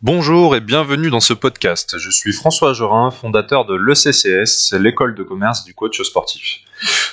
Bonjour 0.00 0.54
et 0.54 0.60
bienvenue 0.60 1.10
dans 1.10 1.18
ce 1.18 1.32
podcast. 1.32 1.98
Je 1.98 2.08
suis 2.08 2.32
François 2.32 2.72
Jorin, 2.72 3.10
fondateur 3.10 3.64
de 3.64 3.74
l'ECCS, 3.74 4.72
l'école 4.78 5.16
de 5.16 5.24
commerce 5.24 5.64
du 5.64 5.74
coach 5.74 6.00
sportif. 6.02 6.60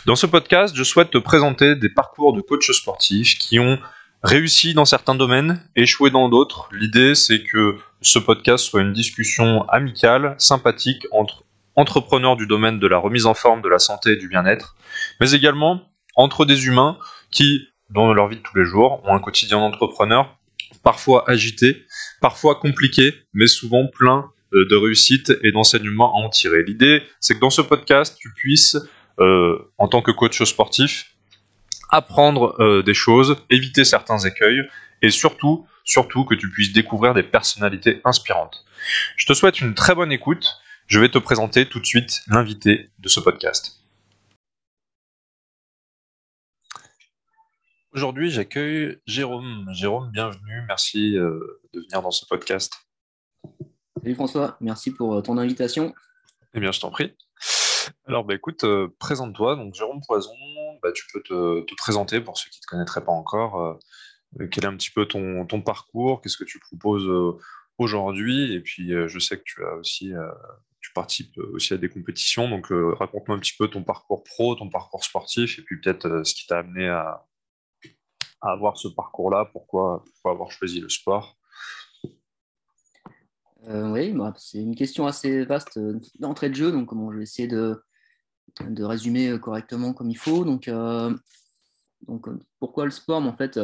Dans 0.06 0.16
ce 0.16 0.28
podcast, 0.28 0.76
je 0.78 0.84
souhaite 0.84 1.10
te 1.10 1.18
présenter 1.18 1.76
des 1.76 1.90
parcours 1.90 2.34
de 2.34 2.42
coachs 2.42 2.72
sportifs 2.72 3.40
qui 3.40 3.58
ont 3.58 3.80
réussi 4.22 4.76
dans 4.76 4.86
certains 4.86 5.16
domaines, 5.16 5.68
échoué 5.76 6.12
dans 6.12 6.30
d'autres. 6.30 6.70
L'idée, 6.72 7.16
c'est 7.16 7.42
que 7.42 7.76
ce 8.02 8.20
podcast 8.20 8.64
soit 8.64 8.82
une 8.82 8.94
discussion 8.94 9.68
amicale, 9.68 10.36
sympathique 10.38 11.08
entre 11.12 11.44
entrepreneurs 11.76 12.36
du 12.36 12.46
domaine 12.46 12.78
de 12.78 12.86
la 12.86 13.00
remise 13.00 13.26
en 13.26 13.34
forme, 13.34 13.64
de 13.64 13.68
la 13.68 13.80
santé 13.80 14.12
et 14.12 14.18
du 14.18 14.28
bien-être, 14.28 14.76
mais 15.20 15.32
également 15.32 15.82
entre 16.16 16.46
des 16.46 16.68
humains 16.68 17.00
qui, 17.32 17.68
dans 17.90 18.14
leur 18.14 18.28
vie 18.28 18.38
de 18.38 18.44
tous 18.44 18.56
les 18.56 18.66
jours, 18.66 19.02
ont 19.06 19.16
un 19.16 19.20
quotidien 19.20 19.58
d'entrepreneur 19.58 20.38
parfois 20.84 21.30
agité, 21.30 21.86
parfois 22.22 22.56
compliqué, 22.56 23.14
mais 23.34 23.48
souvent 23.48 23.88
plein 23.88 24.30
euh, 24.54 24.68
de 24.70 24.76
réussite 24.76 25.34
et 25.44 25.52
d'enseignements 25.52 26.14
à 26.16 26.26
en 26.26 26.30
tirer. 26.30 26.64
L'idée, 26.64 27.04
c'est 27.20 27.36
que 27.36 27.40
dans 27.40 27.50
ce 27.50 27.62
podcast, 27.62 28.18
tu 28.20 28.32
puisses, 28.34 28.78
euh, 29.20 29.58
en 29.78 29.88
tant 29.88 30.02
que 30.02 30.12
coach 30.12 30.42
sportif, 30.44 31.16
apprendre 31.90 32.56
euh, 32.60 32.84
des 32.84 32.94
choses, 32.94 33.38
éviter 33.50 33.84
certains 33.84 34.20
écueils, 34.20 34.62
et 35.02 35.10
surtout, 35.10 35.68
surtout 35.84 36.26
que 36.26 36.36
tu 36.36 36.50
puisses 36.50 36.74
découvrir 36.74 37.14
des 37.14 37.24
personnalités 37.24 38.02
inspirantes. 38.06 38.66
Je 39.18 39.26
te 39.26 39.34
souhaite 39.34 39.62
une 39.62 39.74
très 39.74 39.96
bonne 39.96 40.12
écoute. 40.12 40.58
Je 40.88 41.00
vais 41.00 41.10
te 41.10 41.18
présenter 41.18 41.66
tout 41.66 41.80
de 41.80 41.86
suite 41.86 42.22
l'invité 42.28 42.90
de 43.00 43.10
ce 43.10 43.20
podcast. 43.20 43.85
Aujourd'hui, 47.96 48.30
j'accueille 48.30 48.98
Jérôme. 49.06 49.70
Jérôme, 49.72 50.12
bienvenue. 50.12 50.66
Merci 50.68 51.18
euh, 51.18 51.62
de 51.72 51.80
venir 51.80 52.02
dans 52.02 52.12
ce 52.12 52.26
podcast. 52.26 52.74
Salut 54.02 54.16
François, 54.16 54.58
merci 54.60 54.92
pour 54.92 55.16
euh, 55.16 55.22
ton 55.22 55.38
invitation. 55.38 55.96
Eh 56.54 56.60
bien, 56.60 56.74
je 56.74 56.82
t'en 56.82 56.92
prie. 56.92 57.16
Alors, 58.06 58.26
bah, 58.26 58.36
écoute, 58.36 58.66
euh, 58.66 58.90
présente-toi. 59.00 59.56
Donc, 59.56 59.76
Jérôme 59.76 60.02
Poison, 60.06 60.36
bah, 60.84 60.92
tu 60.94 61.06
peux 61.14 61.22
te, 61.24 61.74
présenter 61.76 62.20
pour 62.20 62.38
ceux 62.38 62.50
qui 62.50 62.60
ne 62.60 62.64
te 62.64 62.68
connaîtraient 62.68 63.06
pas 63.06 63.14
encore. 63.14 63.80
quel 64.52 64.66
est 64.66 64.68
un 64.68 64.76
petit 64.76 64.92
peu 64.92 65.06
ton, 65.06 65.46
ton 65.46 65.62
parcours 65.62 66.20
Qu'est-ce 66.20 66.36
que 66.36 66.44
tu 66.44 66.60
proposes 66.60 67.10
aujourd'hui 67.78 68.56
Et 68.56 68.60
puis, 68.60 68.92
je 69.08 69.20
sais 69.20 69.38
que 69.38 69.44
tu 69.46 69.64
as 69.64 69.74
aussi 69.76 70.12
tu 70.82 70.92
participes 70.92 71.38
aussi 71.54 71.74
à 71.74 71.78
des 71.78 71.88
compétitions. 71.88 72.50
Donc, 72.50 72.68
raconte-moi 72.72 73.38
un 73.38 73.40
petit 73.40 73.56
peu 73.58 73.70
ton 73.70 73.84
parcours 73.84 74.26
pro, 74.26 74.54
ton 74.56 74.68
parcours 74.68 75.06
sportif, 75.06 75.60
et 75.60 75.62
puis 75.62 75.80
peut-être 75.80 76.26
ce 76.26 76.36
qui 76.36 76.46
t'a 76.46 76.60
amené 76.60 76.90
à, 76.90 77.26
avoir 78.42 78.78
ce 78.78 78.88
parcours-là 78.88 79.50
pourquoi, 79.52 80.04
avoir 80.24 80.52
choisi 80.52 80.80
le 80.80 80.90
sport? 80.90 81.38
Euh, 83.68 83.92
Oui, 83.92 84.12
bah, 84.12 84.34
c'est 84.38 84.60
une 84.60 84.76
question 84.76 85.08
assez 85.08 85.44
vaste 85.46 85.78
euh, 85.78 86.00
d'entrée 86.20 86.50
de 86.50 86.56
jeu, 86.56 86.72
donc 86.72 86.92
je 86.94 87.18
vais 87.18 87.24
essayer 87.24 87.48
de, 87.48 87.82
de 88.62 88.84
résumer 88.84 89.30
euh, 89.30 89.40
correctement 89.40 89.94
comme 89.94 90.10
il 90.10 90.18
faut. 90.18 90.46
Donc, 90.46 90.70
pourquoi 92.60 92.86
le 92.86 92.92
sport? 92.92 93.22
En 93.24 93.36
fait, 93.36 93.60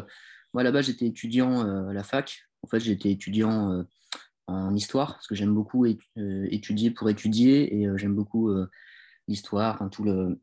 moi 0.54 0.64
là-bas, 0.64 0.82
j'étais 0.82 1.06
étudiant 1.06 1.62
à 1.90 1.94
la 1.94 2.04
fac. 2.04 2.42
En 2.64 2.68
fait, 2.68 2.80
j'étais 2.80 3.12
étudiant 3.12 3.86
en 4.48 4.76
histoire, 4.76 5.14
parce 5.14 5.28
que 5.28 5.36
j'aime 5.36 5.54
beaucoup 5.54 5.86
étudier 5.86 6.90
pour 6.90 7.10
étudier, 7.10 7.76
et 7.76 7.88
j'aime 7.98 8.16
beaucoup 8.16 8.52
l'histoire, 9.28 9.88
tout, 9.92 10.04
le, 10.04 10.40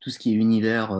tout 0.00 0.10
ce 0.10 0.18
qui 0.18 0.32
est 0.32 0.34
univers 0.34 0.90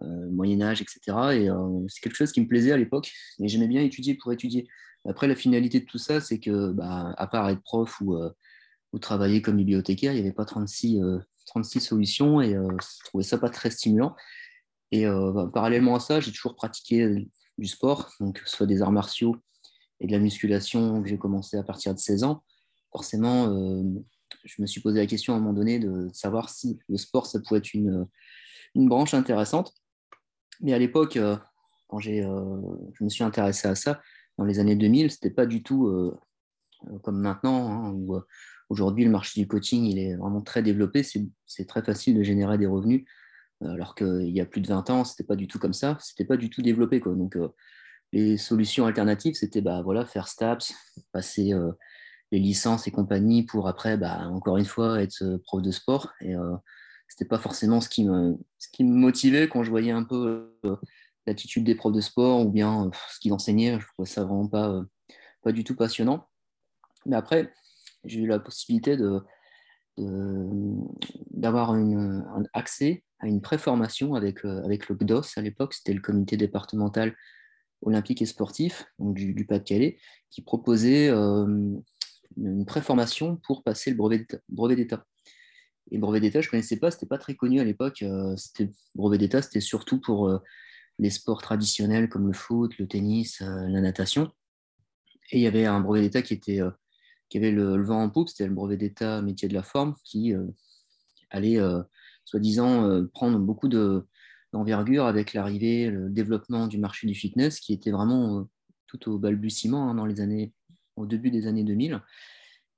Moyen 0.00 0.60
Âge, 0.62 0.82
etc. 0.82 1.00
Et 1.32 1.48
euh, 1.48 1.86
c'est 1.88 2.00
quelque 2.00 2.16
chose 2.16 2.32
qui 2.32 2.40
me 2.40 2.48
plaisait 2.48 2.72
à 2.72 2.76
l'époque, 2.76 3.12
mais 3.38 3.48
j'aimais 3.48 3.68
bien 3.68 3.82
étudier 3.82 4.14
pour 4.14 4.32
étudier. 4.32 4.66
Après, 5.06 5.26
la 5.26 5.36
finalité 5.36 5.80
de 5.80 5.84
tout 5.84 5.98
ça, 5.98 6.20
c'est 6.20 6.40
que, 6.40 6.70
bah, 6.72 7.14
à 7.16 7.26
part 7.26 7.48
être 7.50 7.62
prof 7.62 8.00
ou, 8.00 8.14
euh, 8.16 8.30
travailler 9.00 9.42
comme 9.42 9.56
bibliothécaire, 9.56 10.12
il 10.12 10.16
n'y 10.16 10.20
avait 10.20 10.32
pas 10.32 10.44
36, 10.44 11.00
36 11.46 11.80
solutions 11.80 12.40
et 12.40 12.50
je 12.52 13.04
trouvais 13.04 13.24
ça 13.24 13.38
pas 13.38 13.50
très 13.50 13.70
stimulant. 13.70 14.14
Et 14.92 15.04
bah, 15.04 15.50
parallèlement 15.52 15.96
à 15.96 15.98
ça, 15.98 16.20
j'ai 16.20 16.30
toujours 16.30 16.54
pratiqué 16.54 17.26
du 17.58 17.66
sport, 17.66 18.12
donc 18.20 18.40
soit 18.46 18.66
des 18.66 18.82
arts 18.82 18.92
martiaux 18.92 19.34
et 19.98 20.06
de 20.06 20.12
la 20.12 20.20
musculation 20.20 21.02
que 21.02 21.08
j'ai 21.08 21.18
commencé 21.18 21.56
à 21.56 21.64
partir 21.64 21.92
de 21.92 21.98
16 21.98 22.22
ans. 22.22 22.44
Forcément, 22.92 23.48
je 24.44 24.62
me 24.62 24.66
suis 24.68 24.80
posé 24.80 25.00
la 25.00 25.06
question 25.06 25.34
à 25.34 25.38
un 25.38 25.40
moment 25.40 25.54
donné 25.54 25.80
de 25.80 26.08
savoir 26.12 26.48
si 26.48 26.78
le 26.88 26.96
sport, 26.96 27.26
ça 27.26 27.40
pouvait 27.40 27.58
être 27.58 27.74
une 27.74 28.06
branche 28.76 29.12
intéressante. 29.12 29.74
Mais 30.60 30.72
à 30.72 30.78
l'époque, 30.78 31.16
euh, 31.16 31.36
quand 31.88 31.98
j'ai, 31.98 32.24
euh, 32.24 32.60
je 32.94 33.04
me 33.04 33.08
suis 33.08 33.24
intéressé 33.24 33.68
à 33.68 33.74
ça, 33.74 34.00
dans 34.38 34.44
les 34.44 34.58
années 34.58 34.76
2000, 34.76 35.10
ce 35.10 35.16
n'était 35.16 35.34
pas 35.34 35.46
du 35.46 35.62
tout 35.62 35.86
euh, 35.86 36.16
comme 37.02 37.20
maintenant, 37.20 37.86
hein, 37.86 38.22
aujourd'hui 38.68 39.04
le 39.04 39.10
marché 39.10 39.40
du 39.40 39.46
coaching 39.46 39.84
il 39.84 39.98
est 39.98 40.16
vraiment 40.16 40.42
très 40.42 40.62
développé, 40.62 41.02
c'est 41.02 41.66
très 41.66 41.82
facile 41.82 42.16
de 42.16 42.22
générer 42.22 42.58
des 42.58 42.66
revenus, 42.66 43.04
alors 43.62 43.94
qu'il 43.94 44.30
y 44.30 44.40
a 44.40 44.44
plus 44.44 44.60
de 44.60 44.66
20 44.66 44.90
ans, 44.90 45.04
ce 45.04 45.12
n'était 45.12 45.24
pas 45.24 45.36
du 45.36 45.46
tout 45.46 45.58
comme 45.58 45.72
ça, 45.72 45.96
ce 46.00 46.12
n'était 46.12 46.26
pas 46.26 46.36
du 46.36 46.50
tout 46.50 46.60
développé. 46.60 47.00
Quoi. 47.00 47.14
Donc 47.14 47.38
les 48.12 48.36
solutions 48.36 48.86
alternatives, 48.86 49.34
c'était 49.34 49.62
bah, 49.62 49.80
voilà, 49.82 50.04
faire 50.04 50.28
STAPS, 50.28 50.74
passer 51.12 51.52
les 52.32 52.38
licences 52.38 52.86
et 52.86 52.90
compagnie 52.90 53.44
pour 53.44 53.66
après, 53.66 53.96
bah, 53.96 54.28
encore 54.28 54.58
une 54.58 54.66
fois, 54.66 55.00
être 55.00 55.38
prof 55.44 55.62
de 55.62 55.70
sport. 55.70 56.12
C'était 57.08 57.28
pas 57.28 57.38
forcément 57.38 57.80
ce 57.80 57.88
qui, 57.88 58.04
me, 58.04 58.36
motivait 58.80 59.48
quand 59.48 59.62
je 59.62 59.70
voyais 59.70 59.92
un 59.92 60.02
peu 60.02 60.52
euh, 60.64 60.76
l'attitude 61.26 61.64
des 61.64 61.74
profs 61.74 61.92
de 61.92 62.00
sport 62.00 62.40
ou 62.40 62.50
bien 62.50 62.86
euh, 62.86 62.90
ce 63.10 63.20
qu'ils 63.20 63.32
enseignaient. 63.32 63.78
Je 63.78 63.86
trouvais 63.86 64.08
ça 64.08 64.24
vraiment 64.24 64.48
pas, 64.48 64.68
euh, 64.70 64.82
pas 65.42 65.52
du 65.52 65.64
tout 65.64 65.76
passionnant. 65.76 66.28
Mais 67.06 67.16
après, 67.16 67.52
j'ai 68.04 68.20
eu 68.20 68.26
la 68.26 68.38
possibilité 68.38 68.96
d'avoir 69.96 71.70
un 71.72 72.44
accès 72.52 73.04
à 73.20 73.28
une 73.28 73.40
préformation 73.40 74.14
avec, 74.14 74.42
le 74.42 74.96
GDOS 74.98 75.36
à 75.36 75.42
l'époque, 75.42 75.74
c'était 75.74 75.92
le 75.92 76.00
comité 76.00 76.36
départemental 76.36 77.14
olympique 77.82 78.22
et 78.22 78.26
sportif 78.26 78.86
du, 78.98 79.46
Pas-de-Calais, 79.46 79.98
qui 80.30 80.42
proposait 80.42 81.10
une 81.10 82.64
préformation 82.66 83.36
pour 83.36 83.62
passer 83.62 83.90
le 83.90 83.96
brevet 84.48 84.76
d'État. 84.76 85.04
Et 85.90 85.98
brevet 85.98 86.20
d'État, 86.20 86.40
je 86.40 86.48
ne 86.48 86.50
connaissais 86.50 86.78
pas, 86.78 86.90
c'était 86.90 87.06
pas 87.06 87.18
très 87.18 87.34
connu 87.34 87.60
à 87.60 87.64
l'époque. 87.64 88.02
Euh, 88.02 88.36
brevet 88.94 89.18
d'État, 89.18 89.42
c'était 89.42 89.60
surtout 89.60 90.00
pour 90.00 90.28
euh, 90.28 90.38
les 90.98 91.10
sports 91.10 91.42
traditionnels 91.42 92.08
comme 92.08 92.26
le 92.26 92.32
foot, 92.32 92.76
le 92.78 92.86
tennis, 92.86 93.42
euh, 93.42 93.68
la 93.68 93.80
natation. 93.80 94.32
Et 95.30 95.38
il 95.38 95.42
y 95.42 95.46
avait 95.46 95.66
un 95.66 95.80
brevet 95.80 96.02
d'État 96.02 96.22
qui, 96.22 96.34
était, 96.34 96.60
qui 97.28 97.38
avait 97.38 97.50
le, 97.50 97.82
vent 97.82 98.02
en 98.02 98.10
poupe, 98.10 98.28
c'était 98.28 98.46
le 98.46 98.54
brevet 98.54 98.76
d'État 98.76 99.22
métier 99.22 99.48
de 99.48 99.54
la 99.54 99.62
forme, 99.62 99.94
qui 100.04 100.34
allait, 101.30 101.58
soi-disant, 102.26 103.06
prendre 103.14 103.38
beaucoup 103.38 103.68
d'envergure 103.68 105.06
avec 105.06 105.32
l'arrivée, 105.32 105.88
le 105.88 106.10
développement 106.10 106.66
du 106.66 106.76
marché 106.76 107.06
du 107.06 107.14
fitness, 107.14 107.58
qui 107.58 107.72
était 107.72 107.90
vraiment 107.90 108.46
tout 108.86 109.10
au 109.10 109.18
balbutiement 109.18 109.88
hein, 109.88 109.94
dans 109.94 110.04
les 110.04 110.20
années, 110.20 110.52
au 110.96 111.06
début 111.06 111.30
des 111.30 111.46
années 111.46 111.64
2000. 111.64 112.02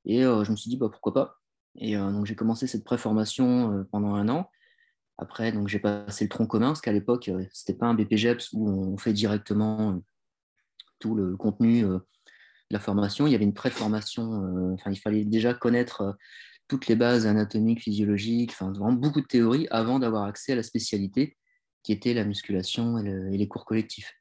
Et 0.04 0.20
je 0.22 0.48
me 0.48 0.56
suis 0.56 0.70
dit, 0.70 0.76
bah, 0.76 0.88
pourquoi 0.88 1.14
pas 1.14 1.40
et 1.78 1.96
euh, 1.96 2.10
donc 2.10 2.26
j'ai 2.26 2.34
commencé 2.34 2.66
cette 2.66 2.84
préformation 2.84 3.72
euh, 3.72 3.84
pendant 3.90 4.14
un 4.14 4.28
an. 4.28 4.50
Après, 5.18 5.52
donc 5.52 5.68
j'ai 5.68 5.78
passé 5.78 6.24
le 6.24 6.28
tronc 6.28 6.46
commun, 6.46 6.68
parce 6.68 6.80
qu'à 6.80 6.92
l'époque, 6.92 7.28
euh, 7.28 7.44
ce 7.52 7.62
n'était 7.62 7.78
pas 7.78 7.86
un 7.86 7.94
BPGEPS 7.94 8.52
où 8.52 8.68
on 8.68 8.98
fait 8.98 9.12
directement 9.12 10.00
tout 10.98 11.14
le 11.14 11.36
contenu 11.36 11.82
de 11.82 12.00
la 12.70 12.78
formation. 12.78 13.26
Il 13.26 13.32
y 13.32 13.34
avait 13.34 13.44
une 13.44 13.54
préformation, 13.54 14.74
enfin, 14.74 14.90
il 14.90 14.96
fallait 14.96 15.24
déjà 15.24 15.54
connaître 15.54 16.16
toutes 16.68 16.86
les 16.86 16.96
bases 16.96 17.26
anatomiques, 17.26 17.82
physiologiques, 17.82 18.52
enfin, 18.52 18.72
vraiment 18.72 18.92
beaucoup 18.92 19.20
de 19.20 19.26
théories 19.26 19.68
avant 19.70 19.98
d'avoir 19.98 20.24
accès 20.24 20.52
à 20.52 20.56
la 20.56 20.62
spécialité 20.62 21.36
qui 21.82 21.92
était 21.92 22.14
la 22.14 22.24
musculation 22.24 22.98
et, 22.98 23.36
les 23.36 23.48
cours 23.48 23.66
collectifs. 23.66 24.14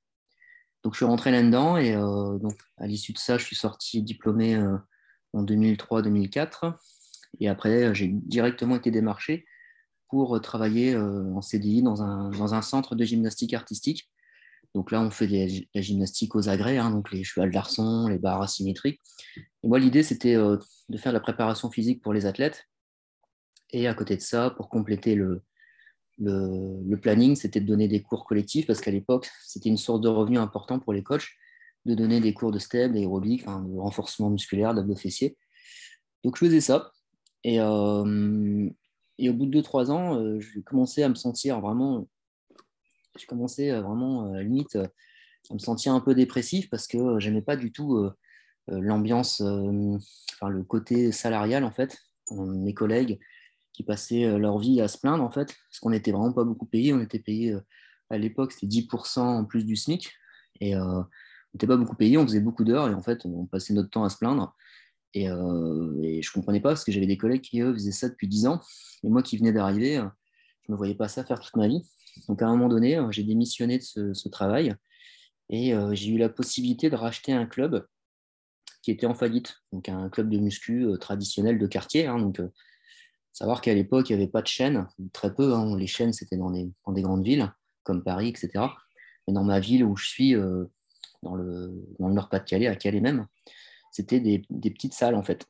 Donc 0.83 0.93
je 0.93 0.97
suis 0.97 1.05
rentré 1.05 1.31
là-dedans 1.31 1.77
et 1.77 1.93
donc 1.93 2.57
à 2.77 2.87
l'issue 2.87 3.13
de 3.13 3.17
ça, 3.17 3.37
je 3.37 3.45
suis 3.45 3.55
sorti 3.55 4.03
diplômé 4.03 4.57
en 5.33 5.43
2003-2004. 5.43 6.75
Et 7.39 7.47
après, 7.47 7.93
j'ai 7.93 8.09
directement 8.09 8.75
été 8.75 8.91
démarché 8.91 9.45
pour 10.09 10.39
travailler 10.41 10.93
euh, 10.93 11.33
en 11.33 11.41
CDI 11.41 11.81
dans 11.81 12.01
un, 12.01 12.29
dans 12.29 12.53
un, 12.53 12.61
centre 12.61 12.95
de 12.95 13.03
gymnastique 13.03 13.53
artistique. 13.53 14.09
Donc 14.73 14.91
là, 14.91 15.01
on 15.01 15.09
fait 15.09 15.27
de 15.27 15.65
la 15.73 15.81
gymnastique 15.81 16.35
aux 16.35 16.49
agrès, 16.49 16.77
hein, 16.77 16.91
donc 16.91 17.11
les 17.11 17.23
chevals 17.23 17.51
d'arçon, 17.51 18.07
les 18.07 18.17
barres 18.17 18.41
asymétriques. 18.41 19.01
Et 19.63 19.67
moi, 19.67 19.79
l'idée, 19.79 20.03
c'était 20.03 20.35
euh, 20.35 20.57
de 20.89 20.97
faire 20.97 21.11
de 21.11 21.17
la 21.17 21.21
préparation 21.21 21.71
physique 21.71 22.01
pour 22.01 22.13
les 22.13 22.25
athlètes. 22.25 22.65
Et 23.71 23.87
à 23.87 23.93
côté 23.93 24.15
de 24.15 24.21
ça, 24.21 24.51
pour 24.51 24.69
compléter 24.69 25.15
le, 25.15 25.41
le, 26.17 26.81
le 26.85 26.99
planning, 26.99 27.35
c'était 27.35 27.61
de 27.61 27.65
donner 27.65 27.87
des 27.87 28.01
cours 28.01 28.25
collectifs, 28.25 28.67
parce 28.67 28.81
qu'à 28.81 28.91
l'époque, 28.91 29.29
c'était 29.45 29.69
une 29.69 29.77
source 29.77 30.01
de 30.01 30.09
revenus 30.09 30.39
important 30.39 30.79
pour 30.79 30.93
les 30.93 31.03
coachs, 31.03 31.29
de 31.85 31.93
donner 31.93 32.19
des 32.19 32.33
cours 32.33 32.51
de 32.51 32.59
step, 32.59 32.91
d'aérobic, 32.91 33.45
de 33.45 33.79
renforcement 33.79 34.29
musculaire, 34.29 34.73
d'abdos 34.73 34.95
fessiers. 34.95 35.37
Donc 36.23 36.37
je 36.37 36.45
faisais 36.45 36.61
ça. 36.61 36.91
Et, 37.47 37.59
euh, 37.59 38.67
et 39.19 39.29
au 39.29 39.33
bout 39.33 39.45
de 39.45 39.61
2-3 39.61 39.91
ans, 39.91 40.19
euh, 40.19 40.39
j'ai 40.39 40.63
commencé 40.63 41.03
à 41.03 41.09
me 41.09 41.13
sentir 41.13 41.61
vraiment, 41.61 42.07
j'ai 43.19 43.27
commencé 43.27 43.71
vraiment, 43.71 44.33
limite, 44.33 44.75
à 44.75 45.53
me 45.53 45.59
sentir 45.59 45.93
un 45.93 45.99
peu 45.99 46.15
dépressif 46.15 46.71
parce 46.71 46.87
que 46.87 47.19
j'aimais 47.19 47.43
pas 47.43 47.55
du 47.55 47.71
tout 47.71 48.09
l'ambiance, 48.67 49.41
enfin, 49.41 50.49
le 50.49 50.63
côté 50.63 51.11
salarial, 51.11 51.63
en 51.63 51.71
fait. 51.71 51.99
Mes 52.31 52.73
collègues 52.73 53.19
qui 53.73 53.83
passaient 53.83 54.39
leur 54.39 54.57
vie 54.57 54.81
à 54.81 54.87
se 54.87 54.97
plaindre, 54.97 55.23
en 55.23 55.29
fait, 55.29 55.55
parce 55.69 55.79
qu'on 55.79 55.91
n'était 55.91 56.11
vraiment 56.11 56.33
pas 56.33 56.43
beaucoup 56.43 56.65
payé. 56.65 56.93
On 56.93 56.99
était 56.99 57.19
payé, 57.19 57.55
à 58.09 58.17
l'époque, 58.17 58.53
c'était 58.53 58.65
10% 58.65 59.19
en 59.19 59.45
plus 59.45 59.65
du 59.65 59.75
SMIC. 59.75 60.11
Et 60.61 60.75
on 60.75 61.05
n'était 61.53 61.67
pas 61.67 61.77
beaucoup 61.77 61.95
payé, 61.95 62.17
on 62.17 62.25
faisait 62.25 62.41
beaucoup 62.41 62.63
d'heures 62.63 62.89
et 62.89 62.93
en 62.95 63.03
fait, 63.03 63.23
on 63.23 63.45
passait 63.45 63.75
notre 63.75 63.91
temps 63.91 64.03
à 64.03 64.09
se 64.09 64.17
plaindre. 64.17 64.55
Et, 65.15 65.29
euh, 65.29 65.97
et 66.03 66.21
je 66.21 66.29
ne 66.29 66.33
comprenais 66.33 66.59
pas 66.59 66.69
parce 66.69 66.83
que 66.83 66.91
j'avais 66.91 67.07
des 67.07 67.17
collègues 67.17 67.41
qui, 67.41 67.61
eux, 67.61 67.73
faisaient 67.73 67.93
ça 67.93 68.09
depuis 68.09 68.27
10 68.27 68.47
ans. 68.47 68.59
Et 69.03 69.09
moi 69.09 69.23
qui 69.23 69.37
venais 69.37 69.53
d'arriver, 69.53 69.95
je 69.95 70.71
ne 70.71 70.73
me 70.73 70.77
voyais 70.77 70.93
pas 70.93 71.07
ça 71.07 71.23
faire 71.23 71.39
toute 71.39 71.55
ma 71.55 71.69
vie. 71.69 71.81
Donc 72.27 72.41
à 72.41 72.47
un 72.47 72.51
moment 72.51 72.67
donné, 72.67 73.01
j'ai 73.11 73.23
démissionné 73.23 73.77
de 73.77 74.13
ce, 74.13 74.27
travail 74.27 74.75
et 75.49 75.73
euh, 75.73 75.95
j'ai 75.95 76.11
eu 76.11 76.17
la 76.17 76.29
possibilité 76.29 76.89
de 76.89 76.95
racheter 76.95 77.31
un 77.31 77.45
club 77.45 77.85
qui 78.81 78.91
était 78.91 79.05
en 79.05 79.15
faillite, 79.15 79.61
donc 79.71 79.89
un 79.89 80.09
club 80.09 80.29
de 80.29 80.37
muscu 80.37 80.85
euh, 80.85 80.97
traditionnel 80.97 81.57
de 81.57 81.67
quartier. 81.67 82.07
Hein. 82.07 82.19
donc, 82.19 82.41
savoir 83.31 83.61
qu'à 83.61 83.73
l'époque, 83.73 84.09
il 84.09 84.17
n'y 84.17 84.21
avait 84.21 84.31
pas 84.31 84.41
de 84.41 84.47
chaînes, 84.47 84.85
très 85.13 85.33
peu. 85.33 85.53
Hein. 85.53 85.77
les 85.77 85.87
chaînes, 85.87 86.11
c'était 86.11 86.37
dans, 86.37 86.51
des 86.51 87.01
grandes 87.01 87.23
villes 87.23 87.53
comme 87.83 88.03
Paris, 88.03 88.29
etc. 88.29 88.65
Mais 89.27 89.33
dans 89.33 89.43
ma 89.43 89.61
ville 89.61 89.83
où 89.83 89.95
je 89.95 90.07
suis, 90.07 90.33
dans 91.21 91.35
le 91.35 91.85
Nord-Pas-de-Calais, 91.99 92.67
à 92.67 92.75
Calais 92.75 93.01
même, 93.01 93.27
c'était 93.95 94.19
des, 94.19 94.39
petites 94.71 94.93
salles 94.93 95.15
en 95.15 95.23
fait. 95.23 95.47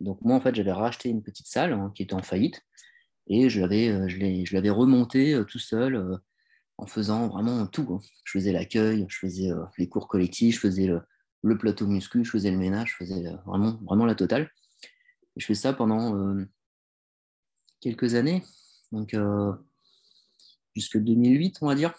Donc 0.00 0.20
moi 0.22 0.36
en 0.36 0.40
fait 0.40 0.54
j'avais 0.54 0.72
racheté 0.72 1.10
une 1.10 1.22
petite 1.22 1.46
salle 1.46 1.74
hein, 1.74 1.92
qui 1.94 2.02
était 2.02 2.14
en 2.14 2.22
faillite 2.22 2.62
et 3.26 3.50
je 3.50 3.60
l'avais, 3.60 3.88
euh, 3.88 4.08
je 4.08 4.54
l'avais 4.54 4.70
remontée 4.70 5.34
euh, 5.34 5.44
tout 5.44 5.58
seul 5.58 5.94
euh, 5.94 6.16
en 6.78 6.86
faisant 6.86 7.28
vraiment 7.28 7.66
tout. 7.66 7.86
Hein. 7.90 8.00
Je 8.24 8.38
faisais 8.38 8.52
l'accueil, 8.52 9.04
je 9.08 9.18
faisais 9.18 9.50
les 9.76 9.88
cours 9.88 10.08
collectifs, 10.08 10.56
je 10.56 10.60
faisais 10.60 10.86
le, 10.86 11.58
plateau 11.58 11.86
muscu, 11.86 12.24
je 12.24 12.30
faisais 12.30 12.50
le 12.50 12.58
ménage, 12.58 12.92
je 12.92 13.04
faisais 13.04 13.24
vraiment, 13.46 13.78
vraiment 13.84 14.06
la 14.06 14.14
totale. 14.14 14.50
je 15.36 15.46
fais 15.46 15.54
ça 15.54 15.72
pendant 15.72 16.36
quelques 17.80 18.14
années, 18.14 18.42
donc 18.92 19.16
jusque 20.74 20.98
2008 20.98 21.58
on 21.62 21.68
va 21.68 21.74
dire. 21.74 21.94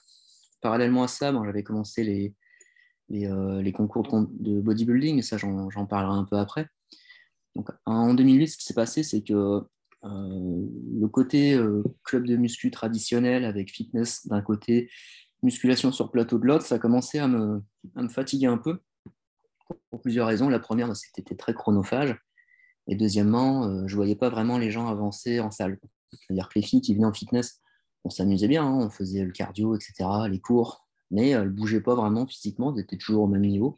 Parallèlement 0.62 1.04
à 1.04 1.08
ça, 1.08 1.34
j'avais 1.46 1.64
commencé 1.64 2.04
les, 2.04 2.36
euh, 3.12 3.62
les, 3.62 3.72
concours 3.72 4.08
de, 4.30 4.60
bodybuilding, 4.60 5.22
ça 5.22 5.38
j'en 5.38 5.86
parlerai 5.86 6.18
un 6.18 6.26
peu 6.26 6.38
après. 6.38 6.68
Donc, 7.56 7.70
en 7.86 8.14
2008, 8.14 8.48
ce 8.48 8.58
qui 8.58 8.66
s'est 8.66 8.74
passé, 8.74 9.04
c'est 9.04 9.24
que 9.24 9.62
euh, 10.04 10.66
le 11.00 11.08
côté 11.08 11.54
euh, 11.56 11.84
club 12.04 12.26
de 12.26 12.36
muscu 12.36 12.70
traditionnel 12.70 13.46
avec 13.46 13.72
fitness 13.72 14.28
d'un 14.28 14.42
côté, 14.42 14.90
musculation 15.42 15.92
sur 15.92 16.12
plateau 16.12 16.38
de 16.38 16.46
l'autre, 16.46 16.66
ça 16.66 16.76
a 16.76 16.80
commencé 16.80 17.18
à 17.20 17.28
me, 17.28 17.64
à 17.96 18.02
me, 18.02 18.10
fatiguer 18.10 18.48
un 18.48 18.58
peu 18.58 18.80
pour 19.90 20.02
plusieurs 20.02 20.28
raisons. 20.28 20.50
La 20.50 20.60
première, 20.60 20.94
c'est 20.96 21.08
que 21.08 21.14
c'était 21.16 21.36
très 21.36 21.54
chronophage. 21.54 22.16
Et 22.88 22.96
deuxièmement, 22.96 23.86
je 23.88 23.94
ne 23.94 23.98
voyais 23.98 24.16
pas 24.16 24.30
vraiment 24.30 24.58
les 24.58 24.72
gens 24.72 24.88
avancer 24.88 25.40
en 25.40 25.52
salle. 25.52 25.78
C'est-à-dire 26.12 26.48
que 26.48 26.60
les 26.60 26.66
filles 26.66 26.82
qui 26.82 26.94
venaient 26.94 27.06
en 27.06 27.14
fitness, 27.14 27.60
on 28.06 28.10
s'amusait 28.10 28.48
bien, 28.48 28.66
hein, 28.66 28.78
on 28.80 28.90
faisait 28.90 29.26
le 29.26 29.32
cardio, 29.32 29.76
etc., 29.76 30.10
les 30.30 30.40
cours, 30.40 30.87
mais 31.12 31.30
elles 31.30 31.46
ne 31.46 31.50
bougeaient 31.50 31.82
pas 31.82 31.96
vraiment 31.96 32.26
physiquement, 32.26 32.74
elles 32.74 32.84
étaient 32.84 32.98
toujours 32.98 33.24
au 33.24 33.28
même 33.28 33.46
niveau. 33.46 33.78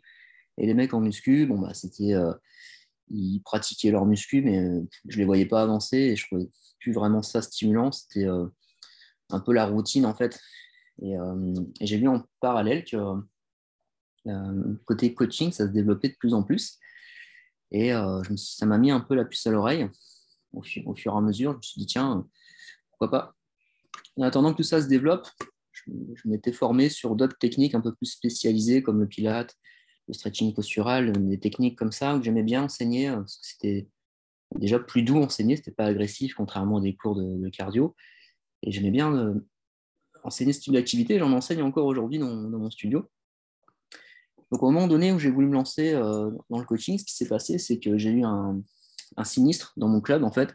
Et 0.58 0.66
les 0.66 0.74
mecs 0.74 0.94
en 0.94 1.00
muscu, 1.00 1.46
bon, 1.46 1.60
bah, 1.60 1.74
c'était, 1.74 2.14
euh, 2.14 2.34
ils 3.10 3.42
pratiquaient 3.42 3.92
leur 3.92 4.06
muscu, 4.06 4.42
mais 4.42 4.60
euh, 4.60 4.82
je 5.08 5.18
les 5.18 5.26
voyais 5.26 5.46
pas 5.46 5.62
avancer 5.62 5.98
et 5.98 6.16
je 6.16 6.26
ne 6.26 6.28
trouvais 6.28 6.52
plus 6.80 6.92
vraiment 6.92 7.22
ça 7.22 7.42
stimulant. 7.42 7.92
C'était 7.92 8.26
euh, 8.26 8.46
un 9.30 9.40
peu 9.40 9.54
la 9.54 9.66
routine 9.66 10.06
en 10.06 10.14
fait. 10.14 10.40
Et, 11.02 11.16
j'ai 11.80 11.98
vu 11.98 12.10
en 12.10 12.26
parallèle 12.42 12.84
que 12.84 12.98
côté 14.86 15.14
coaching, 15.14 15.50
ça 15.54 15.66
se 15.66 15.72
développait 15.72 16.10
de 16.10 16.18
plus 16.20 16.34
en 16.34 16.44
plus. 16.44 16.78
Et 17.72 17.92
ça 18.36 18.66
m'a 18.66 18.78
mis 18.78 18.92
un 18.92 19.00
peu 19.00 19.16
la 19.16 19.24
puce 19.24 19.48
à 19.48 19.52
l'oreille. 19.52 19.90
Au, 20.52 20.62
au, 20.86 20.96
fur 20.96 21.14
et 21.14 21.18
à 21.18 21.22
mesure, 21.22 21.54
je 21.54 21.58
me 21.58 21.62
suis 21.62 21.80
dit, 21.80 21.86
tiens, 21.86 22.28
pourquoi 22.90 23.12
pas 23.12 23.36
En 24.18 24.24
attendant 24.24 24.52
que 24.52 24.58
tout 24.58 24.64
ça 24.64 24.82
se 24.82 24.88
développe, 24.88 25.26
je, 26.16 26.28
m'étais 26.28 26.52
formé 26.52 26.90
sur 26.90 27.16
d'autres 27.16 27.38
techniques 27.38 27.76
un 27.76 27.82
peu 27.82 27.94
plus 27.94 28.08
spécialisées 28.08 28.82
comme 28.82 29.00
le 29.00 29.08
pilate, 29.08 29.56
le 30.08 30.14
stretching 30.14 30.54
postural, 30.54 31.12
des 31.14 31.40
techniques 31.40 31.78
comme 31.78 31.92
ça 31.92 32.18
que 32.18 32.24
j'aimais 32.24 32.44
bien 32.44 32.64
enseigner 32.64 33.10
parce 33.10 33.38
que 33.38 33.48
c'était 33.48 33.88
déjà 34.56 34.80
plus 34.80 35.04
doux 35.04 35.18
enseigner, 35.18 35.56
c'était 35.56 35.72
pas 35.72 35.86
agressif 35.86 36.34
contrairement 36.36 36.78
à 36.78 36.82
des 36.82 36.96
cours 36.96 37.16
de, 37.16 37.50
cardio. 37.50 37.96
Et 38.64 38.72
j'aimais 38.72 38.92
bien 38.92 39.16
euh, 39.16 39.34
enseigner 40.24 40.54
ce 40.54 40.62
type 40.62 40.74
d'activité, 40.74 41.20
j'en 41.20 41.32
enseigne 41.32 41.62
encore 41.62 41.86
aujourd'hui 41.86 42.20
dans, 42.20 42.34
mon 42.36 42.70
studio. 42.70 43.10
Donc 44.52 44.64
au 44.64 44.72
moment 44.72 44.88
donné 44.88 45.12
où 45.12 45.20
j'ai 45.20 45.30
voulu 45.30 45.48
me 45.48 45.54
lancer 45.54 45.94
euh, 45.94 46.32
dans 46.50 46.60
le 46.60 46.66
coaching, 46.66 46.98
ce 46.98 47.06
qui 47.06 47.16
s'est 47.16 47.28
passé, 47.28 47.60
c'est 47.60 47.80
que 47.80 47.98
j'ai 47.98 48.10
eu 48.10 48.24
un, 48.24 48.62
sinistre 49.24 49.74
dans 49.78 49.88
mon 49.88 50.02
club. 50.02 50.24
En 50.24 50.32
fait, 50.32 50.54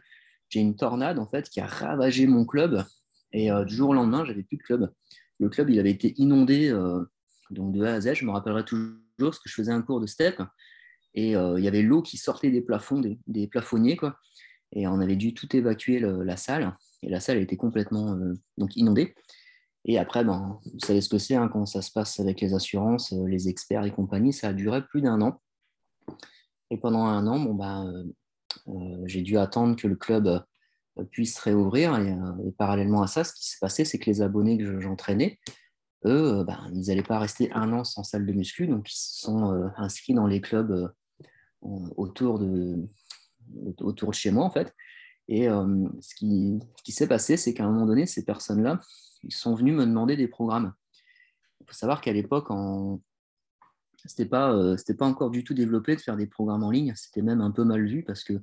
j'ai 0.49 0.59
une 0.59 0.75
tornade 0.75 1.19
en 1.19 1.27
fait 1.27 1.49
qui 1.49 1.59
a 1.59 1.67
ravagé 1.67 2.27
mon 2.27 2.45
club 2.45 2.85
et 3.31 3.51
euh, 3.51 3.65
du 3.65 3.75
jour 3.75 3.89
au 3.89 3.93
lendemain, 3.93 4.25
j'avais 4.25 4.43
plus 4.43 4.57
de 4.57 4.63
club. 4.63 4.93
Le 5.39 5.49
club, 5.49 5.69
il 5.69 5.79
avait 5.79 5.91
été 5.91 6.13
inondé 6.17 6.69
euh, 6.69 7.03
donc 7.51 7.73
de 7.73 7.83
A 7.83 7.93
à 7.93 8.01
Z. 8.01 8.13
Je 8.13 8.25
me 8.25 8.31
rappellerai 8.31 8.65
toujours 8.65 8.95
parce 9.17 9.39
que 9.39 9.49
je 9.49 9.53
faisais 9.53 9.71
un 9.71 9.81
cours 9.81 9.99
de 9.99 10.07
step 10.07 10.41
et 11.13 11.35
euh, 11.35 11.57
il 11.57 11.63
y 11.63 11.67
avait 11.67 11.81
l'eau 11.81 12.01
qui 12.01 12.17
sortait 12.17 12.51
des 12.51 12.61
plafonds, 12.61 13.01
des, 13.27 13.47
plafonniers, 13.47 13.95
quoi. 13.95 14.17
Et 14.73 14.87
on 14.87 14.99
avait 14.99 15.15
dû 15.15 15.33
tout 15.33 15.55
évacuer 15.55 15.99
la 15.99 16.35
salle. 16.35 16.75
Et 17.01 17.09
la 17.09 17.21
salle 17.21 17.37
était 17.37 17.55
complètement 17.55 18.19
donc 18.57 18.75
inondée. 18.75 19.15
Et 19.85 19.97
après, 19.97 20.25
ben, 20.25 20.59
vous 20.65 20.79
savez 20.79 20.99
ce 20.99 21.07
que 21.07 21.17
c'est 21.17 21.35
hein, 21.35 21.47
quand 21.47 21.65
ça 21.65 21.81
se 21.81 21.91
passe 21.91 22.19
avec 22.19 22.41
les 22.41 22.53
assurances, 22.53 23.13
les 23.13 23.47
experts 23.47 23.85
et 23.85 23.91
compagnie. 23.91 24.33
Ça 24.33 24.49
a 24.49 24.53
duré 24.53 24.83
plus 24.85 25.01
d'un 25.01 25.21
an. 25.21 25.41
Et 26.71 26.77
pendant 26.77 27.05
un 27.05 27.25
an, 27.27 27.39
bon, 27.39 27.53
ben, 27.53 28.05
j'ai 29.05 29.21
dû 29.21 29.37
attendre 29.37 29.77
que 29.77 29.87
le 29.87 29.95
club 29.95 30.43
puisse 31.03 31.37
réouvrir. 31.39 31.93
Euh, 31.93 32.47
et, 32.47 32.51
parallèlement 32.51 33.01
à 33.01 33.07
ça, 33.07 33.23
ce 33.23 33.33
qui 33.33 33.47
s'est 33.47 33.59
passé, 33.59 33.85
c'est 33.85 33.99
que 33.99 34.09
les 34.09 34.21
abonnés 34.21 34.57
que 34.57 34.79
j'entraînais, 34.79 35.39
eux, 36.05 36.39
euh, 36.39 36.43
ben, 36.43 36.69
ils 36.73 36.87
n'allaient 36.87 37.03
pas 37.03 37.19
rester 37.19 37.51
un 37.51 37.73
an 37.73 37.83
sans 37.83 38.03
salle 38.03 38.25
de 38.25 38.33
muscu, 38.33 38.67
donc 38.67 38.91
ils 38.91 38.97
se 38.97 39.21
sont 39.21 39.51
euh, 39.51 39.67
inscrits 39.77 40.13
dans 40.13 40.27
les 40.27 40.41
clubs 40.41 40.91
autour, 41.61 42.37
de, 42.37 42.77
autour 43.79 44.11
de 44.11 44.15
chez 44.15 44.31
moi, 44.31 44.45
en 44.45 44.51
fait. 44.51 44.73
Et 45.27 45.47
ce 45.47 46.13
qui, 46.13 46.91
s'est 46.91 47.07
passé, 47.07 47.37
c'est 47.37 47.55
qu'à 47.55 47.63
un 47.63 47.71
moment 47.71 47.87
donné, 47.87 48.05
ces 48.05 48.23
personnes-là, 48.23 48.79
ils 49.23 49.33
sont 49.33 49.55
venus 49.55 49.73
me 49.73 49.83
demander 49.87 50.15
des 50.15 50.27
programmes. 50.27 50.73
Il 51.61 51.65
faut 51.65 51.73
savoir 51.73 52.01
qu'à 52.01 52.13
l'époque, 52.13 52.51
en... 52.51 53.01
ce 54.05 54.21
n'était 54.21 54.29
pas 54.29 55.05
encore 55.07 55.31
du 55.31 55.43
tout 55.43 55.55
développé 55.55 55.95
de 55.95 56.01
faire 56.01 56.17
des 56.17 56.27
programmes 56.27 56.61
en 56.61 56.69
ligne. 56.69 56.93
C'était 56.95 57.23
même 57.23 57.41
un 57.41 57.49
peu 57.49 57.63
mal 57.63 57.83
vu 57.83 58.03
parce 58.03 58.23
que 58.23 58.39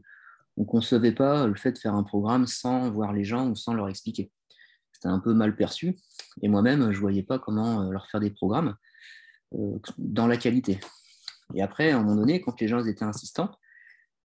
on 0.57 0.63
ne 0.63 0.67
concevait 0.67 1.13
pas 1.13 1.47
le 1.47 1.55
fait 1.55 1.73
de 1.73 1.79
faire 1.79 1.95
un 1.95 2.03
programme 2.03 2.47
sans 2.47 2.91
voir 2.91 3.13
les 3.13 3.25
gens 3.25 3.49
ou 3.49 3.57
sans 3.57 3.75
leur 3.75 3.89
expliquer. 3.89 4.31
C'était 4.93 5.09
un 5.09 5.19
peu 5.19 5.35
mal 5.35 5.57
perçu. 5.57 5.97
Et 6.43 6.49
moi-même, 6.49 6.93
je 6.93 6.97
ne 6.97 7.01
voyais 7.01 7.23
pas 7.23 7.39
comment 7.39 7.83
euh, 7.83 7.91
leur 7.91 8.07
faire 8.07 8.21
des 8.21 8.31
programmes 8.31 8.77
euh, 9.55 9.79
dans 9.99 10.27
la 10.27 10.37
qualité. 10.37 10.79
Et 11.55 11.63
après, 11.63 11.91
à 11.91 11.99
un 11.99 12.03
moment 12.03 12.17
donné, 12.17 12.41
quand 12.41 12.61
les 12.61 12.69
gens 12.69 12.85
étaient 12.85 13.05
insistants, 13.05 13.51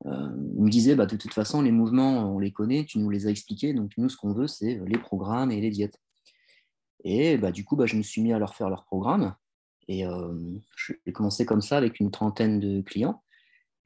euh, 0.06 0.30
ils 0.56 0.62
me 0.62 0.70
disaient 0.70 0.94
bah, 0.94 1.06
de 1.06 1.16
toute 1.16 1.34
façon, 1.34 1.62
les 1.62 1.72
mouvements, 1.72 2.34
on 2.34 2.38
les 2.38 2.52
connaît, 2.52 2.84
tu 2.84 2.98
nous 2.98 3.10
les 3.10 3.26
as 3.26 3.30
expliqués, 3.30 3.74
donc 3.74 3.92
nous, 3.96 4.08
ce 4.08 4.16
qu'on 4.16 4.32
veut, 4.32 4.48
c'est 4.48 4.80
les 4.86 4.98
programmes 4.98 5.50
et 5.50 5.60
les 5.60 5.70
diètes. 5.70 6.00
Et 7.04 7.36
bah, 7.36 7.52
du 7.52 7.64
coup, 7.64 7.76
bah, 7.76 7.86
je 7.86 7.96
me 7.96 8.02
suis 8.02 8.22
mis 8.22 8.32
à 8.32 8.38
leur 8.38 8.54
faire 8.54 8.70
leurs 8.70 8.84
programmes. 8.84 9.34
Et 9.88 10.04
j'ai 10.76 11.12
commencé 11.12 11.44
comme 11.44 11.60
ça 11.60 11.76
avec 11.76 11.98
une 11.98 12.12
trentaine 12.12 12.60
de 12.60 12.80
clients. 12.82 13.22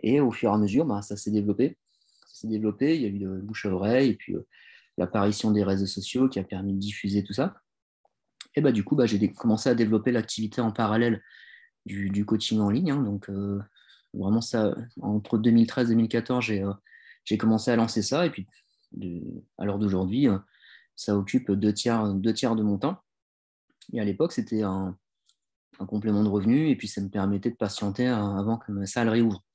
Et 0.00 0.20
au 0.20 0.30
fur 0.30 0.50
et 0.50 0.54
à 0.54 0.58
mesure, 0.58 0.84
bah, 0.84 1.00
ça 1.00 1.16
s'est 1.16 1.30
développé 1.30 1.78
s'est 2.36 2.48
développé. 2.48 2.96
Il 2.96 3.02
y 3.02 3.04
a 3.06 3.08
eu 3.08 3.18
le 3.18 3.40
bouche 3.40 3.66
à 3.66 3.70
oreille 3.70 4.10
et 4.10 4.14
puis 4.14 4.34
euh, 4.34 4.46
l'apparition 4.98 5.50
des 5.50 5.64
réseaux 5.64 5.86
sociaux 5.86 6.28
qui 6.28 6.38
a 6.38 6.44
permis 6.44 6.74
de 6.74 6.78
diffuser 6.78 7.24
tout 7.24 7.32
ça. 7.32 7.56
Et 8.54 8.60
bah, 8.60 8.72
du 8.72 8.84
coup, 8.84 8.96
bah, 8.96 9.06
j'ai 9.06 9.32
commencé 9.32 9.68
à 9.68 9.74
développer 9.74 10.12
l'activité 10.12 10.60
en 10.60 10.72
parallèle 10.72 11.22
du, 11.84 12.24
coaching 12.24 12.60
en 12.60 12.70
ligne. 12.70 12.90
Hein. 12.90 13.02
donc, 13.02 13.28
euh, 13.28 13.60
vraiment, 14.14 14.40
ça, 14.40 14.74
entre 15.00 15.38
2013 15.38 15.90
et 15.90 15.94
2014, 15.94 16.50
euh, 16.50 16.72
j'ai 17.24 17.38
commencé 17.38 17.70
à 17.70 17.76
lancer 17.76 18.02
ça. 18.02 18.26
Et 18.26 18.30
puis, 18.30 18.46
à 19.58 19.64
l'heure 19.64 19.78
d'aujourd'hui, 19.78 20.28
ça 20.94 21.16
occupe 21.16 21.50
deux 21.52 21.72
tiers, 21.72 22.14
deux 22.14 22.32
tiers 22.32 22.56
de 22.56 22.62
mon 22.62 22.78
temps. 22.78 22.98
Et 23.92 24.00
à 24.00 24.04
l'époque, 24.04 24.32
c'était 24.32 24.62
un, 24.62 24.96
un, 25.78 25.86
complément 25.86 26.24
de 26.24 26.28
revenu. 26.28 26.70
Et 26.70 26.76
puis, 26.76 26.88
ça 26.88 27.00
me 27.02 27.08
permettait 27.08 27.50
de 27.50 27.56
patienter 27.56 28.06
avant 28.06 28.56
que 28.56 28.72
ma 28.72 28.86
salle 28.86 29.08
réouvre 29.10 29.45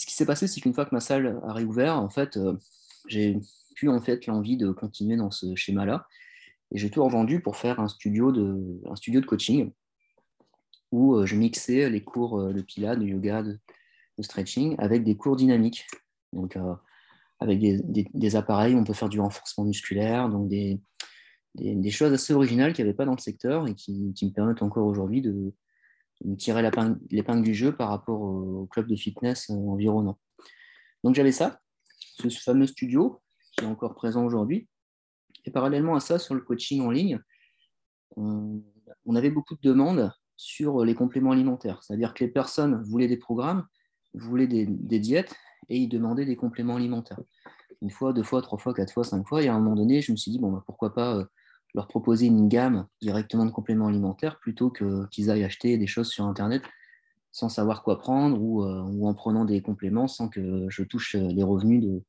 ce 0.00 0.06
qui 0.06 0.14
s'est 0.14 0.24
passé, 0.24 0.46
c'est 0.46 0.62
qu'une 0.62 0.72
fois 0.72 0.86
que 0.86 0.94
ma 0.94 1.00
salle 1.00 1.38
a 1.46 1.52
réouvert, 1.52 1.98
en 1.98 2.08
fait, 2.08 2.38
euh, 2.38 2.56
j'ai 3.06 3.38
pu 3.74 3.90
en 3.90 4.00
fait 4.00 4.24
l'envie 4.24 4.56
de 4.56 4.72
continuer 4.72 5.16
dans 5.16 5.30
ce 5.30 5.54
schéma-là. 5.54 6.06
Et 6.72 6.78
j'ai 6.78 6.88
tout 6.88 7.04
revendu 7.04 7.42
pour 7.42 7.58
faire 7.58 7.80
un 7.80 7.88
studio 7.88 8.32
de, 8.32 8.80
un 8.90 8.96
studio 8.96 9.20
de 9.20 9.26
coaching 9.26 9.72
où 10.90 11.16
euh, 11.16 11.26
je 11.26 11.36
mixais 11.36 11.90
les 11.90 12.02
cours 12.02 12.40
euh, 12.40 12.54
de 12.54 12.62
pilates, 12.62 12.98
de 12.98 13.04
yoga, 13.04 13.42
de, 13.42 13.58
stretching 14.20 14.74
avec 14.78 15.04
des 15.04 15.18
cours 15.18 15.36
dynamiques. 15.36 15.86
Donc, 16.32 16.58
avec 17.38 17.58
des, 17.58 18.36
appareils, 18.36 18.74
on 18.74 18.84
peut 18.84 18.92
faire 18.92 19.08
du 19.08 19.18
renforcement 19.18 19.64
musculaire, 19.64 20.28
donc 20.28 20.46
des, 20.46 20.78
choses 21.90 22.12
assez 22.12 22.34
originales 22.34 22.74
qu'il 22.74 22.84
n'y 22.84 22.90
avait 22.90 22.96
pas 22.96 23.06
dans 23.06 23.14
le 23.14 23.18
secteur 23.18 23.66
et 23.66 23.74
qui, 23.74 24.12
me 24.22 24.30
permettent 24.30 24.62
encore 24.62 24.86
aujourd'hui 24.86 25.22
de, 25.22 25.54
me 26.24 26.36
tirer 26.36 26.62
l'épingle 27.10 27.42
du 27.42 27.54
jeu 27.54 27.74
par 27.74 27.88
rapport 27.88 28.20
au, 28.20 28.66
club 28.66 28.86
de 28.86 28.96
fitness 28.96 29.50
environnant. 29.50 30.18
Donc 31.04 31.14
j'avais 31.14 31.32
ça, 31.32 31.60
ce 31.92 32.28
fameux 32.28 32.66
studio 32.66 33.20
qui 33.56 33.64
est 33.64 33.68
encore 33.68 33.94
présent 33.94 34.24
aujourd'hui. 34.24 34.68
Et 35.46 35.50
parallèlement 35.50 35.94
à 35.94 36.00
ça, 36.00 36.18
sur 36.18 36.34
le 36.34 36.42
coaching 36.42 36.82
en 36.82 36.90
ligne, 36.90 37.20
on, 38.16 38.62
avait 39.14 39.30
beaucoup 39.30 39.54
de 39.54 39.60
demandes 39.62 40.12
sur 40.36 40.84
les 40.84 40.94
compléments 40.94 41.32
alimentaires. 41.32 41.82
C'est-à-dire 41.82 42.14
que 42.14 42.24
les 42.24 42.30
personnes 42.30 42.82
voulaient 42.82 43.08
des 43.08 43.16
programmes, 43.16 43.66
voulaient 44.14 44.46
des, 44.46 44.98
diètes 44.98 45.34
et 45.68 45.78
ils 45.78 45.88
demandaient 45.88 46.26
des 46.26 46.36
compléments 46.36 46.76
alimentaires. 46.76 47.20
Une 47.82 47.90
fois, 47.90 48.12
deux 48.12 48.22
fois, 48.22 48.42
trois 48.42 48.58
fois, 48.58 48.74
quatre 48.74 48.92
fois, 48.92 49.04
cinq 49.04 49.26
fois. 49.26 49.42
Et 49.42 49.48
à 49.48 49.54
un 49.54 49.58
moment 49.58 49.76
donné, 49.76 50.02
je 50.02 50.12
me 50.12 50.16
suis 50.16 50.30
dit, 50.30 50.38
bon, 50.38 50.52
bah, 50.52 50.62
pourquoi 50.66 50.92
pas 50.92 51.16
euh, 51.16 51.24
leur 51.74 51.86
proposer 51.86 52.26
une 52.26 52.48
gamme 52.48 52.86
directement 53.00 53.46
de 53.46 53.50
compléments 53.50 53.88
alimentaires 53.88 54.38
plutôt 54.38 54.70
qu'ils 54.70 55.30
aillent 55.30 55.44
acheter 55.44 55.78
des 55.78 55.86
choses 55.86 56.08
sur 56.08 56.24
Internet 56.24 56.62
sans 57.32 57.48
savoir 57.48 57.82
quoi 57.82 57.98
prendre 57.98 58.40
ou, 58.40 58.64
euh, 58.64 58.82
ou, 58.82 59.06
en 59.06 59.14
prenant 59.14 59.44
des 59.44 59.62
compléments 59.62 60.08
sans 60.08 60.28
que 60.28 60.66
je 60.68 60.82
touche 60.82 61.14
euh, 61.14 61.28
les 61.28 61.42
revenus 61.42 61.82
de, 61.82 62.02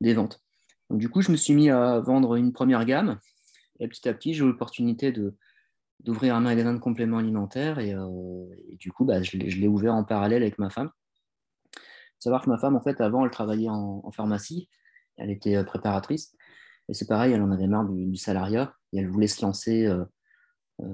des 0.00 0.14
ventes. 0.14 0.40
Du 0.90 1.08
coup, 1.08 1.22
je 1.22 1.30
me 1.30 1.36
suis 1.36 1.54
mis 1.54 1.70
à 1.70 2.00
vendre 2.00 2.34
une 2.36 2.52
première 2.52 2.84
gamme 2.84 3.18
et 3.80 3.88
petit 3.88 4.08
à 4.08 4.14
petit, 4.14 4.34
j'ai 4.34 4.44
eu 4.44 4.48
l'opportunité 4.48 5.12
d'ouvrir 6.00 6.34
un 6.36 6.40
magasin 6.40 6.74
de 6.74 6.78
compléments 6.78 7.18
alimentaires 7.18 7.78
et, 7.78 7.94
euh, 7.94 8.44
du 8.72 8.92
coup, 8.92 9.04
bah, 9.04 9.22
je 9.22 9.36
l'ai 9.36 9.68
ouvert 9.68 9.94
en 9.94 10.04
parallèle 10.04 10.42
avec 10.42 10.58
ma 10.58 10.70
femme. 10.70 10.90
savoir 12.18 12.42
que 12.42 12.50
ma 12.50 12.58
femme, 12.58 12.76
en 12.76 12.80
fait, 12.80 13.00
avant, 13.00 13.24
elle 13.24 13.30
travaillait 13.30 13.68
en, 13.70 14.10
pharmacie, 14.10 14.68
elle 15.16 15.30
était 15.30 15.62
préparatrice 15.64 16.36
et 16.88 16.94
c'est 16.94 17.06
pareil, 17.06 17.32
elle 17.32 17.42
en 17.42 17.50
avait 17.50 17.66
marre 17.66 17.88
du, 17.88 18.16
salariat 18.16 18.74
et 18.92 18.98
elle 18.98 19.08
voulait 19.08 19.26
se 19.26 19.44
lancer 19.44 19.90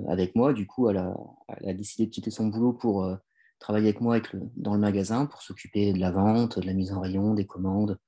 avec 0.08 0.36
moi. 0.36 0.52
Du 0.52 0.66
coup, 0.66 0.88
elle 0.88 0.98
a, 0.98 1.14
décidé 1.74 2.06
de 2.06 2.10
quitter 2.10 2.30
son 2.30 2.46
boulot 2.46 2.72
pour 2.72 3.08
travailler 3.58 3.88
avec 3.88 4.00
moi 4.00 4.18
dans 4.56 4.74
le 4.74 4.80
magasin 4.80 5.26
pour 5.26 5.42
s'occuper 5.42 5.92
de 5.92 5.98
la 5.98 6.10
vente, 6.10 6.58
de 6.58 6.66
la 6.66 6.72
mise 6.72 6.92
en 6.92 7.00
rayon, 7.00 7.34
des 7.34 7.46
commandes 7.46 7.98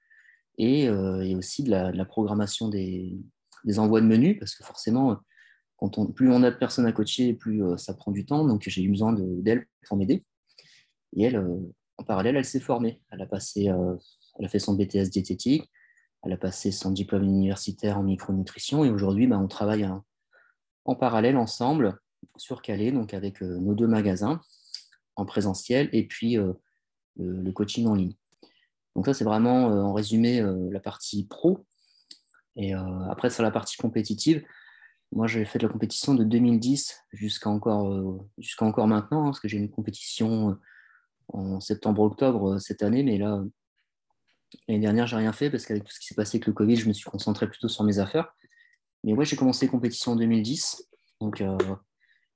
et, 0.58 0.88
euh, 0.88 1.36
aussi 1.36 1.62
de 1.62 1.70
la, 1.70 2.04
programmation 2.04 2.68
des, 2.68 3.18
envois 3.78 4.00
de 4.00 4.06
menus 4.06 4.38
parce 4.38 4.54
que 4.54 4.64
forcément, 4.64 5.18
plus 6.14 6.30
on 6.30 6.42
a 6.42 6.50
de 6.50 6.56
personnes 6.56 6.86
à 6.86 6.92
coacher, 6.92 7.34
plus 7.34 7.64
euh, 7.64 7.76
ça 7.76 7.94
prend 7.94 8.12
du 8.12 8.24
temps. 8.24 8.46
Donc 8.46 8.62
j'ai 8.66 8.82
eu 8.82 8.90
besoin 8.90 9.12
d'elle 9.12 9.66
pour 9.86 9.96
m'aider. 9.96 10.24
Et 11.14 11.24
elle, 11.24 11.36
euh, 11.36 11.58
en 11.98 12.04
parallèle, 12.04 12.36
elle 12.36 12.44
s'est 12.44 12.60
formée. 12.60 13.00
Elle 13.10 13.22
a, 13.22 13.26
passé, 13.26 13.64
elle 14.38 14.44
a 14.44 14.48
fait 14.48 14.58
son 14.58 14.74
BTS 14.74 15.10
diététique, 15.10 15.70
elle 16.24 16.32
a 16.32 16.36
passé 16.36 16.70
son 16.70 16.90
diplôme 16.90 17.24
universitaire 17.24 17.98
en 17.98 18.02
micronutrition 18.02 18.84
et 18.84 18.90
aujourd'hui, 18.90 19.26
bah, 19.26 19.38
on 19.38 19.48
travaille 19.48 19.88
en 20.84 20.94
parallèle 20.94 21.36
ensemble 21.36 22.00
sur 22.36 22.62
Calais, 22.62 22.92
donc 22.92 23.14
avec 23.14 23.40
nos 23.40 23.74
deux 23.74 23.88
magasins 23.88 24.40
en 25.16 25.24
présentiel 25.24 25.88
et 25.92 26.06
puis 26.06 26.38
euh, 26.38 26.52
le, 27.16 27.52
coaching 27.52 27.86
en 27.86 27.94
ligne. 27.94 28.14
Donc 28.94 29.06
ça, 29.06 29.14
c'est 29.14 29.24
vraiment 29.24 29.70
euh, 29.70 29.82
en 29.82 29.92
résumé 29.92 30.40
euh, 30.40 30.68
la 30.70 30.80
partie 30.80 31.26
pro. 31.26 31.66
Et 32.54 32.74
après, 32.74 33.30
sur 33.30 33.42
la 33.42 33.50
partie 33.50 33.78
compétitive, 33.78 34.44
moi, 35.10 35.26
j'ai 35.26 35.46
fait 35.46 35.58
de 35.58 35.66
la 35.66 35.72
compétition 35.72 36.12
de 36.12 36.22
2010 36.22 36.94
jusqu'à 37.12 37.48
encore, 37.48 38.20
encore 38.58 38.86
maintenant, 38.86 39.22
hein, 39.22 39.24
parce 39.28 39.40
que 39.40 39.48
j'ai 39.48 39.56
une 39.56 39.70
compétition 39.70 40.58
en 41.28 41.60
septembre-octobre 41.60 42.58
cette 42.58 42.82
année, 42.82 43.02
mais 43.04 43.16
là, 43.16 43.42
l'année 44.68 44.80
dernière, 44.80 45.06
j'ai 45.06 45.16
rien 45.16 45.32
fait 45.32 45.50
parce 45.50 45.66
qu'avec 45.66 45.84
tout 45.84 45.92
ce 45.92 46.00
qui 46.00 46.06
s'est 46.06 46.14
passé 46.14 46.36
avec 46.36 46.46
le 46.46 46.52
Covid, 46.52 46.76
je 46.76 46.88
me 46.88 46.92
suis 46.92 47.10
concentré 47.10 47.48
plutôt 47.48 47.68
sur 47.68 47.84
mes 47.84 47.98
affaires. 47.98 48.34
Mais 49.04 49.12
ouais, 49.14 49.24
j'ai 49.24 49.36
commencé 49.36 49.66
les 49.66 49.70
compétitions 49.70 50.12
en 50.12 50.16
2010, 50.16 50.88
donc 51.20 51.42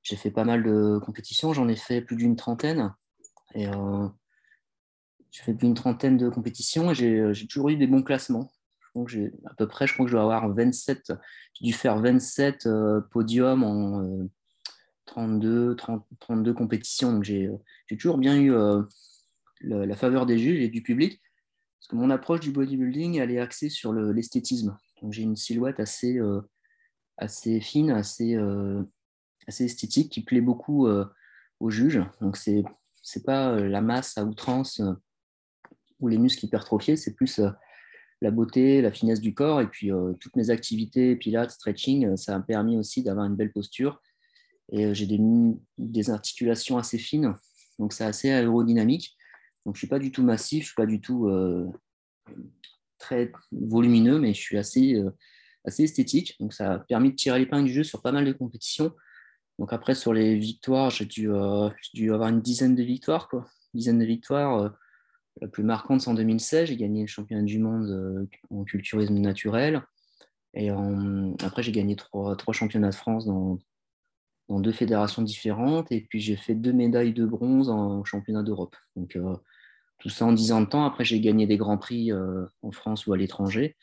j'ai 0.03 0.17
fait 0.17 0.31
pas 0.31 0.45
mal 0.45 0.63
de 0.63 0.99
compétitions, 1.05 1.53
j'en 1.53 1.69
ai 1.69 1.75
fait 1.75 2.01
plus 2.01 2.17
d'une 2.17 2.37
trentaine. 2.37 2.95
Et 3.55 3.67
euh, 3.67 4.09
j'ai 5.33 5.43
fait 5.43 5.53
plus 5.53 5.67
d'une 5.67 5.75
trentaine 5.75 6.17
de 6.17 6.29
compétitions 6.29 6.93
et 6.93 7.03
euh, 7.03 7.33
j'ai 7.33 7.49
toujours 7.49 7.71
eu 7.71 7.77
des 7.77 7.89
bons 7.89 8.03
classements. 8.03 8.53
j'ai 9.07 9.33
à 9.47 9.55
peu 9.55 9.67
près, 9.67 9.89
je 9.89 9.95
crois 9.95 10.07
que 10.07 10.11
je 10.11 10.17
dois 10.17 10.23
avoir 10.23 10.49
27, 10.53 11.13
j'ai 11.55 11.65
dû 11.65 11.73
faire 11.73 11.99
27 11.99 12.67
euh, 12.67 13.01
podiums 13.11 13.65
en 13.65 14.29
32, 15.07 15.77
32 16.21 16.55
compétitions. 16.55 17.13
Donc 17.13 17.25
j'ai 17.25 17.51
toujours 17.99 18.19
bien 18.19 18.37
eu 18.37 18.53
la, 19.63 19.97
faveur 19.97 20.27
des 20.27 20.39
juges 20.39 20.61
et 20.61 20.69
du 20.69 20.83
public. 20.83 21.21
Mon 21.93 22.11
approche 22.11 22.41
du 22.41 22.51
bodybuilding, 22.51 23.19
elle 23.19 23.31
est 23.31 23.39
axée 23.39 23.69
sur 23.69 23.93
l'esthétisme. 23.93 24.77
j'ai 25.11 25.23
une 25.23 25.37
silhouette 25.37 25.79
assez, 25.79 26.19
assez 27.17 27.61
fine, 27.61 27.91
assez 27.91 28.37
assez 29.47 29.65
esthétique 29.65 30.11
qui 30.11 30.23
plaît 30.23 30.41
beaucoup 30.41 30.87
euh, 30.87 31.05
aux 31.61 31.71
juges. 31.71 32.03
Donc, 32.21 32.39
n'est 32.47 32.65
pas 33.25 33.51
euh, 33.51 33.69
la 33.69 33.81
masse 33.81 34.19
à 34.19 34.25
outrance 34.25 34.81
euh, 34.81 34.93
ou 36.01 36.09
les 36.09 36.19
muscles 36.19 36.45
hypertrophiés, 36.45 36.97
c'est 36.97 37.15
plus 37.15 37.41
la 38.21 38.31
beauté, 38.31 38.83
la 38.83 38.91
finesse 38.91 39.21
du 39.21 39.33
corps. 39.33 39.63
Et 39.63 39.67
puis, 39.67 39.91
toutes 40.21 40.37
mes 40.37 40.51
activités, 40.51 41.17
pilates, 41.17 41.53
stretching, 41.53 42.19
ça 42.19 42.37
a 42.37 42.41
permis 42.41 42.77
aussi 42.77 43.03
d'avoir 43.03 43.25
une 43.25 43.35
belle 43.35 43.51
posture. 43.51 44.03
Et 44.71 44.95
j'ai 44.95 45.07
des, 45.07 45.19
des, 45.79 46.11
articulations 46.11 46.77
assez 46.77 46.99
fines, 46.99 47.35
donc 47.79 47.95
c'est 47.95 48.05
assez 48.05 48.31
aérodynamique. 48.31 49.16
Donc, 49.67 49.75
je 49.75 49.79
ne 49.79 49.81
suis 49.81 49.87
pas 49.89 49.99
du 49.99 50.13
tout 50.13 50.23
massif, 50.23 50.61
je 50.61 50.65
ne 50.65 50.67
suis 50.69 50.75
pas 50.77 50.87
du 50.87 51.01
tout 51.03 51.29
très 52.99 53.31
volumineux, 53.53 54.19
mais 54.19 54.33
je 54.33 54.41
suis 54.41 54.57
assez, 54.57 54.99
assez 55.65 55.83
esthétique. 55.83 56.37
Donc, 56.41 56.55
ça 56.55 56.73
a 56.73 56.79
permis 56.79 57.11
de 57.11 57.17
tirer 57.17 57.39
l'épingle 57.39 57.67
du 57.67 57.75
jeu 57.75 57.85
sur 57.85 58.01
pas 58.01 58.13
mal 58.13 58.25
de 58.25 58.33
compétitions. 58.33 58.93
Donc 59.59 59.73
après, 59.73 59.95
sur 59.95 60.13
les 60.13 60.37
victoires, 60.37 60.91
j'ai 60.91 61.07
dû, 61.07 61.31
euh, 61.31 61.71
dû, 61.95 62.13
avoir 62.13 62.29
une 62.29 62.41
dizaine 62.41 62.75
de 62.75 62.83
victoires. 62.83 63.29
Quoi. 63.29 63.47
Dizaine 63.75 63.99
de 63.99 64.05
victoires. 64.05 64.63
Euh, 64.63 64.69
la 65.41 65.49
plus 65.49 65.65
marquante, 65.65 66.03
c'est 66.03 66.11
en 66.11 66.15
2016. 66.15 66.69
J'ai 66.69 66.77
gagné 66.77 67.03
le 67.03 67.07
championnat 67.07 67.43
du 67.43 67.59
monde 67.59 67.91
euh, 67.91 68.27
en 68.51 68.65
culturisme 68.65 69.19
naturel. 69.19 69.83
Et 70.55 70.71
après, 70.71 71.63
j'ai 71.63 71.73
gagné 71.73 71.97
trois, 71.97 72.35
trois, 72.35 72.55
championnats 72.55 72.89
de 72.89 72.95
France 72.95 73.27
dans, 73.27 73.59
dans, 74.49 74.59
deux 74.59 74.73
fédérations 74.73 75.21
différentes. 75.21 75.93
Et 75.93 76.01
puis, 76.01 76.19
j'ai 76.19 76.37
fait 76.37 76.55
deux 76.55 76.73
médailles 76.73 77.13
de 77.13 77.27
bronze 77.27 77.69
en 77.69 78.03
championnat 78.05 78.43
d'Europe. 78.43 78.75
Donc, 78.95 79.19
tout 79.99 80.09
ça 80.09 80.27
en 80.27 80.33
dix 80.33 80.53
ans 80.53 80.61
de 80.61 80.67
temps. 80.67 80.85
Après, 80.85 81.05
j'ai 81.05 81.21
gagné 81.21 81.47
des 81.47 81.57
grands 81.57 81.79
prix 81.79 82.13
en 82.13 82.73
France 82.73 83.07
ou 83.07 83.13
à 83.13 83.17
l'étranger. 83.17 83.77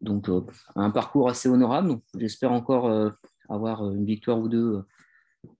Donc, 0.00 0.28
un 0.74 0.90
parcours 0.90 1.28
assez 1.28 1.48
honorable. 1.48 1.98
J'espère 2.18 2.52
encore 2.52 3.12
avoir 3.48 3.82
euh, 3.82 3.94
une 3.94 4.04
victoire 4.04 4.38
ou 4.38 4.48
deux 4.48 4.82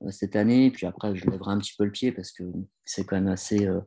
euh, 0.03 0.11
cette 0.11 0.37
année. 0.37 0.71
Puis 0.71 0.87
après, 0.87 1.15
je 1.15 1.29
lèverai 1.31 1.53
un 1.53 1.59
petit 1.59 1.75
peu 1.77 1.85
le 1.85 1.91
pied 1.91 2.13
parce 2.13 2.33
que 2.33 2.45
c'est 2.85 3.05
quand 3.05 3.17
même 3.17 3.29
assez, 3.29 3.67
euh, 3.67 3.81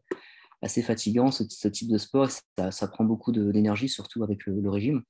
assez 0.61 0.81
fatigant 0.81 1.31
ce, 1.31 1.67
type 1.67 1.89
de 1.89 1.97
sport. 1.97 2.29
Ça, 2.71 2.87
prend 2.87 3.03
beaucoup 3.03 3.31
d'énergie, 3.31 3.89
surtout 3.89 4.23
avec 4.23 4.45
le, 4.45 4.69
régime. 4.69 5.03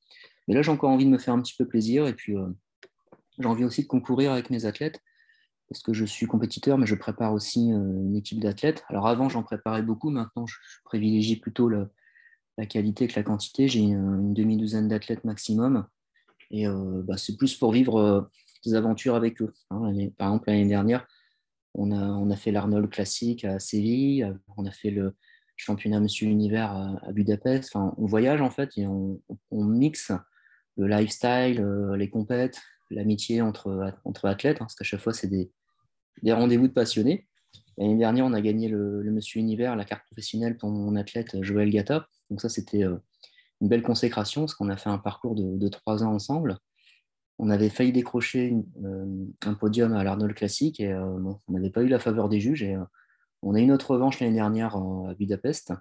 Mais 0.47 0.55
là, 0.55 0.61
j'ai 0.61 0.71
encore 0.71 0.89
envie 0.89 1.05
de 1.05 1.11
me 1.11 1.17
faire 1.17 1.33
un 1.33 1.41
petit 1.41 1.55
peu 1.57 1.67
plaisir. 1.67 2.07
Et 2.07 2.13
puis, 2.13 2.35
j'ai 3.37 3.47
envie 3.47 3.63
aussi 3.63 3.83
de 3.83 3.87
concourir 3.87 4.31
avec 4.31 4.49
mes 4.49 4.65
athlètes 4.65 4.99
parce 5.69 5.81
que 5.83 5.93
je 5.93 6.05
suis 6.05 6.25
compétiteur, 6.25 6.77
mais 6.77 6.87
je 6.87 6.95
prépare 6.95 7.33
aussi 7.33 7.67
une 7.69 8.15
équipe 8.15 8.39
d'athlètes. 8.39 8.83
Alors 8.89 9.07
avant, 9.07 9.29
j'en 9.29 9.43
préparais 9.43 9.83
beaucoup. 9.83 10.09
Maintenant, 10.09 10.47
je, 10.47 10.55
privilégie 10.83 11.35
plutôt 11.35 11.69
la 11.69 12.65
qualité 12.67 13.07
que 13.07 13.15
la 13.15 13.23
quantité. 13.23 13.67
J'ai 13.67 13.81
une, 13.81 14.33
demi-douzaine 14.33 14.87
d'athlètes 14.87 15.23
maximum. 15.25 15.85
Et 16.49 16.65
bah, 16.67 17.17
c'est 17.17 17.37
plus 17.37 17.55
pour 17.55 17.71
vivre 17.71 18.31
des 18.65 18.73
aventures 18.73 19.13
avec 19.13 19.41
eux. 19.41 19.53
Hein. 19.69 19.93
Par 20.17 20.29
exemple, 20.29 20.49
l'année 20.49 20.67
dernière, 20.67 21.07
on 21.75 21.91
a, 21.91 22.03
on 22.03 22.31
a 22.31 22.35
fait 22.35 22.51
l'Arnold 22.51 22.89
classique 22.89 23.45
à 23.45 23.59
Séville, 23.59 24.35
on 24.57 24.65
a 24.65 24.71
fait 24.71 24.89
le 24.89 25.15
championnat 25.55 25.99
Monsieur 25.99 26.27
Univers 26.27 26.71
à, 26.71 27.11
Budapest. 27.11 27.75
Enfin, 27.75 27.93
on 27.97 28.05
voyage 28.05 28.41
en 28.41 28.49
fait 28.49 28.71
et 28.77 28.87
on, 28.87 29.19
mixe 29.51 30.11
le 30.77 30.87
lifestyle, 30.87 31.61
euh, 31.61 31.95
les 31.97 32.09
compètes, 32.09 32.61
l'amitié 32.89 33.41
entre, 33.41 33.93
entre 34.05 34.25
athlètes, 34.25 34.57
hein, 34.57 34.65
parce 34.65 34.75
qu'à 34.75 34.85
chaque 34.85 35.01
fois, 35.01 35.13
c'est 35.13 35.27
des, 35.27 35.51
des 36.23 36.33
rendez-vous 36.33 36.67
de 36.67 36.73
passionnés. 36.73 37.27
L'année 37.77 37.97
dernière, 37.97 38.25
on 38.25 38.33
a 38.33 38.41
gagné 38.41 38.67
le, 38.67 39.03
Monsieur 39.03 39.39
Univers, 39.39 39.75
la 39.75 39.85
carte 39.85 40.05
professionnelle 40.05 40.57
pour 40.57 40.69
mon 40.69 40.95
athlète 40.95 41.41
Joël 41.41 41.69
Gata. 41.69 42.07
Donc 42.29 42.41
ça, 42.41 42.49
c'était 42.49 42.83
euh, 42.83 42.97
une 43.61 43.69
belle 43.69 43.83
consécration, 43.83 44.41
parce 44.41 44.53
qu'on 44.53 44.69
a 44.69 44.77
fait 44.77 44.89
un 44.89 44.97
parcours 44.97 45.35
de, 45.35 45.67
trois 45.69 46.03
ans 46.03 46.13
ensemble 46.13 46.59
on 47.39 47.49
avait 47.49 47.69
failli 47.69 47.93
décrocher 47.93 48.53
euh, 48.83 49.25
un 49.45 49.53
podium 49.53 49.93
à 49.93 50.03
l'Arnold 50.03 50.35
Classic 50.35 50.77
et 50.79 50.91
euh, 50.91 51.17
on 51.47 51.53
n'avait 51.53 51.69
pas 51.69 51.81
eu 51.81 51.87
la 51.87 51.97
faveur 51.97 52.27
des 52.27 52.41
juges. 52.41 52.63
Et, 52.63 52.75
euh, 52.75 52.83
on 53.41 53.55
a 53.55 53.61
eu 53.61 53.65
notre 53.65 53.91
revanche 53.91 54.19
l'année 54.19 54.33
dernière 54.33 54.75
à 54.75 55.13
Budapest. 55.17 55.71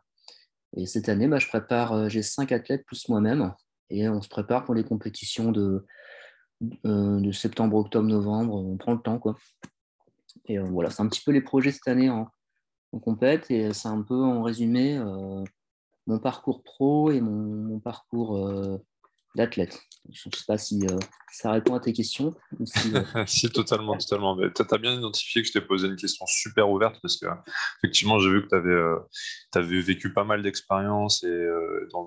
Et 0.76 0.86
cette 0.86 1.08
année, 1.08 1.26
bah, 1.26 1.40
je 1.40 1.48
prépare, 1.48 2.08
j'ai 2.08 2.22
cinq 2.22 2.52
athlètes 2.52 2.86
plus 2.86 3.08
moi-même 3.08 3.52
et 3.90 4.08
on 4.08 4.22
se 4.22 4.28
prépare 4.28 4.64
pour 4.64 4.76
les 4.76 4.84
compétitions 4.84 5.50
de, 5.50 5.84
de 6.60 7.32
septembre, 7.32 7.76
octobre, 7.76 8.06
novembre. 8.06 8.54
On 8.54 8.76
prend 8.76 8.92
le 8.92 9.00
temps. 9.00 9.18
Quoi. 9.18 9.36
Et 10.48 10.58
voilà, 10.58 10.90
c'est 10.90 11.02
un 11.02 11.08
petit 11.08 11.22
peu 11.24 11.32
les 11.32 11.42
projets 11.42 11.72
cette 11.72 11.88
année 11.88 12.10
en, 12.10 12.28
compète 13.02 13.50
et 13.50 13.74
c'est 13.74 13.88
un 13.88 14.00
peu 14.00 14.14
en 14.14 14.42
résumé 14.42 14.98
mon 16.06 16.18
parcours 16.18 16.62
pro 16.62 17.10
et 17.10 17.20
mon, 17.20 17.78
parcours 17.80 18.80
d'athlète. 19.34 19.78
Je 20.10 20.30
ne 20.30 20.34
sais 20.34 20.44
pas 20.46 20.56
si 20.56 20.86
ça 21.30 21.52
répond 21.52 21.74
à 21.74 21.80
tes 21.80 21.92
questions. 21.92 22.34
Si, 23.26 23.50
totalement, 23.50 23.98
totalement. 23.98 24.36
Tu 24.36 24.62
as 24.70 24.78
bien 24.78 24.94
identifié 24.94 25.42
que 25.42 25.48
je 25.48 25.52
t'ai 25.52 25.60
posé 25.60 25.86
une 25.86 25.96
question 25.96 26.24
super 26.26 26.70
ouverte 26.70 26.98
parce 27.02 27.18
que 27.18 27.26
effectivement, 27.82 28.18
j'ai 28.18 28.30
vu 28.30 28.42
que 28.42 28.48
tu 28.48 28.54
avais, 28.54 28.80
avais, 29.54 29.80
vécu 29.82 30.14
pas 30.14 30.24
mal 30.24 30.42
d'expériences 30.42 31.24
et 31.24 31.46
dans, 31.92 32.06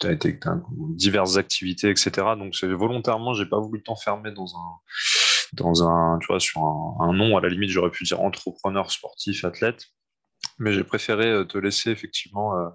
tu 0.00 0.06
as 0.06 0.12
été 0.12 0.32
dans 0.32 0.62
diverses 0.90 1.36
activités, 1.38 1.90
etc. 1.90 2.10
Donc 2.38 2.54
volontairement, 2.62 3.34
j'ai 3.34 3.46
pas 3.46 3.58
voulu 3.58 3.82
t'enfermer 3.82 4.30
dans 4.30 4.56
un 4.56 4.78
dans 5.56 5.88
un, 5.88 6.18
tu 6.18 6.26
vois, 6.28 6.40
sur 6.40 6.62
un, 6.62 7.12
nom, 7.12 7.36
à 7.36 7.40
la 7.40 7.48
limite, 7.48 7.70
j'aurais 7.70 7.90
pu 7.90 8.04
dire 8.04 8.20
entrepreneur, 8.20 8.90
sportif, 8.90 9.44
athlète, 9.44 9.86
mais 10.58 10.72
j'ai 10.72 10.84
préféré 10.84 11.26
euh, 11.26 11.44
te 11.44 11.58
laisser 11.58 11.90
effectivement 11.90 12.56
euh, 12.56 12.68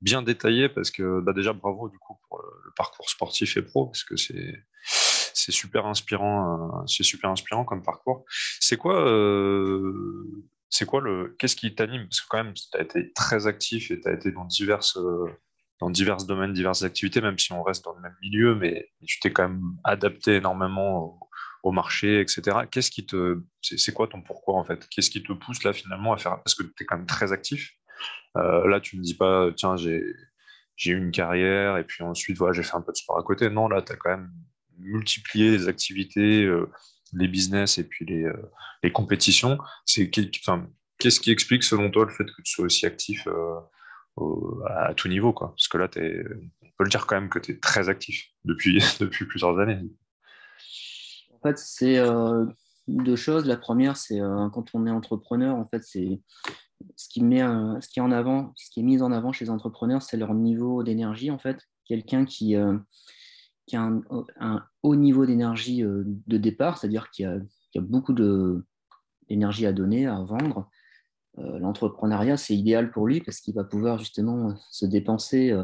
bien 0.00 0.22
détailler 0.22 0.68
parce 0.68 0.90
que 0.90 1.20
bah, 1.20 1.32
déjà 1.32 1.52
bravo 1.52 1.88
du 1.88 1.98
coup 1.98 2.16
pour 2.28 2.38
le, 2.38 2.72
parcours 2.76 3.10
sportif 3.10 3.56
et 3.56 3.62
pro 3.62 3.86
parce 3.86 4.04
que 4.04 4.16
c'est 4.16 4.64
c'est 5.34 5.52
super 5.52 5.86
inspirant, 5.86 6.82
euh, 6.82 6.86
c'est 6.86 7.04
super 7.04 7.30
inspirant 7.30 7.64
comme 7.64 7.82
parcours. 7.82 8.24
C'est 8.60 8.76
quoi, 8.76 9.04
c'est 10.68 10.84
quoi 10.84 11.00
le, 11.00 11.36
qu'est-ce 11.38 11.56
qui 11.56 11.74
t'anime? 11.74 12.02
Parce 12.08 12.20
que 12.20 12.26
quand 12.28 12.42
même, 12.42 12.54
tu 12.54 12.62
as 12.76 12.82
été 12.82 13.12
très 13.12 13.46
actif 13.46 13.90
et 13.90 14.00
tu 14.00 14.08
as 14.08 14.12
été 14.12 14.32
dans 14.32 14.44
diverses, 14.44 14.98
dans 15.80 15.90
divers 15.90 16.18
domaines, 16.18 16.52
diverses 16.52 16.82
activités, 16.82 17.20
même 17.20 17.38
si 17.38 17.52
on 17.52 17.62
reste 17.62 17.84
dans 17.84 17.94
le 17.94 18.00
même 18.00 18.16
milieu, 18.20 18.56
mais 18.56 18.90
tu 19.06 19.20
t'es 19.20 19.32
quand 19.32 19.48
même 19.48 19.62
adapté 19.84 20.36
énormément 20.36 21.18
au 21.62 21.72
marché, 21.72 22.20
etc. 22.20 22.58
Qu'est-ce 22.70 22.90
qui 22.90 23.06
te, 23.06 23.40
c'est 23.62 23.92
quoi 23.92 24.08
ton 24.08 24.22
pourquoi 24.22 24.54
en 24.54 24.64
fait? 24.64 24.86
Qu'est-ce 24.88 25.10
qui 25.10 25.22
te 25.22 25.32
pousse 25.32 25.64
là 25.64 25.72
finalement 25.72 26.12
à 26.12 26.18
faire 26.18 26.42
Parce 26.42 26.54
que 26.54 26.62
tu 26.62 26.82
es 26.82 26.86
quand 26.86 26.96
même 26.96 27.06
très 27.06 27.32
actif. 27.32 27.72
Euh, 28.36 28.68
là, 28.68 28.80
tu 28.80 28.96
me 28.96 29.02
dis 29.02 29.14
pas, 29.14 29.50
tiens, 29.56 29.76
j'ai 29.76 30.02
eu 30.86 30.96
une 30.96 31.10
carrière 31.10 31.76
et 31.78 31.84
puis 31.84 32.04
ensuite 32.04 32.36
voilà, 32.38 32.52
j'ai 32.52 32.62
fait 32.62 32.76
un 32.76 32.82
peu 32.82 32.92
de 32.92 32.96
sport 32.96 33.18
à 33.18 33.22
côté. 33.22 33.50
Non, 33.50 33.68
là, 33.68 33.82
tu 33.82 33.92
as 33.92 33.96
quand 33.96 34.10
même 34.10 34.30
multiplié 34.78 35.50
les 35.50 35.68
activités, 35.68 36.44
euh, 36.44 36.70
les 37.12 37.28
business 37.28 37.78
et 37.78 37.84
puis 37.84 38.04
les, 38.06 38.24
euh, 38.24 38.50
les 38.82 38.92
compétitions. 38.92 39.58
Qu'est-ce 39.86 41.20
qui 41.20 41.30
explique 41.30 41.64
selon 41.64 41.90
toi 41.90 42.04
le 42.04 42.12
fait 42.12 42.24
que 42.24 42.42
tu 42.42 42.52
sois 42.52 42.66
aussi 42.66 42.86
actif 42.86 43.26
à 44.66 44.94
tout 44.94 45.08
niveau 45.08 45.32
quoi? 45.32 45.48
Parce 45.50 45.68
que 45.68 45.78
là, 45.78 45.88
es, 45.96 46.24
on 46.62 46.66
peut 46.76 46.84
le 46.84 46.90
dire 46.90 47.06
quand 47.06 47.20
même 47.20 47.30
que 47.30 47.38
tu 47.38 47.52
es 47.52 47.58
très 47.58 47.88
actif 47.88 48.28
depuis, 48.44 48.78
depuis 49.00 49.26
plusieurs 49.26 49.58
années. 49.58 49.78
En 51.38 51.48
fait, 51.48 51.58
c'est 51.58 51.98
euh, 51.98 52.46
deux 52.88 53.16
choses. 53.16 53.46
La 53.46 53.56
première, 53.56 53.96
c'est 53.96 54.20
euh, 54.20 54.48
quand 54.50 54.74
on 54.74 54.86
est 54.86 54.90
entrepreneur, 54.90 55.54
en 55.54 55.66
fait, 55.66 55.84
c'est 55.84 56.20
ce 56.96 57.08
qui 57.08 57.22
met 57.22 57.40
ce 57.40 57.88
qui 57.88 57.98
est 58.00 58.02
en 58.02 58.10
avant, 58.10 58.52
ce 58.56 58.70
qui 58.70 58.80
est 58.80 58.82
mis 58.82 59.02
en 59.02 59.12
avant 59.12 59.32
chez 59.32 59.44
les 59.44 59.50
entrepreneurs, 59.50 60.02
c'est 60.02 60.16
leur 60.16 60.34
niveau 60.34 60.82
d'énergie. 60.82 61.30
En 61.30 61.38
fait, 61.38 61.60
quelqu'un 61.84 62.24
qui, 62.24 62.56
euh, 62.56 62.76
a 63.72 63.90
un, 64.40 64.64
haut 64.82 64.96
niveau 64.96 65.26
d'énergie 65.26 65.82
de 65.82 66.36
départ, 66.38 66.78
c'est-à-dire 66.78 67.10
qu'il 67.10 67.26
a 67.26 67.80
beaucoup 67.80 68.14
d'énergie 68.14 69.66
à 69.66 69.72
donner, 69.72 70.06
à 70.06 70.20
vendre. 70.22 70.70
L'entrepreneuriat, 71.36 72.36
c'est 72.36 72.56
idéal 72.56 72.90
pour 72.90 73.06
lui 73.06 73.20
parce 73.20 73.40
qu'il 73.40 73.54
va 73.54 73.62
pouvoir 73.62 73.98
justement 73.98 74.54
se 74.70 74.86
dépenser 74.86 75.54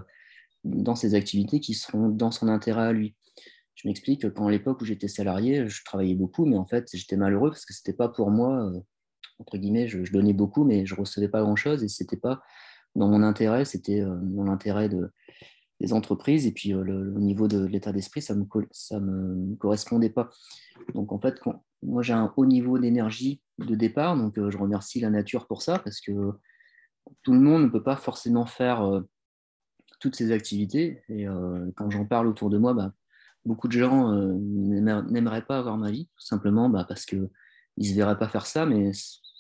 dans 0.65 0.95
ses 0.95 1.15
activités 1.15 1.61
qui 1.61 1.75
seront 1.75 2.09
dans 2.09 2.31
son 2.31 2.49
intérêt 2.49 2.83
à 2.83 2.93
lui. 2.93 3.17
Je 3.85 3.91
m'explique, 3.91 4.33
quand 4.33 4.47
à 4.47 4.51
l'époque 4.51 4.81
où 4.81 4.87
j'étais 4.87 5.09
salarié, 5.09 5.69
je 5.69 5.85
travaillais 5.85 6.15
beaucoup, 6.15 6.47
mais 6.47 6.57
en 6.57 6.65
fait, 6.65 6.89
j'étais 6.95 7.19
malheureux 7.19 7.51
parce 7.51 7.67
que 7.67 7.75
ce 7.75 7.81
n'était 7.81 7.95
pas 7.95 8.09
pour 8.09 8.31
moi, 8.31 8.65
euh, 8.65 8.81
entre 9.39 9.59
guillemets, 9.59 9.89
je, 9.89 10.11
donnais 10.11 10.33
beaucoup, 10.33 10.65
mais 10.65 10.87
je 10.87 10.95
ne 10.95 11.01
recevais 11.01 11.29
pas 11.29 11.43
grand-chose 11.43 11.85
et 11.85 11.89
ce 11.89 12.03
n'était 12.03 12.17
pas 12.17 12.43
dans 12.95 13.09
mon 13.09 13.23
intérêt, 13.23 13.67
c'était 13.67 14.01
euh, 14.01 14.17
dans 14.23 14.45
l'intérêt 14.45 14.89
de, 14.89 15.11
des 15.81 15.93
entreprises 15.93 16.47
et 16.47 16.53
puis 16.53 16.73
euh, 16.73 17.13
au 17.15 17.21
niveau 17.21 17.47
de, 17.47 17.67
l'état 17.67 17.93
d'esprit, 17.93 18.23
ça 18.23 18.35
me, 18.35 18.45
me 18.45 19.57
correspondait 19.57 20.09
pas. 20.09 20.31
Donc 20.95 21.13
en 21.13 21.21
fait, 21.21 21.39
moi 21.83 22.03
j'ai 22.03 22.15
un 22.15 22.33
haut 22.39 22.47
niveau 22.47 22.79
d'énergie 22.79 23.43
de 23.59 23.75
départ, 23.75 24.17
donc 24.17 24.37
je 24.37 24.57
remercie 24.57 25.01
la 25.01 25.11
nature 25.11 25.47
pour 25.47 25.61
ça 25.61 25.79
parce 25.79 26.01
que 26.01 26.33
tout 27.23 27.35
le 27.35 27.41
monde 27.41 27.65
ne 27.65 27.69
peut 27.69 27.83
pas 27.83 27.97
forcément 27.97 28.47
faire 28.47 29.03
toutes 30.01 30.17
ces 30.17 30.33
activités. 30.33 31.03
Et 31.11 31.27
quand 31.77 31.91
j'en 31.91 32.07
parle 32.07 32.27
autour 32.27 32.51
de 32.51 32.59
moi, 32.59 32.73
bah, 32.73 32.95
beaucoup 33.45 33.69
de 33.69 33.73
gens 33.73 34.13
euh, 34.13 34.35
n'aimeraient 34.39 35.45
pas 35.45 35.59
avoir 35.59 35.77
ma 35.77 35.91
vie, 35.91 36.07
tout 36.17 36.25
simplement 36.25 36.69
bah, 36.69 36.85
parce 36.89 37.05
qu'ils 37.05 37.31
ne 37.79 37.85
se 37.85 37.95
verraient 37.95 38.19
pas 38.19 38.29
faire 38.29 38.47
ça, 38.47 38.67
mais 38.67 38.91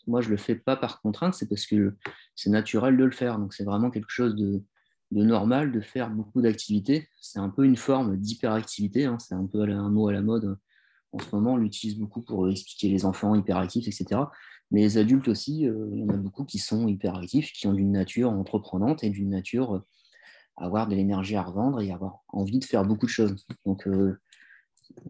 moi 0.06 0.20
je 0.20 0.26
ne 0.26 0.32
le 0.32 0.36
fais 0.36 0.54
pas 0.54 0.76
par 0.76 1.00
contrainte, 1.00 1.34
c'est 1.34 1.48
parce 1.48 1.66
que 1.66 1.96
c'est 2.34 2.50
naturel 2.50 2.96
de 2.96 3.04
le 3.04 3.10
faire. 3.10 3.38
Donc 3.38 3.54
c'est 3.54 3.64
vraiment 3.64 3.90
quelque 3.90 4.10
chose 4.10 4.34
de, 4.36 4.62
normal 5.10 5.72
de 5.72 5.80
faire 5.80 6.10
beaucoup 6.10 6.42
d'activités. 6.42 7.08
C'est 7.20 7.38
un 7.38 7.48
peu 7.48 7.64
une 7.64 7.76
forme 7.76 8.16
d'hyperactivité, 8.16 9.04
hein. 9.04 9.18
c'est 9.18 9.34
un 9.34 9.46
peu 9.46 9.62
un 9.62 9.88
mot 9.90 10.08
à 10.08 10.12
la 10.12 10.22
mode 10.22 10.58
en 11.14 11.18
ce 11.20 11.34
moment, 11.34 11.52
on 11.54 11.56
l'utilise 11.56 11.96
beaucoup 11.96 12.22
pour 12.22 12.48
expliquer 12.50 12.88
les 12.88 13.04
enfants 13.04 13.34
hyperactifs, 13.34 13.86
etc. 13.86 14.20
Mais 14.70 14.80
les 14.80 14.98
adultes 14.98 15.28
aussi, 15.28 15.66
euh, 15.66 15.88
il 15.92 16.00
y 16.00 16.04
en 16.04 16.08
a 16.08 16.16
beaucoup 16.16 16.44
qui 16.44 16.58
sont 16.58 16.88
hyperactifs, 16.88 17.52
qui 17.52 17.68
ont 17.68 17.74
une 17.74 17.92
nature 17.92 18.30
entreprenante 18.30 19.04
et 19.04 19.10
d'une 19.10 19.30
nature 19.30 19.84
avoir 20.56 20.86
de 20.86 20.94
l'énergie 20.94 21.36
à 21.36 21.42
revendre 21.42 21.80
et 21.80 21.90
avoir 21.90 22.22
envie 22.28 22.58
de 22.58 22.64
faire 22.64 22.84
beaucoup 22.84 23.06
de 23.06 23.10
choses. 23.10 23.44
Donc, 23.64 23.86
euh, 23.86 24.20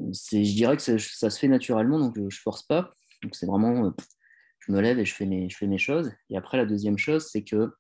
je 0.01 0.55
dirais 0.55 0.77
que 0.77 0.83
ça, 0.83 1.31
se 1.31 1.39
fait 1.39 1.49
naturellement, 1.49 1.99
donc 1.99 2.19
euh, 2.19 2.29
je 2.31 2.41
force 2.41 2.63
pas. 2.63 2.93
Donc, 3.23 3.35
c'est 3.35 3.47
vraiment, 3.47 3.87
euh, 3.87 3.91
je 4.61 4.73
me 4.73 4.81
lève 4.81 4.99
et 4.99 5.05
je 5.05 5.15
fais, 5.15 5.27
mes, 5.27 5.49
je 5.49 5.57
fais 5.57 5.67
mes 5.67 5.79
choses. 5.79 6.13
Et 6.31 6.37
après, 6.37 6.57
la 6.57 6.67
deuxième 6.67 6.99
chose, 6.99 7.29
c'est 7.31 7.43
que, 7.43 7.75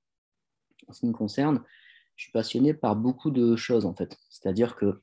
en 0.89 0.93
ce 0.93 1.01
qui 1.01 1.07
me 1.07 1.13
concerne, 1.13 1.63
je 2.17 2.25
suis 2.25 2.33
passionné 2.33 2.75
par 2.75 2.97
beaucoup 2.97 3.31
de 3.31 3.57
choses, 3.57 3.87
en 3.87 3.95
fait. 3.95 4.17
C'est-à-dire 4.29 4.77
que 4.77 5.01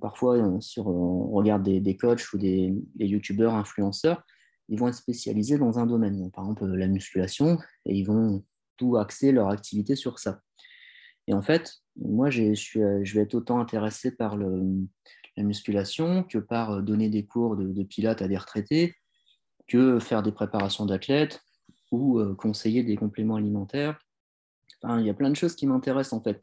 parfois, 0.00 0.60
sur, 0.60 0.86
on 0.86 1.30
regarde 1.32 1.62
des, 1.62 1.80
des 1.80 1.96
coachs 1.96 2.32
ou 2.32 2.38
des, 2.38 2.72
des 2.94 3.06
youtubeurs, 3.06 3.54
influenceurs, 3.54 4.22
ils 4.68 4.78
vont 4.78 4.88
être 4.88 4.94
spécialisés 4.94 5.58
dans 5.58 5.78
un 5.78 5.86
domaine. 5.86 6.30
par 6.30 6.44
exemple, 6.44 6.66
la 6.66 6.88
musculation, 6.88 7.58
et 7.84 7.94
ils 7.94 8.04
vont 8.04 8.44
tout 8.76 8.96
axer 8.96 9.32
leur 9.32 9.48
activité 9.48 9.96
sur 9.96 10.18
ça. 10.18 10.40
Et 11.26 11.34
en 11.34 11.42
fait, 11.42 11.80
moi, 11.96 12.28
euh, 12.28 12.54
je 12.54 13.14
vais 13.14 13.22
être 13.22 13.34
autant 13.34 13.58
intéressé 13.60 14.10
par 14.10 14.36
la 14.36 15.42
musculation 15.42 16.22
que 16.22 16.38
par 16.38 16.72
euh, 16.72 16.82
donner 16.82 17.08
des 17.08 17.24
cours 17.26 17.56
de, 17.56 17.82
pilates 17.82 18.22
à 18.22 18.28
des 18.28 18.36
retraités, 18.36 18.94
que 19.66 19.98
faire 19.98 20.22
des 20.22 20.32
préparations 20.32 20.86
d'athlètes 20.86 21.40
ou 21.90 22.18
euh, 22.18 22.34
conseiller 22.34 22.82
des 22.82 22.96
compléments 22.96 23.36
alimentaires. 23.36 23.98
Il 24.98 25.06
y 25.06 25.10
a 25.10 25.14
plein 25.14 25.30
de 25.30 25.36
choses 25.36 25.54
qui 25.56 25.66
m'intéressent 25.66 26.12
en 26.18 26.22
fait. 26.22 26.42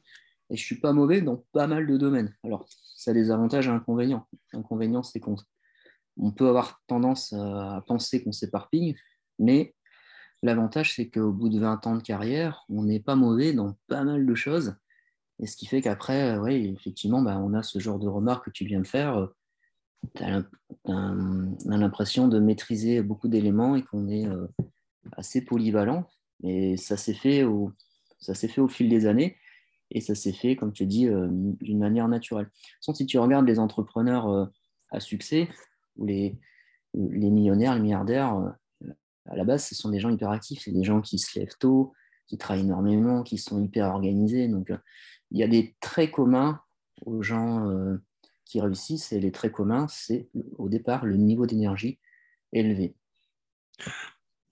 Et 0.49 0.57
je 0.57 0.63
ne 0.63 0.65
suis 0.65 0.79
pas 0.79 0.93
mauvais 0.93 1.21
dans 1.21 1.45
pas 1.51 1.67
mal 1.67 1.85
de 1.85 1.95
domaines. 1.95 2.35
Alors, 2.43 2.65
ça 2.67 3.11
a 3.11 3.13
des 3.13 3.29
avantages 3.29 3.67
et 3.67 3.69
inconvénients. 3.69 4.27
L'inconvénient, 4.51 5.03
c'est 5.03 5.19
qu'on 5.19 5.35
on 6.17 6.31
peut 6.31 6.47
avoir 6.47 6.81
tendance 6.87 7.33
à 7.33 7.83
penser 7.87 8.23
qu'on 8.23 8.31
s'éparpille, 8.31 8.95
mais 9.37 9.75
L'avantage, 10.43 10.95
c'est 10.95 11.09
qu'au 11.09 11.31
bout 11.31 11.49
de 11.49 11.59
20 11.59 11.85
ans 11.85 11.95
de 11.95 12.01
carrière, 12.01 12.65
on 12.69 12.83
n'est 12.83 12.99
pas 12.99 13.15
mauvais 13.15 13.53
dans 13.53 13.75
pas 13.87 14.03
mal 14.03 14.25
de 14.25 14.35
choses. 14.35 14.75
Et 15.39 15.47
ce 15.47 15.55
qui 15.55 15.65
fait 15.65 15.81
qu'après, 15.81 16.35
euh, 16.35 16.41
oui, 16.41 16.73
effectivement, 16.77 17.21
bah, 17.21 17.37
on 17.39 17.53
a 17.53 17.63
ce 17.63 17.79
genre 17.79 17.99
de 17.99 18.07
remarques 18.07 18.45
que 18.45 18.51
tu 18.51 18.65
viens 18.65 18.79
de 18.79 18.87
faire. 18.87 19.27
Tu 20.15 20.23
as, 20.23 20.43
l'impression 21.65 22.27
de 22.27 22.39
maîtriser 22.39 23.01
beaucoup 23.01 23.27
d'éléments 23.27 23.75
et 23.75 23.83
qu'on 23.83 24.07
est 24.07 24.27
euh, 24.27 24.47
assez 25.13 25.43
polyvalent. 25.43 26.07
Et 26.43 26.75
ça 26.77 26.97
s'est 26.97 27.13
fait, 27.13 27.43
au, 27.43 27.71
fait 28.19 28.61
au 28.61 28.67
fil 28.67 28.89
des 28.89 29.05
années. 29.05 29.37
Et 29.91 30.01
ça 30.01 30.15
s'est 30.15 30.33
fait, 30.33 30.55
comme 30.55 30.73
tu 30.73 30.87
dis, 30.87 31.07
euh, 31.07 31.27
d'une 31.29 31.79
manière 31.79 32.07
naturelle. 32.07 32.49
Sans, 32.79 32.95
si 32.95 33.05
tu 33.05 33.19
regardes 33.19 33.47
les 33.47 33.59
entrepreneurs 33.59 34.49
à 34.89 34.99
succès, 34.99 35.49
ou 35.97 36.05
les, 36.05 36.39
les 36.93 37.29
millionnaires, 37.29 37.75
les 37.75 37.81
milliardaires, 37.81 38.55
à 39.29 39.35
la 39.35 39.43
base, 39.43 39.65
ce 39.65 39.75
sont 39.75 39.89
des 39.89 39.99
gens 39.99 40.09
hyperactifs, 40.09 40.61
c'est 40.63 40.71
des 40.71 40.83
gens 40.83 41.01
qui 41.01 41.19
se 41.19 41.39
lèvent 41.39 41.57
tôt, 41.59 41.93
qui 42.27 42.37
travaillent 42.37 42.65
énormément, 42.65 43.23
qui 43.23 43.37
sont 43.37 43.61
hyper 43.61 43.87
organisés. 43.87 44.47
Donc, 44.47 44.71
euh, 44.71 44.77
il 45.31 45.39
y 45.39 45.43
a 45.43 45.47
des 45.47 45.75
traits 45.79 46.11
communs 46.11 46.61
aux 47.05 47.21
gens 47.21 47.69
euh, 47.69 47.97
qui 48.45 48.61
réussissent, 48.61 49.11
et 49.11 49.19
les 49.19 49.31
traits 49.31 49.51
communs, 49.51 49.87
c'est 49.89 50.29
au 50.57 50.69
départ 50.69 51.05
le 51.05 51.17
niveau 51.17 51.45
d'énergie 51.45 51.99
élevé. 52.53 52.95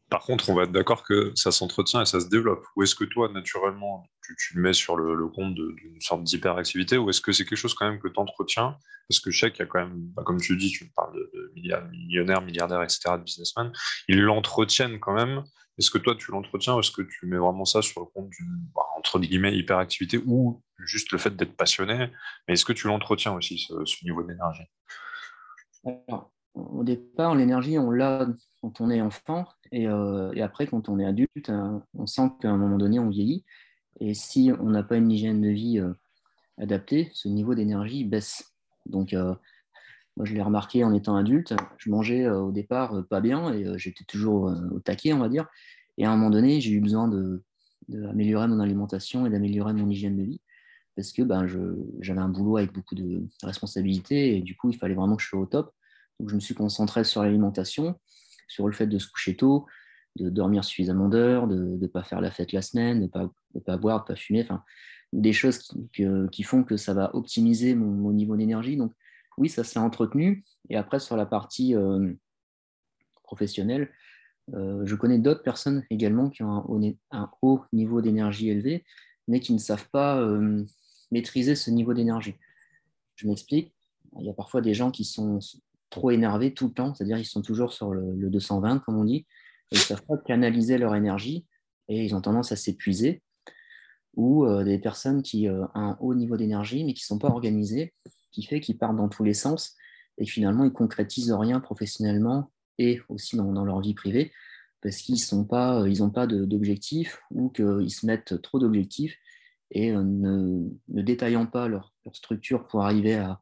Par 0.10 0.24
contre, 0.24 0.50
on 0.50 0.56
va 0.56 0.64
être 0.64 0.72
d'accord 0.72 1.04
que 1.04 1.32
ça 1.36 1.52
s'entretient 1.52 2.02
et 2.02 2.06
ça 2.06 2.20
se 2.20 2.28
développe. 2.28 2.66
Ou 2.76 2.84
est-ce 2.84 2.96
que 2.96 3.04
toi, 3.04 3.30
naturellement, 3.30 4.08
tu, 4.24 4.56
le 4.56 4.62
mets 4.62 4.74
sur 4.74 4.96
le, 4.96 5.28
compte 5.28 5.54
d'une 5.54 6.02
sorte 6.02 6.24
d'hyperactivité 6.24 6.98
ou 6.98 7.10
est-ce 7.10 7.22
que 7.22 7.32
c'est 7.32 7.46
quelque 7.46 7.58
chose 7.58 7.76
quand 7.76 7.88
même 7.88 8.00
que 8.00 8.08
tu 8.08 8.20
entretiens 8.20 8.76
Parce 9.08 9.20
que 9.20 9.30
je 9.30 9.40
sais 9.40 9.52
qu'il 9.52 9.60
y 9.60 9.64
a 9.64 9.66
quand 9.68 9.80
même, 9.80 9.96
bah, 10.16 10.24
comme 10.26 10.42
tu 10.42 10.58
dis, 10.58 10.72
tu 10.72 10.90
parles 10.96 11.14
de, 11.14 11.52
millionnaires, 11.92 12.42
milliardaires, 12.42 12.82
etc., 12.82 13.02
de 13.18 13.24
businessmen, 13.24 13.72
ils 14.08 14.20
l'entretiennent 14.20 15.00
quand 15.00 15.14
même. 15.14 15.44
Est-ce 15.78 15.92
que 15.92 16.00
toi, 16.00 16.16
tu 16.16 16.32
l'entretiens 16.32 16.76
ou 16.76 16.80
est-ce 16.80 16.92
que 16.92 17.04
tu 17.04 17.28
mets 17.28 17.38
vraiment 17.38 17.66
ça 17.66 17.82
sur 17.82 18.02
le 18.02 18.08
compte 18.08 18.30
d'une, 18.30 18.68
bah, 18.76 18.82
entre 18.98 19.20
guillemets, 19.20 19.56
hyperactivité 19.56 20.20
ou 20.26 20.64
juste 20.80 21.12
le 21.12 21.20
fait 21.20 21.36
d'être 21.36 21.56
passionné? 21.56 22.12
Mais 22.48 22.56
est-ce 22.56 22.66
que 22.66 22.74
tu 22.74 22.88
l'entretiens 22.88 23.34
aussi, 23.34 23.60
ce, 23.60 23.86
ce 23.86 24.04
niveau 24.04 24.24
d'énergie? 24.24 24.66
Au 26.56 26.84
départ, 26.84 27.36
l'énergie, 27.36 27.78
on 27.78 27.92
l'a 27.92 28.28
quand 28.62 28.82
on 28.82 28.90
est 28.90 29.02
enfant, 29.02 29.48
euh, 29.74 30.32
et, 30.34 30.42
après, 30.42 30.68
quand 30.68 30.90
on 30.90 31.00
est 31.00 31.06
adulte, 31.06 31.50
euh, 31.50 31.80
on 31.94 32.06
sent 32.06 32.32
qu'à 32.42 32.50
un 32.50 32.58
moment 32.58 32.78
donné, 32.78 33.00
on 33.00 33.10
vieillit. 33.10 33.44
Et 34.00 34.14
si 34.14 34.52
on 34.60 34.70
n'a 34.70 34.84
pas 34.84 34.98
une 34.98 35.12
hygiène 35.12 35.42
de 35.42 35.50
vie 35.50 35.80
euh, 35.80 35.94
adapté, 36.58 37.10
ce 37.14 37.28
niveau 37.28 37.56
d'énergie 37.56 38.04
baisse. 38.04 38.54
Donc, 38.86 39.14
moi, 39.14 40.26
je 40.26 40.34
l'ai 40.34 40.42
remarqué 40.42 40.84
en 40.84 40.94
étant 40.94 41.16
adulte. 41.16 41.54
Je 41.78 41.90
mangeais 41.90 42.28
au 42.30 42.52
départ 42.52 43.06
pas 43.08 43.22
bien 43.22 43.54
et 43.54 43.78
j'étais 43.78 44.04
toujours 44.04 44.52
au 44.72 44.80
taquet, 44.80 45.14
on 45.14 45.20
va 45.20 45.30
dire. 45.30 45.48
Et 45.98 46.06
à 46.06 46.12
un 46.12 46.16
moment 46.16 46.32
donné, 46.32 46.60
j'ai 46.60 46.72
eu 46.72 46.82
besoin 46.82 47.08
d'améliorer 47.88 48.48
mon 48.48 48.60
alimentation 48.60 49.26
et 49.26 49.30
d'améliorer 49.30 49.74
mon 49.74 49.90
hygiène 49.90 50.18
de 50.18 50.24
vie 50.24 50.42
parce 50.96 51.14
que 51.14 51.22
ben, 51.22 51.48
j'avais 52.02 52.20
un 52.20 52.30
boulot 52.30 52.58
avec 52.58 52.74
beaucoup 52.74 52.96
de 52.96 53.24
responsabilités 53.44 54.36
et 54.36 54.42
du 54.42 54.58
coup, 54.58 54.70
il 54.70 54.78
fallait 54.78 54.96
vraiment 54.96 55.16
que 55.16 55.24
je 55.24 55.28
sois 55.28 55.40
au 55.40 55.46
top. 55.46 55.74
Donc, 56.20 56.30
je 56.30 56.36
me 56.36 56.40
suis 56.40 56.56
concentré 56.56 57.04
sur 57.04 57.22
l'alimentation, 57.22 57.96
sur 58.50 58.68
le 58.68 58.74
fait 58.74 58.88
de 58.88 59.00
se 59.00 59.10
coucher 59.10 59.38
tôt, 59.38 59.66
de 60.18 60.30
dormir 60.30 60.66
suffisamment 60.66 61.08
d'heures, 61.08 61.48
de 61.48 61.78
ne 61.78 61.88
pas 61.88 62.04
faire 62.04 62.20
la 62.20 62.32
fête 62.32 62.52
la 62.52 62.62
semaine, 62.62 62.98
de 62.98 63.04
ne 63.04 63.08
pas, 63.08 63.32
pas 63.66 63.78
boire, 63.78 64.00
de 64.00 64.04
ne 64.04 64.08
pas 64.08 64.16
fumer, 64.16 64.42
enfin, 64.42 64.64
des 65.14 65.34
choses 65.34 65.72
qui, 65.94 66.44
font 66.44 66.64
que 66.64 66.78
ça 66.78 66.94
va 66.94 67.16
optimiser 67.16 67.76
mon, 67.76 68.12
niveau 68.12 68.36
d'énergie. 68.36 68.76
Donc, 68.76 68.92
oui, 69.38 69.50
ça 69.50 69.64
s'est 69.64 69.80
entretenu. 69.80 70.44
Et 70.70 70.76
après, 70.76 71.00
sur 71.00 71.16
la 71.16 71.26
partie 71.26 71.76
euh, 71.76 72.14
professionnelle, 73.24 73.90
euh, 74.54 74.86
je 74.86 74.96
connais 74.96 75.20
d'autres 75.20 75.44
personnes 75.44 75.84
également 75.90 76.30
qui 76.30 76.44
ont 76.44 76.66
un, 77.12 77.32
haut, 77.42 77.62
niveau 77.72 78.02
d'énergie 78.02 78.50
élevé, 78.50 78.84
mais 79.28 79.40
qui 79.40 79.54
ne 79.54 79.60
savent 79.60 79.90
pas 79.92 80.20
euh, 80.20 80.66
maîtriser 81.12 81.56
ce 81.56 81.72
niveau 81.72 81.94
d'énergie. 81.94 82.36
Je 83.16 83.28
m'explique. 83.28 83.74
Il 84.20 84.26
y 84.26 84.30
a 84.30 84.34
parfois 84.34 84.62
des 84.62 84.74
gens 84.74 84.92
qui 84.92 85.06
sont 85.06 85.40
trop 85.90 86.12
énervés 86.12 86.54
tout 86.54 86.68
le 86.68 86.74
temps, 86.74 86.94
c'est-à-dire 86.94 87.18
ils 87.18 87.26
sont 87.26 87.42
toujours 87.42 87.74
sur 87.74 87.94
le, 87.94 88.30
220, 88.30 88.80
comme 88.80 88.98
on 88.98 89.06
dit, 89.06 89.26
et 89.72 89.76
ils 89.76 89.78
ne 89.78 89.84
savent 89.84 90.06
pas 90.06 90.18
canaliser 90.18 90.78
leur 90.78 90.96
énergie. 90.96 91.46
Et 91.88 92.06
ils 92.06 92.16
ont 92.16 92.22
tendance 92.22 92.52
à 92.52 92.56
s'épuiser. 92.56 93.24
Ou 94.16 94.46
euh, 94.46 94.64
des 94.64 94.80
personnes 94.80 95.22
qui 95.22 95.50
ont 95.50 95.68
un 95.76 95.98
haut 96.00 96.16
niveau 96.16 96.36
d'énergie 96.36 96.84
mais 96.84 96.94
qui 96.94 97.04
ne 97.04 97.08
sont 97.08 97.20
pas 97.20 97.30
organisées, 97.30 97.94
qui 98.32 98.44
fait 98.44 98.60
qu'ils 98.60 98.78
partent 98.78 98.96
dans 98.96 99.10
tous 99.10 99.24
les 99.24 99.34
sens. 99.34 99.76
Et 100.18 100.26
finalement 100.26 100.66
ils 100.66 100.74
concrétisent 100.74 101.32
rien 101.32 101.60
professionnellement 101.60 102.52
et 102.78 103.02
aussi 103.10 103.38
dans, 103.38 103.66
leur 103.66 103.82
vie 103.82 103.94
privée. 103.94 104.32
Parce 104.82 104.98
qu'ils 104.98 105.18
n'ont 105.34 105.46
pas, 105.46 105.86
ils 105.88 106.12
pas 106.12 106.26
d'objectifs 106.28 107.22
ou 107.32 107.50
qu'ils 107.50 107.92
se 107.92 108.06
mettent 108.06 108.42
trop 108.42 108.60
d'objectifs. 108.60 109.18
Et 109.72 109.92
euh, 109.92 110.04
ne, 110.04 110.70
détaillant 110.88 111.46
pas 111.46 111.68
leur, 111.68 111.94
structure 112.14 112.66
pour 112.68 112.84
arriver 112.84 113.16
à, 113.16 113.40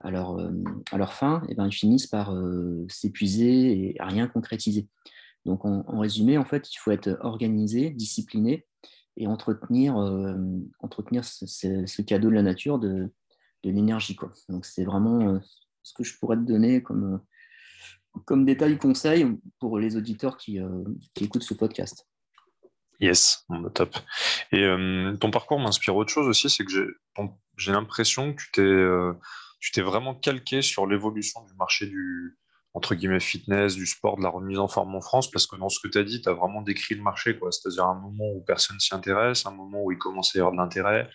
à, 0.00 0.10
leur, 0.10 0.38
euh, 0.38 0.50
à 0.92 0.98
leur, 0.98 1.12
fin, 1.12 1.42
et 1.44 1.52
eh 1.52 1.54
ben, 1.54 1.66
ils 1.66 1.72
finissent 1.72 2.06
par 2.06 2.34
euh, 2.34 2.86
s'épuiser 2.88 3.96
et 3.96 3.96
rien 4.00 4.26
concrétiser. 4.26 4.88
Donc 5.44 5.64
en, 5.64 5.82
résumé, 5.98 6.38
en 6.38 6.44
fait, 6.44 6.72
il 6.72 6.76
faut 6.78 6.90
être 6.90 7.16
organisé, 7.20 7.90
discipliné 7.90 8.66
et 9.16 9.26
entretenir, 9.26 9.96
entretenir 10.80 11.24
ce, 11.24 12.02
cadeau 12.02 12.28
de 12.28 12.34
la 12.34 12.42
nature 12.42 12.78
de, 12.78 13.10
l'énergie. 13.62 14.16
Donc 14.48 14.66
c'est 14.66 14.84
vraiment 14.84 15.40
ce 15.82 15.94
que 15.94 16.04
je 16.04 16.18
pourrais 16.18 16.36
te 16.36 16.42
donner 16.42 16.82
comme, 16.82 17.20
comme 18.24 18.44
détail 18.44 18.76
conseil 18.76 19.26
pour 19.58 19.78
les 19.78 19.96
auditeurs 19.96 20.36
qui, 20.36 20.58
écoutent 21.20 21.44
ce 21.44 21.54
podcast. 21.54 22.06
Yes, 23.00 23.44
bah, 23.48 23.70
top. 23.74 23.94
Et 24.52 24.62
euh, 24.62 25.14
ton 25.16 25.30
parcours 25.30 25.60
m'inspire 25.60 25.96
autre 25.96 26.10
chose 26.10 26.28
aussi, 26.28 26.48
c'est 26.48 26.64
que 26.64 26.96
j'ai 27.56 27.72
l'impression 27.72 28.32
que 28.32 28.42
tu 28.42 28.50
t'es 28.52 28.62
euh, 28.62 29.12
tu 29.66 29.72
t'es 29.72 29.82
vraiment 29.82 30.14
calqué 30.14 30.62
sur 30.62 30.86
l'évolution 30.86 31.44
du 31.44 31.52
marché 31.54 31.86
du 31.86 32.38
entre 32.72 32.94
guillemets 32.94 33.18
fitness, 33.18 33.74
du 33.74 33.84
sport, 33.84 34.16
de 34.16 34.22
la 34.22 34.28
remise 34.28 34.60
en 34.60 34.68
forme 34.68 34.94
en 34.94 35.00
France, 35.00 35.28
parce 35.28 35.46
que 35.46 35.56
dans 35.56 35.68
ce 35.68 35.80
que 35.80 35.88
tu 35.88 35.98
as 35.98 36.04
dit, 36.04 36.22
tu 36.22 36.28
as 36.28 36.34
vraiment 36.34 36.62
décrit 36.62 36.94
le 36.94 37.02
marché. 37.02 37.36
C'est-à-dire 37.50 37.86
un 37.86 37.98
moment 37.98 38.28
où 38.32 38.44
personne 38.46 38.78
s'y 38.78 38.94
intéresse, 38.94 39.44
un 39.44 39.50
moment 39.50 39.82
où 39.82 39.90
il 39.90 39.98
commence 39.98 40.36
à 40.36 40.38
y 40.38 40.40
avoir 40.40 40.52
de 40.52 40.58
l'intérêt, 40.58 41.10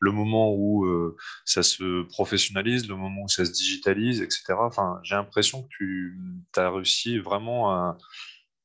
le 0.00 0.10
moment 0.10 0.52
où 0.52 0.84
euh, 0.86 1.14
ça 1.44 1.62
se 1.62 2.02
professionnalise, 2.08 2.88
le 2.88 2.96
moment 2.96 3.22
où 3.22 3.28
ça 3.28 3.44
se 3.44 3.52
digitalise, 3.52 4.20
etc. 4.20 4.54
Enfin, 4.58 4.98
j'ai 5.04 5.14
l'impression 5.14 5.62
que 5.62 5.68
tu 5.68 6.18
as 6.56 6.70
réussi 6.70 7.20
vraiment 7.20 7.70
à 7.70 7.98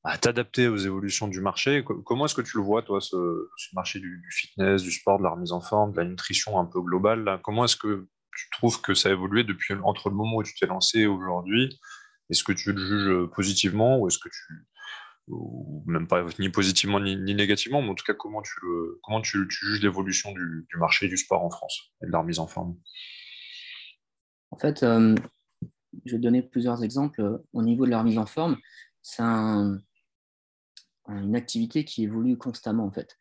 à 0.08 0.18
t'adapter 0.18 0.70
aux 0.70 0.78
évolutions 0.78 1.28
du 1.28 1.42
marché. 1.42 1.84
Comment 1.84 2.26
est-ce 2.26 2.36
que 2.36 2.42
tu 2.42 2.56
le 2.56 2.64
vois, 2.64 2.82
toi, 2.82 3.02
ce, 3.02 3.18
marché 3.74 4.00
du, 4.00 4.26
fitness, 4.32 4.82
du 4.82 4.92
sport, 4.92 5.18
de 5.18 5.24
la 5.24 5.32
remise 5.32 5.52
en 5.52 5.60
forme, 5.60 5.92
de 5.92 5.98
la 5.98 6.06
nutrition 6.06 6.58
un 6.60 6.66
peu 6.66 6.82
globale 6.82 7.42
Comment 7.44 7.66
est-ce 7.66 7.76
que 7.76 8.08
tu 8.38 8.50
trouves 8.52 8.82
que 8.82 8.94
ça 8.94 9.10
a 9.10 9.12
évolué 9.12 9.44
depuis 9.44 9.74
entre 9.84 10.10
le 10.10 10.16
moment 10.16 10.38
où 10.38 10.44
tu 10.44 10.54
t'es 10.56 10.68
lancé 10.68 11.06
aujourd'hui? 11.06 11.80
Est-ce 12.30 12.44
que 12.44 12.52
tu 12.52 12.74
le 12.74 12.86
juges 12.86 13.30
positivement 13.34 14.00
ou 14.00 14.08
est-ce 14.08 14.20
que 14.20 14.30
tu 14.30 14.68
même 15.86 16.08
pas 16.08 16.26
ni 16.40 16.50
positivement 16.50 17.00
ni, 17.00 17.18
négativement, 17.36 17.82
mais 17.82 17.90
en 17.90 17.96
tout 17.96 18.06
cas 18.06 18.14
comment 18.14 18.42
tu 18.42 18.54
comment 19.04 19.22
tu, 19.22 19.46
juges 19.50 19.82
l'évolution 19.82 20.32
du, 20.32 20.66
marché 20.78 21.08
du 21.08 21.18
sport 21.18 21.44
en 21.44 21.50
France 21.50 21.92
et 22.02 22.06
de 22.06 22.12
la 22.12 22.20
remise 22.20 22.40
en 22.40 22.48
forme? 22.48 22.78
En 24.52 24.58
fait, 24.58 24.84
euh, 24.84 25.16
je 26.06 26.14
vais 26.14 26.22
donner 26.22 26.42
plusieurs 26.42 26.84
exemples. 26.84 27.42
Au 27.52 27.62
niveau 27.62 27.86
de 27.86 27.92
la 27.92 28.00
remise 28.00 28.18
en 28.18 28.26
forme, 28.26 28.58
c'est 29.02 29.24
un, 29.24 29.82
une 31.08 31.36
activité 31.36 31.84
qui 31.84 32.04
évolue 32.04 32.38
constamment 32.38 32.86
en 32.86 32.92
fait. 32.92 33.18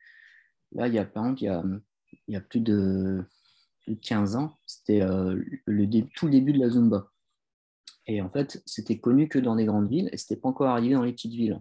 Là, 0.73 0.87
il 0.89 0.95
y 0.95 0.99
a 0.99 1.05
par 1.05 1.25
exemple, 1.25 1.43
il 2.29 2.35
y 2.35 2.37
a, 2.37 2.41
plus, 2.41 2.61
de, 2.61 3.25
15 3.95 4.37
ans, 4.37 4.59
c'était 4.67 5.03
euh, 5.03 5.41
le 5.65 5.87
tout 6.15 6.27
le 6.27 6.33
début 6.33 6.53
de 6.53 6.59
la 6.59 6.71
Zumba. 6.71 7.11
Et 8.07 8.21
en 8.23 8.29
fait, 8.29 8.63
c'était 8.67 8.99
connu 8.99 9.29
que 9.29 9.39
dans 9.39 9.55
les 9.55 9.65
grandes 9.65 9.89
villes 9.89 10.09
et 10.13 10.17
c'était 10.17 10.37
pas 10.37 10.49
encore 10.49 10.69
arrivé 10.69 10.95
dans 10.95 11.03
les 11.03 11.13
petites 11.13 11.33
villes. 11.33 11.61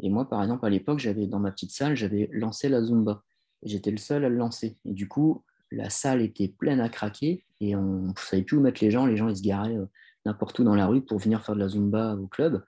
Et 0.00 0.10
moi, 0.10 0.28
par 0.28 0.42
exemple, 0.42 0.66
à 0.66 0.70
l'époque, 0.70 0.98
j'avais 0.98 1.26
dans 1.26 1.38
ma 1.38 1.50
petite 1.50 1.70
salle, 1.70 1.96
j'avais 1.96 2.28
lancé 2.32 2.68
la 2.68 2.82
Zumba. 2.82 3.22
J'étais 3.62 3.90
le 3.90 3.96
seul 3.96 4.24
à 4.24 4.28
le 4.28 4.36
lancer. 4.36 4.76
Et 4.84 4.92
du 4.92 5.08
coup, 5.08 5.42
la 5.70 5.88
salle 5.88 6.20
était 6.20 6.48
pleine 6.48 6.80
à 6.80 6.88
craquer 6.88 7.44
et 7.60 7.74
on 7.74 8.08
ne 8.08 8.12
savait 8.16 8.42
plus 8.42 8.58
où 8.58 8.60
mettre 8.60 8.84
les 8.84 8.90
gens. 8.90 9.06
Les 9.06 9.16
gens, 9.16 9.28
ils 9.28 9.38
se 9.38 9.42
garaient 9.42 9.76
euh, 9.76 9.86
n'importe 10.26 10.58
où 10.58 10.64
dans 10.64 10.74
la 10.74 10.86
rue 10.86 11.00
pour 11.00 11.18
venir 11.18 11.44
faire 11.44 11.54
de 11.54 11.60
la 11.60 11.68
Zumba 11.68 12.14
au 12.16 12.26
club. 12.26 12.62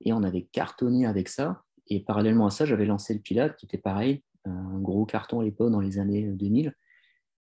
Et 0.00 0.12
on 0.14 0.22
avait 0.22 0.48
cartonné 0.52 1.06
avec 1.06 1.28
ça. 1.28 1.62
Et 1.88 2.00
parallèlement 2.00 2.46
à 2.46 2.50
ça, 2.50 2.64
j'avais 2.64 2.86
lancé 2.86 3.12
le 3.12 3.20
Pilate, 3.20 3.56
qui 3.56 3.66
était 3.66 3.78
pareil, 3.78 4.22
un 4.46 4.78
gros 4.78 5.04
carton 5.04 5.40
à 5.40 5.44
l'époque 5.44 5.70
dans 5.70 5.80
les 5.80 5.98
années 5.98 6.22
2000. 6.22 6.74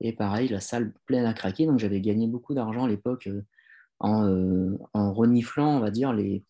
Et 0.01 0.13
pareil, 0.13 0.49
la 0.49 0.59
salle 0.59 0.93
pleine 1.05 1.25
à 1.25 1.33
craquer. 1.33 1.65
Donc 1.65 1.79
j'avais 1.79 2.01
gagné 2.01 2.27
beaucoup 2.27 2.53
d'argent 2.53 2.85
à 2.85 2.87
l'époque 2.87 3.27
euh, 3.27 3.41
euh, 4.03 4.77
en, 4.93 5.13
reniflant, 5.13 5.77
on 5.77 5.79
va 5.79 5.91
dire, 5.91 6.13
les, 6.13 6.43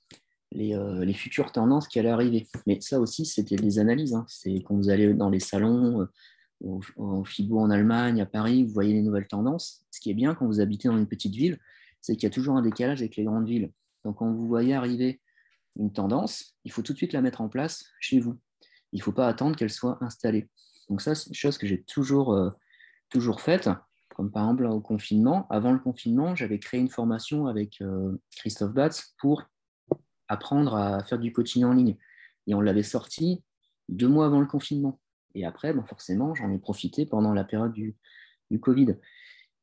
euh, 0.55 1.05
les, 1.05 1.13
futures 1.13 1.51
tendances 1.51 1.87
qui 1.87 1.99
allaient 1.99 2.09
arriver. 2.09 2.47
Mais 2.65 2.79
ça 2.81 2.99
aussi, 2.99 3.25
c'était 3.25 3.55
des 3.55 3.79
analyses. 3.79 4.15
Hein. 4.15 4.25
C'est 4.27 4.63
quand 4.63 4.75
vous 4.75 4.89
allez 4.89 5.13
dans 5.13 5.29
les 5.29 5.39
salons, 5.39 6.07
au, 6.61 7.23
FIBO 7.23 7.59
en 7.59 7.69
Allemagne, 7.69 8.21
à 8.21 8.25
Paris, 8.25 8.63
vous 8.63 8.73
voyez 8.73 8.93
les 8.93 9.01
nouvelles 9.01 9.27
tendances. 9.27 9.85
Ce 9.91 9.99
qui 9.99 10.09
est 10.09 10.15
bien 10.15 10.33
quand 10.33 10.47
vous 10.47 10.59
habitez 10.59 10.87
dans 10.87 10.97
une 10.97 11.07
petite 11.07 11.35
ville, 11.35 11.59
c'est 12.01 12.15
qu'il 12.15 12.23
y 12.23 12.31
a 12.31 12.33
toujours 12.33 12.55
un 12.55 12.61
décalage 12.61 13.01
avec 13.01 13.15
les 13.15 13.23
grandes 13.23 13.47
villes. 13.47 13.71
Donc 14.03 14.17
quand 14.17 14.31
vous 14.31 14.47
voyez 14.47 14.73
arriver 14.73 15.21
une 15.77 15.91
tendance, 15.91 16.55
il 16.63 16.71
faut 16.71 16.81
tout 16.81 16.93
de 16.93 16.97
suite 16.97 17.13
la 17.13 17.21
mettre 17.21 17.41
en 17.41 17.49
place 17.49 17.85
chez 17.99 18.19
vous. 18.19 18.37
Il 18.93 18.99
ne 18.99 19.03
faut 19.03 19.11
pas 19.11 19.27
attendre 19.27 19.55
qu'elle 19.55 19.69
soit 19.69 19.97
installée. 20.01 20.47
Donc 20.89 21.01
ça, 21.01 21.15
c'est 21.15 21.29
une 21.29 21.35
chose 21.35 21.57
que 21.57 21.67
j'ai 21.67 21.81
toujours, 21.83 22.33
toujours 23.09 23.41
faite, 23.41 23.69
comme 24.15 24.31
par 24.31 24.43
exemple 24.43 24.65
au 24.65 24.81
confinement. 24.81 25.47
Avant 25.49 25.71
le 25.71 25.79
confinement, 25.79 26.35
j'avais 26.35 26.59
créé 26.59 26.79
une 26.79 26.89
formation 26.89 27.47
avec 27.47 27.81
euh, 27.81 28.17
Christophe 28.35 28.73
Batz 28.73 29.15
pour 29.19 29.43
apprendre 30.27 30.75
à 30.75 31.03
faire 31.03 31.19
du 31.19 31.31
coaching 31.31 31.63
en 31.65 31.73
ligne. 31.73 31.97
Et 32.47 32.53
on 32.53 32.61
l'avait 32.61 32.83
sorti 32.83 33.43
deux 33.89 34.07
mois 34.07 34.25
avant 34.25 34.39
le 34.39 34.47
confinement. 34.47 34.99
Et 35.35 35.45
après, 35.45 35.73
ben 35.73 35.83
forcément, 35.83 36.33
j'en 36.33 36.51
ai 36.51 36.57
profité 36.57 37.05
pendant 37.05 37.33
la 37.33 37.43
période 37.43 37.73
du, 37.73 37.95
du 38.49 38.59
Covid. 38.59 38.95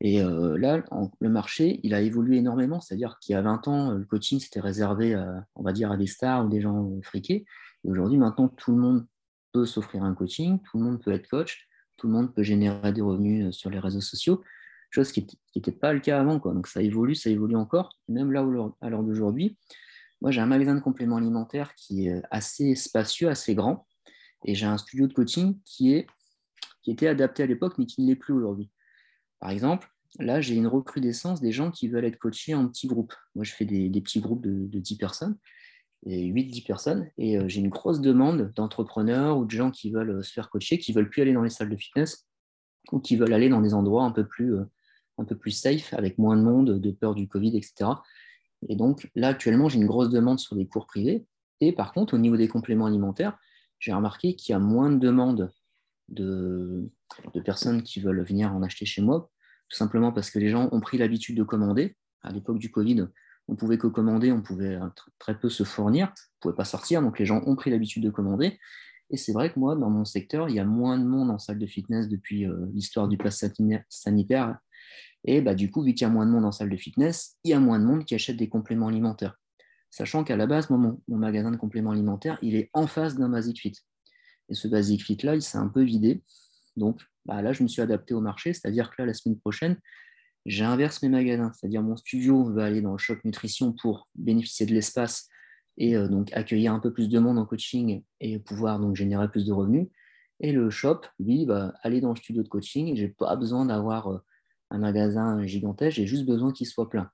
Et 0.00 0.20
euh, 0.20 0.58
là, 0.58 0.82
le 1.20 1.28
marché, 1.28 1.80
il 1.84 1.94
a 1.94 2.00
évolué 2.00 2.38
énormément. 2.38 2.80
C'est-à-dire 2.80 3.18
qu'il 3.20 3.34
y 3.34 3.36
a 3.36 3.42
20 3.42 3.68
ans, 3.68 3.90
le 3.92 4.04
coaching, 4.04 4.40
c'était 4.40 4.60
réservé, 4.60 5.14
à, 5.14 5.46
on 5.54 5.62
va 5.62 5.72
dire, 5.72 5.92
à 5.92 5.96
des 5.96 6.08
stars 6.08 6.44
ou 6.44 6.48
des 6.48 6.60
gens 6.60 6.90
friqués. 7.02 7.46
Et 7.84 7.90
aujourd'hui, 7.90 8.18
maintenant, 8.18 8.48
tout 8.48 8.72
le 8.72 8.78
monde 8.78 9.06
peut 9.52 9.64
s'offrir 9.64 10.02
un 10.02 10.14
coaching, 10.14 10.60
tout 10.62 10.78
le 10.78 10.84
monde 10.84 11.00
peut 11.00 11.12
être 11.12 11.28
coach, 11.28 11.68
tout 11.96 12.06
le 12.06 12.12
monde 12.12 12.34
peut 12.34 12.42
générer 12.42 12.92
des 12.92 13.00
revenus 13.00 13.46
euh, 13.46 13.52
sur 13.52 13.70
les 13.70 13.78
réseaux 13.78 14.00
sociaux, 14.00 14.42
chose 14.90 15.12
qui 15.12 15.26
n'était 15.56 15.72
pas 15.72 15.92
le 15.92 16.00
cas 16.00 16.20
avant. 16.20 16.36
Donc 16.36 16.66
ça 16.66 16.82
évolue, 16.82 17.14
ça 17.14 17.30
évolue 17.30 17.56
encore. 17.56 17.98
même 18.08 18.32
là, 18.32 18.44
à 18.80 18.90
l'heure 18.90 19.02
d'aujourd'hui, 19.02 19.56
moi, 20.22 20.30
j'ai 20.30 20.40
un 20.40 20.46
magasin 20.46 20.76
de 20.76 20.80
compléments 20.80 21.16
alimentaires 21.16 21.74
qui 21.74 22.06
est 22.06 22.22
assez 22.30 22.76
spacieux, 22.76 23.28
assez 23.28 23.56
grand. 23.56 23.88
Et 24.44 24.54
j'ai 24.54 24.66
un 24.66 24.78
studio 24.78 25.08
de 25.08 25.12
coaching 25.12 25.58
qui, 25.64 25.94
est, 25.94 26.06
qui 26.84 26.92
était 26.92 27.08
adapté 27.08 27.42
à 27.42 27.46
l'époque, 27.46 27.74
mais 27.76 27.86
qui 27.86 28.02
ne 28.02 28.06
l'est 28.06 28.14
plus 28.14 28.32
aujourd'hui. 28.32 28.70
Par 29.40 29.50
exemple, 29.50 29.88
là, 30.20 30.40
j'ai 30.40 30.54
une 30.54 30.68
recrudescence 30.68 31.40
des 31.40 31.50
gens 31.50 31.72
qui 31.72 31.88
veulent 31.88 32.04
être 32.04 32.20
coachés 32.20 32.54
en 32.54 32.68
petits 32.68 32.86
groupes. 32.86 33.14
Moi, 33.34 33.42
je 33.42 33.52
fais 33.52 33.64
des, 33.64 34.00
petits 34.00 34.20
groupes 34.20 34.42
de, 34.46 34.78
10 34.78 34.96
personnes, 34.96 35.36
8-10 36.06 36.66
personnes, 36.66 37.10
et 37.16 37.38
euh, 37.38 37.48
j'ai 37.48 37.60
une 37.60 37.68
grosse 37.68 38.00
demande 38.00 38.52
d'entrepreneurs 38.54 39.38
ou 39.38 39.44
de 39.44 39.50
gens 39.50 39.70
qui 39.70 39.90
veulent 39.90 40.10
euh, 40.10 40.22
se 40.22 40.32
faire 40.32 40.50
coacher, 40.50 40.78
qui 40.78 40.92
veulent 40.92 41.08
plus 41.08 41.22
aller 41.22 41.32
dans 41.32 41.42
les 41.42 41.50
salles 41.50 41.70
de 41.70 41.76
fitness, 41.76 42.26
ou 42.90 43.00
qui 43.00 43.16
veulent 43.16 43.32
aller 43.32 43.48
dans 43.48 43.60
des 43.60 43.74
endroits 43.74 44.04
un 44.04 44.10
peu 44.10 44.26
plus, 44.26 44.54
euh, 44.54 44.64
un 45.18 45.24
peu 45.24 45.36
plus 45.36 45.52
safe, 45.52 45.94
avec 45.94 46.18
moins 46.18 46.36
de 46.36 46.42
monde, 46.42 46.80
de 46.80 46.90
peur 46.90 47.14
du 47.14 47.28
Covid, 47.28 47.56
etc. 47.56 47.90
Et 48.68 48.76
donc, 48.76 49.10
là, 49.14 49.28
actuellement, 49.28 49.68
j'ai 49.68 49.78
une 49.78 49.86
grosse 49.86 50.10
demande 50.10 50.40
sur 50.40 50.56
des 50.56 50.66
cours 50.66 50.86
privés. 50.86 51.24
Et 51.60 51.72
par 51.72 51.92
contre, 51.92 52.14
au 52.14 52.18
niveau 52.18 52.36
des 52.36 52.48
compléments 52.48 52.86
alimentaires, 52.86 53.38
j'ai 53.78 53.92
remarqué 53.92 54.34
qu'il 54.34 54.52
y 54.52 54.56
a 54.56 54.58
moins 54.58 54.90
de 54.90 54.98
demandes 54.98 55.52
de, 56.08 56.90
de 57.34 57.40
personnes 57.40 57.82
qui 57.82 58.00
veulent 58.00 58.24
venir 58.24 58.54
en 58.54 58.62
acheter 58.62 58.86
chez 58.86 59.02
moi 59.02 59.30
tout 59.72 59.78
simplement 59.78 60.12
parce 60.12 60.30
que 60.30 60.38
les 60.38 60.50
gens 60.50 60.68
ont 60.70 60.80
pris 60.80 60.98
l'habitude 60.98 61.36
de 61.36 61.42
commander. 61.42 61.96
À 62.20 62.30
l'époque 62.30 62.58
du 62.58 62.70
Covid, 62.70 63.06
on 63.48 63.56
pouvait 63.56 63.78
que 63.78 63.86
commander, 63.86 64.32
on 64.32 64.42
pouvait 64.42 64.78
très 65.18 65.38
peu 65.38 65.48
se 65.48 65.64
fournir, 65.64 66.08
on 66.08 66.40
pouvait 66.40 66.54
pas 66.54 66.64
sortir, 66.64 67.02
donc 67.02 67.18
les 67.18 67.26
gens 67.26 67.42
ont 67.46 67.56
pris 67.56 67.70
l'habitude 67.70 68.02
de 68.02 68.10
commander. 68.10 68.58
Et 69.10 69.16
c'est 69.16 69.32
vrai 69.32 69.52
que 69.52 69.58
moi, 69.58 69.76
dans 69.76 69.90
mon 69.90 70.04
secteur, 70.04 70.48
il 70.48 70.54
y 70.54 70.60
a 70.60 70.64
moins 70.64 70.98
de 70.98 71.04
monde 71.04 71.30
en 71.30 71.38
salle 71.38 71.58
de 71.58 71.66
fitness 71.66 72.08
depuis 72.08 72.46
l'histoire 72.72 73.08
du 73.08 73.18
pass 73.18 73.44
sanitaire. 73.90 74.58
Et 75.24 75.40
bah, 75.40 75.54
du 75.54 75.70
coup, 75.70 75.82
vu 75.82 75.94
qu'il 75.94 76.06
y 76.06 76.10
a 76.10 76.12
moins 76.12 76.26
de 76.26 76.30
monde 76.30 76.44
en 76.44 76.52
salle 76.52 76.70
de 76.70 76.76
fitness, 76.76 77.36
il 77.44 77.50
y 77.50 77.54
a 77.54 77.60
moins 77.60 77.78
de 77.78 77.84
monde 77.84 78.04
qui 78.04 78.14
achète 78.14 78.36
des 78.36 78.48
compléments 78.48 78.88
alimentaires. 78.88 79.38
Sachant 79.90 80.24
qu'à 80.24 80.36
la 80.36 80.46
base, 80.46 80.70
mon, 80.70 81.00
magasin 81.08 81.50
de 81.50 81.56
compléments 81.56 81.90
alimentaires, 81.90 82.38
il 82.42 82.56
est 82.56 82.70
en 82.72 82.86
face 82.86 83.14
d'un 83.14 83.28
Basic 83.28 83.60
Fit. 83.60 83.74
Et 84.48 84.54
ce 84.54 84.66
Basic 84.66 85.04
Fit 85.04 85.18
là, 85.22 85.34
il 85.34 85.42
s'est 85.42 85.58
un 85.58 85.68
peu 85.68 85.82
vidé. 85.82 86.24
Donc 86.76 87.02
bah, 87.26 87.42
là, 87.42 87.52
je 87.52 87.62
me 87.62 87.68
suis 87.68 87.82
adapté 87.82 88.14
au 88.14 88.20
marché, 88.20 88.54
c'est-à-dire 88.54 88.90
que 88.90 89.02
là, 89.02 89.06
la 89.06 89.14
semaine 89.14 89.38
prochaine, 89.38 89.76
j'inverse 90.46 91.02
mes 91.02 91.08
magasins. 91.08 91.52
C'est-à-dire 91.54 91.82
mon 91.82 91.96
studio 91.96 92.44
va 92.52 92.64
aller 92.64 92.80
dans 92.80 92.92
le 92.92 92.98
shop 92.98 93.16
nutrition 93.24 93.72
pour 93.72 94.08
bénéficier 94.14 94.66
de 94.66 94.72
l'espace 94.72 95.28
et 95.78 95.96
euh, 95.96 96.08
donc 96.08 96.32
accueillir 96.32 96.72
un 96.72 96.80
peu 96.80 96.92
plus 96.92 97.08
de 97.08 97.18
monde 97.18 97.38
en 97.38 97.46
coaching 97.46 98.02
et 98.20 98.38
pouvoir 98.38 98.78
donc 98.78 98.96
générer 98.96 99.30
plus 99.30 99.44
de 99.44 99.52
revenus. 99.52 99.88
Et 100.40 100.52
le 100.52 100.70
shop, 100.70 101.02
lui, 101.20 101.46
va 101.46 101.74
aller 101.82 102.00
dans 102.00 102.10
le 102.10 102.16
studio 102.16 102.42
de 102.42 102.48
coaching. 102.48 102.96
Je 102.96 103.02
n'ai 103.02 103.08
pas 103.08 103.36
besoin 103.36 103.66
d'avoir 103.66 104.08
euh, 104.08 104.18
un 104.70 104.78
magasin 104.78 105.46
gigantesque, 105.46 105.96
j'ai 105.96 106.06
juste 106.06 106.26
besoin 106.26 106.52
qu'il 106.52 106.66
soit 106.66 106.88
plein 106.88 107.10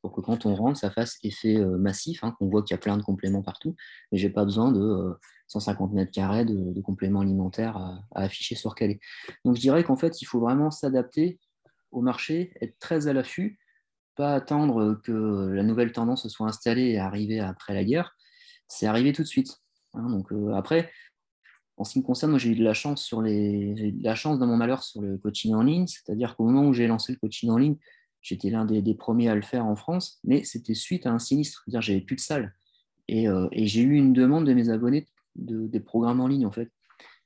pour 0.00 0.12
que 0.12 0.20
quand 0.20 0.46
on 0.46 0.54
rentre, 0.54 0.78
ça 0.78 0.90
fasse 0.90 1.18
effet 1.22 1.56
euh, 1.56 1.76
massif, 1.76 2.24
hein, 2.24 2.34
qu'on 2.38 2.48
voit 2.48 2.62
qu'il 2.62 2.74
y 2.74 2.78
a 2.78 2.80
plein 2.80 2.96
de 2.96 3.02
compléments 3.02 3.42
partout, 3.42 3.76
mais 4.10 4.18
je 4.18 4.26
n'ai 4.26 4.32
pas 4.32 4.44
besoin 4.44 4.72
de 4.72 5.14
150 5.48 5.90
euh, 5.90 5.94
mètres 5.94 6.12
carrés 6.12 6.44
de, 6.44 6.80
compléments 6.80 7.20
alimentaires 7.20 7.76
à, 7.76 8.02
afficher 8.14 8.54
sur 8.54 8.74
Calais. 8.74 9.00
Donc 9.44 9.56
je 9.56 9.60
dirais 9.60 9.84
qu'en 9.84 9.96
fait, 9.96 10.22
il 10.22 10.24
faut 10.24 10.40
vraiment 10.40 10.70
s'adapter 10.70 11.38
au 11.90 12.00
marché, 12.00 12.52
être 12.60 12.78
très 12.78 13.08
à 13.08 13.12
l'affût, 13.12 13.58
pas 14.16 14.34
attendre 14.34 15.00
que 15.02 15.50
la 15.52 15.62
nouvelle 15.62 15.92
tendance 15.92 16.28
soit 16.28 16.46
installée 16.46 16.90
et 16.90 16.98
arriver 16.98 17.40
après 17.40 17.74
la 17.74 17.84
guerre, 17.84 18.16
c'est 18.68 18.86
arriver 18.86 19.12
tout 19.12 19.22
de 19.22 19.28
suite. 19.28 19.58
Hein. 19.94 20.08
donc 20.08 20.30
euh, 20.32 20.54
après, 20.54 20.90
en 21.76 21.84
ce 21.84 21.94
qui 21.94 21.98
me 21.98 22.04
concerne, 22.04 22.30
moi 22.30 22.38
j'ai 22.38 22.50
eu 22.50 22.56
de 22.56 22.62
la 22.62 22.74
chance 22.74 23.02
sur 23.02 23.22
les, 23.22 23.92
de 23.92 24.04
la 24.04 24.14
chance 24.14 24.38
dans 24.38 24.46
mon 24.46 24.56
malheur 24.56 24.82
sur 24.82 25.00
le 25.00 25.18
coaching 25.18 25.54
en 25.54 25.62
ligne, 25.62 25.86
c'est-à-dire 25.86 26.36
qu'au 26.36 26.44
moment 26.44 26.68
où 26.68 26.72
j'ai 26.72 26.86
lancé 26.86 27.12
le 27.12 27.18
coaching 27.18 27.50
en 27.50 27.56
ligne, 27.56 27.76
J'étais 28.22 28.50
l'un 28.50 28.66
des, 28.66 28.94
premiers 28.94 29.28
à 29.28 29.34
le 29.34 29.42
faire 29.42 29.64
en 29.64 29.76
France, 29.76 30.18
mais 30.24 30.44
c'était 30.44 30.74
suite 30.74 31.06
à 31.06 31.10
un 31.10 31.18
sinistre. 31.18 31.62
C'est-à-dire, 31.64 31.80
j'avais 31.80 32.00
plus 32.00 32.16
de 32.16 32.20
salle. 32.20 32.54
Euh, 33.10 33.48
et, 33.50 33.66
j'ai 33.66 33.80
eu 33.80 33.94
une 33.94 34.12
demande 34.12 34.46
de 34.46 34.52
mes 34.52 34.68
abonnés 34.68 35.08
de, 35.36 35.66
des 35.66 35.80
programmes 35.80 36.20
en 36.20 36.28
ligne, 36.28 36.46
en 36.46 36.52
fait. 36.52 36.70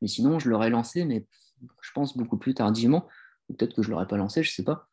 Mais 0.01 0.09
sinon, 0.09 0.39
je 0.39 0.49
l'aurais 0.49 0.71
lancé, 0.71 1.05
mais 1.05 1.27
je 1.83 1.91
pense 1.95 2.17
beaucoup 2.17 2.39
plus 2.39 2.55
tardivement. 2.55 3.09
Peut-être 3.49 3.75
que 3.75 3.83
je 3.83 3.89
ne 3.89 3.93
l'aurais 3.93 4.07
pas 4.07 4.17
lancé, 4.17 4.43
je 4.43 4.51
ne 4.51 4.55
sais 4.55 4.65
pas. 4.65 4.89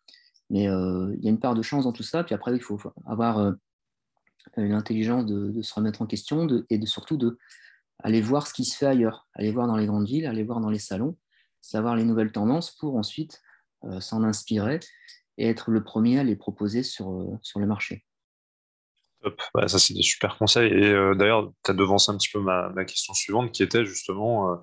Mais 0.49 0.67
euh, 0.67 1.13
il 1.17 1.23
y 1.23 1.27
a 1.27 1.29
une 1.29 1.39
part 1.39 1.55
de 1.55 1.61
chance 1.61 1.85
dans 1.85 1.93
tout 1.93 2.03
ça. 2.03 2.23
Puis 2.23 2.35
après, 2.35 2.53
il 2.53 2.61
faut 2.61 2.79
avoir 3.05 3.39
euh, 3.39 3.53
l'intelligence 4.57 5.25
de, 5.25 5.61
se 5.61 5.73
remettre 5.73 6.01
en 6.01 6.07
question 6.07 6.47
et 6.69 6.77
de, 6.77 6.85
surtout 6.85 7.17
de 7.17 7.37
aller 7.99 8.21
voir 8.21 8.47
ce 8.47 8.53
qui 8.53 8.65
se 8.65 8.75
fait 8.75 8.87
ailleurs, 8.87 9.27
aller 9.35 9.51
voir 9.51 9.67
dans 9.67 9.77
les 9.77 9.85
grandes 9.85 10.07
villes, 10.07 10.25
aller 10.25 10.43
voir 10.43 10.59
dans 10.59 10.69
les 10.69 10.79
salons, 10.79 11.17
savoir 11.61 11.95
les 11.95 12.03
nouvelles 12.03 12.31
tendances 12.31 12.71
pour 12.71 12.95
ensuite 12.95 13.41
s'en 13.99 14.23
inspirer 14.23 14.79
et 15.37 15.47
être 15.47 15.71
le 15.71 15.83
premier 15.83 16.19
à 16.19 16.23
les 16.23 16.35
proposer 16.35 16.83
sur, 16.83 17.11
euh, 17.11 17.37
sur 17.41 17.59
le 17.59 17.65
marché. 17.65 18.05
Top. 19.21 19.39
Bah, 19.53 19.67
ça, 19.67 19.79
c'est 19.79 19.93
des 19.93 20.01
super 20.01 20.37
conseils. 20.37 20.71
Et 20.71 20.91
euh, 20.91 21.15
d'ailleurs, 21.15 21.51
tu 21.63 21.71
as 21.71 21.73
devancé 21.73 22.11
un 22.11 22.17
petit 22.17 22.29
peu 22.31 22.39
ma, 22.39 22.71
question 22.85 23.13
suivante 23.13 23.51
qui 23.51 23.63
était 23.63 23.85
justement 23.85 24.51
euh, 24.51 24.55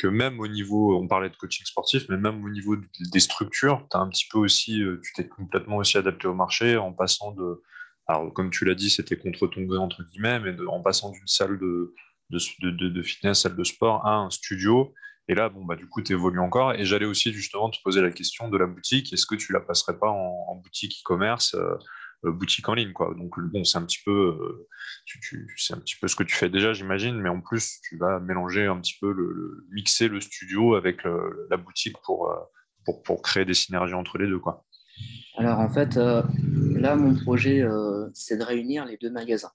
que 0.00 0.06
même 0.06 0.40
au 0.40 0.48
niveau, 0.48 0.96
on 0.96 1.06
parlait 1.06 1.30
de 1.30 1.36
coaching 1.36 1.66
sportif, 1.66 2.06
mais 2.08 2.16
même 2.16 2.44
au 2.44 2.48
niveau 2.48 2.76
des 3.12 3.20
structures, 3.20 3.86
tu 3.90 3.96
as 3.96 4.00
un 4.00 4.08
petit 4.08 4.26
peu 4.30 4.38
aussi, 4.38 4.82
tu 5.02 5.12
t'es 5.14 5.28
complètement 5.28 5.76
aussi 5.76 5.98
adapté 5.98 6.26
au 6.26 6.34
marché 6.34 6.76
en 6.76 6.92
passant 6.92 7.32
de. 7.32 7.62
Alors, 8.06 8.32
comme 8.32 8.50
tu 8.50 8.64
l'as 8.64 8.74
dit, 8.74 8.90
c'était 8.90 9.16
contre 9.16 9.46
ton 9.46 9.62
gré, 9.62 9.78
entre 9.78 10.02
guillemets, 10.02 10.40
mais 10.40 10.54
en 10.66 10.80
passant 10.80 11.10
d'une 11.10 11.26
salle 11.26 11.58
de, 11.58 11.94
de, 12.30 12.88
de, 12.88 13.02
fitness, 13.02 13.42
salle 13.42 13.56
de 13.56 13.64
sport 13.64 14.04
à 14.06 14.16
un 14.16 14.30
studio 14.30 14.92
et 15.30 15.34
là, 15.34 15.48
bon, 15.48 15.64
bah, 15.64 15.76
du 15.76 15.86
coup, 15.86 16.02
tu 16.02 16.12
évolues 16.12 16.40
encore. 16.40 16.74
Et 16.74 16.84
j'allais 16.84 17.06
aussi 17.06 17.32
justement 17.32 17.70
te 17.70 17.78
poser 17.84 18.00
la 18.00 18.10
question 18.10 18.48
de 18.48 18.58
la 18.58 18.66
boutique. 18.66 19.12
Est-ce 19.12 19.26
que 19.26 19.36
tu 19.36 19.52
la 19.52 19.60
passerais 19.60 19.96
pas 19.96 20.10
en, 20.10 20.56
boutique 20.56 21.00
e-commerce, 21.00 21.54
euh, 21.54 21.58
euh, 21.60 21.78
boutique 22.22 22.68
en 22.68 22.74
ligne 22.74 22.92
quoi 22.92 23.14
Donc, 23.16 23.38
bon, 23.38 23.64
c'est 23.64 23.78
un, 23.78 23.82
petit 23.82 24.00
peu, 24.04 24.10
euh, 24.10 24.68
c'est 25.56 25.74
un 25.74 25.78
petit 25.78 25.96
peu 26.00 26.08
ce 26.08 26.16
que 26.16 26.22
tu 26.22 26.34
fais 26.34 26.50
déjà, 26.50 26.72
j'imagine. 26.72 27.20
Mais 27.20 27.28
en 27.28 27.40
plus, 27.40 27.80
tu 27.82 27.96
vas 27.96 28.20
mélanger 28.20 28.66
un 28.66 28.78
petit 28.80 28.96
peu, 29.00 29.12
le, 29.12 29.66
mixer 29.70 30.08
le 30.08 30.20
studio 30.20 30.74
avec 30.74 31.02
la 31.50 31.56
boutique 31.56 31.96
pour, 32.04 32.32
pour, 32.84 33.02
pour, 33.02 33.22
créer 33.22 33.44
des 33.44 33.54
synergies 33.54 33.94
entre 33.94 34.18
les 34.18 34.26
deux. 34.26 34.38
Quoi. 34.38 34.64
Alors, 35.36 35.58
en 35.58 35.70
fait, 35.70 35.96
là, 35.96 36.96
mon 36.96 37.14
projet, 37.14 37.64
c'est 38.12 38.36
de 38.36 38.44
réunir 38.44 38.84
les 38.84 38.96
deux 38.96 39.10
magasins. 39.10 39.52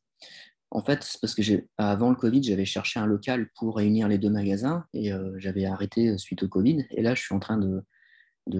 En 0.76 0.84
fait, 0.84 1.04
c'est 1.04 1.22
parce 1.22 1.36
que 1.36 1.42
avant 1.78 2.10
le 2.10 2.18
Covid, 2.18 2.44
j'avais 2.44 2.66
cherché 2.66 3.00
un 3.00 3.06
local 3.06 3.50
pour 3.56 3.78
réunir 3.78 4.10
les 4.10 4.18
deux 4.18 4.30
magasins 4.30 4.86
et 4.94 5.14
euh, 5.14 5.32
j'avais 5.38 5.66
arrêté 5.66 6.10
euh, 6.10 6.18
suite 6.18 6.44
au 6.44 6.50
Covid. 6.50 6.86
Et 6.92 7.02
là, 7.02 7.16
je 7.16 7.22
suis 7.22 7.34
en 7.34 7.40
train 7.40 7.58
de, 7.58 7.82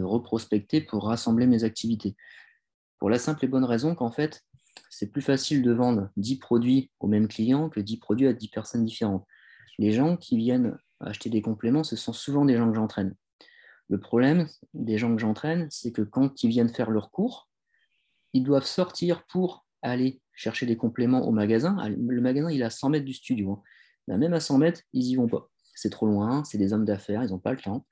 reprospecter 0.02 0.80
pour 0.82 1.06
rassembler 1.06 1.46
mes 1.46 1.64
activités. 1.64 2.16
Pour 3.00 3.10
la 3.10 3.20
simple 3.20 3.46
et 3.46 3.48
bonne 3.48 3.66
raison 3.66 3.96
qu'en 3.96 4.12
fait, 4.12 4.44
c'est 4.90 5.12
plus 5.12 5.22
facile 5.22 5.62
de 5.62 5.72
vendre 5.72 6.10
10 6.18 6.38
produits 6.38 6.92
au 7.00 7.08
même 7.08 7.28
client 7.28 7.70
que 7.70 7.80
10 7.80 7.98
produits 7.98 8.28
à 8.28 8.34
10 8.34 8.48
personnes 8.50 8.86
différentes. 8.86 9.26
Les 9.78 9.92
gens 9.92 10.18
qui 10.18 10.38
viennent 10.38 10.78
acheter 11.02 11.30
des 11.30 11.42
compléments, 11.42 11.84
ce 11.84 11.96
sont 11.96 12.14
souvent 12.14 12.46
des 12.46 12.56
gens 12.56 12.70
que 12.70 12.76
j'entraîne. 12.76 13.16
Le 13.90 14.00
problème 14.00 14.48
des 14.74 14.98
gens 14.98 15.14
que 15.14 15.22
j'entraîne, 15.22 15.68
c'est 15.70 15.92
que 15.92 16.02
quand 16.02 16.44
ils 16.44 16.50
viennent 16.50 16.74
faire 16.74 16.90
leur 16.90 17.12
cours, 17.12 17.50
ils 18.34 18.44
doivent 18.44 18.66
sortir 18.66 19.24
pour 19.28 19.66
aller 19.82 20.22
chercher 20.34 20.66
des 20.66 20.78
compléments 20.78 21.28
au 21.28 21.32
magasin. 21.32 21.78
Ah, 21.80 21.90
le 21.90 22.22
magasin, 22.22 22.50
il 22.50 22.62
est 22.62 22.66
à 22.66 22.70
100 22.70 22.90
mètres 22.90 23.06
du 23.06 23.14
studio. 23.14 23.52
Hein. 23.52 23.64
Ben, 24.08 24.18
même 24.18 24.34
à 24.34 24.40
100 24.40 24.58
mètres, 24.58 24.82
ils 24.94 25.06
n'y 25.06 25.16
vont 25.16 25.28
pas. 25.28 25.50
C'est 25.76 25.90
trop 25.90 26.08
loin, 26.08 26.44
c'est 26.44 26.58
des 26.58 26.74
hommes 26.74 26.86
d'affaires, 26.86 27.24
ils 27.24 27.30
n'ont 27.30 27.40
pas 27.40 27.52
le 27.52 27.60
temps. 27.60 27.86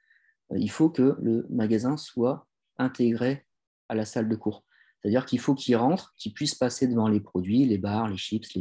Euh, 0.52 0.58
il 0.58 0.70
faut 0.70 0.90
que 0.90 1.16
le 1.22 1.46
magasin 1.50 1.98
soit 1.98 2.48
intégré 2.78 3.46
à 3.90 3.96
la 3.96 4.06
salle 4.06 4.30
de 4.30 4.36
cours. 4.36 4.64
C'est-à-dire 5.04 5.26
qu'il 5.26 5.40
faut 5.40 5.54
qu'ils 5.54 5.76
rentrent, 5.76 6.14
qu'ils 6.18 6.34
puissent 6.34 6.56
passer 6.56 6.88
devant 6.88 7.08
les 7.08 7.20
produits, 7.20 7.66
les 7.66 7.78
bars, 7.78 8.08
les 8.08 8.18
chips, 8.18 8.58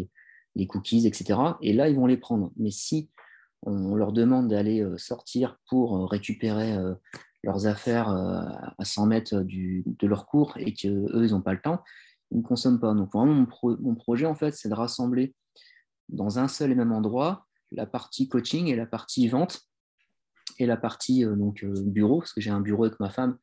les, 0.54 0.66
cookies, 0.66 1.06
etc. 1.06 1.38
Et 1.62 1.72
là, 1.72 1.88
ils 1.88 1.96
vont 1.96 2.06
les 2.06 2.16
prendre. 2.16 2.52
Mais 2.56 2.70
si 2.70 3.10
on 3.62 3.94
leur 3.94 4.12
demande 4.12 4.48
d'aller 4.48 4.82
euh, 4.82 4.98
sortir 4.98 5.56
pour 5.68 5.96
euh, 5.96 6.06
récupérer 6.06 6.76
leurs 7.44 7.66
affaires 7.66 8.08
à 8.08 8.84
100 8.84 9.06
mètres 9.06 9.34
de 9.36 10.06
leur 10.06 10.26
cours 10.26 10.54
et 10.58 10.74
qu'eux, 10.74 11.08
ils 11.14 11.30
n'ont 11.30 11.42
pas 11.42 11.52
le 11.52 11.60
temps, 11.60 11.82
ne 12.36 12.42
consomment 12.42 12.80
pas. 12.80 12.94
Donc 12.94 13.12
vraiment, 13.12 13.46
mon, 13.80 13.94
projet, 13.94 14.26
en 14.26 14.34
fait, 14.34 14.52
c'est 14.52 14.68
de 14.68 14.74
rassembler 14.74 15.34
dans 16.08 16.38
un 16.38 16.48
seul 16.48 16.72
et 16.72 16.74
même 16.74 16.92
endroit 16.92 17.46
la 17.70 17.86
partie 17.86 18.28
coaching 18.28 18.68
et 18.68 18.76
la 18.76 18.86
partie 18.86 19.28
vente 19.28 19.62
et 20.58 20.66
la 20.66 20.76
partie 20.76 21.24
euh, 21.24 21.34
donc, 21.34 21.64
euh, 21.64 21.72
bureau, 21.84 22.18
parce 22.18 22.32
que 22.32 22.40
j'ai 22.40 22.50
un 22.50 22.60
bureau 22.60 22.84
avec 22.84 23.00
ma 23.00 23.10
femme 23.10 23.38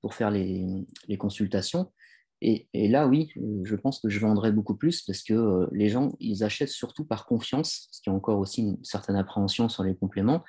pour 0.00 0.14
faire 0.14 0.30
les, 0.30 0.86
consultations. 1.18 1.92
Et, 2.40 2.68
là, 2.74 3.08
oui, 3.08 3.32
je 3.64 3.74
pense 3.74 4.00
que 4.00 4.08
je 4.08 4.20
vendrai 4.20 4.52
beaucoup 4.52 4.76
plus 4.76 5.02
parce 5.02 5.22
que 5.24 5.34
euh, 5.34 5.66
les 5.72 5.88
gens, 5.88 6.12
ils 6.20 6.44
achètent 6.44 6.68
surtout 6.68 7.04
par 7.04 7.26
confiance, 7.26 7.88
ce 7.90 8.00
qui 8.00 8.10
est 8.10 8.12
encore 8.12 8.38
aussi 8.38 8.62
une 8.62 8.84
certaine 8.84 9.16
appréhension 9.16 9.68
sur 9.68 9.82
les 9.82 9.96
compléments. 9.96 10.44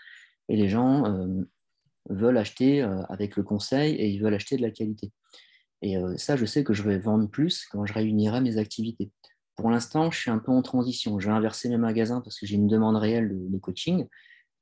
Et 0.50 0.56
les 0.56 0.70
gens 0.70 1.04
veulent 2.10 2.38
acheter 2.38 2.82
avec 3.10 3.36
le 3.36 3.44
conseil 3.44 3.94
et 3.96 4.08
ils 4.10 4.20
veulent 4.20 4.34
acheter 4.34 4.58
de 4.58 4.64
la 4.64 4.72
qualité. 4.72 5.12
Et 5.82 5.98
euh, 5.98 6.18
ça, 6.18 6.36
je 6.36 6.46
sais 6.46 6.64
que 6.64 6.74
je 6.74 6.84
vais 6.84 6.98
vendre 6.98 7.30
plus 7.30 7.66
quand 7.72 7.86
je 7.86 7.94
réunirai 7.94 8.42
mes 8.42 8.58
activités. 8.58 9.12
Pour 9.56 9.70
l'instant, 9.70 10.12
je 10.12 10.20
suis 10.20 10.32
un 10.32 10.40
peu 10.40 10.52
en 10.52 10.62
transition. 10.62 11.20
Je 11.20 11.28
vais 11.28 11.34
inverser 11.34 11.70
mes 11.70 11.78
magasins 11.78 12.22
parce 12.22 12.40
que 12.40 12.46
j'ai 12.46 12.56
une 12.56 12.68
demande 12.68 12.96
réelle 12.96 13.30
de, 13.30 13.58
coaching. 13.58 14.08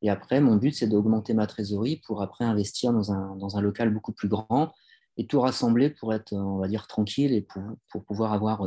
Et 0.02 0.10
après, 0.10 0.42
mon 0.42 0.56
but, 0.56 0.72
c'est 0.72 0.88
d'augmenter 0.88 1.34
ma 1.34 1.48
trésorerie 1.48 2.02
pour 2.06 2.22
après 2.22 2.46
investir 2.46 2.94
dans 2.94 3.12
un, 3.12 3.36
dans 3.36 3.58
un, 3.58 3.62
local 3.62 3.92
beaucoup 3.92 4.12
plus 4.12 4.28
grand 4.28 4.74
et 5.18 5.28
tout 5.28 5.40
rassembler 5.40 5.90
pour 5.90 6.14
être, 6.14 6.34
on 6.34 6.58
va 6.58 6.68
dire, 6.68 6.88
tranquille 6.88 7.34
et 7.34 7.42
pour, 7.42 7.64
pour 7.92 8.06
pouvoir 8.06 8.34
avoir 8.34 8.64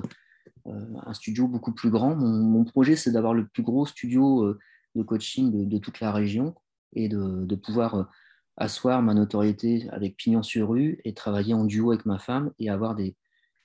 euh, 0.67 0.73
un 1.07 1.15
studio 1.15 1.49
beaucoup 1.49 1.73
plus 1.73 1.91
grand. 1.91 2.17
Mon, 2.17 2.65
projet, 2.65 2.97
c'est 2.97 3.13
d'avoir 3.13 3.35
le 3.35 3.47
plus 3.47 3.63
gros 3.63 3.87
studio 3.87 4.45
euh, 4.45 4.59
de 4.95 5.03
coaching 5.03 5.69
de, 5.69 5.79
toute 5.79 6.01
la 6.01 6.13
région 6.13 6.55
et 6.95 7.09
de, 7.09 7.55
pouvoir 7.55 8.11
asseoir 8.57 9.01
ma 9.03 9.15
notoriété 9.15 9.89
avec 9.91 10.17
pignon 10.17 10.43
sur 10.43 10.71
rue 10.71 11.01
et 11.05 11.15
travailler 11.15 11.55
en 11.55 11.65
duo 11.65 11.93
avec 11.93 12.05
ma 12.05 12.19
femme 12.19 12.53
et 12.59 12.69
avoir 12.69 12.97
des, 12.97 13.17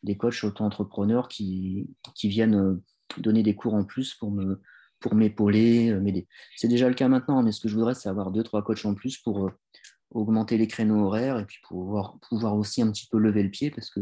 des 0.06 0.16
coachs 0.16 0.44
auto-entrepreneurs 0.44 1.28
qui, 1.28 1.90
qui 2.14 2.30
viennent 2.30 2.56
euh, 2.56 2.84
donner 3.18 3.44
des 3.44 3.56
cours 3.56 3.74
en 3.74 3.84
plus 3.84 4.14
pour 4.14 4.32
me 4.32 4.62
pour 5.02 5.14
m'épauler, 5.14 5.92
euh, 5.92 6.00
m'aider. 6.00 6.28
C'est 6.56 6.68
déjà 6.68 6.88
le 6.88 6.96
cas 6.96 7.08
maintenant, 7.08 7.44
mais 7.44 7.52
ce 7.52 7.60
que 7.60 7.68
je 7.68 7.76
voudrais, 7.76 7.94
c'est 7.94 8.10
avoir 8.10 8.32
deux, 8.32 8.44
trois 8.44 8.64
coachs 8.64 8.86
en 8.86 8.96
plus 8.96 9.18
pour 9.18 9.46
euh, 9.46 9.52
augmenter 10.16 10.58
les 10.58 10.68
créneaux 10.68 11.06
horaires 11.06 11.40
et 11.40 11.46
puis 11.46 11.58
pouvoir, 11.68 12.18
pouvoir 12.30 12.56
aussi 12.56 12.82
un 12.82 12.92
petit 12.92 13.08
peu 13.08 13.18
lever 13.18 13.44
le 13.44 13.50
pied 13.50 13.72
parce 13.72 13.90
que 13.90 14.00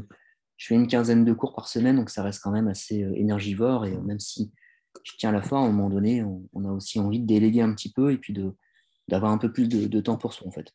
je 0.58 0.67
fais 0.67 0.76
une 0.76 0.88
quinzaine 0.88 1.26
de 1.26 1.34
cours 1.34 1.54
par 1.54 1.67
semaine, 1.67 1.95
donc 1.95 2.10
ça 2.10 2.23
reste 2.23 2.41
quand 2.41 2.52
même 2.52 2.67
assez 2.67 3.06
énergivore 3.15 3.86
et 3.86 3.97
même 3.97 4.19
si 4.19 4.52
je 5.04 5.13
tiens 5.17 5.32
la 5.32 5.41
fin, 5.41 5.58
à 5.58 5.65
un 5.65 5.71
moment 5.71 5.89
donné, 5.89 6.23
on 6.23 6.65
a 6.65 6.71
aussi 6.71 6.99
envie 6.99 7.19
de 7.19 7.26
déléguer 7.26 7.62
un 7.62 7.73
petit 7.73 7.91
peu 7.91 8.12
et 8.12 8.17
puis 8.17 8.34
d'avoir 9.08 9.32
un 9.32 9.38
peu 9.38 9.52
plus 9.52 9.67
de, 9.67 9.99
temps 10.02 10.17
pour 10.17 10.34
soi, 10.34 10.47
en 10.47 10.52
fait. 10.52 10.71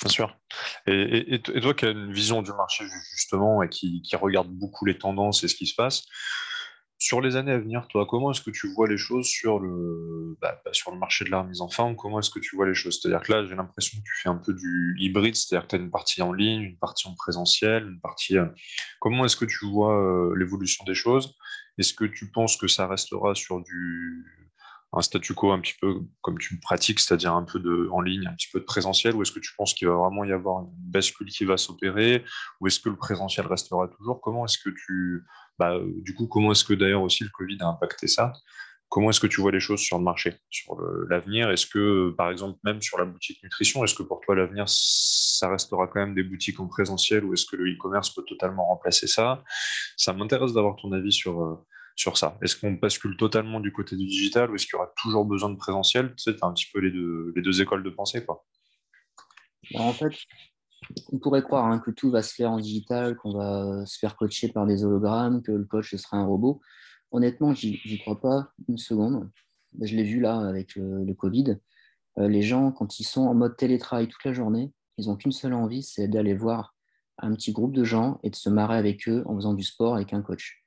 Bien 0.00 0.10
sûr. 0.10 0.38
Et, 0.86 1.40
toi 1.42 1.74
qui 1.74 1.84
as 1.84 1.90
une 1.90 2.12
vision 2.12 2.42
du 2.42 2.52
marché 2.52 2.84
justement 3.12 3.62
et 3.62 3.68
qui, 3.68 4.02
regarde 4.14 4.48
beaucoup 4.48 4.84
les 4.84 4.98
tendances 4.98 5.44
et 5.44 5.48
ce 5.48 5.54
qui 5.54 5.66
se 5.66 5.74
passe, 5.74 6.04
sur 6.98 7.20
les 7.20 7.36
années 7.36 7.52
à 7.52 7.58
venir, 7.58 7.86
toi, 7.88 8.06
comment 8.08 8.30
est-ce 8.30 8.40
que 8.40 8.50
tu 8.50 8.72
vois 8.72 8.88
les 8.88 8.96
choses 8.96 9.26
sur 9.26 9.58
le, 9.58 10.36
bah, 10.40 10.60
bah, 10.64 10.72
sur 10.72 10.92
le 10.92 10.98
marché 10.98 11.24
de 11.24 11.30
la 11.30 11.42
remise 11.42 11.60
en 11.60 11.68
forme? 11.68 11.96
Comment 11.96 12.20
est-ce 12.20 12.30
que 12.30 12.38
tu 12.38 12.56
vois 12.56 12.66
les 12.66 12.74
choses? 12.74 13.00
C'est-à-dire 13.00 13.22
que 13.22 13.32
là, 13.32 13.44
j'ai 13.46 13.54
l'impression 13.54 13.98
que 13.98 14.04
tu 14.04 14.22
fais 14.22 14.28
un 14.28 14.36
peu 14.36 14.54
du 14.54 14.96
hybride, 14.98 15.34
c'est-à-dire 15.34 15.66
que 15.66 15.70
tu 15.70 15.76
as 15.76 15.84
une 15.84 15.90
partie 15.90 16.22
en 16.22 16.32
ligne, 16.32 16.62
une 16.62 16.78
partie 16.78 17.08
en 17.08 17.14
présentiel, 17.14 17.86
une 17.86 18.00
partie. 18.00 18.38
Euh, 18.38 18.46
comment 19.00 19.24
est-ce 19.24 19.36
que 19.36 19.44
tu 19.44 19.66
vois 19.66 20.00
euh, 20.00 20.34
l'évolution 20.36 20.84
des 20.84 20.94
choses? 20.94 21.36
Est-ce 21.78 21.92
que 21.92 22.04
tu 22.04 22.30
penses 22.30 22.56
que 22.56 22.68
ça 22.68 22.86
restera 22.86 23.34
sur 23.34 23.60
du 23.60 24.43
un 24.96 25.02
statu 25.02 25.34
quo 25.34 25.50
un 25.50 25.60
petit 25.60 25.74
peu 25.80 26.00
comme 26.20 26.38
tu 26.38 26.58
pratiques, 26.60 27.00
c'est-à-dire 27.00 27.34
un 27.34 27.42
peu 27.42 27.58
de 27.58 27.88
en 27.90 28.00
ligne, 28.00 28.26
un 28.26 28.34
petit 28.34 28.48
peu 28.52 28.60
de 28.60 28.64
présentiel, 28.64 29.14
ou 29.14 29.22
est-ce 29.22 29.32
que 29.32 29.40
tu 29.40 29.52
penses 29.56 29.74
qu'il 29.74 29.88
va 29.88 29.94
vraiment 29.94 30.24
y 30.24 30.32
avoir 30.32 30.60
une 30.60 30.70
bascule 30.76 31.28
qui 31.28 31.44
va 31.44 31.56
s'opérer, 31.56 32.24
ou 32.60 32.66
est-ce 32.66 32.80
que 32.80 32.88
le 32.88 32.96
présentiel 32.96 33.46
restera 33.46 33.88
toujours? 33.88 34.20
Comment 34.20 34.44
est-ce 34.44 34.58
que 34.58 34.70
tu, 34.70 35.24
bah, 35.58 35.78
du 35.96 36.14
coup, 36.14 36.26
comment 36.26 36.52
est-ce 36.52 36.64
que 36.64 36.74
d'ailleurs 36.74 37.02
aussi 37.02 37.24
le 37.24 37.30
Covid 37.30 37.58
a 37.60 37.66
impacté 37.66 38.06
ça? 38.06 38.32
Comment 38.88 39.10
est-ce 39.10 39.18
que 39.18 39.26
tu 39.26 39.40
vois 39.40 39.50
les 39.50 39.60
choses 39.60 39.80
sur 39.80 39.98
le 39.98 40.04
marché, 40.04 40.36
sur 40.50 40.76
l'avenir? 41.08 41.50
Est-ce 41.50 41.66
que, 41.66 42.10
par 42.16 42.30
exemple, 42.30 42.60
même 42.62 42.80
sur 42.80 42.96
la 42.96 43.04
boutique 43.04 43.42
nutrition, 43.42 43.82
est-ce 43.82 43.94
que 43.94 44.04
pour 44.04 44.20
toi 44.20 44.36
l'avenir, 44.36 44.66
ça 44.68 45.48
restera 45.48 45.88
quand 45.88 45.98
même 45.98 46.14
des 46.14 46.22
boutiques 46.22 46.60
en 46.60 46.68
présentiel, 46.68 47.24
ou 47.24 47.32
est-ce 47.32 47.46
que 47.46 47.56
le 47.56 47.72
e-commerce 47.72 48.10
peut 48.10 48.22
totalement 48.22 48.66
remplacer 48.68 49.08
ça? 49.08 49.42
Ça 49.96 50.12
m'intéresse 50.12 50.52
d'avoir 50.52 50.76
ton 50.76 50.92
avis 50.92 51.12
sur 51.12 51.42
euh, 51.42 51.66
sur 51.96 52.16
ça 52.16 52.36
Est-ce 52.42 52.56
qu'on 52.56 52.72
bascule 52.72 53.16
totalement 53.16 53.60
du 53.60 53.72
côté 53.72 53.96
du 53.96 54.06
digital 54.06 54.50
ou 54.50 54.54
est-ce 54.54 54.66
qu'il 54.66 54.74
y 54.74 54.76
aura 54.76 54.92
toujours 55.00 55.24
besoin 55.24 55.50
de 55.50 55.56
présentiel? 55.56 56.12
Sais, 56.16 56.36
un 56.42 56.52
petit 56.52 56.66
peu 56.72 56.80
les 56.80 56.90
deux, 56.90 57.32
les 57.36 57.42
deux 57.42 57.62
écoles 57.62 57.82
de 57.82 57.90
pensée. 57.90 58.24
Quoi. 58.24 58.44
Bah, 59.72 59.80
en 59.80 59.92
fait, 59.92 60.12
on 61.12 61.18
pourrait 61.18 61.42
croire 61.42 61.66
hein, 61.66 61.78
que 61.78 61.90
tout 61.90 62.10
va 62.10 62.22
se 62.22 62.34
faire 62.34 62.50
en 62.50 62.58
digital, 62.58 63.16
qu'on 63.16 63.32
va 63.32 63.86
se 63.86 63.98
faire 63.98 64.16
coacher 64.16 64.48
par 64.48 64.66
des 64.66 64.84
hologrammes, 64.84 65.42
que 65.42 65.52
le 65.52 65.64
coach 65.64 65.94
sera 65.94 66.16
un 66.16 66.26
robot. 66.26 66.60
Honnêtement, 67.10 67.54
j'y 67.54 67.98
crois 68.00 68.20
pas 68.20 68.48
une 68.68 68.78
seconde. 68.78 69.30
Je 69.80 69.94
l'ai 69.96 70.04
vu 70.04 70.20
là 70.20 70.38
avec 70.40 70.74
le, 70.76 71.12
Covid. 71.14 71.58
Euh, 72.18 72.28
les 72.28 72.42
gens, 72.42 72.72
quand 72.72 72.98
ils 72.98 73.04
sont 73.04 73.22
en 73.22 73.34
mode 73.34 73.56
télétravail 73.56 74.08
toute 74.08 74.24
la 74.24 74.32
journée, 74.32 74.72
ils 74.98 75.06
n'ont 75.06 75.16
qu'une 75.16 75.32
seule 75.32 75.54
envie, 75.54 75.82
c'est 75.82 76.08
d'aller 76.08 76.34
voir 76.34 76.74
un 77.18 77.34
petit 77.34 77.52
groupe 77.52 77.72
de 77.72 77.84
gens 77.84 78.18
et 78.22 78.30
de 78.30 78.36
se 78.36 78.48
marrer 78.48 78.76
avec 78.76 79.08
eux 79.08 79.22
en 79.26 79.36
faisant 79.36 79.54
du 79.54 79.62
sport 79.62 79.94
avec 79.94 80.12
un 80.12 80.22
coach. 80.22 80.63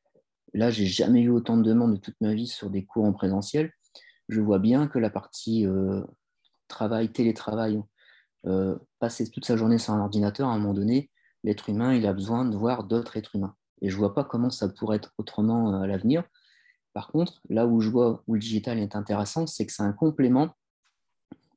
Là, 0.58 0.72
j'ai 0.72 0.88
jamais 0.88 1.22
eu 1.22 1.30
autant 1.30 1.56
de 1.56 1.62
demandes 1.62 1.94
de 1.94 2.00
toute 2.00 2.20
ma 2.20 2.34
vie 2.34 2.48
sur 2.48 2.72
des 2.72 2.84
cours 2.84 3.06
en 3.06 3.14
présentiel. 3.14 3.72
Je 4.28 4.42
vois 4.42 4.58
bien 4.58 4.88
que 4.88 4.98
la 4.98 5.12
partie 5.12 5.68
euh, 5.68 6.02
travail, 6.68 7.12
télétravail, 7.12 7.80
euh, 8.48 8.76
passer 8.98 9.30
toute 9.30 9.46
sa 9.46 9.56
journée 9.56 9.78
sur 9.78 9.94
un 9.94 10.00
ordinateur, 10.00 10.50
à 10.50 10.54
un 10.54 10.58
moment 10.58 10.74
donné, 10.74 11.12
l'être 11.44 11.70
humain, 11.70 11.94
il 11.94 12.08
a 12.08 12.14
besoin 12.14 12.44
de 12.44 12.58
voir 12.58 12.86
d'autres 12.86 13.18
êtres 13.18 13.36
humains. 13.36 13.56
Et 13.84 13.92
je 13.92 13.98
vois 13.98 14.16
pas 14.16 14.24
comment 14.24 14.50
ça 14.50 14.68
pourrait 14.68 14.98
être 14.98 15.14
autrement 15.20 15.76
euh, 15.76 15.82
à 15.82 15.86
l'avenir. 15.86 16.24
Par 16.94 17.10
contre, 17.10 17.40
là 17.52 17.68
où 17.68 17.80
je 17.80 17.90
vois 17.90 18.24
où 18.26 18.34
le 18.34 18.40
digital 18.40 18.80
est 18.80 18.96
intéressant, 18.96 19.46
c'est 19.46 19.68
que 19.68 19.72
c'est 19.72 19.84
un 19.84 19.94
complément 19.94 20.56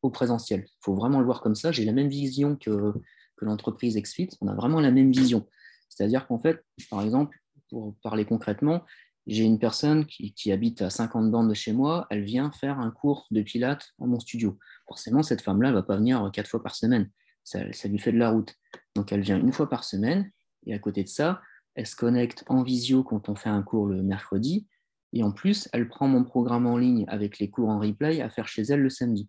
au 0.03 0.11
présentiel. 0.11 0.67
Il 0.67 0.79
faut 0.83 0.95
vraiment 0.95 1.21
le 1.21 1.25
voir 1.25 1.41
comme 1.41 1.55
ça. 1.55 1.73
J'ai 1.73 1.87
la 1.87 1.93
même 1.93 2.09
vision 2.09 2.55
que, 2.55 2.93
que 3.39 3.45
l'entreprise 3.47 3.97
XFIT. 3.97 4.29
On 4.43 4.49
a 4.49 4.55
vraiment 4.55 4.79
la 4.79 4.91
même 4.91 5.11
vision. 5.11 5.49
C'est-à-dire 5.89 6.27
qu'en 6.27 6.39
fait, 6.39 6.63
par 6.91 7.01
exemple, 7.01 7.41
pour 7.71 7.95
parler 8.03 8.25
concrètement, 8.25 8.85
j'ai 9.27 9.45
une 9.45 9.59
personne 9.59 10.07
qui, 10.07 10.53
habite 10.53 10.83
à 10.83 10.91
50 10.91 11.31
bandes 11.31 11.49
de 11.49 11.55
chez 11.55 11.73
moi, 11.73 12.07
elle 12.11 12.25
vient 12.25 12.51
faire 12.51 12.81
un 12.81 12.91
cours 12.91 13.27
de 13.31 13.43
pilates 13.43 13.91
à 14.01 14.07
mon 14.07 14.19
studio. 14.19 14.59
Forcément, 14.89 15.23
cette 15.23 15.43
femme-là 15.43 15.71
ne 15.71 15.75
va 15.75 15.83
pas 15.83 15.97
venir 15.97 16.31
quatre 16.33 16.49
fois 16.49 16.63
par 16.63 16.75
semaine. 16.75 17.11
Ça, 17.45 17.63
lui 17.65 17.99
fait 17.99 18.13
de 18.13 18.19
la 18.19 18.31
route. 18.31 18.55
Donc, 18.97 19.13
elle 19.13 19.21
vient 19.21 19.39
une 19.39 19.53
fois 19.53 19.69
par 19.69 19.85
semaine. 19.85 20.31
Et 20.67 20.75
à 20.75 20.79
côté 20.79 21.05
de 21.05 21.09
ça, 21.09 21.41
elle 21.75 21.87
se 21.87 21.97
connecte 21.97 22.45
en 22.49 22.63
visio 22.63 23.05
quand 23.05 23.29
on 23.29 23.35
fait 23.35 23.49
un 23.49 23.63
cours 23.63 23.87
le 23.87 24.03
mercredi. 24.03 24.67
Et 25.13 25.23
en 25.23 25.33
plus, 25.33 25.69
elle 25.73 25.89
prend 25.89 26.09
mon 26.09 26.25
programme 26.25 26.67
en 26.67 26.77
ligne 26.77 27.05
avec 27.09 27.39
les 27.39 27.51
cours 27.51 27.69
en 27.69 27.79
replay 27.79 28.21
à 28.21 28.31
faire 28.31 28.49
chez 28.49 28.63
elle 28.63 28.81
le 28.81 28.91
samedi. 28.91 29.29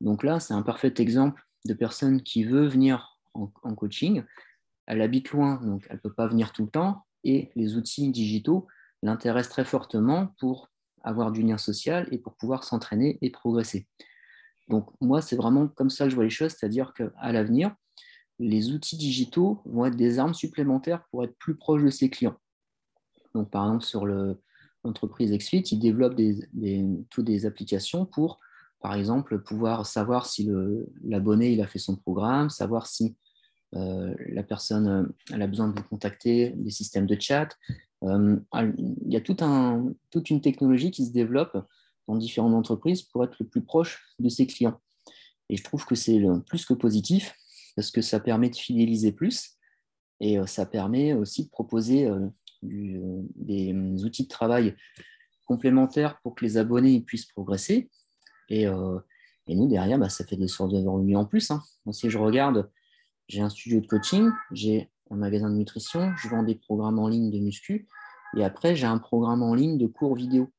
Donc 0.00 0.22
là, 0.22 0.40
c'est 0.40 0.54
un 0.54 0.62
parfait 0.62 0.94
exemple 0.98 1.42
de 1.66 1.74
personne 1.74 2.22
qui 2.22 2.44
veut 2.44 2.66
venir 2.66 3.18
en, 3.34 3.50
en 3.62 3.74
coaching. 3.74 4.22
Elle 4.86 5.00
habite 5.00 5.30
loin, 5.30 5.60
donc 5.62 5.86
elle 5.88 5.96
ne 5.96 6.00
peut 6.00 6.12
pas 6.12 6.26
venir 6.26 6.52
tout 6.52 6.64
le 6.64 6.70
temps 6.70 7.04
et 7.24 7.50
les 7.56 7.76
outils 7.76 8.10
digitaux 8.10 8.66
l'intéressent 9.02 9.52
très 9.52 9.64
fortement 9.64 10.28
pour 10.38 10.70
avoir 11.02 11.32
du 11.32 11.42
lien 11.42 11.58
social 11.58 12.08
et 12.10 12.18
pour 12.18 12.34
pouvoir 12.34 12.64
s'entraîner 12.64 13.18
et 13.20 13.30
progresser. 13.30 13.86
Donc 14.68 14.88
moi, 15.00 15.20
c'est 15.20 15.36
vraiment 15.36 15.68
comme 15.68 15.90
ça 15.90 16.04
que 16.04 16.10
je 16.10 16.14
vois 16.14 16.24
les 16.24 16.30
choses, 16.30 16.52
c'est-à-dire 16.52 16.94
qu'à 16.94 17.32
l'avenir, 17.32 17.74
les 18.38 18.72
outils 18.72 18.96
digitaux 18.96 19.60
vont 19.66 19.86
être 19.86 19.96
des 19.96 20.18
armes 20.18 20.34
supplémentaires 20.34 21.04
pour 21.10 21.22
être 21.22 21.36
plus 21.38 21.56
proche 21.56 21.82
de 21.82 21.90
ses 21.90 22.10
clients. 22.10 22.36
Donc 23.34 23.50
par 23.50 23.66
exemple, 23.66 23.84
sur 23.84 24.06
l'entreprise 24.06 25.32
XFIT, 25.32 25.64
ils 25.72 25.78
développent 25.78 26.14
des, 26.14 26.48
toutes 27.10 27.26
des 27.26 27.46
applications 27.46 28.06
pour, 28.06 28.40
par 28.80 28.94
exemple, 28.94 29.40
pouvoir 29.40 29.86
savoir 29.86 30.26
si 30.26 30.48
l'abonné 31.04 31.60
a 31.60 31.66
fait 31.66 31.78
son 31.78 31.96
programme, 31.96 32.50
savoir 32.50 32.86
si 32.86 33.16
euh, 33.74 34.14
la 34.28 34.42
personne 34.42 35.14
euh, 35.32 35.42
a 35.42 35.46
besoin 35.46 35.68
de 35.68 35.78
vous 35.78 35.86
contacter, 35.88 36.50
des 36.56 36.70
systèmes 36.70 37.06
de 37.06 37.16
chat. 37.18 37.48
Euh, 38.04 38.36
il 38.54 39.12
y 39.12 39.16
a 39.16 39.20
toute 39.20 40.30
une 40.30 40.40
technologie 40.40 40.90
qui 40.90 41.06
se 41.06 41.12
développe 41.12 41.56
dans 42.06 42.16
différentes 42.16 42.54
entreprises 42.54 43.02
pour 43.02 43.24
être 43.24 43.36
le 43.40 43.46
plus 43.46 43.62
proche 43.62 44.04
de 44.18 44.28
ses 44.28 44.46
clients. 44.46 44.80
Et 45.48 45.56
je 45.56 45.64
trouve 45.64 45.84
que 45.86 45.94
c'est 45.94 46.22
plus 46.46 46.64
que 46.66 46.74
positif 46.74 47.34
parce 47.76 47.90
que 47.90 48.02
ça 48.02 48.20
permet 48.20 48.50
de 48.50 48.56
fidéliser 48.56 49.12
plus 49.12 49.56
et 50.20 50.38
ça 50.46 50.64
permet 50.64 51.12
aussi 51.12 51.44
de 51.44 51.50
proposer 51.50 52.10
des 52.62 53.74
outils 54.04 54.24
de 54.24 54.28
travail 54.28 54.74
complémentaires 55.46 56.18
pour 56.22 56.34
que 56.34 56.44
les 56.44 56.56
abonnés 56.56 57.00
puissent 57.00 57.26
progresser. 57.26 57.90
Et, 58.48 58.66
nous, 58.66 59.68
derrière, 59.68 59.98
bah, 59.98 60.08
ça 60.08 60.24
fait 60.24 60.36
des 60.36 60.48
sources 60.48 60.72
de 60.72 60.86
revenus 60.86 61.16
en 61.16 61.24
plus. 61.24 61.50
Hein. 61.50 61.62
si 61.92 62.10
je 62.10 62.18
regarde 62.18 62.70
j'ai 63.28 63.40
un 63.40 63.50
studio 63.50 63.80
de 63.80 63.86
coaching, 63.86 64.30
j'ai 64.52 64.90
un 65.10 65.16
magasin 65.16 65.50
de 65.50 65.56
nutrition, 65.56 66.14
je 66.16 66.28
vends 66.28 66.42
des 66.42 66.54
programmes 66.54 66.98
en 66.98 67.08
ligne 67.08 67.30
de 67.30 67.38
muscu, 67.38 67.88
et 68.36 68.44
après, 68.44 68.74
j'ai 68.74 68.86
un 68.86 68.98
programme 68.98 69.42
en 69.42 69.54
ligne 69.54 69.78
de 69.78 69.86
cours 69.86 70.14
vidéo, 70.14 70.52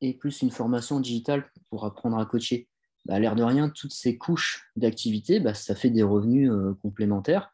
et 0.00 0.14
plus 0.14 0.42
une 0.42 0.50
formation 0.50 1.00
digitale 1.00 1.50
pour 1.70 1.84
apprendre 1.84 2.18
à 2.18 2.26
coacher. 2.26 2.68
Bah, 3.06 3.18
l'air 3.18 3.36
de 3.36 3.42
rien, 3.42 3.68
toutes 3.68 3.92
ces 3.92 4.16
couches 4.16 4.70
d'activité, 4.76 5.40
bah, 5.40 5.54
ça 5.54 5.74
fait 5.74 5.90
des 5.90 6.02
revenus 6.02 6.50
euh, 6.50 6.74
complémentaires, 6.82 7.52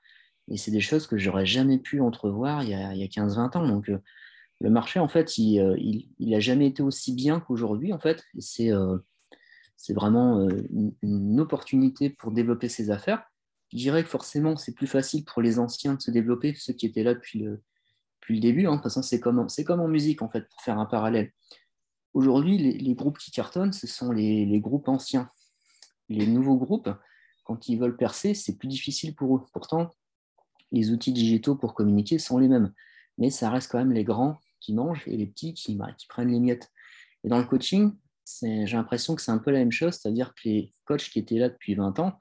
et 0.48 0.56
c'est 0.56 0.70
des 0.70 0.80
choses 0.80 1.06
que 1.06 1.18
j'aurais 1.18 1.46
jamais 1.46 1.78
pu 1.78 2.00
entrevoir 2.00 2.62
il 2.62 2.70
y 2.70 2.74
a, 2.74 2.92
15-20 2.92 3.56
ans. 3.56 3.68
Donc, 3.68 3.88
euh, 3.88 3.98
le 4.60 4.70
marché, 4.70 4.98
en 5.00 5.08
fait, 5.08 5.38
il 5.38 5.62
n'a 6.20 6.36
euh, 6.36 6.40
jamais 6.40 6.66
été 6.66 6.82
aussi 6.82 7.14
bien 7.14 7.40
qu'aujourd'hui, 7.40 7.92
en 7.92 7.98
fait. 7.98 8.24
C'est 8.38 9.94
vraiment 9.94 10.46
une, 10.48 10.92
une 11.02 11.40
opportunité 11.40 12.10
pour 12.10 12.32
développer 12.32 12.68
ses 12.68 12.90
affaires 12.90 13.29
je 13.72 13.78
dirais 13.78 14.02
que 14.02 14.08
forcément, 14.08 14.56
c'est 14.56 14.74
plus 14.74 14.86
facile 14.86 15.24
pour 15.24 15.42
les 15.42 15.58
anciens 15.58 15.94
de 15.94 16.00
se 16.00 16.10
développer, 16.10 16.54
ceux 16.54 16.72
qui 16.72 16.86
étaient 16.86 17.04
là 17.04 17.14
depuis 17.14 17.38
le, 17.38 17.62
depuis 18.20 18.34
le 18.34 18.40
début. 18.40 18.66
Hein. 18.66 18.72
De 18.72 18.76
toute 18.76 18.84
façon, 18.84 19.02
c'est 19.02 19.20
comme, 19.20 19.38
en 19.38 19.88
musique, 19.88 20.22
en 20.22 20.28
fait, 20.28 20.48
pour 20.48 20.60
faire 20.62 20.78
un 20.78 20.86
parallèle. 20.86 21.32
Aujourd'hui, 22.12 22.58
les, 22.58 22.94
groupes 22.94 23.18
qui 23.18 23.30
cartonnent, 23.30 23.72
ce 23.72 23.86
sont 23.86 24.10
les, 24.10 24.60
groupes 24.60 24.88
anciens. 24.88 25.30
Les 26.08 26.26
nouveaux 26.26 26.56
groupes, 26.56 26.90
quand 27.44 27.68
ils 27.68 27.78
veulent 27.78 27.96
percer, 27.96 28.34
c'est 28.34 28.56
plus 28.56 28.66
difficile 28.66 29.14
pour 29.14 29.36
eux. 29.36 29.44
Pourtant, 29.52 29.94
les 30.72 30.90
outils 30.90 31.12
digitaux 31.12 31.54
pour 31.54 31.74
communiquer 31.74 32.18
sont 32.18 32.38
les 32.38 32.48
mêmes. 32.48 32.72
Mais 33.18 33.30
ça 33.30 33.50
reste 33.50 33.70
quand 33.70 33.78
même 33.78 33.92
les 33.92 34.04
grands 34.04 34.40
qui 34.58 34.74
mangent 34.74 35.06
et 35.06 35.16
les 35.16 35.26
petits 35.26 35.54
qui, 35.54 35.76
bah, 35.76 35.92
qui 35.96 36.08
prennent 36.08 36.32
les 36.32 36.40
miettes. 36.40 36.72
Et 37.22 37.28
dans 37.28 37.38
le 37.38 37.44
coaching, 37.44 37.92
j'ai 38.42 38.66
l'impression 38.72 39.14
que 39.14 39.22
c'est 39.22 39.30
un 39.30 39.38
peu 39.38 39.52
la 39.52 39.60
même 39.60 39.72
chose, 39.72 39.94
c'est-à-dire 39.94 40.34
que 40.34 40.48
les 40.48 40.72
coachs 40.84 41.10
qui 41.10 41.20
étaient 41.20 41.38
là 41.38 41.48
depuis 41.48 41.74
20 41.74 42.00
ans, 42.00 42.18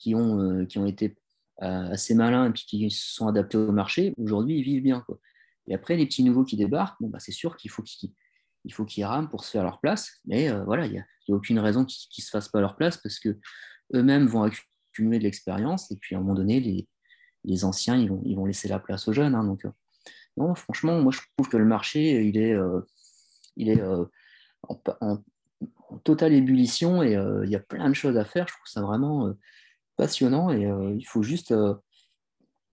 qui 0.00 0.14
ont, 0.14 0.40
euh, 0.40 0.64
qui 0.64 0.78
ont 0.78 0.86
été 0.86 1.16
euh, 1.62 1.92
assez 1.92 2.14
malins 2.14 2.48
et 2.48 2.50
puis 2.50 2.64
qui 2.64 2.90
se 2.90 3.14
sont 3.14 3.28
adaptés 3.28 3.58
au 3.58 3.70
marché, 3.70 4.14
aujourd'hui, 4.18 4.58
ils 4.58 4.64
vivent 4.64 4.82
bien. 4.82 5.02
Quoi. 5.02 5.20
Et 5.68 5.74
après, 5.74 5.96
les 5.96 6.06
petits 6.06 6.24
nouveaux 6.24 6.44
qui 6.44 6.56
débarquent, 6.56 6.96
bon, 7.00 7.08
bah, 7.08 7.20
c'est 7.20 7.32
sûr 7.32 7.56
qu'il 7.56 7.70
faut 7.70 7.82
qu'ils 7.82 8.12
il 8.64 9.04
rament 9.04 9.28
pour 9.28 9.44
se 9.44 9.50
faire 9.50 9.62
leur 9.62 9.78
place. 9.78 10.10
Mais 10.24 10.50
euh, 10.50 10.64
voilà, 10.64 10.86
il 10.86 10.92
n'y 10.92 10.98
a, 10.98 11.04
aucune 11.28 11.60
raison 11.60 11.84
qu'ils 11.84 12.22
ne 12.22 12.24
se 12.24 12.30
fassent 12.30 12.48
pas 12.48 12.60
leur 12.60 12.76
place 12.76 12.96
parce 12.96 13.20
que 13.20 13.38
eux-mêmes 13.94 14.26
vont 14.26 14.42
accumuler 14.42 15.20
de 15.20 15.22
l'expérience 15.22 15.92
et 15.92 15.96
puis 15.96 16.16
à 16.16 16.18
un 16.18 16.22
moment 16.22 16.34
donné, 16.34 16.58
les, 16.58 16.88
les 17.44 17.64
anciens, 17.64 17.96
ils 17.96 18.08
vont, 18.08 18.20
ils 18.24 18.34
vont 18.34 18.46
laisser 18.46 18.66
la 18.66 18.80
place 18.80 19.06
aux 19.06 19.12
jeunes. 19.12 19.36
Hein. 19.36 19.44
donc, 19.44 19.64
non, 20.36 20.54
franchement, 20.56 21.00
moi, 21.00 21.12
je 21.12 21.20
trouve 21.36 21.48
que 21.48 21.56
le 21.56 21.64
marché, 21.66 22.24
il 22.24 22.36
est, 22.36 22.56
il 23.56 23.68
est 23.68 23.82
en, 24.62 25.22
totale 26.02 26.32
ébullition 26.32 27.02
et 27.02 27.12
il 27.12 27.50
y 27.50 27.56
a 27.56 27.60
plein 27.60 27.88
de 27.88 27.94
choses 27.94 28.16
à 28.16 28.24
faire. 28.24 28.48
Je 28.48 28.54
trouve 28.54 28.66
ça 28.66 28.80
vraiment 28.80 29.32
passionnant 30.00 30.48
et 30.50 30.64
euh, 30.64 30.94
il 30.96 31.04
faut 31.04 31.22
juste, 31.22 31.52
euh, 31.52 31.74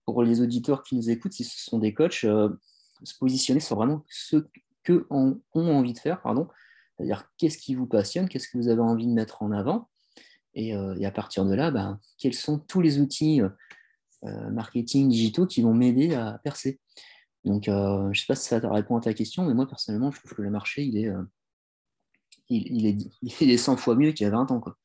pour 0.06 0.22
les 0.22 0.40
auditeurs 0.40 0.82
qui 0.82 0.96
nous 0.96 1.10
écoutent, 1.10 1.34
si 1.34 1.44
ce 1.44 1.62
sont 1.62 1.78
des 1.78 1.92
coachs, 1.92 2.24
euh, 2.24 2.48
se 3.04 3.14
positionner 3.18 3.60
sur 3.60 3.76
vraiment 3.76 4.02
ce 4.08 4.38
que 4.82 5.06
ont 5.10 5.38
envie 5.54 5.92
de 5.92 5.98
faire, 5.98 6.22
pardon, 6.22 6.48
c'est-à-dire 6.96 7.30
qu'est-ce 7.36 7.58
qui 7.58 7.74
vous 7.74 7.86
passionne, 7.86 8.30
qu'est-ce 8.30 8.48
que 8.48 8.56
vous 8.56 8.68
avez 8.68 8.80
envie 8.80 9.06
de 9.06 9.12
mettre 9.12 9.42
en 9.42 9.52
avant, 9.52 9.90
et, 10.54 10.74
à 10.74 11.10
partir 11.12 11.44
de 11.44 11.54
là, 11.54 11.70
ben, 11.70 12.00
quels 12.16 12.34
sont 12.34 12.58
tous 12.58 12.80
les 12.80 12.98
outils 12.98 13.40
marketing 14.22 15.08
digitaux 15.08 15.46
qui 15.46 15.62
vont 15.62 15.74
m'aider 15.74 16.14
à 16.14 16.40
percer. 16.42 16.80
Donc, 17.44 17.64
je 17.66 18.08
ne 18.08 18.14
sais 18.14 18.24
pas 18.26 18.34
si 18.34 18.48
ça 18.48 18.58
répond 18.58 18.96
à 18.96 19.00
ta 19.00 19.14
question, 19.14 19.44
mais 19.44 19.54
moi, 19.54 19.68
personnellement, 19.68 20.10
je 20.10 20.18
trouve 20.18 20.34
que 20.34 20.42
le 20.42 20.50
marché, 20.50 20.82
il 20.82 20.96
est, 20.96 21.12
il, 22.48 22.86
est, 22.86 22.96
il 23.40 23.50
est 23.50 23.58
100 23.58 23.76
fois 23.76 23.94
mieux 23.94 24.10
qu'il 24.10 24.24
y 24.24 24.26
a 24.26 24.32
20 24.32 24.50
ans. 24.50 24.58
Quoi. 24.58 24.76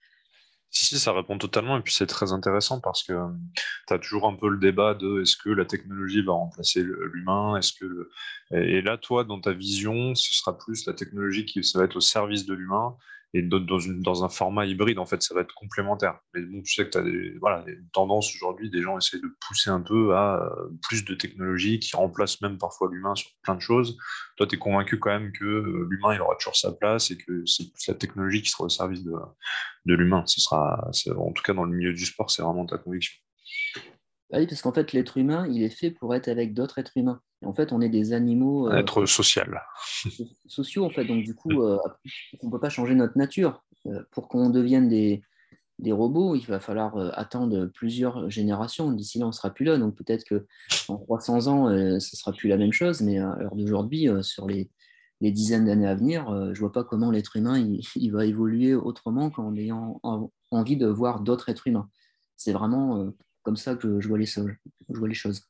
Si, 0.73 0.85
si, 0.85 0.99
ça 0.99 1.13
répond 1.13 1.37
totalement. 1.37 1.77
Et 1.77 1.81
puis 1.81 1.93
c'est 1.93 2.07
très 2.07 2.33
intéressant 2.33 2.79
parce 2.81 3.03
que 3.03 3.13
tu 3.87 3.93
as 3.93 3.99
toujours 3.99 4.27
un 4.27 4.35
peu 4.35 4.49
le 4.49 4.57
débat 4.57 4.95
de 4.95 5.21
est-ce 5.21 5.37
que 5.37 5.49
la 5.49 5.65
technologie 5.65 6.23
va 6.23 6.33
remplacer 6.33 6.83
l'humain 6.83 7.55
Est-ce 7.57 7.73
que 7.73 8.09
Et 8.51 8.81
là, 8.81 8.97
toi, 8.97 9.23
dans 9.23 9.39
ta 9.39 9.53
vision, 9.53 10.15
ce 10.15 10.33
sera 10.33 10.57
plus 10.57 10.85
la 10.87 10.93
technologie 10.93 11.45
qui 11.45 11.63
ça 11.63 11.79
va 11.79 11.85
être 11.85 11.95
au 11.95 12.01
service 12.01 12.45
de 12.45 12.55
l'humain 12.55 12.97
et 13.35 13.41
dans, 13.41 13.59
dans 13.59 14.23
un 14.23 14.29
format 14.29 14.65
hybride, 14.65 14.99
en 14.99 15.05
fait, 15.05 15.23
ça 15.23 15.33
va 15.33 15.41
être 15.41 15.55
complémentaire. 15.55 16.19
Mais 16.33 16.41
bon, 16.41 16.61
tu 16.61 16.73
sais 16.73 16.85
que 16.85 16.91
tu 16.91 16.97
as 16.99 17.01
des, 17.01 17.37
voilà, 17.39 17.63
une 17.67 17.89
tendance 17.89 18.33
aujourd'hui, 18.35 18.69
des 18.69 18.81
gens 18.81 18.97
essaient 18.97 19.19
de 19.19 19.35
pousser 19.47 19.71
un 19.71 19.81
peu 19.81 20.15
à 20.15 20.43
euh, 20.43 20.69
plus 20.83 21.03
de 21.03 21.15
technologies 21.15 21.79
qui 21.79 21.95
remplacent 21.95 22.41
même 22.41 22.59
parfois 22.59 22.89
l'humain 22.91 23.15
sur 23.15 23.31
plein 23.41 23.55
de 23.55 23.61
choses. 23.61 23.97
Toi, 24.37 24.45
tu 24.45 24.55
es 24.55 24.59
convaincu 24.59 24.99
quand 24.99 25.09
même 25.09 25.31
que 25.31 25.45
euh, 25.45 25.87
l'humain, 25.89 26.13
il 26.13 26.21
aura 26.21 26.35
toujours 26.35 26.55
sa 26.55 26.71
place 26.71 27.09
et 27.09 27.17
que 27.17 27.43
c'est 27.47 27.71
plus 27.71 27.87
la 27.87 27.95
technologie 27.95 28.43
qui 28.43 28.49
sera 28.49 28.65
au 28.65 28.69
service 28.69 29.03
de, 29.03 29.13
de 29.85 29.93
l'humain. 29.95 30.23
Ce 30.27 30.39
sera, 30.39 30.89
en 31.17 31.31
tout 31.31 31.43
cas, 31.43 31.53
dans 31.53 31.63
le 31.63 31.75
milieu 31.75 31.93
du 31.93 32.05
sport, 32.05 32.29
c'est 32.29 32.43
vraiment 32.43 32.67
ta 32.67 32.77
conviction. 32.77 33.19
Bah 34.29 34.39
oui, 34.39 34.47
parce 34.47 34.61
qu'en 34.61 34.73
fait, 34.73 34.93
l'être 34.93 35.17
humain, 35.17 35.47
il 35.47 35.63
est 35.63 35.69
fait 35.69 35.91
pour 35.91 36.13
être 36.15 36.27
avec 36.27 36.53
d'autres 36.53 36.79
êtres 36.79 36.97
humains. 36.97 37.21
En 37.45 37.53
fait, 37.53 37.71
on 37.71 37.81
est 37.81 37.89
des 37.89 38.13
animaux. 38.13 38.69
Euh, 38.69 38.77
être 38.77 39.05
social. 39.05 39.61
sociaux, 40.45 40.85
en 40.85 40.89
fait. 40.89 41.05
Donc, 41.05 41.23
du 41.23 41.35
coup, 41.35 41.61
euh, 41.61 41.77
on 42.41 42.47
ne 42.47 42.51
peut 42.51 42.59
pas 42.59 42.69
changer 42.69 42.95
notre 42.95 43.17
nature. 43.17 43.63
Euh, 43.85 44.01
pour 44.11 44.27
qu'on 44.27 44.49
devienne 44.49 44.87
des, 44.87 45.21
des, 45.79 45.91
robots, 45.91 46.35
il 46.35 46.45
va 46.45 46.59
falloir 46.59 46.97
attendre 47.17 47.65
plusieurs 47.67 48.29
générations. 48.29 48.91
D'ici 48.91 49.19
là, 49.19 49.25
on 49.25 49.29
ne 49.29 49.33
sera 49.33 49.49
plus 49.49 49.65
là. 49.65 49.77
Donc, 49.77 49.95
peut-être 49.95 50.25
qu'en 50.27 50.97
300 50.97 51.47
ans, 51.47 51.67
ce 51.69 51.93
ne 51.95 51.99
sera 51.99 52.31
plus 52.31 52.49
la 52.49 52.57
même 52.57 52.73
chose. 52.73 53.01
Mais 53.01 53.19
à 53.19 53.35
l'heure 53.39 53.55
d'aujourd'hui, 53.55 54.07
sur 54.21 54.47
les, 54.47 54.69
les, 55.21 55.31
dizaines 55.31 55.65
d'années 55.65 55.87
à 55.87 55.95
venir, 55.95 56.25
je 56.29 56.49
ne 56.51 56.59
vois 56.59 56.71
pas 56.71 56.83
comment 56.83 57.11
l'être 57.11 57.35
humain 57.35 57.57
il, 57.95 58.11
va 58.11 58.25
évoluer 58.25 58.73
autrement 58.73 59.29
qu'en 59.29 59.55
ayant 59.55 59.99
envie 60.51 60.77
de 60.77 60.87
voir 60.87 61.21
d'autres 61.21 61.49
êtres 61.49 61.67
humains. 61.67 61.89
C'est 62.37 62.53
vraiment 62.53 63.11
comme 63.43 63.57
ça 63.57 63.75
que 63.75 63.99
je, 63.99 64.07
vois, 64.07 64.17
les, 64.17 64.25
je 64.25 64.41
vois 64.89 65.07
les 65.07 65.13
choses. 65.13 65.43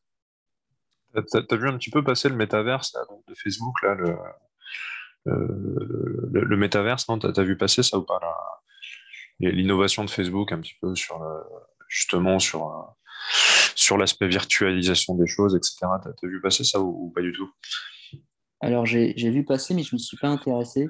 Tu 1.15 1.37
as, 1.37 1.55
vu 1.55 1.69
un 1.69 1.77
petit 1.77 1.91
peu 1.91 2.03
passer 2.03 2.29
le 2.29 2.35
métaverse 2.35 2.95
de 3.27 3.35
Facebook, 3.35 3.81
là, 3.83 3.93
le, 3.95 4.15
euh, 5.27 6.29
le, 6.31 6.57
métaverse, 6.57 7.07
non? 7.07 7.19
Tu 7.19 7.27
as, 7.27 7.43
vu 7.43 7.57
passer 7.57 7.83
ça 7.83 7.97
ou 7.97 8.03
pas 8.03 8.19
L'innovation 9.39 10.03
de 10.03 10.09
Facebook, 10.09 10.51
un 10.51 10.59
petit 10.59 10.75
peu 10.81 10.95
sur 10.95 11.21
justement 11.87 12.39
sur, 12.39 12.95
sur 13.75 13.97
l'aspect 13.97 14.27
virtualisation 14.27 15.15
des 15.15 15.27
choses, 15.27 15.55
etc. 15.55 15.87
Tu 16.01 16.25
as, 16.25 16.29
vu 16.29 16.41
passer 16.41 16.63
ça 16.63 16.79
ou, 16.79 17.11
pas 17.15 17.21
du 17.21 17.31
tout? 17.31 17.51
Alors, 18.61 18.85
j'ai 18.85 19.13
vu 19.13 19.43
passer, 19.43 19.73
mais 19.73 19.83
je 19.83 19.89
ne 19.93 19.97
me 19.97 19.99
suis 19.99 20.17
pas 20.17 20.29
intéressé. 20.29 20.87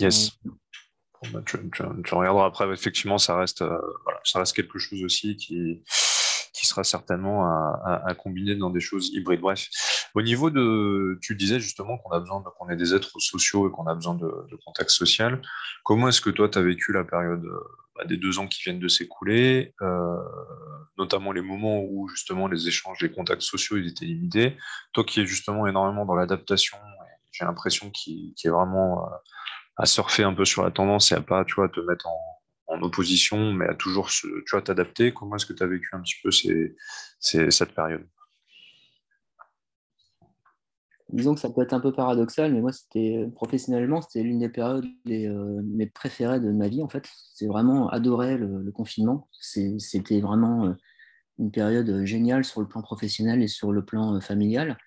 Yes. 0.00 0.32
Euh, 0.46 0.50
bah, 1.32 1.40
tu, 1.46 1.56
regarderas 2.14 2.46
après, 2.46 2.68
effectivement, 2.72 3.18
ça 3.18 3.36
reste, 3.36 3.62
euh, 3.62 3.78
ça 4.24 4.40
reste 4.40 4.56
quelque 4.56 4.78
chose 4.78 5.04
aussi 5.04 5.36
qui, 5.36 5.82
qui 6.52 6.66
sera 6.66 6.84
certainement 6.84 7.44
à, 7.44 8.14
combiner 8.16 8.54
dans 8.54 8.70
des 8.70 8.80
choses 8.80 9.08
hybrides. 9.14 9.40
Bref, 9.40 9.68
au 10.14 10.22
niveau 10.22 10.50
de, 10.50 11.18
tu 11.22 11.34
disais 11.34 11.60
justement 11.60 11.98
qu'on 11.98 12.10
a 12.10 12.20
besoin, 12.20 12.42
qu'on 12.58 12.68
est 12.68 12.76
des 12.76 12.94
êtres 12.94 13.18
sociaux 13.18 13.68
et 13.68 13.72
qu'on 13.72 13.86
a 13.86 13.94
besoin 13.94 14.14
de, 14.14 14.56
contact 14.64 14.90
social. 14.90 15.40
Comment 15.84 16.08
est-ce 16.08 16.20
que 16.20 16.30
toi, 16.30 16.48
tu 16.48 16.58
as 16.58 16.62
vécu 16.62 16.92
la 16.92 17.04
période 17.04 17.44
bah, 17.96 18.04
des 18.04 18.16
deux 18.16 18.38
ans 18.38 18.46
qui 18.46 18.62
viennent 18.62 18.80
de 18.80 18.88
s'écouler, 18.88 19.74
euh, 19.82 20.16
notamment 20.98 21.32
les 21.32 21.42
moments 21.42 21.82
où 21.82 22.08
justement 22.08 22.48
les 22.48 22.68
échanges, 22.68 23.00
les 23.00 23.10
contacts 23.10 23.42
sociaux, 23.42 23.76
ils 23.76 23.88
étaient 23.88 24.04
limités? 24.04 24.56
Toi 24.92 25.04
qui 25.04 25.20
es 25.20 25.26
justement 25.26 25.66
énormément 25.66 26.04
dans 26.04 26.14
l'adaptation, 26.14 26.78
j'ai 27.32 27.44
l'impression 27.44 27.90
qu'il 27.90 28.34
est 28.44 28.48
vraiment 28.48 29.06
euh, 29.06 29.16
à 29.78 29.86
surfer 29.86 30.22
un 30.22 30.34
peu 30.34 30.44
sur 30.44 30.62
la 30.62 30.70
tendance 30.70 31.12
et 31.12 31.14
à 31.14 31.20
pas, 31.20 31.44
tu 31.44 31.54
vois, 31.54 31.68
te 31.68 31.80
mettre 31.80 32.06
en, 32.06 32.41
en 32.72 32.82
opposition, 32.82 33.52
mais 33.52 33.66
à 33.66 33.74
toujours 33.74 34.08
tu 34.10 34.28
vois, 34.50 34.62
t'adapter. 34.62 35.12
Comment 35.12 35.36
est-ce 35.36 35.46
que 35.46 35.52
tu 35.52 35.62
as 35.62 35.66
vécu 35.66 35.90
un 35.92 36.00
petit 36.00 36.16
peu 36.22 36.30
cette 36.30 37.74
période? 37.74 38.06
Disons 41.10 41.34
que 41.34 41.40
ça 41.40 41.50
peut 41.50 41.60
être 41.60 41.74
un 41.74 41.80
peu 41.80 41.92
paradoxal, 41.92 42.54
mais 42.54 42.62
moi, 42.62 42.72
c'était 42.72 43.26
professionnellement, 43.34 44.00
c'était 44.00 44.22
l'une 44.22 44.38
des 44.38 44.48
périodes 44.48 44.86
les, 45.04 45.28
euh, 45.28 45.60
mes 45.62 45.86
préférées 45.86 46.40
de 46.40 46.50
ma 46.50 46.68
vie, 46.68 46.82
en 46.82 46.88
fait. 46.88 47.06
C'est 47.34 47.46
vraiment 47.46 47.90
adoré 47.90 48.38
le, 48.38 48.70
confinement. 48.72 49.28
C'était 49.38 50.22
vraiment 50.22 50.66
euh, 50.66 50.72
une 51.38 51.50
période 51.50 52.06
géniale 52.06 52.44
sur 52.44 52.62
le 52.62 52.66
plan 52.66 52.80
professionnel 52.80 53.42
et 53.42 53.48
sur 53.48 53.72
le 53.72 53.84
plan 53.84 54.14
euh, 54.14 54.20
familial. 54.20 54.78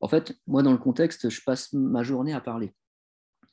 En 0.00 0.08
fait, 0.08 0.36
moi, 0.48 0.64
dans 0.64 0.72
le 0.72 0.78
contexte, 0.78 1.30
je 1.30 1.40
passe 1.44 1.72
ma 1.72 2.02
journée 2.02 2.32
à 2.32 2.40
parler 2.40 2.74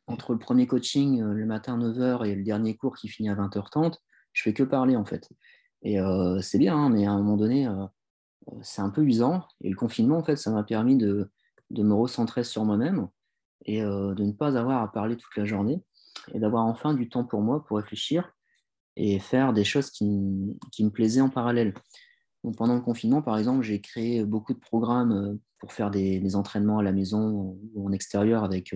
entre 0.10 0.34
le 0.34 0.40
premier 0.40 0.68
coaching 0.68 1.22
euh, 1.22 1.34
le 1.34 1.46
matin 1.46 1.78
9h 1.78 2.26
et 2.26 2.36
le 2.36 2.44
dernier 2.44 2.76
cours 2.76 2.96
qui 2.96 3.08
finit 3.08 3.30
à 3.30 3.36
20h30, 3.36 3.96
je 4.34 4.44
fais 4.44 4.54
que 4.54 4.64
parler 4.64 4.96
en 4.96 5.06
fait. 5.06 5.30
Et 5.82 6.00
euh, 6.00 6.42
c'est 6.42 6.58
bien, 6.58 6.76
hein, 6.76 6.90
mais 6.90 7.06
à 7.06 7.12
un 7.12 7.18
moment 7.18 7.38
donné, 7.38 7.68
euh, 7.68 7.86
c'est 8.62 8.82
un 8.82 8.90
peu 8.90 9.04
usant. 9.04 9.46
Et 9.62 9.70
le 9.70 9.76
confinement, 9.76 10.18
en 10.18 10.24
fait, 10.24 10.36
ça 10.36 10.52
m'a 10.52 10.64
permis 10.64 10.98
de, 10.98 11.32
me 11.72 11.94
recentrer 11.94 12.44
sur 12.44 12.66
moi-même 12.66 13.08
et 13.66 13.82
de 13.82 14.24
ne 14.24 14.32
pas 14.32 14.58
avoir 14.58 14.82
à 14.82 14.92
parler 14.92 15.18
toute 15.18 15.36
la 15.38 15.46
journée 15.46 15.84
et 16.34 16.40
d'avoir 16.40 16.66
enfin 16.66 16.96
du 16.96 17.10
temps 17.10 17.24
pour 17.24 17.42
moi 17.42 17.64
pour 17.64 17.78
réfléchir 17.78 18.34
et 18.96 19.20
faire 19.20 19.54
des 19.54 19.64
choses 19.64 19.92
qui, 19.92 20.06
me 20.06 20.90
plaisaient 20.90 21.22
en 21.22 21.30
parallèle. 21.30 21.76
Donc, 22.44 22.58
pendant 22.58 22.74
le 22.74 22.82
confinement, 22.82 23.22
par 23.22 23.38
exemple, 23.38 23.62
j'ai 23.62 23.82
créé 23.82 24.26
beaucoup 24.26 24.54
de 24.54 24.60
programmes 24.60 25.38
pour 25.60 25.72
faire 25.72 25.92
des, 25.92 26.36
entraînements 26.36 26.80
à 26.80 26.84
la 26.84 26.92
maison 26.92 27.56
ou 27.76 27.88
en 27.88 27.92
extérieur 27.92 28.44
avec 28.44 28.74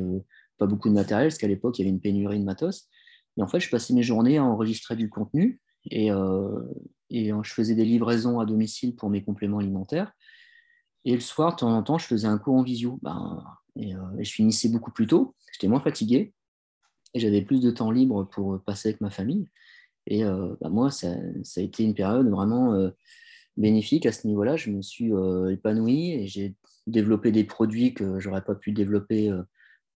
pas 0.57 0.67
beaucoup 0.67 0.89
de 0.89 0.93
matériel, 0.93 1.27
parce 1.27 1.37
qu'à 1.37 1.47
l'époque, 1.47 1.77
il 1.77 1.81
y 1.81 1.85
avait 1.85 1.93
une 1.93 2.01
pénurie 2.01 2.39
de 2.39 2.43
matos. 2.43 2.89
Et 3.37 3.41
en 3.41 3.47
fait, 3.47 3.59
je 3.59 3.69
passais 3.69 3.93
mes 3.93 4.03
journées 4.03 4.37
à 4.37 4.43
enregistrer 4.43 4.95
du 4.95 5.09
contenu 5.09 5.59
et, 5.89 6.11
euh, 6.11 6.61
et 7.09 7.31
je 7.43 7.53
faisais 7.53 7.75
des 7.75 7.85
livraisons 7.85 8.39
à 8.39 8.45
domicile 8.45 8.95
pour 8.95 9.09
mes 9.09 9.23
compléments 9.23 9.59
alimentaires. 9.59 10.11
Et 11.05 11.13
le 11.13 11.19
soir, 11.19 11.53
de 11.53 11.59
temps 11.59 11.75
en 11.75 11.83
temps, 11.83 11.97
je 11.97 12.05
faisais 12.05 12.27
un 12.27 12.37
cours 12.37 12.55
en 12.55 12.63
visio. 12.63 12.99
Ben, 13.01 13.43
et, 13.75 13.95
euh, 13.95 13.99
je 14.19 14.31
finissais 14.31 14.69
beaucoup 14.69 14.91
plus 14.91 15.07
tôt, 15.07 15.35
j'étais 15.51 15.67
moins 15.67 15.81
fatigué 15.81 16.33
et 17.13 17.19
j'avais 17.19 17.41
plus 17.41 17.59
de 17.59 17.71
temps 17.71 17.91
libre 17.91 18.23
pour 18.23 18.61
passer 18.63 18.89
avec 18.89 19.01
ma 19.01 19.09
famille. 19.09 19.47
Et 20.07 20.23
euh, 20.23 20.55
ben, 20.61 20.69
moi, 20.69 20.91
ça, 20.91 21.15
ça, 21.43 21.61
a 21.61 21.63
été 21.63 21.83
une 21.83 21.95
période 21.95 22.29
vraiment 22.29 22.91
bénéfique 23.57 24.05
à 24.05 24.11
ce 24.11 24.27
niveau-là. 24.27 24.55
Je 24.55 24.69
me 24.69 24.81
suis 24.81 25.11
épanoui 25.51 26.11
et 26.11 26.27
j'ai 26.27 26.55
développé 26.87 27.31
des 27.31 27.43
produits 27.43 27.93
que 27.93 28.19
j'aurais 28.19 28.43
pas 28.43 28.55
pu 28.55 28.71
développer 28.71 29.31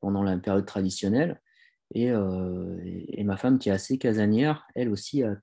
pendant 0.05 0.22
la 0.22 0.36
période 0.36 0.66
traditionnelle. 0.66 1.40
Euh, 1.96 2.78
et, 2.84 3.24
ma 3.24 3.38
femme, 3.38 3.59
qui 3.59 3.70
est 3.70 3.72
assez 3.72 3.96
casanière, 3.96 4.66
elle 4.74 4.90
aussi 4.90 5.22
a 5.22 5.36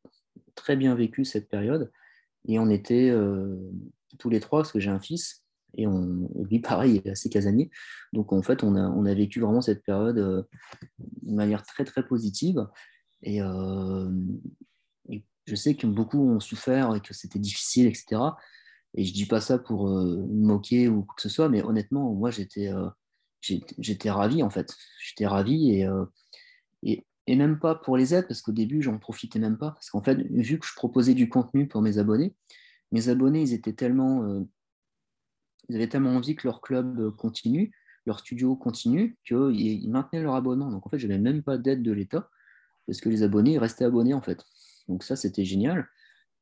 très 0.54 0.76
bien 0.76 0.94
vécu 0.94 1.26
cette 1.26 1.50
période. 1.50 1.92
Et 2.48 2.60
on 2.60 2.70
était 2.70 3.10
euh, 3.10 3.58
tous 4.20 4.30
les 4.30 4.40
trois, 4.40 4.60
parce 4.60 4.72
que 4.72 4.80
j'ai 4.80 4.92
un 4.92 5.00
fils, 5.00 5.44
et 5.76 5.88
on, 5.88 6.30
lui, 6.44 6.60
pareil, 6.60 7.02
est 7.04 7.10
assez 7.10 7.30
casanier. 7.30 7.72
Donc, 8.14 8.34
en 8.34 8.44
fait, 8.44 8.64
on 8.64 8.76
a, 8.76 8.88
on 8.90 9.06
a 9.06 9.14
vécu 9.16 9.40
vraiment 9.40 9.62
cette 9.62 9.84
période 9.84 10.20
euh, 10.20 10.44
de 11.00 11.34
manière 11.34 11.64
très, 11.64 11.86
très 11.86 12.06
positive. 12.06 12.68
Et, 13.24 13.40
je 15.48 15.56
sais 15.56 15.74
que 15.74 15.88
beaucoup 15.88 16.30
ont 16.30 16.40
souffert 16.40 16.96
et 16.96 17.02
que 17.02 17.16
c'était 17.16 17.40
difficile, 17.40 17.88
etc. 17.88 18.22
Et 18.94 19.04
je 19.04 19.12
dis 19.12 19.26
pas 19.26 19.42
ça 19.42 19.58
pour 19.58 19.88
me 19.90 20.46
moquer 20.46 20.88
ou 20.88 21.02
quoi 21.02 21.16
que 21.16 21.22
ce 21.24 21.30
soit, 21.30 21.50
mais 21.50 21.64
honnêtement, 21.64 22.14
moi, 22.14 22.30
j'étais 22.30 22.72
j'étais 23.42 24.12
ravi 24.12 24.44
en 24.44 24.50
fait. 24.50 24.76
J'étais 25.04 25.28
ravi 25.28 25.84
euh, 25.84 26.06
et, 26.84 27.06
et, 27.28 27.36
même 27.36 27.60
pas 27.60 27.76
pour 27.76 27.98
les 27.98 28.14
aides 28.14 28.28
parce 28.28 28.42
qu'au 28.42 28.52
début, 28.52 28.82
j'en 28.82 28.98
profitais 28.98 29.40
même 29.40 29.58
pas. 29.58 29.72
Parce 29.72 29.90
qu'en 29.90 30.02
fait, 30.02 30.16
vu 30.16 30.60
que 30.60 30.66
je 30.66 30.74
proposais 30.76 31.14
du 31.14 31.30
contenu 31.30 31.68
pour 31.68 31.82
mes 31.82 31.98
abonnés, 31.98 32.36
mes 32.92 33.10
abonnés, 33.10 33.42
ils 33.42 33.54
étaient 33.54 33.74
tellement. 33.74 34.24
Euh, 34.24 34.42
ils 35.70 35.76
avaient 35.76 35.88
tellement 35.88 36.12
envie 36.12 36.36
que 36.36 36.48
leur 36.48 36.60
club 36.62 37.16
continue, 37.16 37.72
leur 38.06 38.20
studio 38.20 38.56
continue, 38.56 39.18
qu'ils 39.26 39.90
maintenaient 39.90 40.22
leur 40.22 40.36
abonnement. 40.36 40.70
Donc 40.70 40.86
en 40.86 40.90
fait, 40.90 41.00
je 41.00 41.08
n'avais 41.08 41.22
même 41.22 41.44
pas 41.44 41.58
d'aide 41.58 41.82
de 41.82 41.92
l'État 41.92 42.30
parce 42.88 43.00
que 43.00 43.10
les 43.10 43.24
abonnés 43.24 43.58
restaient 43.58 43.86
abonnés 43.86 44.14
en 44.14 44.22
fait. 44.22 44.44
Donc 44.90 45.04
ça, 45.04 45.16
c'était 45.16 45.46
génial. 45.46 45.88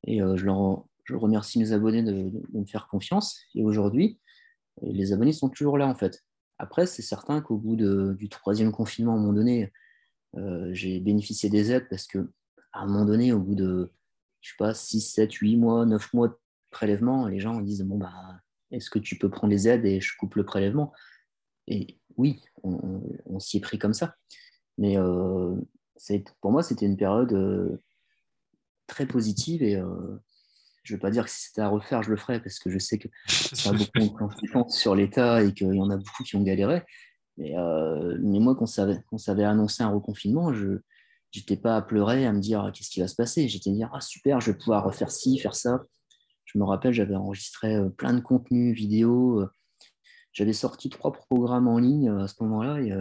Et 0.07 0.21
euh, 0.21 0.35
je, 0.35 0.45
leur, 0.45 0.85
je 1.03 1.15
remercie 1.15 1.59
mes 1.59 1.73
abonnés 1.73 2.01
de 2.01 2.31
me 2.53 2.65
faire 2.65 2.87
confiance. 2.87 3.39
Et 3.53 3.63
aujourd'hui, 3.63 4.19
les 4.81 5.13
abonnés 5.13 5.33
sont 5.33 5.49
toujours 5.49 5.77
là 5.77 5.87
en 5.87 5.95
fait. 5.95 6.23
Après, 6.59 6.85
c'est 6.85 7.01
certain 7.01 7.41
qu'au 7.41 7.57
bout 7.57 7.77
du 7.77 8.29
troisième 8.29 8.71
confinement, 8.71 9.13
à 9.13 9.15
un 9.15 9.19
moment 9.19 9.33
donné, 9.33 9.71
euh, 10.35 10.69
j'ai 10.73 10.99
bénéficié 10.99 11.49
des 11.49 11.71
aides 11.71 11.87
parce 11.89 12.05
que 12.05 12.31
à 12.73 12.81
un 12.81 12.85
moment 12.85 13.05
donné, 13.05 13.31
au 13.31 13.39
bout 13.39 13.55
de, 13.55 13.91
je 14.41 14.49
sais 14.49 14.55
pas, 14.59 14.73
6, 14.73 15.01
7, 15.01 15.33
8 15.33 15.57
mois, 15.57 15.85
9 15.85 16.13
mois 16.13 16.27
de 16.27 16.37
prélèvement, 16.69 17.27
les 17.27 17.39
gens 17.39 17.61
disent 17.61 17.81
Bon, 17.83 17.97
bah, 17.97 18.41
est-ce 18.71 18.89
que 18.89 18.99
tu 18.99 19.17
peux 19.17 19.29
prendre 19.29 19.51
les 19.51 19.67
aides 19.67 19.85
et 19.85 20.01
je 20.01 20.15
coupe 20.17 20.35
le 20.35 20.45
prélèvement? 20.45 20.93
Et 21.67 21.97
oui, 22.17 22.41
on, 22.63 23.39
s'y 23.39 23.57
est 23.57 23.61
pris 23.61 23.79
comme 23.79 23.93
ça. 23.93 24.15
Mais 24.77 24.97
euh, 24.97 25.55
pour 26.41 26.51
moi, 26.51 26.61
c'était 26.61 26.85
une 26.85 26.97
période 26.97 27.31
euh, 27.33 27.81
très 28.87 29.05
positive 29.05 29.63
et 29.63 29.81
Je 30.89 30.95
ne 30.95 30.97
veux 30.97 31.01
pas 31.01 31.11
dire 31.11 31.25
que 31.25 31.29
si 31.29 31.49
c'était 31.49 31.61
à 31.61 31.67
refaire, 31.67 32.01
je 32.01 32.09
le 32.09 32.17
ferais, 32.17 32.41
parce 32.41 32.57
que 32.57 32.71
je 32.71 32.79
sais 32.79 32.97
que 32.97 33.07
ça 33.27 33.69
a 33.69 33.73
beaucoup 33.73 33.99
de 33.99 34.07
conséquences 34.07 34.75
sur 34.75 34.95
l'État 34.95 35.43
et 35.43 35.53
qu'il 35.53 35.71
y 35.71 35.79
en 35.79 35.91
a 35.91 35.97
beaucoup 35.97 36.23
qui 36.23 36.35
ont 36.35 36.41
galéré. 36.41 36.81
Mais, 37.37 37.55
euh, 37.55 38.17
mais 38.19 38.39
moi, 38.39 38.55
quand 38.55 38.65
ça, 38.65 38.83
avait, 38.83 38.99
quand 39.07 39.19
ça 39.19 39.33
avait 39.33 39.43
annoncé 39.43 39.83
un 39.83 39.89
reconfinement, 39.89 40.51
je 40.51 40.79
n'étais 41.35 41.57
pas 41.57 41.75
à 41.75 41.83
pleurer, 41.83 42.25
à 42.25 42.33
me 42.33 42.39
dire 42.39 42.61
ah, 42.61 42.71
qu'est-ce 42.71 42.89
qui 42.89 43.01
va 43.01 43.07
se 43.07 43.13
passer? 43.13 43.47
J'étais 43.47 43.69
à 43.69 43.73
dire 43.73 43.91
ah 43.93 44.01
super, 44.01 44.41
je 44.41 44.49
vais 44.49 44.57
pouvoir 44.57 44.91
faire 44.95 45.11
ci, 45.11 45.37
faire 45.37 45.53
ça. 45.53 45.83
Je 46.45 46.57
me 46.57 46.63
rappelle, 46.63 46.91
j'avais 46.91 47.15
enregistré 47.15 47.75
euh, 47.75 47.89
plein 47.89 48.13
de 48.13 48.21
contenus 48.21 48.75
vidéo. 48.75 49.45
J'avais 50.33 50.53
sorti 50.53 50.89
trois 50.89 51.11
programmes 51.11 51.67
en 51.67 51.77
ligne 51.77 52.09
à 52.09 52.27
ce 52.27 52.41
moment-là. 52.41 52.81
Et, 52.81 52.93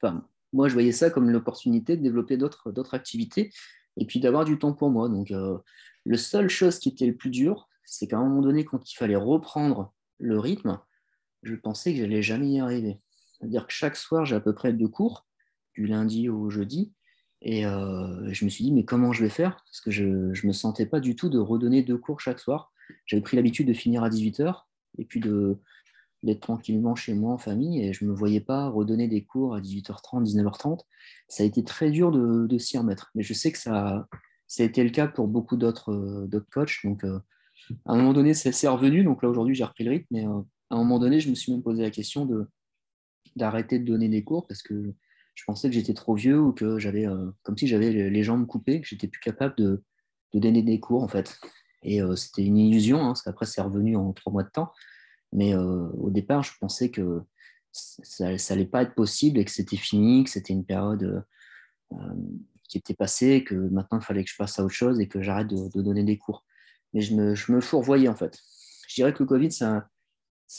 enfin, 0.00 0.26
moi, 0.54 0.68
je 0.68 0.72
voyais 0.72 0.92
ça 0.92 1.10
comme 1.10 1.28
l'opportunité 1.28 1.98
de 1.98 2.02
développer 2.02 2.38
d'autres 2.38 2.94
activités 2.94 3.50
et 3.98 4.06
puis 4.06 4.20
d'avoir 4.20 4.44
du 4.44 4.58
temps 4.58 4.72
pour 4.72 4.90
moi. 4.90 5.08
Donc, 5.08 5.30
euh, 5.30 5.58
le 6.04 6.16
seule 6.16 6.48
chose 6.48 6.78
qui 6.78 6.88
était 6.88 7.06
le 7.06 7.16
plus 7.16 7.30
dur, 7.30 7.68
c'est 7.84 8.06
qu'à 8.06 8.18
un 8.18 8.24
moment 8.24 8.42
donné, 8.42 8.64
quand 8.64 8.90
il 8.90 8.94
fallait 8.96 9.16
reprendre 9.16 9.92
le 10.18 10.38
rythme, 10.38 10.78
je 11.42 11.54
pensais 11.54 11.92
que 11.92 11.98
j'allais 11.98 12.22
jamais 12.22 12.50
y 12.50 12.60
arriver. 12.60 12.98
C'est-à-dire 13.32 13.66
que 13.66 13.72
chaque 13.72 13.96
soir, 13.96 14.24
j'ai 14.24 14.36
à 14.36 14.40
peu 14.40 14.54
près 14.54 14.72
deux 14.72 14.88
cours, 14.88 15.26
du 15.74 15.86
lundi 15.86 16.28
au 16.28 16.50
jeudi, 16.50 16.92
et 17.40 17.64
euh, 17.66 18.32
je 18.32 18.44
me 18.44 18.50
suis 18.50 18.64
dit, 18.64 18.72
mais 18.72 18.84
comment 18.84 19.12
je 19.12 19.22
vais 19.22 19.30
faire? 19.30 19.62
Parce 19.64 19.80
que 19.80 19.90
je 19.90 20.04
ne 20.04 20.46
me 20.46 20.52
sentais 20.52 20.86
pas 20.86 21.00
du 21.00 21.14
tout 21.14 21.28
de 21.28 21.38
redonner 21.38 21.82
deux 21.82 21.98
cours 21.98 22.20
chaque 22.20 22.40
soir. 22.40 22.72
J'avais 23.06 23.22
pris 23.22 23.36
l'habitude 23.36 23.68
de 23.68 23.74
finir 23.74 24.02
à 24.02 24.10
18h, 24.10 24.64
et 24.98 25.04
puis 25.04 25.20
de, 25.20 25.58
d'être 26.22 26.40
tranquillement 26.40 26.94
chez 26.96 27.14
moi 27.14 27.32
en 27.32 27.38
famille 27.38 27.84
et 27.84 27.92
je 27.92 28.04
ne 28.04 28.10
me 28.10 28.14
voyais 28.14 28.40
pas 28.40 28.68
redonner 28.68 29.08
des 29.08 29.24
cours 29.24 29.54
à 29.54 29.60
18h30, 29.60 30.24
19h30. 30.24 30.80
Ça 31.28 31.42
a 31.42 31.46
été 31.46 31.62
très 31.64 31.90
dur 31.90 32.10
de, 32.10 32.58
s'y 32.58 32.78
remettre. 32.78 33.10
Mais 33.14 33.22
je 33.22 33.32
sais 33.32 33.52
que 33.52 33.58
ça, 33.58 34.08
ça 34.48 34.62
a 34.62 34.66
été 34.66 34.82
le 34.82 34.90
cas 34.90 35.06
pour 35.06 35.28
beaucoup 35.28 35.56
d'autres, 35.56 35.92
euh, 35.92 36.46
coachs. 36.50 36.80
Donc, 36.82 37.04
euh, 37.04 37.20
à 37.84 37.92
un 37.92 37.96
moment 37.96 38.14
donné, 38.14 38.32
c'est 38.34 38.68
revenu. 38.68 39.04
Donc 39.04 39.22
là, 39.22 39.28
aujourd'hui, 39.28 39.54
j'ai 39.54 39.64
repris 39.64 39.84
le 39.84 39.90
rythme. 39.90 40.06
Mais 40.10 40.26
euh, 40.26 40.40
à 40.70 40.74
un 40.74 40.78
moment 40.78 40.98
donné, 40.98 41.20
je 41.20 41.28
me 41.28 41.34
suis 41.34 41.52
même 41.52 41.62
posé 41.62 41.82
la 41.82 41.90
question 41.90 42.24
de, 42.24 42.48
d'arrêter 43.36 43.78
de 43.78 43.84
donner 43.84 44.08
des 44.08 44.24
cours 44.24 44.46
parce 44.46 44.62
que 44.62 44.94
je 45.34 45.44
pensais 45.44 45.68
que 45.68 45.74
j'étais 45.74 45.94
trop 45.94 46.14
vieux 46.14 46.40
ou 46.40 46.52
que 46.52 46.78
j'avais, 46.80 47.06
comme 47.42 47.56
si 47.56 47.68
j'avais 47.68 48.10
les 48.10 48.22
jambes 48.24 48.44
coupées, 48.44 48.80
que 48.80 48.88
j'étais 48.88 49.06
plus 49.06 49.20
capable 49.20 49.54
de, 49.56 49.84
de 50.34 50.40
donner 50.40 50.62
des 50.62 50.80
cours, 50.80 51.04
en 51.04 51.06
fait. 51.06 51.38
Et 51.84 52.00
c'était 52.16 52.42
une 52.44 52.56
illusion, 52.56 52.98
hein, 53.02 53.08
parce 53.08 53.22
qu'après, 53.22 53.46
c'est 53.46 53.60
revenu 53.60 53.94
en 53.94 54.12
trois 54.12 54.32
mois 54.32 54.42
de 54.42 54.50
temps. 54.50 54.72
Mais 55.32 55.54
au 55.54 56.10
départ, 56.10 56.42
je 56.42 56.50
pensais 56.58 56.90
que 56.90 57.20
ça 57.70 58.32
n'allait 58.32 58.66
pas 58.66 58.82
être 58.82 58.96
possible 58.96 59.38
et 59.38 59.44
que 59.44 59.52
c'était 59.52 59.76
fini, 59.76 60.24
que 60.24 60.30
c'était 60.30 60.54
une 60.54 60.64
période 60.64 61.24
qui 62.68 62.78
était 62.78 62.94
passée, 62.94 63.44
que 63.44 63.54
maintenant 63.54 63.98
il 63.98 64.04
fallait 64.04 64.24
que 64.24 64.30
je 64.30 64.36
passe 64.36 64.58
à 64.58 64.64
autre 64.64 64.74
chose 64.74 65.00
et 65.00 65.08
que 65.08 65.22
j'arrête 65.22 65.48
de, 65.48 65.82
donner 65.82 66.04
des 66.04 66.18
cours. 66.18 66.44
Mais 66.92 67.00
je 67.00 67.14
me, 67.14 67.34
je 67.34 67.52
me 67.52 67.60
fourvoyais 67.60 68.08
en 68.08 68.14
fait. 68.14 68.38
Je 68.88 68.94
dirais 68.94 69.12
que 69.12 69.22
le 69.22 69.28
Covid, 69.28 69.50
ça, 69.52 69.88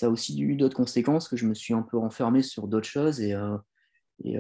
a 0.02 0.10
aussi 0.10 0.40
eu 0.42 0.56
d'autres 0.56 0.76
conséquences, 0.76 1.28
que 1.28 1.38
je 1.38 1.48
me 1.48 1.54
suis 1.54 1.74
un 1.74 1.82
peu 1.82 1.98
renfermé 1.98 2.42
sur 2.44 2.68
d'autres 2.68 2.88
choses 2.88 3.22
et, 3.22 3.34
euh, 3.34 3.58
et 4.24 4.38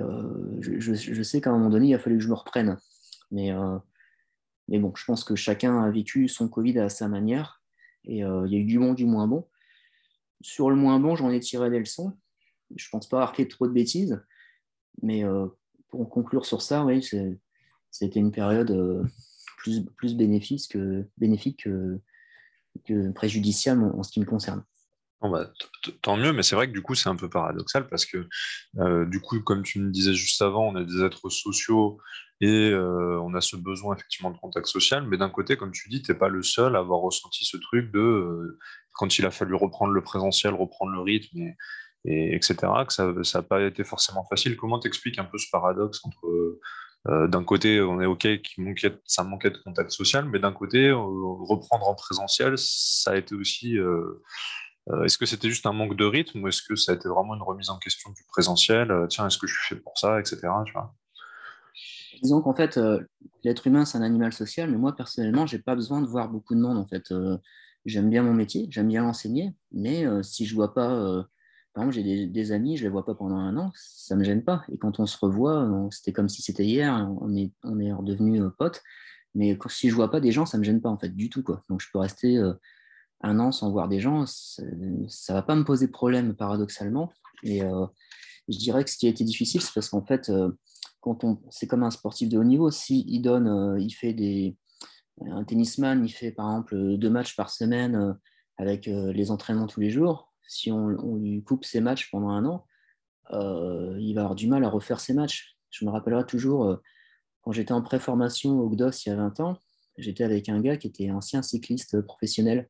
je, 0.60 0.80
je, 0.80 1.24
sais 1.24 1.40
qu'à 1.40 1.52
un 1.52 1.54
moment 1.54 1.70
donné, 1.70 1.88
il 1.88 1.94
a 1.94 2.00
fallu 2.00 2.18
que 2.18 2.24
je 2.24 2.28
me 2.28 2.34
reprenne. 2.34 2.78
Mais, 3.32 3.52
mais 4.68 4.78
bon, 4.78 4.94
je 4.94 5.06
pense 5.06 5.24
que 5.24 5.36
chacun 5.36 5.82
a 5.82 5.90
vécu 5.90 6.28
son 6.28 6.50
Covid 6.50 6.80
à 6.80 6.90
sa 6.90 7.08
manière 7.08 7.64
et 8.04 8.18
il 8.18 8.52
y 8.52 8.56
a 8.56 8.60
eu 8.60 8.66
du 8.66 8.78
bon, 8.78 8.94
du 8.94 9.06
moins 9.06 9.28
bon. 9.28 9.48
Sur 10.42 10.70
le 10.70 10.76
moins 10.76 11.00
bon, 11.00 11.16
j'en 11.16 11.32
ai 11.32 11.40
tiré 11.40 11.70
des 11.70 11.80
leçons. 11.80 12.14
Je 12.76 12.86
ne 12.86 12.90
pense 12.92 13.08
pas 13.08 13.18
avoir 13.18 13.36
fait 13.36 13.48
trop 13.48 13.68
de 13.68 13.74
bêtises. 13.74 14.22
Mais 15.02 15.24
euh, 15.24 15.48
pour 15.90 16.10
conclure 16.10 16.46
sur 16.46 16.62
ça, 16.62 16.86
oui, 16.86 17.08
c'était 17.92 18.20
une 18.20 18.32
période 18.32 18.72
euh, 18.72 19.04
plus, 19.58 20.16
bénéfique 20.16 20.74
que, 21.64 23.12
préjudiciable 23.14 23.84
en, 23.84 24.04
ce 24.04 24.12
qui 24.12 24.20
me 24.20 24.26
concerne. 24.26 24.64
Bah, 25.22 25.52
tant 26.02 26.16
mieux, 26.16 26.32
mais 26.32 26.44
c'est 26.44 26.56
vrai 26.56 26.68
que 26.68 26.72
du 26.72 26.82
coup, 26.82 26.96
c'est 26.96 27.10
un 27.10 27.16
peu 27.16 27.30
paradoxal 27.30 27.90
parce 27.90 28.06
que, 28.06 28.26
euh, 28.78 29.06
du 29.06 29.20
coup, 29.20 29.42
comme 29.42 29.64
tu 29.64 29.82
me 29.82 29.92
disais 29.92 30.14
juste 30.14 30.42
avant, 30.42 30.70
on 30.70 30.78
est 30.78 30.86
des 30.86 31.04
êtres 31.04 31.30
sociaux 31.30 32.00
et 32.40 32.74
on 32.74 33.34
a 33.34 33.42
ce 33.42 33.58
besoin 33.58 33.96
effectivement 33.96 34.32
de 34.32 34.38
contact 34.38 34.68
social, 34.68 35.06
mais 35.06 35.18
d'un 35.18 35.30
côté, 35.30 35.58
comme 35.58 35.74
tu 35.74 35.90
dis, 35.90 36.02
tu 36.02 36.10
n'es 36.10 36.18
pas 36.18 36.30
le 36.30 36.42
seul 36.42 36.78
à 36.78 36.80
avoir 36.80 37.02
ressenti 37.02 37.44
ce 37.44 37.58
truc 37.58 37.92
de 37.92 38.58
quand 38.94 39.20
il 39.20 39.26
a 39.26 39.32
fallu 39.32 39.56
reprendre 39.56 39.92
le 39.92 40.02
présentiel, 40.02 40.54
reprendre 40.54 40.94
le 40.94 41.02
rythme, 41.02 41.38
et, 42.06 42.36
etc., 42.36 42.56
que 42.88 42.94
ça 42.94 43.14
n'a 43.14 43.42
pas 43.42 43.62
été 43.62 43.84
forcément 43.84 44.26
facile. 44.26 44.56
Comment 44.56 44.80
t'expliques 44.80 45.20
un 45.20 45.26
peu 45.26 45.38
ce 45.38 45.48
paradoxe 45.52 46.00
entre, 46.06 46.60
euh, 47.08 47.28
d'un 47.28 47.44
côté, 47.44 47.82
on 47.82 48.02
est 48.02 48.06
OK, 48.06 48.28
manquait, 48.58 49.00
ça 49.06 49.24
manquait 49.24 49.52
de 49.52 49.58
contact 49.58 49.92
social, 49.92 50.26
mais 50.26 50.40
d'un 50.40 50.52
côté, 50.52 50.88
euh, 50.88 50.98
reprendre 50.98 51.88
en 51.88 51.96
présentiel, 51.96 52.58
ça 52.58 53.12
a 53.12 53.16
été 53.16 53.36
aussi... 53.36 53.78
Euh, 53.78 54.22
est-ce 55.06 55.20
que 55.20 55.28
c'était 55.28 55.50
juste 55.50 55.68
un 55.68 55.72
manque 55.72 55.96
de 55.96 56.06
rythme 56.06 56.42
ou 56.42 56.48
est-ce 56.48 56.64
que 56.64 56.76
ça 56.76 56.94
a 56.94 56.96
été 56.96 57.08
vraiment 57.08 57.36
une 57.36 57.44
remise 57.44 57.70
en 57.70 57.78
question 57.78 58.10
du 58.10 58.24
présentiel 58.28 59.06
Tiens, 59.08 59.28
est-ce 59.28 59.38
que 59.38 59.46
je 59.46 59.54
suis 59.54 59.76
fait 59.76 59.82
pour 59.82 59.96
ça, 60.00 60.20
etc. 60.20 60.48
Disons 62.24 62.42
qu'en 62.42 62.56
fait, 62.56 62.80
l'être 63.44 63.68
humain, 63.68 63.86
c'est 63.86 64.00
un 64.00 64.02
animal 64.02 64.34
social, 64.34 64.68
mais 64.72 64.78
moi, 64.78 64.96
personnellement, 64.96 65.46
j'ai 65.46 65.60
pas 65.60 65.76
besoin 65.76 66.02
de 66.02 66.08
voir 66.08 66.28
beaucoup 66.28 66.56
de 66.56 66.60
monde. 66.60 66.80
En 66.80 66.88
fait, 66.88 67.14
j'aime 67.86 68.10
bien 68.10 68.24
mon 68.24 68.34
métier, 68.34 68.66
j'aime 68.72 68.88
bien 68.88 69.04
l'enseigner, 69.04 69.54
mais 69.72 70.06
si 70.24 70.48
je 70.48 70.56
vois 70.56 70.74
pas, 70.74 71.24
par 71.80 71.88
exemple, 71.88 72.06
j'ai 72.06 72.28
des, 72.28 72.52
amis, 72.52 72.76
je 72.76 72.84
les 72.84 72.90
vois 72.90 73.06
pas 73.06 73.16
pendant 73.16 73.38
un 73.38 73.56
an, 73.56 73.72
ça 73.74 74.18
me 74.18 74.24
gêne 74.26 74.44
pas. 74.44 74.64
Et 74.70 74.78
quand 74.78 75.00
on 75.00 75.06
se 75.06 75.18
revoit, 75.18 75.66
c'était 75.92 76.12
comme 76.12 76.28
si 76.28 76.42
c'était 76.42 76.66
hier, 76.66 77.10
on 77.22 77.34
est, 77.36 77.54
on 77.64 77.80
est 77.80 77.94
redevenu 77.94 78.42
euh, 78.42 78.50
potes. 78.50 78.82
Mais 79.34 79.58
si 79.70 79.90
je 79.90 79.96
vois 79.96 80.12
pas 80.12 80.20
des 80.20 80.32
gens, 80.32 80.46
ça 80.46 80.58
me 80.58 80.64
gêne 80.64 80.82
pas 80.82 80.90
en 80.90 80.98
fait 80.98 81.10
du 81.10 81.30
tout 81.30 81.44
quoi. 81.44 81.64
Donc 81.70 81.80
je 81.82 81.88
peux 81.94 82.00
rester 82.00 82.38
un 83.22 83.40
an 83.40 83.52
sans 83.52 83.72
voir 83.72 83.88
des 83.88 84.00
gens, 84.00 84.26
ça, 84.26 84.64
ne 84.64 85.34
va 85.34 85.42
pas 85.44 85.56
me 85.56 85.64
poser 85.64 85.88
problème 85.88 86.36
paradoxalement. 86.36 87.14
Et 87.44 87.60
je 87.60 88.58
dirais 88.58 88.84
que 88.84 88.90
ce 88.90 88.98
qui 88.98 89.06
a 89.06 89.10
été 89.10 89.24
difficile, 89.24 89.62
c'est 89.62 89.74
parce 89.74 89.90
qu'en 89.90 90.04
fait, 90.04 90.32
quand 91.00 91.24
on, 91.24 91.40
c'est 91.52 91.68
comme 91.68 91.84
un 91.84 91.92
sportif 91.92 92.28
de 92.28 92.40
haut 92.40 92.44
niveau, 92.44 92.72
s'il 92.72 93.08
il 93.08 93.22
donne, 93.22 93.78
il 93.80 93.92
fait 93.92 94.14
des, 94.14 94.58
un 95.28 95.44
tennisman, 95.44 96.04
il 96.04 96.12
fait 96.12 96.32
par 96.32 96.50
exemple 96.50 96.98
deux 96.98 97.10
matchs 97.10 97.36
par 97.36 97.50
semaine 97.50 97.96
euh, 97.96 98.14
avec 98.58 98.88
euh, 98.88 99.12
les 99.14 99.32
entraînements 99.32 99.68
tous 99.68 99.80
les 99.80 99.90
jours. 99.90 100.29
Si 100.50 100.72
on, 100.72 101.16
lui 101.16 101.44
coupe 101.44 101.64
ses 101.64 101.80
matchs 101.80 102.10
pendant 102.12 102.30
un 102.30 102.44
an, 102.46 102.66
euh, 103.32 103.96
il 104.00 104.14
va 104.14 104.22
avoir 104.22 104.36
du 104.36 104.48
mal 104.48 104.64
à 104.66 104.70
refaire 104.70 105.00
ses 105.00 105.14
matchs. 105.14 105.56
Je 105.70 105.86
me 105.86 105.92
rappellerai 105.92 106.26
toujours, 106.26 106.80
quand 107.42 107.52
j'étais 107.52 107.72
en 107.72 107.82
pré-formation 107.84 108.60
au 108.60 108.70
GDOS 108.70 109.06
il 109.06 109.10
y 109.10 109.12
a 109.12 109.16
20 109.16 109.40
ans, 109.42 109.58
j'étais 109.98 110.24
avec 110.24 110.50
un 110.50 110.60
gars 110.60 110.78
qui 110.78 110.88
était 110.88 111.12
ancien 111.12 111.44
cycliste 111.44 112.02
professionnel. 112.02 112.68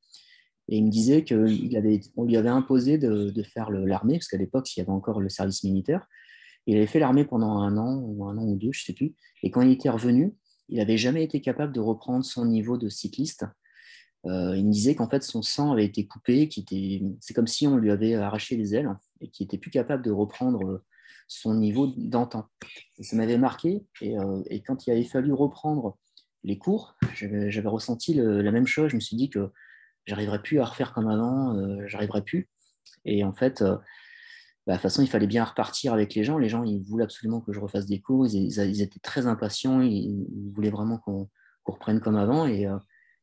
Et 0.67 0.77
il 0.77 0.85
me 0.85 0.91
disait 0.91 1.25
qu'on 1.25 2.25
lui 2.25 2.37
avait 2.37 2.49
imposé 2.49 2.97
de, 2.97 3.43
faire 3.43 3.71
l'armée, 3.71 4.15
parce 4.15 4.27
qu'à 4.27 4.37
l'époque, 4.37 4.75
il 4.75 4.79
y 4.79 4.81
avait 4.81 4.91
encore 4.91 5.19
le 5.19 5.29
service 5.29 5.63
militaire. 5.63 6.05
Il 6.67 6.77
avait 6.77 6.85
fait 6.85 6.99
l'armée 6.99 7.25
pendant 7.25 7.57
un 7.59 7.77
an, 7.77 8.01
ou 8.03 8.25
un 8.25 8.37
an 8.37 8.43
ou 8.43 8.55
deux, 8.55 8.71
je 8.71 8.81
ne 8.81 8.85
sais 8.85 8.93
plus. 8.93 9.15
Et 9.41 9.49
quand 9.49 9.61
il 9.61 9.71
était 9.71 9.89
revenu, 9.89 10.35
il 10.67 10.77
n'avait 10.77 10.97
jamais 10.97 11.23
été 11.23 11.41
capable 11.41 11.73
de 11.73 11.79
reprendre 11.79 12.23
son 12.23 12.45
niveau 12.45 12.77
de 12.77 12.87
cycliste. 12.87 13.45
Euh, 14.25 14.55
il 14.57 14.65
me 14.65 14.71
disait 14.71 14.95
qu'en 14.95 15.07
fait 15.07 15.23
son 15.23 15.41
sang 15.41 15.71
avait 15.71 15.85
été 15.85 16.05
coupé, 16.05 16.49
c'est 17.21 17.33
comme 17.33 17.47
si 17.47 17.67
on 17.67 17.77
lui 17.77 17.89
avait 17.89 18.15
arraché 18.15 18.57
les 18.57 18.75
ailes 18.75 18.93
et 19.21 19.29
qu'il 19.29 19.45
n'était 19.45 19.57
plus 19.57 19.71
capable 19.71 20.03
de 20.03 20.11
reprendre 20.11 20.83
son 21.27 21.53
niveau 21.53 21.87
d'antan. 21.95 22.49
Ça 22.99 23.15
m'avait 23.15 23.37
marqué 23.37 23.85
euh, 24.01 24.43
et, 24.47 24.61
quand 24.61 24.87
il 24.87 24.91
avait 24.91 25.03
fallu 25.03 25.31
reprendre 25.31 25.97
les 26.43 26.57
cours, 26.57 26.95
j'avais 27.13 27.69
ressenti 27.69 28.13
la 28.13 28.51
même 28.51 28.67
chose. 28.67 28.89
Je 28.89 28.95
me 28.95 29.01
suis 29.01 29.15
dit 29.15 29.29
que 29.29 29.51
j'arriverais 30.05 30.41
plus 30.41 30.59
à 30.59 30.65
refaire 30.65 30.93
comme 30.93 31.07
avant, 31.07 31.55
euh, 31.55 31.87
j'arriverais 31.87 32.23
plus. 32.23 32.49
Et 33.05 33.23
en 33.23 33.33
fait, 33.33 33.63
bah, 34.69 34.73
de 34.73 34.77
toute 34.77 34.83
façon, 34.83 35.01
il 35.01 35.09
fallait 35.09 35.27
bien 35.27 35.43
repartir 35.43 35.93
avec 35.93 36.13
les 36.13 36.23
gens. 36.23 36.37
Les 36.37 36.47
gens, 36.47 36.63
ils 36.63 36.83
voulaient 36.83 37.03
absolument 37.03 37.41
que 37.41 37.51
je 37.53 37.59
refasse 37.59 37.85
des 37.85 38.01
cours. 38.01 38.27
Ils, 38.27 38.81
étaient 38.81 38.99
très 38.99 39.25
impatients. 39.25 39.81
Ils, 39.81 40.27
voulaient 40.53 40.69
vraiment 40.69 40.97
qu'on 40.99 41.27
reprenne 41.65 41.99
comme 41.99 42.15
avant. 42.15 42.47
Euh, 42.47 42.77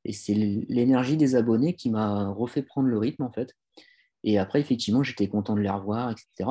et, 0.07 0.13
c'est 0.13 0.35
l'énergie 0.35 1.17
des 1.17 1.37
abonnés 1.37 1.75
qui 1.75 1.91
m'a 1.91 2.29
refait 2.29 2.63
prendre 2.63 2.89
le 2.89 2.99
rythme, 2.99 3.23
en 3.23 3.31
fait. 3.31 3.55
Et 4.25 4.39
après, 4.39 4.61
effectivement, 4.61 5.03
j'étais 5.03 5.29
content 5.29 5.55
de 5.55 5.61
les 5.61 5.71
revoir, 5.71 6.11
etc. 6.11 6.51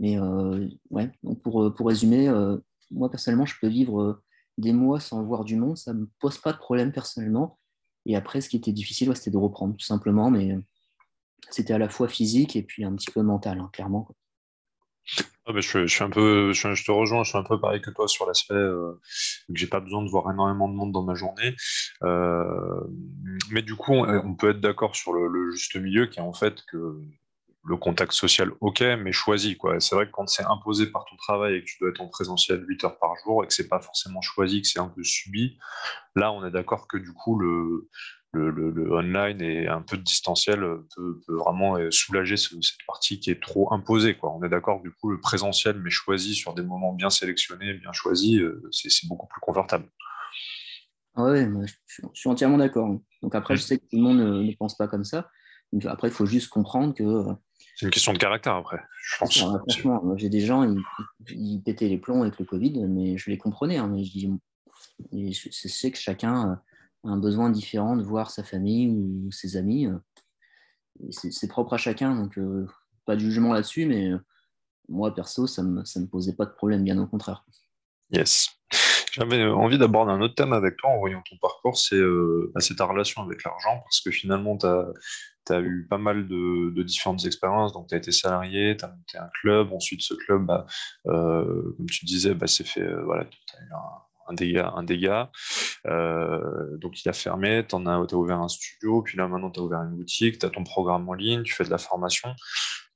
Mais 0.00 0.18
euh, 0.18 0.68
ouais, 0.90 1.10
pour, 1.42 1.72
pour 1.74 1.86
résumer, 1.86 2.28
euh, 2.28 2.58
moi, 2.90 3.10
personnellement, 3.10 3.46
je 3.46 3.54
peux 3.60 3.68
vivre 3.68 4.22
des 4.58 4.72
mois 4.72 5.00
sans 5.00 5.22
voir 5.22 5.44
du 5.44 5.56
monde. 5.56 5.76
Ça 5.76 5.94
ne 5.94 6.00
me 6.00 6.10
pose 6.18 6.38
pas 6.38 6.52
de 6.52 6.58
problème 6.58 6.92
personnellement. 6.92 7.58
Et 8.04 8.16
après, 8.16 8.40
ce 8.40 8.48
qui 8.48 8.56
était 8.56 8.72
difficile, 8.72 9.14
c'était 9.14 9.30
de 9.30 9.36
reprendre, 9.36 9.76
tout 9.76 9.86
simplement. 9.86 10.30
Mais 10.30 10.58
c'était 11.50 11.74
à 11.74 11.78
la 11.78 11.88
fois 11.88 12.08
physique 12.08 12.56
et 12.56 12.62
puis 12.62 12.84
un 12.84 12.94
petit 12.94 13.10
peu 13.10 13.22
mental, 13.22 13.60
hein, 13.60 13.70
clairement. 13.72 14.08
Je, 15.48 15.86
suis 15.86 16.04
un 16.04 16.10
peu, 16.10 16.52
je, 16.52 16.84
te 16.84 16.92
rejoins, 16.92 17.24
je 17.24 17.30
suis 17.30 17.38
un 17.38 17.42
peu 17.42 17.60
pareil 17.60 17.80
que 17.80 17.90
toi 17.90 18.06
sur 18.06 18.26
l'aspect 18.26 18.54
euh, 18.54 19.00
que 19.48 19.54
j'ai 19.54 19.66
pas 19.66 19.80
besoin 19.80 20.02
de 20.02 20.08
voir 20.08 20.30
énormément 20.30 20.68
de 20.68 20.74
monde 20.74 20.92
dans 20.92 21.02
ma 21.02 21.14
journée. 21.14 21.56
Euh, 22.04 22.80
mais 23.50 23.62
du 23.62 23.74
coup, 23.74 23.92
on, 23.92 24.34
peut 24.34 24.50
être 24.50 24.60
d'accord 24.60 24.94
sur 24.94 25.12
le, 25.12 25.50
juste 25.50 25.76
milieu 25.76 26.06
qui 26.06 26.20
est 26.20 26.22
en 26.22 26.32
fait 26.32 26.62
que 26.70 27.00
le 27.64 27.76
contact 27.76 28.12
social, 28.12 28.50
ok, 28.60 28.80
mais 28.98 29.12
choisi. 29.12 29.56
C'est 29.78 29.94
vrai 29.94 30.06
que 30.06 30.12
quand 30.12 30.26
c'est 30.28 30.44
imposé 30.44 30.86
par 30.86 31.04
ton 31.04 31.16
travail 31.16 31.56
et 31.56 31.60
que 31.60 31.66
tu 31.66 31.76
dois 31.80 31.90
être 31.90 32.00
en 32.00 32.08
présentiel 32.08 32.64
8 32.66 32.84
heures 32.84 32.98
par 32.98 33.14
jour 33.24 33.44
et 33.44 33.46
que 33.46 33.54
c'est 33.54 33.68
pas 33.68 33.80
forcément 33.80 34.20
choisi, 34.20 34.62
que 34.62 34.68
c'est 34.68 34.80
un 34.80 34.88
peu 34.88 35.04
subi, 35.04 35.58
là, 36.16 36.32
on 36.32 36.44
est 36.44 36.50
d'accord 36.50 36.88
que 36.88 36.96
du 36.96 37.12
coup, 37.12 37.38
le, 37.38 37.88
le, 38.34 38.92
online 38.92 39.40
et 39.42 39.68
un 39.68 39.82
peu 39.82 39.96
de 39.96 40.02
distanciel 40.02 40.60
peut, 40.94 41.20
vraiment 41.28 41.76
euh, 41.76 41.90
soulager 41.90 42.36
cette 42.36 42.60
partie 42.86 43.20
qui 43.20 43.30
est 43.30 43.40
trop 43.40 43.72
imposée. 43.72 44.14
Quoi. 44.14 44.34
On 44.34 44.42
est 44.42 44.48
d'accord, 44.48 44.80
du 44.80 44.90
coup, 44.90 45.10
le 45.10 45.20
présentiel, 45.20 45.78
mais 45.80 45.90
choisi 45.90 46.34
sur 46.34 46.54
des 46.54 46.62
moments 46.62 46.92
bien 46.92 47.10
sélectionnés, 47.10 47.74
bien 47.74 47.92
choisis, 47.92 48.40
euh, 48.40 48.62
c'est 48.70 49.06
beaucoup 49.06 49.26
plus 49.26 49.40
confortable. 49.40 49.86
Ah 51.14 51.24
ouais, 51.24 51.46
je, 51.86 52.06
suis 52.14 52.28
entièrement 52.28 52.56
d'accord. 52.56 52.88
Donc 53.20 53.34
après, 53.34 53.56
je 53.56 53.62
sais 53.62 53.78
que 53.78 53.84
tout 53.84 53.96
le 53.96 54.02
monde 54.02 54.18
ne 54.18 54.54
pense 54.56 54.76
pas 54.76 54.88
comme 54.88 55.04
ça. 55.04 55.28
Après, 55.84 56.08
il 56.08 56.14
faut 56.14 56.26
juste 56.26 56.48
comprendre 56.48 56.94
que. 56.94 57.02
Euh, 57.02 57.34
c'est 57.76 57.86
une 57.86 57.92
question 57.92 58.12
de 58.12 58.18
caractère 58.18 58.54
après, 58.54 58.80
je 59.02 59.18
pense. 59.18 59.38
franchement, 59.38 60.16
j'ai 60.16 60.28
des 60.28 60.40
gens, 60.40 60.74
ils, 61.28 61.62
pétaient 61.62 61.88
les 61.88 61.98
plombs 61.98 62.22
avec 62.22 62.38
le 62.38 62.44
Covid, 62.44 62.86
mais 62.86 63.16
je 63.16 63.30
les 63.30 63.38
comprenais. 63.38 63.78
Hein, 63.78 63.88
mais 63.88 64.04
je, 65.32 65.48
sais 65.50 65.90
que 65.90 65.98
chacun 65.98 66.60
un 67.04 67.16
besoin 67.16 67.50
différent 67.50 67.96
de 67.96 68.02
voir 68.02 68.30
sa 68.30 68.44
famille 68.44 68.88
ou 68.88 69.30
ses 69.30 69.56
amis. 69.56 69.86
Euh, 69.86 69.98
c'est 71.10 71.48
propre 71.48 71.74
à 71.74 71.78
chacun, 71.78 72.14
donc 72.14 72.38
euh, 72.38 72.66
pas 73.06 73.16
de 73.16 73.20
jugement 73.20 73.52
là-dessus, 73.52 73.86
mais 73.86 74.10
moi, 74.88 75.14
perso, 75.14 75.46
ça 75.46 75.62
ne 75.62 75.68
me, 75.68 75.84
ça 75.84 76.00
me 76.00 76.06
posait 76.06 76.34
pas 76.34 76.44
de 76.44 76.52
problème, 76.52 76.84
bien 76.84 76.98
au 76.98 77.06
contraire. 77.06 77.44
Yes. 78.10 78.50
J'avais 79.12 79.44
envie 79.44 79.78
d'aborder 79.78 80.12
un 80.12 80.20
autre 80.20 80.34
thème 80.34 80.52
avec 80.52 80.76
toi 80.76 80.90
en 80.90 80.98
voyant 80.98 81.22
ton 81.28 81.36
parcours, 81.36 81.76
c'est 81.76 82.00
bah, 82.54 82.60
ta 82.76 82.84
relation 82.84 83.22
avec 83.22 83.42
l'argent, 83.44 83.80
parce 83.84 84.00
que 84.00 84.10
finalement, 84.10 84.56
tu 84.56 84.66
as 85.52 85.60
eu 85.60 85.86
pas 85.88 85.98
mal 85.98 86.28
de, 86.28 86.82
différentes 86.82 87.24
expériences. 87.24 87.72
Donc, 87.72 87.88
tu 87.88 87.94
as 87.94 87.98
été 87.98 88.12
salarié, 88.12 88.76
tu 88.76 88.84
as 88.84 88.88
monté 88.88 89.18
un 89.18 89.28
club. 89.40 89.72
Ensuite, 89.72 90.02
ce 90.02 90.14
club, 90.14 90.46
bah, 90.46 90.66
euh, 91.06 91.74
comme 91.76 91.86
tu 91.86 92.04
disais, 92.04 92.34
bah, 92.34 92.46
c'est 92.46 92.66
fait, 92.66 92.82
euh, 92.82 93.02
voilà, 93.04 93.26
dégât. 94.34 94.72
Un 94.76 94.82
dégât. 94.82 95.30
Euh, 95.86 96.76
donc, 96.78 97.04
il 97.04 97.08
a 97.08 97.12
fermé, 97.12 97.64
tu 97.68 97.76
as, 97.76 97.78
as, 97.78 98.14
ouvert 98.14 98.40
un 98.40 98.48
studio, 98.48 99.02
puis 99.02 99.18
là, 99.18 99.28
maintenant, 99.28 99.50
tu 99.50 99.60
as 99.60 99.62
ouvert 99.62 99.80
une 99.80 99.96
boutique, 99.96 100.38
tu 100.38 100.46
as 100.46 100.50
ton 100.50 100.64
programme 100.64 101.08
en 101.08 101.14
ligne, 101.14 101.42
tu 101.42 101.54
fais 101.54 101.64
de 101.64 101.70
la 101.70 101.78
formation. 101.78 102.34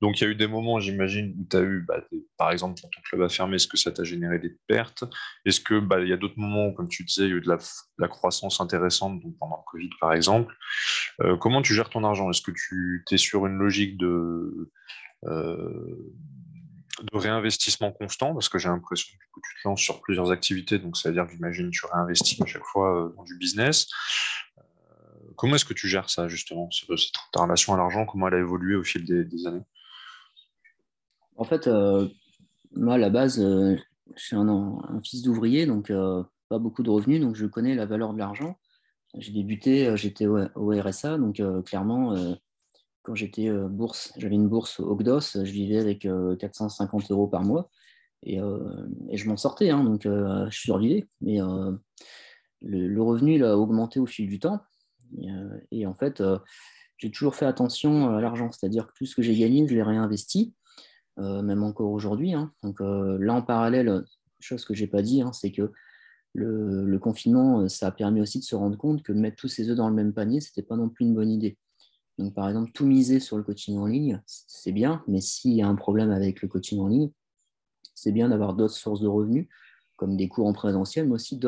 Donc, 0.01 0.19
il 0.19 0.23
y 0.23 0.27
a 0.27 0.29
eu 0.29 0.35
des 0.35 0.47
moments, 0.47 0.79
j'imagine, 0.79 1.33
où 1.39 1.47
tu 1.49 1.57
as 1.57 1.61
eu, 1.61 1.83
bah, 1.87 2.03
par 2.37 2.51
exemple, 2.51 2.79
quand 2.81 2.89
ton 2.89 3.01
club 3.01 3.21
a 3.23 3.29
fermé, 3.29 3.55
est-ce 3.55 3.67
que 3.67 3.77
ça 3.77 3.91
t'a 3.91 4.03
généré 4.03 4.37
des 4.39 4.55
pertes? 4.67 5.03
Est-ce 5.45 5.59
que 5.59 5.79
bah, 5.79 5.99
il 6.01 6.07
y 6.07 6.13
a 6.13 6.17
d'autres 6.17 6.37
moments 6.37 6.67
où, 6.67 6.73
comme 6.73 6.87
tu 6.87 7.03
disais, 7.03 7.23
il 7.23 7.29
y 7.29 7.33
a 7.33 7.35
eu 7.37 7.41
de 7.41 7.57
la, 7.97 8.07
croissance 8.07 8.61
intéressante, 8.61 9.21
donc 9.21 9.35
pendant 9.39 9.57
le 9.57 9.71
Covid, 9.71 9.89
par 9.99 10.13
exemple 10.13 10.55
euh, 11.21 11.35
Comment 11.37 11.61
tu 11.61 11.73
gères 11.73 11.89
ton 11.89 12.03
argent? 12.03 12.29
Est-ce 12.29 12.41
que 12.41 12.51
tu 12.51 13.03
es 13.11 13.17
sur 13.17 13.45
une 13.47 13.57
logique 13.57 13.97
de, 13.97 14.71
euh, 15.25 16.13
de 17.03 17.17
réinvestissement 17.17 17.91
constant 17.91 18.33
Parce 18.33 18.49
que 18.49 18.57
j'ai 18.57 18.69
l'impression 18.69 19.13
que 19.33 19.39
tu 19.39 19.61
te 19.61 19.67
lances 19.67 19.81
sur 19.81 20.01
plusieurs 20.01 20.31
activités, 20.31 20.79
donc 20.79 20.97
ça 20.97 21.09
veut 21.09 21.15
dire 21.15 21.25
que 21.25 21.31
j'imagine 21.31 21.69
tu 21.71 21.85
réinvestis 21.85 22.41
à 22.41 22.45
chaque 22.45 22.65
fois 22.65 23.05
euh, 23.05 23.13
dans 23.15 23.23
du 23.23 23.37
business. 23.37 23.87
Comment 25.35 25.55
est-ce 25.55 25.65
que 25.65 25.75
tu 25.75 25.87
gères 25.87 26.09
ça, 26.09 26.27
justement, 26.27 26.67
ta 27.31 27.41
relation 27.43 27.73
à 27.73 27.77
l'argent? 27.77 28.05
Comment 28.05 28.27
elle 28.27 28.35
a 28.35 28.39
évolué 28.39 28.75
au 28.75 28.83
fil 28.83 29.05
des 29.05 29.47
années? 29.47 29.63
En 31.37 31.43
fait, 31.43 31.67
euh, 31.67 32.07
moi, 32.75 32.95
à 32.95 32.97
la 32.97 33.09
base, 33.09 33.39
euh, 33.39 33.75
je 34.15 34.23
suis 34.23 34.35
un, 34.35 35.01
fils 35.03 35.21
d'ouvrier, 35.21 35.65
donc 35.65 35.91
euh, 35.91 36.23
pas 36.49 36.57
beaucoup 36.57 36.83
de 36.83 36.89
revenus, 36.89 37.21
donc 37.21 37.35
je 37.35 37.45
connais 37.45 37.75
la 37.75 37.85
valeur 37.85 38.13
de 38.13 38.17
l'argent. 38.17 38.57
J'ai 39.17 39.31
débuté, 39.31 39.95
j'étais 39.95 40.25
au, 40.25 40.47
RSA, 40.55 41.17
donc 41.17 41.41
clairement, 41.65 42.13
quand 43.07 43.15
j'étais 43.15 43.49
bourse, 43.49 44.13
j'avais 44.17 44.35
une 44.35 44.49
bourse 44.49 44.81
au 44.81 44.95
GDOS, 44.95 45.43
je 45.45 45.51
vivais 45.51 45.79
avec 45.79 46.05
450 46.39 47.09
euros 47.09 47.27
par 47.27 47.41
mois 47.41 47.71
et, 48.23 48.37
je 48.37 49.29
m'en 49.29 49.37
sortais, 49.37 49.69
hein, 49.69 49.81
donc 49.83 50.01
je 50.03 50.49
survivais. 50.51 51.07
Mais 51.21 51.39
le, 52.61 53.01
revenu 53.01 53.41
a 53.45 53.57
augmenté 53.57 54.01
au 54.01 54.05
fil 54.05 54.27
du 54.27 54.39
temps. 54.39 54.59
Et, 55.71 55.85
en 55.87 55.93
fait, 55.93 56.21
j'ai 56.97 57.09
toujours 57.09 57.35
fait 57.35 57.45
attention 57.45 58.13
à 58.13 58.19
l'argent, 58.19 58.51
c'est-à-dire 58.51 58.87
que 58.87 58.93
tout 58.93 59.05
ce 59.05 59.15
que 59.15 59.21
j'ai 59.21 59.37
gagné, 59.37 59.65
je 59.67 59.73
l'ai 59.73 59.83
réinvesti. 59.83 60.53
Euh, 61.19 61.41
même 61.41 61.63
encore 61.63 61.91
aujourd'hui. 61.91 62.33
Hein. 62.33 62.51
Donc 62.61 62.79
euh, 62.79 63.17
là, 63.19 63.33
en 63.33 63.41
parallèle, 63.41 64.03
chose 64.39 64.65
que 64.65 64.75
je 64.75 64.83
n'ai 64.83 64.87
pas 64.87 65.01
dit, 65.01 65.21
hein, 65.21 65.33
c'est 65.33 65.51
que 65.51 65.71
le, 66.33 66.97
confinement, 66.99 67.61
euh, 67.61 67.67
ça 67.67 67.87
a 67.87 67.91
permis 67.91 68.21
aussi 68.21 68.39
de 68.39 68.43
se 68.43 68.55
rendre 68.55 68.77
compte 68.77 69.01
que 69.01 69.11
mettre 69.13 69.37
tous 69.37 69.47
ses 69.47 69.69
œufs 69.69 69.75
dans 69.75 69.89
le 69.89 69.95
même 69.95 70.13
panier, 70.13 70.41
ce 70.41 70.49
n'était 70.49 70.67
pas 70.67 70.75
non 70.75 70.89
plus 70.89 71.05
une 71.05 71.15
bonne 71.15 71.31
idée. 71.31 71.57
Donc, 72.17 72.33
par 72.33 72.47
exemple, 72.47 72.71
tout 72.71 72.85
miser 72.85 73.19
sur 73.19 73.37
le 73.37 73.43
coaching 73.43 73.77
en 73.77 73.85
ligne, 73.85 74.21
c'est 74.25 74.71
bien, 74.71 75.03
mais 75.07 75.21
s'il 75.21 75.53
y 75.53 75.61
a 75.61 75.67
un 75.67 75.75
problème 75.75 76.11
avec 76.11 76.41
le 76.41 76.47
coaching 76.47 76.79
en 76.79 76.87
ligne, 76.87 77.11
c'est 77.93 78.11
bien 78.11 78.29
d'avoir 78.29 78.53
d'autres 78.53 78.75
sources 78.75 79.01
de 79.01 79.07
revenus, 79.07 79.47
comme 79.95 80.17
des 80.17 80.27
cours 80.27 80.47
en 80.47 80.53
présentiel, 80.53 81.07
mais 81.07 81.13
aussi 81.13 81.39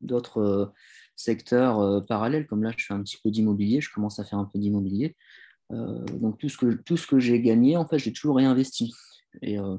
d'autres 0.00 0.72
secteurs 1.16 2.04
parallèles. 2.06 2.46
Comme 2.46 2.62
là, 2.62 2.72
je 2.76 2.84
fais 2.86 2.94
un 2.94 3.02
petit 3.02 3.18
peu 3.22 3.30
d'immobilier, 3.30 3.80
je 3.80 3.92
commence 3.92 4.18
à 4.18 4.24
faire 4.24 4.38
un 4.38 4.44
peu 4.46 4.58
d'immobilier. 4.58 5.16
donc, 5.70 6.38
tout 6.38 6.48
ce 6.48 6.56
que, 6.56 6.72
tout 6.72 6.96
ce 6.96 7.06
que 7.06 7.18
j'ai 7.18 7.40
gagné, 7.40 7.76
en 7.76 7.86
fait, 7.86 7.98
j'ai 7.98 8.12
toujours 8.12 8.36
réinvesti. 8.36 8.92
Et 9.42 9.58
euh, 9.58 9.76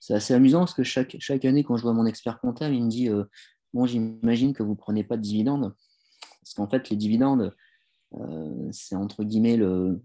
c'est 0.00 0.14
assez 0.14 0.34
amusant 0.34 0.60
parce 0.60 0.74
que 0.74 0.82
chaque, 0.82 1.16
chaque 1.18 1.44
année, 1.44 1.64
quand 1.64 1.76
je 1.76 1.82
vois 1.82 1.92
mon 1.92 2.06
expert 2.06 2.40
comptable, 2.40 2.74
il 2.74 2.84
me 2.84 2.90
dit 2.90 3.08
euh, 3.08 3.24
Bon, 3.72 3.86
j'imagine 3.86 4.52
que 4.52 4.62
vous 4.62 4.72
ne 4.72 4.76
prenez 4.76 5.04
pas 5.04 5.16
de 5.16 5.22
dividendes. 5.22 5.74
Parce 6.42 6.54
qu'en 6.54 6.68
fait, 6.68 6.90
les 6.90 6.96
dividendes, 6.96 7.54
euh, 8.14 8.68
c'est 8.72 8.96
entre 8.96 9.24
guillemets 9.24 9.56
le, 9.56 10.02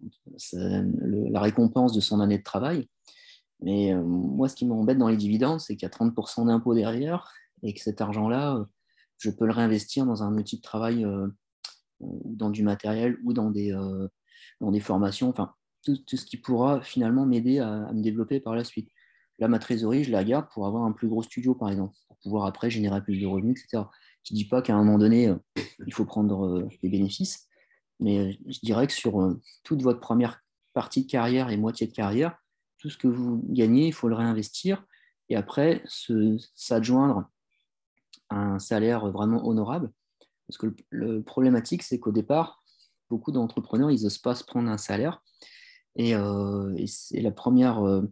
la 0.54 1.42
récompense 1.42 1.94
de 1.94 2.00
son 2.00 2.20
année 2.20 2.38
de 2.38 2.44
travail. 2.44 2.88
Mais 3.62 3.92
moi, 3.96 4.50
ce 4.50 4.56
qui 4.56 4.68
m'embête 4.68 5.00
dans 5.00 5.08
les 5.08 5.18
dividendes, 5.18 5.60
c'est 5.60 5.76
qu'il 5.76 5.88
y 5.88 5.92
a 5.92 5.96
30% 5.96 6.46
d'impôts 6.46 6.76
derrière 6.76 7.32
et 7.64 7.74
que 7.74 7.82
cet 7.82 8.02
argent-là, 8.02 8.64
je 9.18 9.32
peux 9.32 9.48
le 9.48 9.52
réinvestir 9.52 10.06
dans 10.06 10.22
un 10.22 10.38
outil 10.38 10.58
de 10.58 10.62
travail, 10.62 11.04
dans 12.00 12.52
du 12.52 12.62
matériel 12.62 13.18
ou 13.24 13.34
dans 13.34 13.50
des, 13.50 13.72
dans 14.62 14.72
des 14.72 14.80
formations. 14.80 15.30
Enfin, 15.30 15.56
tout, 16.06 16.18
ce 16.18 16.26
qui 16.26 16.38
pourra 16.38 16.82
finalement 16.82 17.26
m'aider 17.26 17.60
à, 17.60 17.92
me 17.94 18.02
développer 18.02 18.40
par 18.40 18.56
la 18.56 18.64
suite. 18.64 18.90
Là, 19.40 19.48
ma 19.48 19.60
trésorerie, 19.60 20.04
je 20.04 20.12
la 20.12 20.24
garde 20.24 20.48
pour 20.54 20.66
avoir 20.66 20.84
un 20.84 20.92
plus 20.92 21.08
gros 21.08 21.24
studio, 21.24 21.54
par 21.54 21.70
exemple, 21.70 21.96
pour 22.08 22.18
pouvoir 22.18 22.46
après 22.46 22.70
générer 22.70 23.02
plus 23.02 23.20
de 23.20 23.26
revenus, 23.26 23.60
etc. 23.60 23.84
Je 24.24 24.34
ne 24.34 24.38
dis 24.38 24.46
pas 24.46 24.62
qu'à 24.62 24.76
un 24.76 24.84
moment 24.84 24.98
donné, 24.98 25.28
euh, 25.28 25.36
il 25.86 25.94
faut 25.94 26.06
prendre 26.06 26.46
euh, 26.46 26.68
des 26.82 26.90
bénéfices, 26.90 27.47
mais 28.00 28.20
euh, 28.20 28.34
je 28.48 28.60
dirais 28.62 28.88
que 28.88 28.94
sur 28.94 29.36
toute 29.64 29.82
votre 29.82 30.00
première 30.00 30.42
partie 30.74 31.04
de 31.04 31.10
carrière 31.10 31.50
et 31.50 31.58
moitié 31.58 31.88
de 31.88 31.94
carrière, 31.94 32.38
tout 32.78 32.90
ce 32.90 32.98
que 32.98 33.08
vous 33.08 33.42
gagnez, 33.50 33.88
il 33.88 33.94
faut 33.94 34.08
le 34.08 34.16
réinvestir 34.16 34.86
et 35.30 35.36
après 35.36 35.84
s'adjoindre 36.56 37.30
à 38.30 38.38
un 38.38 38.60
salaire 38.60 39.10
vraiment 39.12 39.48
honorable. 39.48 39.92
Parce 40.48 40.58
que 40.58 40.74
le, 40.90 41.22
problématique, 41.22 41.84
c'est 41.84 42.00
qu'au 42.00 42.12
départ, 42.12 42.64
beaucoup 43.10 43.32
d'entrepreneurs, 43.32 43.92
ils 43.92 44.04
n'osent 44.04 44.18
pas 44.20 44.36
se 44.36 44.44
prendre 44.44 44.70
un 44.70 44.78
salaire 44.78 45.22
euh, 46.00 46.74
et, 46.76 46.88
c'est 46.88 47.22
la 47.22 47.32
première 47.32 47.86
euh, 47.86 48.04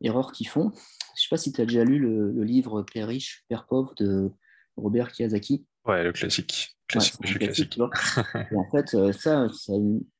erreur 0.00 0.32
qu'ils 0.32 0.48
font. 0.48 0.70
Je 0.70 1.20
ne 1.20 1.22
sais 1.22 1.28
pas 1.30 1.36
si 1.36 1.52
tu 1.52 1.60
as 1.60 1.66
déjà 1.66 1.84
lu 1.84 1.98
le, 1.98 2.44
livre 2.44 2.82
Père 2.82 3.08
riche, 3.08 3.44
Père 3.48 3.66
pauvre 3.66 3.94
de 3.96 4.30
Robert 4.76 5.12
Kiyosaki. 5.12 5.64
Ouais, 5.86 6.02
le 6.02 6.12
classique. 6.12 6.76
classique, 6.88 7.78
en 8.56 8.70
fait, 8.70 8.94
euh, 8.94 9.12
ça, 9.12 9.48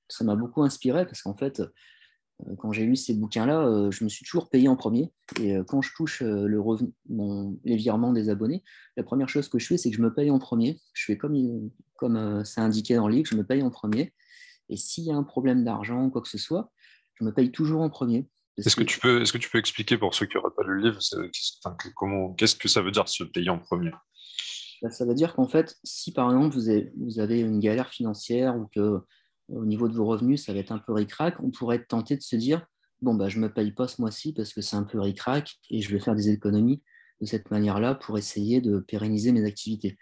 ça 0.09 0.25
m'a 0.25 0.37
beaucoup 0.37 0.63
inspiré 0.63 1.07
parce 1.07 1.23
qu'en 1.23 1.37
fait, 1.37 1.63
quand 2.59 2.73
j'ai 2.73 2.85
lu 2.85 2.97
ces 2.97 3.15
bouquins-là, 3.15 3.91
je 3.91 4.03
me 4.05 4.09
suis 4.09 4.25
toujours 4.25 4.51
payé 4.51 4.69
en 4.69 4.77
premier. 4.77 5.13
Et 5.41 5.57
quand 5.69 5.83
je 5.83 5.91
touche 5.95 6.21
le 6.21 6.61
revenu, 6.61 6.93
les 7.65 7.77
virements 7.77 8.13
des 8.13 8.29
abonnés, 8.29 8.65
la 8.97 9.05
première 9.05 9.29
chose 9.29 9.49
que 9.49 9.59
je 9.61 9.67
fais, 9.67 9.79
c'est 9.79 9.91
que 9.91 9.97
je 9.97 10.03
me 10.03 10.13
paye 10.13 10.31
en 10.31 10.41
premier. 10.41 10.81
Je 10.95 11.05
fais 11.05 11.17
comme, 11.17 11.71
comme 11.95 12.45
c'est 12.45 12.61
indiqué 12.61 12.97
dans 12.97 13.07
le 13.07 13.15
livre, 13.15 13.29
je 13.31 13.37
me 13.37 13.45
paye 13.45 13.63
en 13.63 13.71
premier. 13.71 14.13
Et 14.69 14.77
s'il 14.77 15.05
y 15.05 15.13
a 15.13 15.15
un 15.15 15.23
problème 15.23 15.65
d'argent 15.65 16.05
ou 16.05 16.11
quoi 16.11 16.23
que 16.23 16.29
ce 16.29 16.39
soit, 16.39 16.73
je 17.15 17.25
me 17.25 17.33
paye 17.33 17.51
toujours 17.51 17.83
en 17.83 17.91
premier. 17.91 18.29
Est-ce 18.57 18.77
que, 18.77 18.85
tu 18.85 19.01
peux, 19.01 19.23
est-ce 19.23 19.33
que 19.33 19.39
tu 19.39 19.51
peux 19.51 19.59
expliquer 19.59 19.99
pour 19.99 20.15
ceux 20.15 20.27
qui 20.27 20.37
n'auraient 20.37 20.55
pas 20.57 20.63
lu 20.63 20.81
le 20.81 20.91
livre, 20.91 21.01
comment, 21.97 22.33
qu'est-ce 22.35 22.55
que 22.55 22.69
ça 22.69 22.83
veut 22.83 22.93
dire 22.93 23.09
se 23.09 23.25
payer 23.25 23.51
en 23.51 23.59
premier? 23.59 23.91
Ça 24.91 25.05
veut 25.05 25.15
dire 25.15 25.35
qu'en 25.35 25.49
fait, 25.49 25.77
si 25.85 26.13
par 26.13 26.31
exemple 26.31 26.57
vous 26.57 27.19
avez, 27.21 27.41
une 27.41 27.61
galère 27.61 27.89
financière 27.89 28.57
ou 28.57 28.67
que 28.67 29.01
au 29.49 29.65
niveau 29.65 29.89
de 29.89 29.95
vos 29.95 30.07
revenus, 30.07 30.45
ça 30.45 30.53
va 30.53 30.59
être 30.59 30.73
un 30.73 30.79
peu 30.79 30.93
ric-rac, 30.93 31.37
on 31.43 31.51
pourrait 31.51 31.77
être 31.77 31.89
tenté 31.89 32.17
de 32.17 32.23
se 32.23 32.37
dire 32.37 32.67
bon, 33.03 33.15
bah, 33.15 33.29
je 33.29 33.39
ne 33.39 33.43
me 33.43 33.53
paye 33.53 33.73
pas 33.73 33.89
ce 33.89 34.01
mois-ci 34.01 34.33
parce 34.33 34.53
que 34.53 34.63
c'est 34.63 34.77
un 34.77 34.83
peu 34.85 34.99
ric-rac 35.01 35.59
et 35.71 35.83
je 35.83 35.93
vais 35.93 36.01
faire 36.01 36.15
des 36.15 36.31
économies 36.31 36.83
de 37.21 37.27
cette 37.27 37.51
manière-là 37.51 37.95
pour 37.95 38.19
essayer 38.19 38.61
de 38.61 38.79
pérenniser 38.79 39.33
mes 39.33 39.45
activités. 39.45 39.99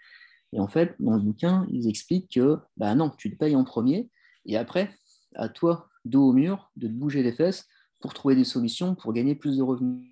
Et 0.53 0.59
en 0.59 0.67
fait, 0.67 0.95
dans 0.99 1.15
le 1.15 1.21
bouquin, 1.21 1.67
ils 1.71 1.87
expliquent 1.87 2.31
que 2.33 2.57
bah 2.77 2.95
non, 2.95 3.09
tu 3.09 3.31
te 3.31 3.37
payes 3.37 3.55
en 3.55 3.63
premier 3.63 4.09
et 4.45 4.57
après, 4.57 4.97
à 5.35 5.49
toi 5.49 5.89
dos 6.05 6.29
au 6.29 6.33
mur, 6.33 6.71
de 6.75 6.87
te 6.87 6.93
bouger 6.93 7.23
les 7.23 7.31
fesses 7.31 7.67
pour 7.99 8.13
trouver 8.13 8.35
des 8.35 8.43
solutions 8.43 8.95
pour 8.95 9.13
gagner 9.13 9.35
plus 9.35 9.57
de 9.57 9.63
revenus. 9.63 10.05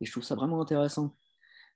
Et 0.00 0.04
je 0.04 0.10
trouve 0.10 0.24
ça 0.24 0.34
vraiment 0.34 0.60
intéressant. 0.60 1.16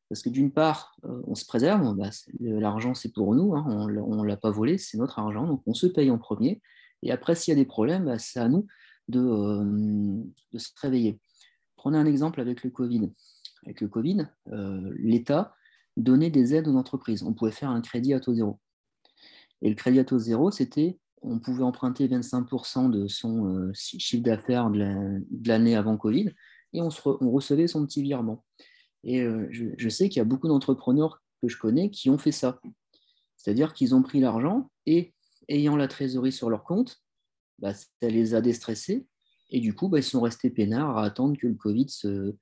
Parce 0.08 0.22
que 0.22 0.28
d'une 0.28 0.52
part, 0.52 0.96
euh, 1.04 1.22
on 1.26 1.34
se 1.34 1.46
préserve, 1.46 1.94
bah, 1.96 2.10
l'argent 2.40 2.94
c'est 2.94 3.12
pour 3.12 3.34
nous, 3.34 3.54
hein, 3.54 3.64
on 3.68 4.22
ne 4.22 4.26
l'a 4.26 4.36
pas 4.36 4.50
volé, 4.50 4.78
c'est 4.78 4.98
notre 4.98 5.18
argent, 5.18 5.46
donc 5.46 5.62
on 5.66 5.74
se 5.74 5.86
paye 5.86 6.10
en 6.10 6.18
premier. 6.18 6.60
Et 7.02 7.10
après, 7.10 7.34
s'il 7.34 7.52
y 7.52 7.56
a 7.56 7.60
des 7.60 7.66
problèmes, 7.66 8.04
bah, 8.04 8.18
c'est 8.18 8.40
à 8.40 8.48
nous 8.48 8.66
de, 9.08 9.20
de, 10.52 10.58
se 10.58 10.70
réveiller. 10.80 11.20
Prenez 11.76 11.98
un 11.98 12.06
exemple 12.06 12.40
avec 12.40 12.64
le 12.64 12.70
Covid. 12.70 13.10
Avec 13.64 13.80
le 13.80 13.88
Covid, 13.88 14.26
l'État 14.96 15.54
donnait 15.96 16.30
des 16.30 16.54
aides 16.54 16.68
aux 16.68 16.76
entreprises. 16.76 17.22
On 17.22 17.34
pouvait 17.34 17.50
faire 17.50 17.70
un 17.70 17.80
crédit 17.80 18.14
à 18.14 18.20
taux 18.20 18.34
zéro. 18.34 18.58
Et 19.62 19.68
le 19.68 19.74
crédit 19.74 19.98
à 19.98 20.04
taux 20.04 20.18
zéro, 20.18 20.50
c'était 20.50 20.98
on 21.24 21.38
pouvait 21.38 21.62
emprunter 21.62 22.06
25% 22.08 22.90
de 22.90 23.08
son 23.08 23.70
chiffre 23.72 24.22
d'affaires 24.22 24.70
de 24.70 25.48
l'année 25.48 25.74
avant 25.74 25.96
Covid 25.96 26.30
et 26.74 26.82
on, 26.82 26.90
recevait 27.30 27.66
son 27.66 27.86
petit 27.86 28.02
virement. 28.02 28.44
Et 29.04 29.26
je, 29.50 29.88
sais 29.88 30.08
qu'il 30.08 30.18
y 30.18 30.22
a 30.22 30.24
beaucoup 30.24 30.48
d'entrepreneurs 30.48 31.22
que 31.42 31.48
je 31.48 31.58
connais 31.58 31.90
qui 31.90 32.08
ont 32.10 32.18
fait 32.18 32.32
ça. 32.32 32.60
C'est-à-dire 33.36 33.74
qu'ils 33.74 33.94
ont 33.94 34.02
pris 34.02 34.20
l'argent 34.20 34.70
et, 34.86 35.14
ayant 35.48 35.76
la 35.76 35.88
trésorerie 35.88 36.32
sur 36.32 36.48
leur 36.48 36.64
compte, 36.64 37.02
bah, 37.58 37.74
ça 37.74 37.88
les 38.02 38.34
a 38.34 38.40
déstressés 38.40 39.06
et 39.50 39.60
du 39.60 39.74
coup, 39.74 39.88
bah, 39.88 39.98
ils 39.98 40.04
sont 40.04 40.20
restés 40.20 40.50
peinards 40.50 40.98
à 40.98 41.04
attendre 41.04 41.36
que 41.38 41.46
le 41.46 41.54
Covid 41.54 41.88
se, 41.88 42.34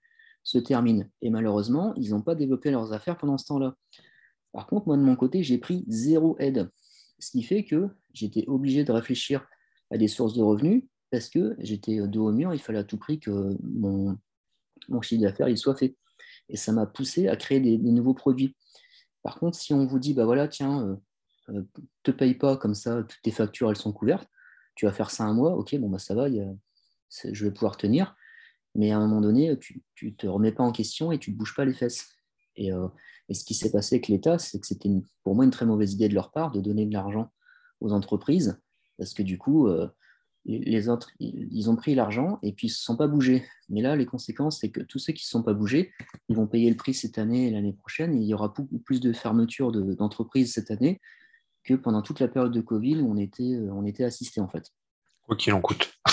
se 0.44 0.58
termine. 0.58 1.10
Et 1.20 1.30
malheureusement, 1.30 1.94
ils 1.96 2.10
n'ont 2.10 2.22
pas 2.22 2.34
développé 2.34 2.70
leurs 2.70 2.92
affaires 2.92 3.18
pendant 3.18 3.38
ce 3.38 3.46
temps-là. 3.46 3.76
Par 4.52 4.66
contre, 4.66 4.86
moi, 4.86 4.96
de 4.96 5.02
mon 5.02 5.16
côté, 5.16 5.42
j'ai 5.42 5.58
pris 5.58 5.84
zéro 5.88 6.36
aide. 6.38 6.70
Ce 7.18 7.30
qui 7.30 7.42
fait 7.42 7.64
que 7.64 7.88
j'étais 8.12 8.44
obligé 8.48 8.84
de 8.84 8.92
réfléchir 8.92 9.46
à 9.90 9.98
des 9.98 10.08
sources 10.08 10.34
de 10.34 10.42
revenus 10.42 10.84
parce 11.10 11.28
que 11.28 11.54
j'étais 11.58 11.98
dos 12.08 12.28
au 12.28 12.32
mur, 12.32 12.54
il 12.54 12.60
fallait 12.60 12.78
à 12.78 12.84
tout 12.84 12.96
prix 12.96 13.20
que 13.20 13.56
mon, 13.62 14.16
mon 14.88 15.02
chiffre 15.02 15.22
d'affaires 15.22 15.58
soit 15.58 15.76
fait. 15.76 15.96
Et 16.48 16.56
ça 16.56 16.72
m'a 16.72 16.86
poussé 16.86 17.28
à 17.28 17.36
créer 17.36 17.60
des, 17.60 17.78
nouveaux 17.78 18.14
produits. 18.14 18.56
Par 19.22 19.38
contre, 19.38 19.56
si 19.56 19.72
on 19.72 19.86
vous 19.86 19.98
dit, 19.98 20.14
bah 20.14 20.24
voilà, 20.24 20.48
tiens, 20.48 20.86
euh, 20.86 20.96
euh, 21.50 21.62
te 22.02 22.10
paye 22.10 22.34
pas 22.34 22.56
comme 22.56 22.74
ça, 22.74 23.02
toutes 23.02 23.22
tes 23.22 23.30
factures 23.30 23.70
elles 23.70 23.76
sont 23.76 23.92
couvertes, 23.92 24.28
tu 24.74 24.86
vas 24.86 24.92
faire 24.92 25.10
ça 25.10 25.24
un 25.24 25.34
mois, 25.34 25.56
ok, 25.56 25.76
bon 25.76 25.90
bah 25.90 25.98
ça 25.98 26.14
va, 26.14 26.28
je 26.28 27.44
vais 27.44 27.50
pouvoir 27.50 27.76
tenir. 27.76 28.16
Mais 28.74 28.90
à 28.90 28.96
un 28.96 29.06
moment 29.06 29.20
donné, 29.20 29.58
tu 29.58 29.82
ne 30.02 30.10
te 30.10 30.26
remets 30.26 30.52
pas 30.52 30.62
en 30.62 30.72
question 30.72 31.12
et 31.12 31.18
tu 31.18 31.30
ne 31.30 31.36
bouges 31.36 31.54
pas 31.54 31.64
les 31.64 31.74
fesses. 31.74 32.08
Euh, 32.58 32.88
et, 33.28 33.34
ce 33.34 33.44
qui 33.44 33.54
s'est 33.54 33.70
passé 33.70 33.96
avec 33.96 34.08
l'État, 34.08 34.38
c'est 34.38 34.60
que 34.60 34.66
c'était 34.66 34.90
pour 35.24 35.34
moi 35.34 35.44
une 35.44 35.50
très 35.50 35.66
mauvaise 35.66 35.92
idée 35.92 36.08
de 36.08 36.14
leur 36.14 36.30
part 36.32 36.50
de 36.50 36.60
donner 36.60 36.86
de 36.86 36.92
l'argent 36.92 37.32
aux 37.80 37.92
entreprises, 37.92 38.60
parce 38.98 39.14
que 39.14 39.22
du 39.22 39.38
coup, 39.38 39.68
euh, 39.68 39.88
les 40.44 40.88
autres, 40.88 41.10
ils 41.20 41.70
ont 41.70 41.76
pris 41.76 41.94
l'argent 41.94 42.38
et 42.42 42.52
puis 42.52 42.66
ils 42.66 42.70
ne 42.70 42.74
se 42.74 42.82
sont 42.82 42.96
pas 42.96 43.06
bougés. 43.06 43.44
Mais 43.68 43.80
là, 43.80 43.94
les 43.94 44.06
conséquences, 44.06 44.60
c'est 44.60 44.70
que 44.70 44.80
tous 44.80 44.98
ceux 44.98 45.12
qui 45.12 45.22
ne 45.22 45.26
se 45.26 45.30
sont 45.30 45.42
pas 45.42 45.54
bougés, 45.54 45.92
ils 46.28 46.36
vont 46.36 46.46
payer 46.46 46.68
le 46.68 46.76
prix 46.76 46.94
cette 46.94 47.18
année 47.18 47.46
et 47.46 47.50
l'année 47.50 47.72
prochaine. 47.72 48.14
il 48.14 48.26
y 48.26 48.34
aura 48.34 48.48
beaucoup 48.48 48.78
plus 48.78 49.00
de 49.00 49.12
fermetures 49.12 49.72
d'entreprises 49.72 50.52
cette 50.52 50.70
année 50.70 51.00
que 51.64 51.74
pendant 51.74 52.02
toute 52.02 52.18
la 52.18 52.28
période 52.28 52.52
de 52.52 52.60
Covid 52.60 52.96
où 53.02 53.12
on 53.12 53.16
était, 53.16 53.54
euh, 53.54 53.72
on 53.72 53.84
était 53.84 54.04
assisté 54.04 54.40
en 54.40 54.48
fait. 54.48 54.72
Quoi 55.22 55.36
qu'il 55.36 55.52
en 55.52 55.60
coûte. 55.60 55.92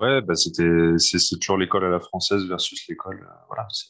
Ouais, 0.00 0.22
bah 0.22 0.34
c'était, 0.34 0.96
c'est, 0.96 1.38
toujours 1.38 1.58
l'école 1.58 1.84
à 1.84 1.90
la 1.90 2.00
française 2.00 2.46
versus 2.46 2.88
l'école. 2.88 3.22
Euh, 3.22 3.44
voilà, 3.48 3.68
c'est, 3.70 3.88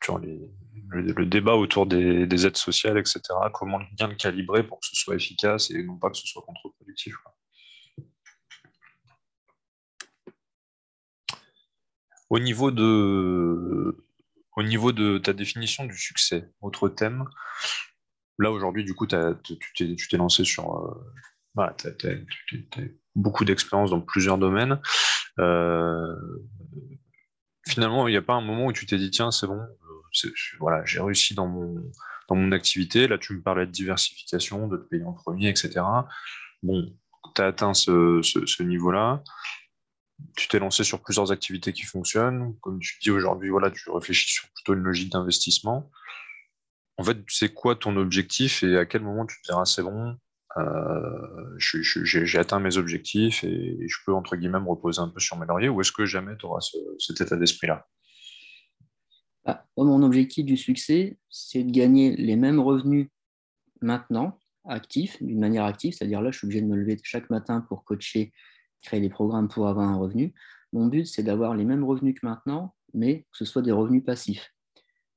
toujours 0.00 0.20
le, 0.20 1.26
débat 1.26 1.54
autour 1.54 1.86
des, 1.86 2.46
aides 2.46 2.56
sociales, 2.56 2.96
etc. 2.96 3.20
Comment 3.52 3.80
bien 3.96 4.06
le 4.06 4.14
calibrer 4.14 4.64
pour 4.64 4.78
que 4.78 4.86
ce 4.86 4.94
soit 4.94 5.16
efficace 5.16 5.72
et 5.72 5.82
non 5.82 5.96
pas 5.96 6.10
que 6.10 6.16
ce 6.16 6.28
soit 6.28 6.42
contre-productif. 6.42 7.16
Au 12.32 12.38
niveau 12.38 12.70
de, 12.70 13.94
au 14.56 14.62
niveau 14.62 14.92
de 14.92 15.18
ta 15.18 15.34
définition 15.34 15.84
du 15.84 15.98
succès, 15.98 16.48
autre 16.62 16.88
thème, 16.88 17.26
là 18.38 18.50
aujourd'hui, 18.50 18.84
du 18.84 18.94
coup, 18.94 19.06
tu, 19.06 19.58
t'es, 19.76 20.16
lancé 20.16 20.42
sur. 20.42 20.74
Euh, 20.74 20.94
voilà, 21.54 21.76
beaucoup 23.14 23.44
d'expérience 23.44 23.90
dans 23.90 24.00
plusieurs 24.00 24.38
domaines. 24.38 24.80
Euh, 25.40 26.16
finalement, 27.68 28.08
il 28.08 28.12
n'y 28.12 28.16
a 28.16 28.22
pas 28.22 28.32
un 28.32 28.40
moment 28.40 28.64
où 28.64 28.72
tu 28.72 28.86
t'es 28.86 28.96
dit, 28.96 29.10
tiens, 29.10 29.30
c'est 29.30 29.46
bon, 29.46 29.60
euh, 29.60 30.30
voilà, 30.58 30.82
j'ai 30.86 31.02
réussi 31.02 31.34
dans 31.34 31.48
mon, 31.48 31.84
dans 32.30 32.34
mon 32.34 32.50
activité. 32.52 33.08
Là, 33.08 33.18
tu 33.18 33.34
me 33.34 33.42
parlais 33.42 33.66
de 33.66 33.72
diversification, 33.72 34.68
de 34.68 34.78
te 34.78 34.88
payer 34.88 35.04
en 35.04 35.12
premier, 35.12 35.50
etc. 35.50 35.82
Bon, 36.62 36.96
tu 37.34 37.42
as 37.42 37.48
atteint 37.48 37.74
ce, 37.74 38.62
niveau-là. 38.62 39.22
Tu 40.36 40.48
t'es 40.48 40.58
lancé 40.58 40.84
sur 40.84 41.02
plusieurs 41.02 41.32
activités 41.32 41.72
qui 41.72 41.82
fonctionnent. 41.82 42.56
Comme 42.60 42.78
tu 42.80 42.98
dis 43.00 43.10
aujourd'hui, 43.10 43.50
voilà, 43.50 43.70
tu 43.70 43.90
réfléchis 43.90 44.32
sur 44.32 44.48
plutôt 44.54 44.74
une 44.74 44.82
logique 44.82 45.12
d'investissement. 45.12 45.90
En 46.98 47.04
fait, 47.04 47.18
c'est 47.28 47.52
quoi 47.52 47.76
ton 47.76 47.96
objectif 47.96 48.62
et 48.62 48.76
à 48.76 48.86
quel 48.86 49.02
moment 49.02 49.26
tu 49.26 49.40
te 49.42 49.48
diras 49.48 49.64
c'est 49.64 49.82
bon, 49.82 50.16
euh, 50.58 51.56
j'ai 51.58 52.38
atteint 52.38 52.60
mes 52.60 52.76
objectifs 52.76 53.42
et, 53.44 53.78
je 53.88 53.96
peux, 54.04 54.12
entre 54.12 54.36
guillemets, 54.36 54.60
me 54.60 54.68
reposer 54.68 55.00
un 55.00 55.08
peu 55.08 55.20
sur 55.20 55.38
mes 55.38 55.46
lauriers 55.46 55.68
ou 55.68 55.80
est-ce 55.80 55.92
que 55.92 56.04
jamais 56.04 56.36
tu 56.36 56.46
auras 56.46 56.60
cet 56.98 57.20
état 57.20 57.36
d'esprit-là? 57.36 57.86
Ah, 59.44 59.64
Mon 59.76 60.02
objectif 60.02 60.44
du 60.44 60.56
succès, 60.56 61.18
c'est 61.30 61.64
de 61.64 61.70
gagner 61.70 62.14
les 62.16 62.36
mêmes 62.36 62.60
revenus 62.60 63.08
maintenant, 63.80 64.38
actifs, 64.64 65.20
d'une 65.22 65.40
manière 65.40 65.64
active, 65.64 65.94
c'est-à-dire 65.94 66.20
là, 66.20 66.30
je 66.30 66.38
suis 66.38 66.46
obligé 66.46 66.60
de 66.60 66.66
me 66.66 66.76
lever 66.76 66.96
chaque 67.02 67.30
matin 67.30 67.62
pour 67.62 67.84
coacher, 67.84 68.32
créer 68.82 69.00
des 69.00 69.08
programmes 69.08 69.48
pour 69.48 69.68
avoir 69.68 69.88
un 69.88 69.96
revenu. 69.96 70.34
Mon 70.72 70.86
but, 70.86 71.06
c'est 71.06 71.22
d'avoir 71.22 71.54
les 71.54 71.64
mêmes 71.64 71.84
revenus 71.84 72.14
que 72.20 72.26
maintenant, 72.26 72.74
mais 72.94 73.22
que 73.30 73.38
ce 73.38 73.44
soit 73.44 73.62
des 73.62 73.72
revenus 73.72 74.04
passifs. 74.04 74.52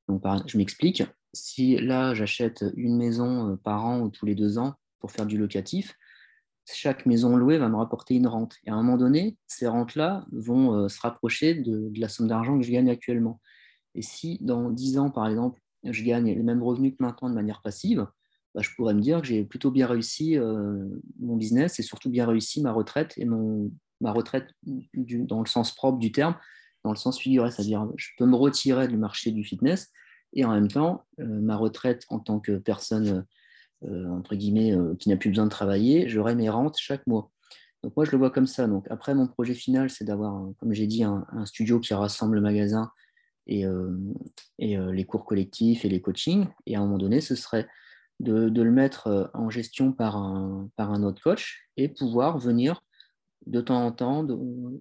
Donc, 0.08 0.24
je 0.46 0.58
m'explique. 0.58 1.04
Si 1.34 1.78
là, 1.78 2.14
j'achète 2.14 2.64
une 2.76 2.98
maison 2.98 3.52
euh, 3.52 3.56
par 3.58 3.86
an 3.86 4.02
ou 4.02 4.10
tous 4.10 4.26
les 4.26 4.36
deux 4.36 4.58
ans, 4.58 4.76
pour 5.00 5.12
faire 5.12 5.26
du 5.26 5.38
locatif, 5.38 5.96
chaque 6.74 7.06
maison 7.06 7.36
louée 7.36 7.58
va 7.58 7.70
me 7.70 7.76
rapporter 7.76 8.16
une 8.16 8.28
rente. 8.28 8.58
Et 8.66 8.70
à 8.70 8.74
un 8.74 8.82
moment 8.82 8.98
donné, 8.98 9.38
ces 9.48 9.68
rentes-là 9.68 10.26
vont 10.32 10.74
euh, 10.74 10.88
se 10.88 11.00
rapprocher 11.00 11.54
de, 11.56 11.92
la 11.96 12.10
somme 12.10 12.28
d'argent 12.28 12.58
que 12.58 12.66
je 12.66 12.72
gagne 12.72 12.90
actuellement. 12.90 13.40
Et 13.94 14.02
si 14.02 14.40
dans 14.42 14.70
10 14.72 14.98
ans, 14.98 15.10
par 15.12 15.28
exemple, 15.28 15.62
je 15.84 16.04
gagne 16.04 16.34
les 16.34 16.44
mêmes 16.44 16.64
revenus 16.64 16.94
que 16.98 17.04
maintenant 17.04 17.30
de 17.30 17.36
manière 17.36 17.62
passive, 17.62 18.08
bah, 18.56 18.62
je 18.62 18.70
pourrais 18.74 18.94
me 18.94 19.02
dire 19.02 19.20
que 19.20 19.28
j'ai 19.28 19.44
plutôt 19.44 19.70
bien 19.70 19.86
réussi 19.86 20.38
euh, 20.38 20.88
mon 21.20 21.36
business 21.36 21.78
et 21.78 21.84
surtout 21.84 22.10
bien 22.10 22.26
réussi 22.26 22.62
ma 22.62 22.72
retraite 22.72 23.14
et 23.18 23.26
mon, 23.26 23.70
ma 24.00 24.14
retraite 24.14 24.48
dans 24.94 25.42
le 25.42 25.46
sens 25.46 25.76
propre 25.76 26.00
du 26.00 26.14
terme, 26.14 26.38
dans 26.86 26.92
le 26.92 26.96
sens 26.96 27.20
figuré, 27.20 27.52
c'est-à-dire 27.52 27.86
je 27.98 28.08
peux 28.18 28.26
me 28.26 28.36
retirer 28.36 28.88
du 28.88 28.96
marché 28.96 29.32
du 29.32 29.44
fitness 29.44 29.92
et 30.32 30.46
en 30.46 30.54
même 30.54 30.70
temps, 30.70 31.04
euh, 31.20 31.26
ma 31.26 31.58
retraite 31.58 32.06
en 32.08 32.20
tant 32.20 32.40
que 32.40 32.54
personne 32.54 33.26
euh, 33.84 34.10
entre 34.10 34.36
guillemets, 34.36 34.74
qui 35.00 35.10
n'a 35.10 35.18
plus 35.18 35.30
besoin 35.30 35.46
de 35.46 35.50
travailler, 35.50 36.08
j'aurai 36.08 36.34
mes 36.34 36.50
rentes 36.50 36.78
chaque 36.78 37.06
mois. 37.08 37.30
Donc 37.84 37.96
moi, 37.98 38.06
je 38.06 38.12
le 38.12 38.18
vois 38.18 38.32
comme 38.32 38.48
ça. 38.48 38.68
Donc 38.68 38.88
après, 38.90 39.14
mon 39.14 39.28
projet 39.28 39.54
final, 39.54 39.90
c'est 39.90 40.06
d'avoir, 40.06 40.48
comme 40.60 40.74
j'ai 40.74 40.88
dit, 40.88 41.04
un, 41.04 41.26
studio 41.46 41.82
qui 41.82 41.94
rassemble 41.94 42.36
le 42.36 42.42
magasin 42.42 42.90
et, 43.48 43.66
et 44.60 44.78
les 44.78 45.04
cours 45.04 45.26
collectifs 45.26 45.86
et 45.86 45.90
les 45.90 46.02
coachings. 46.02 46.48
Et 46.66 46.76
à 46.76 46.80
un 46.80 46.84
moment 46.84 46.98
donné, 46.98 47.22
ce 47.22 47.36
serait 47.36 47.68
de, 48.20 48.50
le 48.50 48.72
mettre 48.72 49.30
en 49.34 49.50
gestion 49.50 49.92
par 49.92 50.16
un, 50.16 50.70
par 50.76 50.92
un 50.92 51.04
autre 51.04 51.22
coach 51.22 51.68
et 51.78 51.90
pouvoir 51.90 52.38
venir 52.38 52.82
de 53.46 53.62
temps 53.62 53.86
en 53.86 53.92
temps 53.92 54.26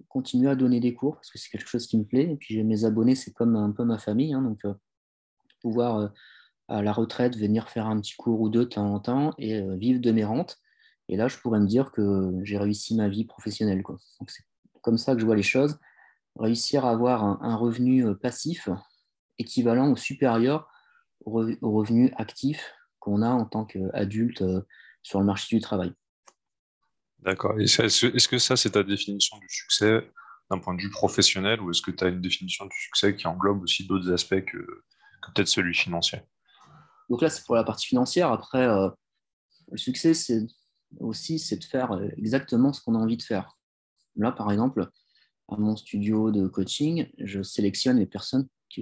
continuer 0.07 0.49
à 0.49 0.55
donner 0.55 0.79
des 0.79 0.93
cours 0.93 1.15
parce 1.15 1.29
que 1.29 1.37
c'est 1.37 1.49
quelque 1.49 1.67
chose 1.67 1.85
qui 1.85 1.97
me 1.97 2.05
plaît. 2.05 2.31
Et 2.31 2.35
puis 2.37 2.63
mes 2.63 2.85
abonnés, 2.85 3.15
c'est 3.15 3.31
comme 3.31 3.55
un 3.55 3.71
peu 3.71 3.83
ma 3.83 3.99
famille. 3.99 4.33
Hein, 4.33 4.41
donc 4.41 4.61
pouvoir 5.61 6.11
à 6.67 6.81
la 6.81 6.91
retraite, 6.91 7.37
venir 7.37 7.69
faire 7.69 7.87
un 7.87 7.99
petit 7.99 8.15
cours 8.15 8.41
ou 8.41 8.49
deux 8.49 8.65
de 8.65 8.69
temps 8.69 8.93
en 8.93 8.99
temps 8.99 9.33
et 9.37 9.59
euh, 9.59 9.75
vivre 9.75 9.99
de 9.99 10.11
mes 10.11 10.23
rentes. 10.23 10.57
Et 11.07 11.17
là, 11.17 11.27
je 11.27 11.37
pourrais 11.37 11.59
me 11.59 11.67
dire 11.67 11.91
que 11.91 12.33
j'ai 12.43 12.57
réussi 12.57 12.95
ma 12.95 13.07
vie 13.07 13.25
professionnelle. 13.25 13.83
c'est 14.27 14.43
comme 14.81 14.97
ça 14.97 15.13
que 15.13 15.21
je 15.21 15.25
vois 15.25 15.35
les 15.35 15.43
choses. 15.43 15.77
Réussir 16.37 16.85
à 16.85 16.91
avoir 16.91 17.23
un, 17.23 17.55
revenu 17.55 18.05
euh, 18.05 18.15
passif 18.15 18.69
équivalent 19.37 19.91
ou 19.91 19.95
supérieur 19.95 20.67
au, 21.25 21.45
revenu 21.61 22.11
actif 22.17 22.73
qu'on 23.05 23.21
a 23.21 23.29
en 23.29 23.45
tant 23.45 23.65
qu'adulte 23.65 24.41
euh, 24.41 24.61
sur 25.03 25.19
le 25.19 25.25
marché 25.25 25.55
du 25.55 25.61
travail. 25.61 25.93
D'accord. 27.19 27.59
Est-ce 27.59 28.27
que 28.27 28.37
ça, 28.37 28.55
c'est 28.55 28.71
ta 28.71 28.83
définition 28.83 29.37
du 29.37 29.47
succès 29.47 30.11
d'un 30.49 30.59
point 30.59 30.73
de 30.75 30.81
vue 30.81 30.89
professionnel 30.89 31.61
ou 31.61 31.71
est-ce 31.71 31.81
que 31.81 31.91
tu 31.91 32.03
as 32.03 32.07
une 32.07 32.21
définition 32.21 32.65
du 32.65 32.77
succès 32.77 33.15
qui 33.15 33.27
englobe 33.27 33.63
aussi 33.63 33.87
d'autres 33.87 34.11
aspects 34.11 34.43
que 34.43 34.57
peut-être 35.27 35.47
celui 35.47 35.73
financier? 35.73 36.19
Donc 37.09 37.21
là, 37.21 37.29
c'est 37.29 37.45
pour 37.45 37.55
la 37.55 37.63
partie 37.63 37.87
financière. 37.87 38.31
Après, 38.31 38.67
euh, 38.67 38.89
le 39.71 39.77
succès, 39.77 40.13
c'est 40.13 40.45
aussi 40.99 41.39
c'est 41.39 41.57
de 41.57 41.63
faire 41.63 41.91
euh, 41.93 42.09
exactement 42.17 42.73
ce 42.73 42.81
qu'on 42.81 42.95
a 42.95 42.99
envie 42.99 43.17
de 43.17 43.23
faire. 43.23 43.57
Là, 44.15 44.31
par 44.31 44.51
exemple, 44.51 44.89
à 45.49 45.57
mon 45.57 45.75
studio 45.75 46.31
de 46.31 46.47
coaching, 46.47 47.07
je 47.19 47.43
sélectionne 47.43 47.97
les 47.97 48.05
personnes 48.07 48.47
que 48.75 48.81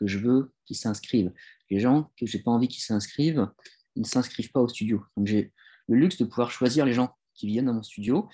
je, 0.00 0.18
veux 0.18 0.52
qui 0.66 0.74
s'inscrivent. 0.74 1.32
Les 1.70 1.80
gens 1.80 2.10
que 2.18 2.26
je 2.26 2.36
n'ai 2.36 2.42
pas 2.42 2.50
envie 2.50 2.68
qu'ils 2.68 2.82
s'inscrivent, 2.82 3.48
ils 3.94 4.02
ne 4.02 4.06
s'inscrivent 4.06 4.52
pas 4.52 4.60
au 4.60 4.68
studio. 4.68 5.04
Donc 5.16 5.26
j'ai 5.26 5.52
le 5.88 5.96
luxe 5.96 6.18
de 6.18 6.24
pouvoir 6.24 6.50
choisir 6.50 6.84
les 6.84 6.92
gens 6.92 7.16
qui 7.34 7.46
viennent 7.46 7.66
dans 7.66 7.74
mon 7.74 7.82
studio. 7.82 8.28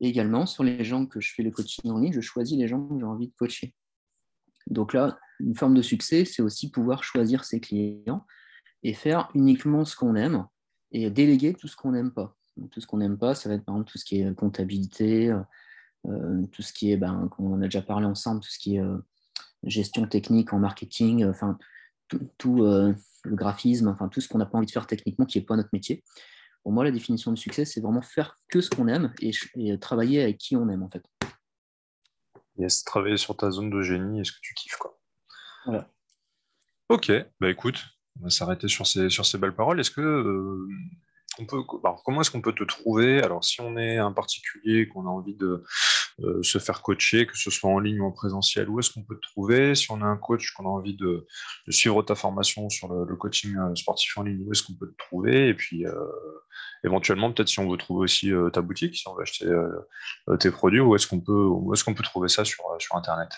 Et 0.00 0.08
également, 0.08 0.46
sur 0.46 0.64
les 0.64 0.84
gens 0.84 1.06
que 1.06 1.20
je 1.20 1.32
fais 1.34 1.42
le 1.42 1.50
coaching 1.50 1.90
en 1.90 1.98
ligne, 1.98 2.12
je 2.12 2.20
choisis 2.20 2.58
les 2.58 2.66
gens 2.66 2.86
que 2.86 2.98
j'ai 2.98 3.04
envie 3.04 3.28
de 3.28 3.34
coacher. 3.34 3.74
Donc 4.66 4.92
là, 4.92 5.18
une 5.40 5.54
forme 5.54 5.74
de 5.74 5.82
succès, 5.82 6.24
c'est 6.24 6.42
aussi 6.42 6.70
pouvoir 6.70 7.04
choisir 7.04 7.44
ses 7.44 7.60
clients 7.60 8.26
et 8.82 8.94
faire 8.94 9.30
uniquement 9.34 9.84
ce 9.84 9.96
qu'on 9.96 10.14
aime 10.16 10.46
et 10.90 11.10
déléguer 11.10 11.54
tout 11.54 11.68
ce 11.68 11.76
qu'on 11.76 11.92
n'aime 11.92 12.12
pas. 12.12 12.36
tout 12.70 12.80
ce 12.80 12.86
qu'on 12.86 12.98
n'aime 12.98 13.18
pas, 13.18 13.34
ça 13.34 13.48
va 13.48 13.54
être 13.54 13.64
par 13.64 13.76
exemple 13.76 13.90
tout 13.90 13.98
ce 13.98 14.04
qui 14.04 14.20
est 14.20 14.34
comptabilité, 14.34 15.34
euh, 16.06 16.42
tout 16.52 16.62
ce 16.62 16.72
qui 16.72 16.92
est, 16.92 16.96
ben, 16.96 17.30
on 17.38 17.60
a 17.62 17.64
déjà 17.64 17.80
parlé 17.80 18.06
ensemble, 18.06 18.40
tout 18.40 18.50
ce 18.50 18.58
qui 18.58 18.76
est 18.76 18.82
gestion 19.64 20.06
technique 20.06 20.52
en 20.52 20.58
marketing, 20.58 21.24
enfin, 21.24 21.58
tout, 22.38 22.62
le 22.62 22.96
graphisme, 23.36 23.88
enfin, 23.88 24.08
tout 24.08 24.20
ce 24.20 24.28
qu'on 24.28 24.38
n'a 24.38 24.46
pas 24.46 24.58
envie 24.58 24.66
de 24.66 24.72
faire 24.72 24.86
techniquement 24.86 25.26
qui 25.26 25.38
n'est 25.38 25.44
pas 25.44 25.56
notre 25.56 25.70
métier. 25.72 26.02
Pour 26.62 26.72
moi, 26.72 26.84
la 26.84 26.90
définition 26.90 27.32
du 27.32 27.40
succès, 27.40 27.64
c'est 27.64 27.80
vraiment 27.80 28.02
faire 28.02 28.38
que 28.48 28.60
ce 28.60 28.70
qu'on 28.70 28.88
aime 28.88 29.12
et, 29.20 29.32
travailler 29.78 30.22
avec 30.22 30.38
qui 30.38 30.56
on 30.56 30.68
aime, 30.68 30.82
en 30.82 30.90
fait. 30.90 31.04
Yes, 32.56 32.84
travailler 32.84 33.16
sur 33.16 33.36
ta 33.36 33.50
zone 33.50 33.70
de 33.70 33.82
génie 33.82 34.20
et 34.20 34.24
ce 34.24 34.32
que 34.32 34.38
tu 34.42 34.54
kiffes, 34.54 34.76
quoi. 34.76 34.98
Voilà. 35.64 35.88
Ok, 36.88 37.10
bah 37.40 37.48
écoute, 37.48 37.82
on 38.20 38.24
va 38.24 38.30
s'arrêter 38.30 38.68
sur 38.68 38.86
ces, 38.86 39.08
sur 39.08 39.24
ces 39.24 39.38
belles 39.38 39.54
paroles. 39.54 39.80
Est-ce 39.80 39.90
que 39.90 40.00
euh, 40.00 40.68
on 41.38 41.46
peut, 41.46 41.62
comment 41.64 42.20
est-ce 42.20 42.30
qu'on 42.30 42.42
peut 42.42 42.52
te 42.52 42.64
trouver? 42.64 43.22
Alors, 43.22 43.44
si 43.44 43.60
on 43.60 43.76
est 43.76 43.98
un 43.98 44.12
particulier, 44.12 44.86
qu'on 44.88 45.06
a 45.06 45.10
envie 45.10 45.34
de 45.34 45.46
euh, 45.46 45.64
se 46.42 46.58
faire 46.58 46.82
coacher, 46.82 47.26
que 47.26 47.36
ce 47.36 47.50
soit 47.50 47.70
en 47.70 47.78
ligne 47.78 48.00
ou 48.00 48.06
en 48.06 48.12
présentiel, 48.12 48.68
où 48.68 48.78
est-ce 48.78 48.90
qu'on 48.90 49.02
peut 49.02 49.16
te 49.16 49.22
trouver? 49.22 49.74
Si 49.74 49.90
on 49.90 50.00
a 50.02 50.04
un 50.04 50.16
coach, 50.16 50.52
qu'on 50.52 50.66
a 50.66 50.68
envie 50.68 50.96
de, 50.96 51.26
suivre 51.68 52.02
ta 52.02 52.14
formation 52.14 52.68
sur 52.68 52.92
le, 52.92 53.16
coaching 53.16 53.56
euh, 53.56 53.74
sportif 53.74 54.16
en 54.18 54.22
ligne, 54.22 54.44
où 54.46 54.52
est-ce 54.52 54.62
qu'on 54.62 54.74
peut 54.74 54.88
te 54.88 54.96
trouver? 54.96 55.48
Et 55.48 55.54
puis, 55.54 55.84
éventuellement, 56.84 57.32
peut-être 57.32 57.48
si 57.48 57.60
on 57.60 57.70
veut 57.70 57.78
trouver 57.78 58.04
aussi 58.04 58.30
ta 58.52 58.62
boutique, 58.62 58.96
si 58.96 59.06
on 59.08 59.14
veut 59.14 59.22
acheter 59.22 59.50
tes 60.40 60.50
produits, 60.50 60.80
où 60.80 60.94
est-ce 60.94 61.06
qu'on 61.06 61.20
peut, 61.20 61.46
où 61.46 61.72
est-ce 61.72 61.84
qu'on 61.84 61.94
peut 61.94 62.02
trouver 62.02 62.28
ça 62.28 62.44
sur, 62.44 62.64
sur 62.78 62.96
Internet? 62.96 63.30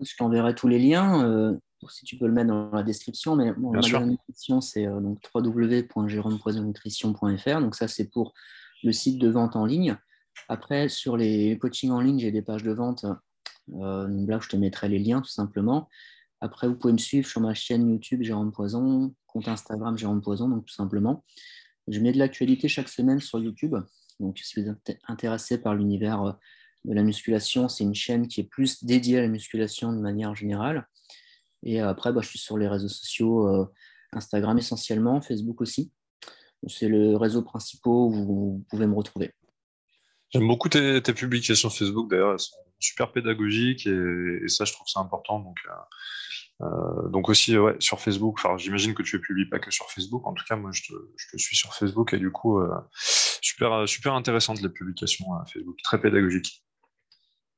Je 0.00 0.16
t'enverrai 0.16 0.54
tous 0.54 0.68
les 0.68 0.78
liens 0.78 1.58
si 1.88 2.04
tu 2.04 2.18
peux 2.18 2.26
le 2.26 2.32
mettre 2.32 2.48
dans 2.48 2.70
la 2.70 2.82
description, 2.82 3.36
mais 3.36 3.54
magasin 3.54 4.00
de 4.00 4.10
nutrition, 4.10 4.60
c'est 4.60 4.86
euh, 4.86 5.00
donc 5.00 5.18
www.jérômepoisonnutrition.fr. 5.34 7.60
Donc 7.60 7.74
ça, 7.74 7.88
c'est 7.88 8.10
pour 8.10 8.34
le 8.82 8.92
site 8.92 9.18
de 9.18 9.28
vente 9.28 9.56
en 9.56 9.64
ligne. 9.64 9.96
Après, 10.48 10.88
sur 10.88 11.16
les 11.16 11.58
coachings 11.58 11.90
en 11.90 12.00
ligne, 12.00 12.18
j'ai 12.18 12.32
des 12.32 12.42
pages 12.42 12.62
de 12.62 12.72
vente. 12.72 13.04
Euh, 13.74 14.26
là, 14.26 14.38
je 14.40 14.48
te 14.48 14.56
mettrai 14.56 14.88
les 14.88 14.98
liens, 14.98 15.20
tout 15.20 15.30
simplement. 15.30 15.88
Après, 16.40 16.68
vous 16.68 16.76
pouvez 16.76 16.92
me 16.92 16.98
suivre 16.98 17.26
sur 17.26 17.40
ma 17.40 17.54
chaîne 17.54 17.90
YouTube 17.90 18.22
Jérôme 18.22 18.52
Poison, 18.52 19.14
compte 19.26 19.48
Instagram 19.48 19.96
Jérôme 19.96 20.22
Poison, 20.22 20.48
donc 20.48 20.66
tout 20.66 20.74
simplement. 20.74 21.24
Je 21.88 22.00
mets 22.00 22.12
de 22.12 22.18
l'actualité 22.18 22.68
chaque 22.68 22.88
semaine 22.88 23.20
sur 23.20 23.38
YouTube. 23.38 23.76
Donc, 24.18 24.38
si 24.38 24.60
vous 24.60 24.68
êtes 24.68 24.98
intéressé 25.08 25.58
par 25.58 25.74
l'univers 25.74 26.22
euh, 26.22 26.32
de 26.84 26.94
la 26.94 27.02
musculation, 27.02 27.68
c'est 27.68 27.84
une 27.84 27.94
chaîne 27.94 28.26
qui 28.26 28.40
est 28.40 28.48
plus 28.48 28.84
dédiée 28.84 29.18
à 29.18 29.22
la 29.22 29.28
musculation 29.28 29.92
de 29.92 29.98
manière 29.98 30.34
générale. 30.34 30.86
Et 31.62 31.80
après, 31.80 32.12
bah, 32.12 32.20
je 32.22 32.28
suis 32.28 32.38
sur 32.38 32.56
les 32.56 32.68
réseaux 32.68 32.88
sociaux, 32.88 33.46
euh, 33.48 33.66
Instagram 34.12 34.58
essentiellement, 34.58 35.20
Facebook 35.20 35.60
aussi. 35.60 35.92
C'est 36.66 36.88
le 36.88 37.16
réseau 37.16 37.42
principal 37.42 37.92
où 37.92 38.10
vous 38.10 38.64
pouvez 38.70 38.86
me 38.86 38.94
retrouver. 38.94 39.34
J'aime 40.32 40.46
beaucoup 40.46 40.68
tes, 40.68 41.00
publications 41.00 41.70
Facebook, 41.70 42.10
d'ailleurs, 42.10 42.32
elles 42.32 42.38
sont 42.38 42.56
super 42.78 43.12
pédagogiques 43.12 43.86
et, 43.86 44.48
ça, 44.48 44.64
je 44.64 44.72
trouve 44.72 44.86
ça 44.88 45.00
important. 45.00 45.40
Donc, 45.40 45.56
euh, 45.66 46.66
euh, 46.66 47.08
donc 47.08 47.28
aussi, 47.28 47.56
ouais, 47.58 47.76
sur 47.78 48.00
Facebook, 48.00 48.38
j'imagine 48.56 48.94
que 48.94 49.02
tu 49.02 49.16
ne 49.16 49.20
publies 49.20 49.48
pas 49.48 49.58
que 49.58 49.70
sur 49.70 49.90
Facebook. 49.90 50.26
En 50.26 50.34
tout 50.34 50.44
cas, 50.48 50.56
moi, 50.56 50.70
je 50.72 50.82
te, 50.82 51.36
suis 51.36 51.56
sur 51.56 51.74
Facebook 51.74 52.12
et 52.12 52.18
du 52.18 52.30
coup, 52.30 52.60
super, 52.94 53.88
super 53.88 54.14
intéressantes 54.14 54.60
les 54.62 54.68
publications 54.68 55.26
Facebook, 55.46 55.76
très 55.82 56.00
pédagogiques. 56.00 56.62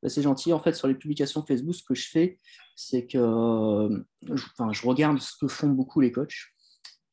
Bah, 0.02 0.08
c'est 0.08 0.22
gentil. 0.22 0.52
En 0.52 0.60
fait, 0.60 0.74
sur 0.74 0.88
les 0.88 0.94
publications 0.94 1.44
Facebook, 1.44 1.74
ce 1.74 1.82
que 1.82 1.94
je 1.94 2.08
fais, 2.08 2.38
c'est 2.74 3.06
que 3.06 3.18
euh, 3.18 4.04
je, 4.22 4.86
regarde 4.86 5.20
ce 5.20 5.36
que 5.40 5.48
font 5.48 5.68
beaucoup 5.68 6.00
les 6.00 6.10
coachs 6.10 6.52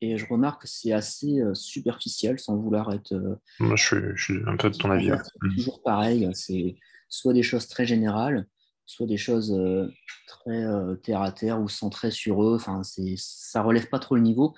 et 0.00 0.16
je 0.16 0.26
remarque 0.26 0.62
que 0.62 0.68
c'est 0.68 0.92
assez 0.92 1.40
euh, 1.40 1.54
superficiel 1.54 2.38
sans 2.38 2.56
vouloir 2.56 2.92
être. 2.92 3.12
Euh, 3.12 3.36
Moi, 3.58 3.76
je 3.76 4.14
suis, 4.16 4.40
un 4.46 4.56
peu 4.56 4.70
de 4.70 4.76
ton 4.76 4.90
avis. 4.90 5.10
C'est 5.10 5.54
toujours 5.54 5.82
pareil. 5.82 6.28
C'est 6.34 6.76
soit 7.08 7.32
des 7.32 7.42
choses 7.42 7.68
très 7.68 7.86
générales, 7.86 8.46
soit 8.86 9.06
des 9.06 9.16
choses 9.16 9.54
très 10.26 10.64
terre 11.02 11.22
à 11.22 11.32
terre 11.32 11.60
ou 11.60 11.68
centrées 11.68 12.12
sur 12.12 12.42
eux. 12.44 12.54
Enfin, 12.54 12.82
ça 13.16 13.62
relève 13.62 13.88
pas 13.88 13.98
trop 13.98 14.14
le 14.14 14.22
niveau. 14.22 14.54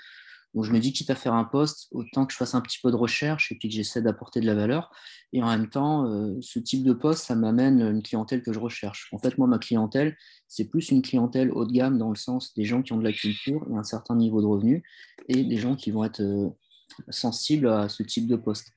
Donc 0.55 0.64
je 0.64 0.72
me 0.72 0.78
dis, 0.78 0.92
quitte 0.92 1.11
à 1.11 1.14
faire 1.14 1.34
un 1.34 1.44
poste, 1.44 1.88
autant 1.92 2.26
que 2.26 2.32
je 2.32 2.36
fasse 2.36 2.55
un 2.55 2.61
petit 2.61 2.78
peu 2.82 2.90
de 2.90 2.96
recherche 2.96 3.50
et 3.53 3.55
puis 3.55 3.68
que 3.68 3.74
j'essaie 3.74 4.03
d'apporter 4.03 4.40
de 4.40 4.46
la 4.46 4.55
valeur. 4.55 4.90
Et 5.32 5.42
en 5.42 5.46
même 5.46 5.68
temps, 5.68 6.07
euh, 6.07 6.36
ce 6.40 6.59
type 6.59 6.84
de 6.84 6.92
poste, 6.92 7.24
ça 7.24 7.34
m'amène 7.34 7.80
une 7.80 8.03
clientèle 8.03 8.42
que 8.42 8.53
je 8.53 8.59
recherche. 8.59 9.09
En 9.12 9.18
fait, 9.18 9.38
moi, 9.38 9.46
ma 9.46 9.59
clientèle, 9.59 10.16
c'est 10.48 10.68
plus 10.68 10.90
une 10.90 11.00
clientèle 11.00 11.50
haut 11.50 11.64
de 11.64 11.72
gamme 11.72 11.96
dans 11.96 12.11
le 12.11 12.16
sens 12.16 12.53
des 12.55 12.64
gens 12.64 12.82
qui 12.82 12.92
ont 12.92 12.98
de 12.98 13.05
la 13.05 13.12
culture 13.12 13.66
et 13.70 13.76
un 13.76 13.84
certain 13.84 14.14
niveau 14.14 14.42
de 14.42 14.46
revenu 14.46 14.82
et 15.28 15.44
des 15.44 15.57
gens 15.57 15.74
qui 15.74 15.90
vont 15.90 16.05
être 16.05 16.20
euh, 16.20 16.50
sensibles 17.09 17.68
à 17.68 17.88
ce 17.88 18.03
type 18.03 18.26
de 18.26 18.36
poste. 18.36 18.72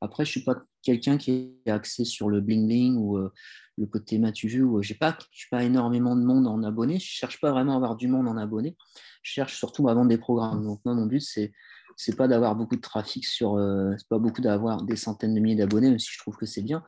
Après, 0.00 0.24
je 0.24 0.30
ne 0.30 0.32
suis 0.32 0.44
pas 0.44 0.62
quelqu'un 0.82 1.18
qui 1.18 1.54
est 1.66 1.70
axé 1.70 2.04
sur 2.04 2.28
le 2.28 2.40
bling-bling 2.40 2.96
ou 2.96 3.18
euh, 3.18 3.32
le 3.76 3.86
côté 3.86 4.18
matu 4.18 4.48
vu, 4.48 4.62
où 4.62 4.82
j'ai 4.82 4.94
pas, 4.94 5.16
je 5.30 5.46
pas 5.50 5.62
énormément 5.62 6.16
de 6.16 6.22
monde 6.22 6.46
en 6.46 6.62
abonnés. 6.62 6.98
Je 6.98 7.06
ne 7.06 7.18
cherche 7.18 7.40
pas 7.40 7.50
vraiment 7.50 7.74
à 7.74 7.76
avoir 7.76 7.96
du 7.96 8.08
monde 8.08 8.28
en 8.28 8.36
abonnés. 8.36 8.76
Je 9.22 9.32
cherche 9.32 9.56
surtout 9.56 9.88
à 9.88 9.94
vendre 9.94 10.08
des 10.08 10.18
programmes. 10.18 10.64
Donc, 10.64 10.80
moi, 10.84 10.94
mon 10.94 11.06
but, 11.06 11.20
c'est 11.20 11.52
c'est 12.00 12.16
pas 12.16 12.28
d'avoir 12.28 12.56
beaucoup 12.56 12.76
de 12.76 12.80
trafic 12.80 13.26
sur, 13.26 13.56
euh, 13.56 13.94
pas 14.08 14.18
beaucoup 14.18 14.40
d'avoir 14.40 14.84
des 14.84 14.96
centaines 14.96 15.34
de 15.34 15.40
milliers 15.40 15.56
d'abonnés, 15.56 15.90
même 15.90 15.98
si 15.98 16.10
je 16.10 16.18
trouve 16.18 16.34
que 16.34 16.46
c'est 16.46 16.62
bien. 16.62 16.82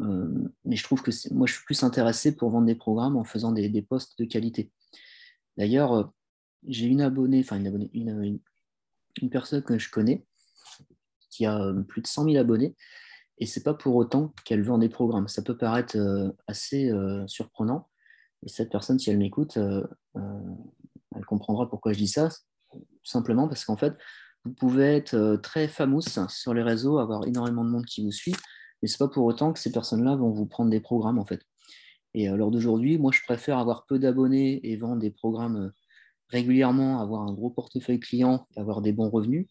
Euh, 0.00 0.28
mais 0.66 0.76
je 0.76 0.84
trouve 0.84 1.02
que 1.02 1.10
moi, 1.32 1.46
je 1.46 1.54
suis 1.54 1.64
plus 1.64 1.82
intéressé 1.82 2.36
pour 2.36 2.50
vendre 2.50 2.66
des 2.66 2.74
programmes 2.74 3.16
en 3.16 3.24
faisant 3.24 3.52
des, 3.52 3.82
postes 3.82 4.18
de 4.18 4.26
qualité. 4.26 4.70
D'ailleurs, 5.56 6.12
j'ai 6.66 6.84
une 6.84 7.00
abonnée, 7.00 7.40
enfin 7.40 7.56
une 7.56 7.66
abonnée, 7.66 7.90
une, 7.94 8.40
une, 9.22 9.30
personne 9.30 9.62
que 9.62 9.78
je 9.78 9.90
connais 9.90 10.26
qui 11.32 11.46
a 11.46 11.72
plus 11.88 12.02
de 12.02 12.06
100 12.06 12.24
000 12.24 12.36
abonnés 12.36 12.76
et 13.42 13.46
c'est 13.46 13.64
pas 13.64 13.74
pour 13.74 13.96
autant 13.96 14.32
qu'elle 14.44 14.62
vend 14.62 14.78
des 14.78 14.88
programmes. 14.88 15.26
Ça 15.26 15.42
peut 15.42 15.56
paraître 15.56 15.96
euh, 15.96 16.30
assez 16.46 16.90
euh, 16.90 17.26
surprenant. 17.26 17.88
Et 18.44 18.48
cette 18.48 18.70
personne, 18.70 19.00
si 19.00 19.10
elle 19.10 19.18
m'écoute, 19.18 19.56
euh, 19.56 19.84
elle 20.14 21.24
comprendra 21.26 21.68
pourquoi 21.68 21.92
je 21.92 21.98
dis 21.98 22.06
ça. 22.06 22.28
simplement 23.02 23.48
parce 23.48 23.64
qu'en 23.64 23.76
fait, 23.76 23.94
vous 24.44 24.52
pouvez 24.52 24.96
être 24.96 25.40
très 25.42 25.66
famous 25.66 26.02
sur 26.28 26.54
les 26.54 26.62
réseaux, 26.62 26.98
avoir 26.98 27.26
énormément 27.26 27.64
de 27.64 27.70
monde 27.70 27.84
qui 27.84 28.04
vous 28.04 28.12
suit, 28.12 28.34
mais 28.80 28.88
c'est 28.88 28.98
pas 28.98 29.08
pour 29.08 29.24
autant 29.24 29.52
que 29.52 29.58
ces 29.58 29.72
personnes-là 29.72 30.14
vont 30.14 30.30
vous 30.30 30.46
prendre 30.46 30.70
des 30.70 30.80
programmes 30.80 31.18
en 31.18 31.24
fait. 31.24 31.42
Et 32.14 32.28
à 32.28 32.36
l'heure 32.36 32.52
d'aujourd'hui, 32.52 32.96
moi, 32.96 33.10
je 33.12 33.22
préfère 33.26 33.58
avoir 33.58 33.86
peu 33.86 33.98
d'abonnés 33.98 34.60
et 34.68 34.76
vendre 34.76 35.00
des 35.00 35.10
programmes 35.10 35.72
régulièrement, 36.28 37.00
avoir 37.00 37.22
un 37.22 37.32
gros 37.32 37.50
portefeuille 37.50 38.00
client 38.00 38.46
avoir 38.56 38.82
des 38.82 38.92
bons 38.92 39.10
revenus, 39.10 39.48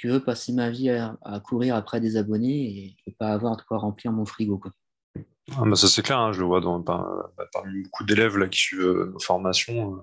que 0.00 0.18
passer 0.18 0.52
ma 0.52 0.70
vie 0.70 0.90
à, 0.90 1.40
courir 1.44 1.76
après 1.76 2.00
des 2.00 2.16
abonnés 2.16 2.96
et, 3.06 3.12
pas 3.18 3.32
avoir 3.32 3.56
de 3.56 3.62
quoi 3.62 3.78
remplir 3.78 4.12
mon 4.12 4.24
frigo. 4.24 4.56
Quoi. 4.56 4.72
Ah 5.56 5.64
bah 5.64 5.74
ça 5.74 5.88
c'est 5.88 6.02
clair, 6.02 6.18
hein, 6.18 6.32
je 6.32 6.40
le 6.40 6.46
vois 6.46 6.60
dans, 6.60 6.78
bah, 6.78 7.26
parmi 7.52 7.82
beaucoup 7.82 8.04
d'élèves 8.04 8.38
là, 8.38 8.46
qui 8.48 8.58
suivent 8.58 8.82
euh, 8.82 9.10
nos 9.12 9.18
formations. 9.18 9.94
Euh, 9.94 9.98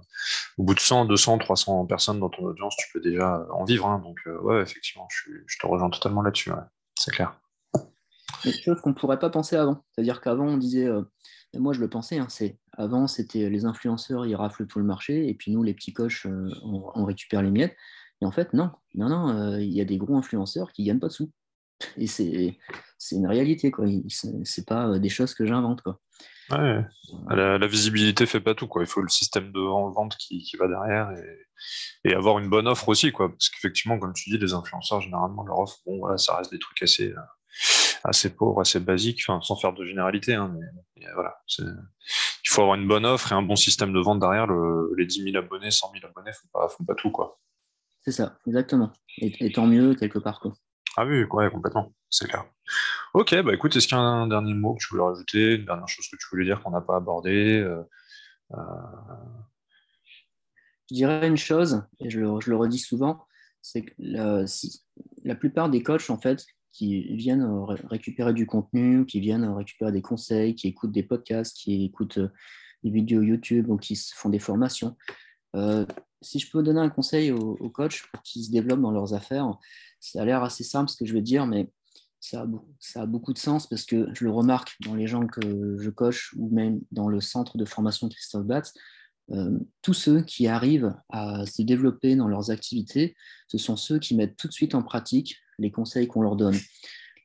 au 0.57 0.63
bout 0.63 0.75
de 0.75 0.79
100, 0.79 1.05
200, 1.05 1.37
300 1.39 1.85
personnes 1.85 2.19
dans 2.19 2.29
ton 2.29 2.43
audience, 2.43 2.75
tu 2.77 2.91
peux 2.91 2.99
déjà 2.99 3.47
en 3.51 3.63
vivre. 3.63 3.87
Hein, 3.87 3.99
donc 4.03 4.19
euh, 4.27 4.37
ouais, 4.41 4.61
effectivement, 4.61 5.07
je, 5.09 5.31
je, 5.45 5.57
te 5.57 5.65
rejoins 5.65 5.89
totalement 5.89 6.21
là-dessus, 6.21 6.51
c'est 6.99 7.11
clair. 7.11 7.39
Quelque 8.43 8.61
chose 8.61 8.81
qu'on 8.81 8.89
ne 8.89 8.95
pourrait 8.95 9.19
pas 9.19 9.29
penser 9.29 9.55
avant. 9.55 9.83
C'est-à-dire 9.91 10.21
qu'avant, 10.21 10.45
on 10.45 10.57
disait, 10.57 10.87
moi 11.55 11.73
je 11.73 11.79
le 11.79 11.89
pensais, 11.89 12.19
hein, 12.19 12.27
c'est 12.29 12.59
avant 12.73 13.07
c'était 13.07 13.49
les 13.49 13.65
influenceurs, 13.65 14.25
ils 14.25 14.35
raflent 14.35 14.67
tout 14.67 14.79
le 14.79 14.85
marché, 14.85 15.27
et 15.27 15.33
puis 15.33 15.51
nous, 15.51 15.63
les 15.63 15.73
petits 15.73 15.93
coches, 15.93 16.27
on 16.63 17.05
récupère 17.05 17.41
les 17.41 17.51
miettes. 17.51 17.75
Et 18.21 18.25
en 18.25 18.31
fait, 18.31 18.53
non, 18.53 18.71
non, 18.95 19.09
non, 19.09 19.29
euh, 19.29 19.61
il 19.61 19.71
y 19.71 19.81
a 19.81 19.85
des 19.85 19.97
gros 19.97 20.15
influenceurs 20.15 20.71
qui 20.71 20.83
gagnent 20.83 20.99
pas 20.99 21.07
de 21.07 21.13
sous. 21.13 21.31
Et 21.97 22.07
c'est, 22.07 22.57
une 23.11 23.27
réalité, 23.27 23.69
quoi. 23.69 23.85
C'est 24.43 24.65
pas 24.65 24.87
euh, 24.87 24.99
des 24.99 25.09
choses 25.09 25.35
que 25.35 25.45
j'invente, 25.45 25.81
quoi. 25.81 25.99
Ouais. 26.49 26.83
La, 27.29 27.57
la, 27.57 27.67
visibilité 27.67 28.25
fait 28.25 28.39
pas 28.39 28.55
tout, 28.55 28.67
quoi. 28.67 28.81
Il 28.81 28.87
faut 28.87 29.01
le 29.01 29.09
système 29.09 29.51
de 29.51 29.59
vente 29.59 30.15
qui, 30.17 30.41
qui 30.41 30.55
va 30.55 30.67
derrière 30.67 31.11
et, 31.11 32.09
et, 32.09 32.13
avoir 32.13 32.39
une 32.39 32.49
bonne 32.49 32.67
offre 32.67 32.89
aussi, 32.89 33.11
quoi. 33.11 33.29
Parce 33.29 33.49
qu'effectivement, 33.49 33.99
comme 33.99 34.13
tu 34.13 34.29
dis, 34.29 34.37
les 34.37 34.53
influenceurs, 34.53 35.01
généralement, 35.01 35.43
leur 35.43 35.59
offre, 35.59 35.77
bon, 35.85 35.99
voilà, 35.99 36.17
ça 36.17 36.37
reste 36.37 36.51
des 36.51 36.59
trucs 36.59 36.81
assez, 36.81 37.11
euh, 37.11 37.15
assez 38.03 38.33
pauvres, 38.33 38.61
assez 38.61 38.79
basiques, 38.79 39.23
enfin, 39.27 39.41
sans 39.41 39.57
faire 39.57 39.73
de 39.73 39.85
généralité, 39.85 40.33
hein, 40.33 40.55
mais, 40.95 41.05
voilà. 41.13 41.37
Il 41.59 42.49
faut 42.49 42.61
avoir 42.61 42.75
une 42.75 42.87
bonne 42.87 43.05
offre 43.05 43.31
et 43.31 43.35
un 43.35 43.41
bon 43.41 43.55
système 43.55 43.93
de 43.93 43.99
vente 43.99 44.19
derrière. 44.19 44.47
Le, 44.47 44.93
les 44.97 45.05
10 45.05 45.31
000 45.31 45.37
abonnés, 45.37 45.69
100 45.69 45.91
000 45.93 46.05
abonnés 46.05 46.31
font 46.33 46.47
pas, 46.53 46.69
font 46.69 46.85
pas 46.85 46.95
tout, 46.95 47.11
quoi. 47.11 47.39
C'est 48.07 48.13
ça, 48.13 48.39
exactement. 48.47 48.93
Et, 49.17 49.51
tant 49.51 49.67
mieux, 49.67 49.93
quelque 49.93 50.17
part. 50.17 50.39
Quoi. 50.39 50.53
Ah 50.95 51.05
oui, 51.05 51.25
ouais, 51.25 51.51
complètement, 51.51 51.93
c'est 52.09 52.29
clair. 52.29 52.45
Ok, 53.13 53.35
bah 53.41 53.53
écoute, 53.53 53.75
est-ce 53.75 53.85
qu'il 53.85 53.97
y 53.97 53.99
a 53.99 54.01
un 54.01 54.27
dernier 54.27 54.53
mot 54.53 54.75
que 54.75 54.79
tu 54.79 54.87
voulais 54.91 55.03
rajouter, 55.03 55.55
une 55.55 55.65
dernière 55.65 55.89
chose 55.89 56.07
que 56.09 56.15
tu 56.15 56.25
voulais 56.31 56.45
dire 56.45 56.63
qu'on 56.63 56.71
n'a 56.71 56.79
pas 56.79 56.95
abordé 56.95 57.59
euh, 57.59 57.83
euh? 58.53 58.57
Je 60.89 60.95
dirais 60.95 61.27
une 61.27 61.35
chose, 61.35 61.83
et 61.99 62.09
je 62.09 62.21
le, 62.21 62.55
redis 62.55 62.79
souvent, 62.79 63.25
c'est 63.61 63.81
que 63.81 63.93
la, 63.97 64.47
si, 64.47 64.85
la 65.25 65.35
plupart 65.35 65.69
des 65.69 65.83
coachs, 65.83 66.09
en 66.09 66.17
fait, 66.17 66.45
qui 66.71 67.13
viennent 67.13 67.45
récupérer 67.89 68.33
du 68.33 68.45
contenu, 68.45 69.05
qui 69.05 69.19
viennent 69.19 69.49
récupérer 69.49 69.91
des 69.91 70.01
conseils, 70.01 70.55
qui 70.55 70.69
écoutent 70.69 70.93
des 70.93 71.03
podcasts, 71.03 71.57
qui 71.57 71.83
écoutent 71.83 72.19
euh, 72.19 72.31
des 72.85 72.89
vidéos 72.89 73.21
YouTube 73.21 73.69
ou 73.69 73.75
qui 73.75 74.01
font 74.15 74.29
des 74.29 74.39
formations, 74.39 74.95
si 76.21 76.39
je 76.39 76.49
peux 76.49 76.63
donner 76.63 76.79
un 76.79 76.89
conseil 76.89 77.31
aux, 77.31 77.69
coachs 77.69 78.03
pour 78.11 78.21
qu'ils 78.23 78.45
se 78.45 78.51
développent 78.51 78.81
dans 78.81 78.91
leurs 78.91 79.13
affaires, 79.13 79.51
ça 79.99 80.21
a 80.21 80.25
l'air 80.25 80.43
assez 80.43 80.63
simple 80.63 80.89
ce 80.89 80.97
que 80.97 81.05
je 81.05 81.13
veux 81.13 81.21
dire, 81.21 81.45
mais 81.45 81.69
ça 82.19 82.41
a, 82.41 82.47
ça 82.79 83.01
a, 83.03 83.05
beaucoup 83.05 83.33
de 83.33 83.37
sens 83.37 83.67
parce 83.67 83.85
que 83.85 84.07
je 84.13 84.23
le 84.23 84.31
remarque 84.31 84.75
dans 84.81 84.95
les 84.95 85.07
gens 85.07 85.27
que 85.27 85.77
je 85.79 85.89
coche 85.89 86.33
ou 86.37 86.49
même 86.49 86.81
dans 86.91 87.07
le 87.07 87.21
centre 87.21 87.57
de 87.57 87.65
formation 87.65 88.09
Christophe 88.09 88.45
Batz. 88.45 88.73
Euh, 89.31 89.59
tous 89.81 89.93
ceux 89.93 90.21
qui 90.21 90.47
arrivent 90.47 90.95
à 91.09 91.45
se 91.45 91.61
développer 91.61 92.15
dans 92.15 92.27
leurs 92.27 92.49
activités, 92.49 93.15
ce 93.47 93.57
sont 93.57 93.75
ceux 93.75 93.99
qui 93.99 94.15
mettent 94.15 94.37
tout 94.37 94.47
de 94.47 94.53
suite 94.53 94.73
en 94.73 94.81
pratique 94.81 95.37
les 95.59 95.69
conseils 95.71 96.07
qu'on 96.07 96.21
leur 96.21 96.35
donne. 96.35 96.57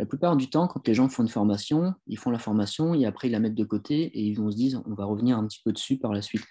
La 0.01 0.07
plupart 0.07 0.37
du 0.37 0.51
temps, 0.51 0.67
quand 0.67 0.87
les 0.89 0.95
gens 0.95 1.09
font 1.09 1.23
une 1.23 1.29
formation, 1.29 1.95
ils 2.09 2.19
font 2.19 2.31
la 2.31 2.39
formation 2.39 2.95
et 2.95 3.07
après 3.07 3.29
ils 3.29 3.33
la 3.33 3.39
mettent 3.39 3.55
de 3.55 3.65
côté 3.65 4.03
et 4.03 4.23
ils 4.23 4.35
vont 4.35 4.51
se 4.51 4.57
dire 4.57 4.83
on 4.87 4.95
va 4.95 5.05
revenir 5.05 5.39
un 5.39 5.47
petit 5.47 5.61
peu 5.65 5.73
dessus 5.73 5.97
par 5.97 6.13
la 6.13 6.23
suite. 6.23 6.43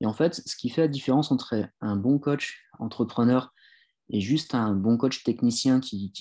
Et 0.00 0.06
en 0.06 0.12
fait, 0.12 0.42
ce 0.46 0.56
qui 0.56 0.68
fait 0.68 0.82
la 0.82 0.88
différence 0.88 1.32
entre 1.32 1.68
un 1.80 1.96
bon 1.96 2.18
coach 2.18 2.60
entrepreneur 2.78 3.52
et 4.10 4.20
juste 4.20 4.54
un 4.54 4.74
bon 4.74 4.96
coach 4.96 5.24
technicien 5.24 5.80
qui, 5.80 6.12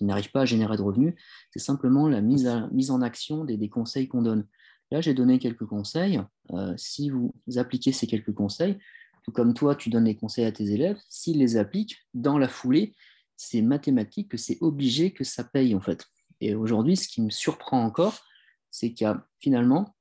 n'arrive 0.00 0.30
pas 0.30 0.42
à 0.42 0.44
générer 0.46 0.76
de 0.76 0.82
revenus, 0.82 1.14
c'est 1.52 1.58
simplement 1.60 2.08
la 2.08 2.20
mise, 2.20 2.46
en 2.48 3.02
action 3.02 3.44
des, 3.44 3.56
des 3.56 3.68
conseils 3.68 4.08
qu'on 4.08 4.22
donne. 4.22 4.46
Là, 4.90 5.00
j'ai 5.00 5.14
donné 5.14 5.38
quelques 5.38 5.66
conseils. 5.66 6.20
Euh, 6.52 6.74
si 6.76 7.10
vous 7.10 7.32
appliquez 7.56 7.92
ces 7.92 8.06
quelques 8.06 8.34
conseils, 8.34 8.78
tout 9.22 9.32
comme 9.32 9.54
toi, 9.54 9.76
tu 9.76 9.90
donnes 9.90 10.06
les 10.06 10.16
conseils 10.16 10.46
à 10.46 10.52
tes 10.52 10.72
élèves, 10.72 10.98
s'ils 11.08 11.38
les 11.38 11.56
appliquent 11.56 11.98
dans 12.14 12.38
la 12.38 12.48
foulée, 12.48 12.94
c'est 13.36 13.62
mathématique 13.62 14.30
que 14.30 14.36
c'est 14.36 14.58
obligé 14.60 15.12
que 15.12 15.24
ça 15.24 15.44
paye 15.44 15.74
en 15.74 15.80
fait. 15.80 16.06
Et 16.40 16.54
aujourd'hui, 16.54 16.96
ce 16.96 17.08
qui 17.08 17.22
me 17.22 17.30
surprend 17.30 17.84
encore, 17.84 18.18
c'est 18.70 18.92
qu'il 18.92 19.04
y 19.04 19.08
a 19.08 19.26
finalement 19.38 19.94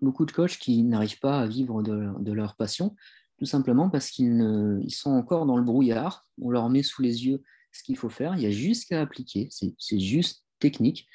beaucoup 0.00 0.26
de 0.26 0.32
coachs 0.32 0.58
qui 0.58 0.82
n'arrivent 0.82 1.20
pas 1.20 1.40
à 1.40 1.46
vivre 1.46 1.82
de, 1.82 2.32
leur 2.32 2.56
passion, 2.56 2.94
tout 3.38 3.44
simplement 3.44 3.90
parce 3.90 4.10
qu'ils 4.10 4.84
sont 4.90 5.10
encore 5.10 5.46
dans 5.46 5.56
le 5.56 5.64
brouillard. 5.64 6.24
On 6.40 6.50
leur 6.50 6.68
met 6.68 6.82
sous 6.82 7.02
les 7.02 7.26
yeux 7.26 7.42
ce 7.72 7.82
qu'il 7.82 7.96
faut 7.96 8.08
faire. 8.08 8.34
Il 8.36 8.42
y 8.42 8.46
a 8.46 8.50
juste 8.50 8.88
qu'à 8.88 9.00
appliquer. 9.00 9.48
C'est 9.50 9.98
juste 9.98 10.44
technique. 10.58 11.06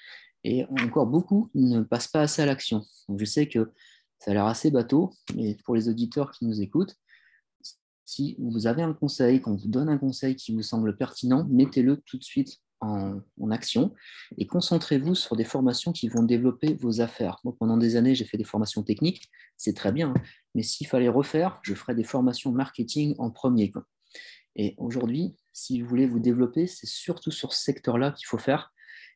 Et 0.43 0.65
encore 0.65 1.07
beaucoup 1.07 1.49
ne 1.53 1.81
passent 1.81 2.07
pas 2.07 2.21
assez 2.21 2.41
à 2.41 2.45
l'action. 2.45 2.85
Je 3.15 3.25
sais 3.25 3.47
que 3.47 3.71
ça 4.19 4.31
a 4.31 4.33
l'air 4.33 4.45
assez 4.45 4.71
bateau, 4.71 5.13
mais 5.35 5.55
pour 5.65 5.75
les 5.75 5.89
auditeurs 5.89 6.31
qui 6.31 6.45
nous 6.45 6.61
écoutent, 6.61 6.95
si 8.05 8.35
vous 8.39 8.67
avez 8.67 8.81
un 8.81 8.93
conseil, 8.93 9.39
qu'on 9.39 9.55
vous 9.55 9.67
donne 9.67 9.89
un 9.89 9.97
conseil 9.97 10.35
qui 10.35 10.53
vous 10.53 10.63
semble 10.63 10.97
pertinent, 10.97 11.47
mettez-le 11.49 11.97
tout 12.05 12.17
de 12.17 12.23
suite 12.23 12.59
en, 12.81 13.21
action 13.51 13.93
et 14.37 14.47
concentrez-vous 14.47 15.15
sur 15.15 15.35
des 15.35 15.43
formations 15.43 15.91
qui 15.91 16.07
vont 16.07 16.23
développer 16.23 16.73
vos 16.75 17.01
affaires. 17.01 17.41
pendant 17.59 17.77
des 17.77 17.95
années, 17.95 18.15
j'ai 18.15 18.25
fait 18.25 18.37
des 18.37 18.43
formations 18.43 18.83
techniques, 18.83 19.29
c'est 19.57 19.75
très 19.75 19.91
bien, 19.91 20.09
hein. 20.09 20.21
mais 20.55 20.63
s'il 20.63 20.87
fallait 20.87 21.09
refaire, 21.09 21.59
je 21.63 21.73
ferais 21.73 21.95
des 21.95 22.03
formations 22.03 22.51
marketing 22.51 23.15
en 23.17 23.29
premier. 23.29 23.71
Et 24.55 24.75
aujourd'hui, 24.77 25.35
si 25.53 25.81
vous 25.81 25.87
voulez 25.87 26.07
vous 26.07 26.19
développer, 26.19 26.67
c'est 26.67 26.87
surtout 26.87 27.31
sur 27.31 27.53
ce 27.53 27.63
secteur-là 27.63 28.11
qu'il 28.11 28.25
faut 28.25 28.37
faire 28.37 28.73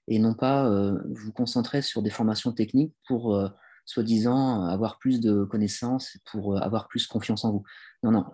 et 0.08 0.20
non 0.20 0.34
pas 0.34 0.68
euh, 0.68 0.98
vous 1.10 1.32
concentrer 1.32 1.82
sur 1.82 2.02
des 2.02 2.10
formations 2.10 2.52
techniques 2.52 2.94
pour 3.08 3.36
euh, 3.36 3.50
soi-disant 3.86 4.64
avoir 4.66 5.00
plus 5.00 5.20
de 5.20 5.44
connaissances, 5.44 6.18
pour 6.32 6.56
euh, 6.56 6.60
avoir 6.60 6.88
plus 6.88 7.08
confiance 7.08 7.46
en 7.46 7.52
vous. 7.52 7.64
Non, 8.04 8.12
non, 8.12 8.26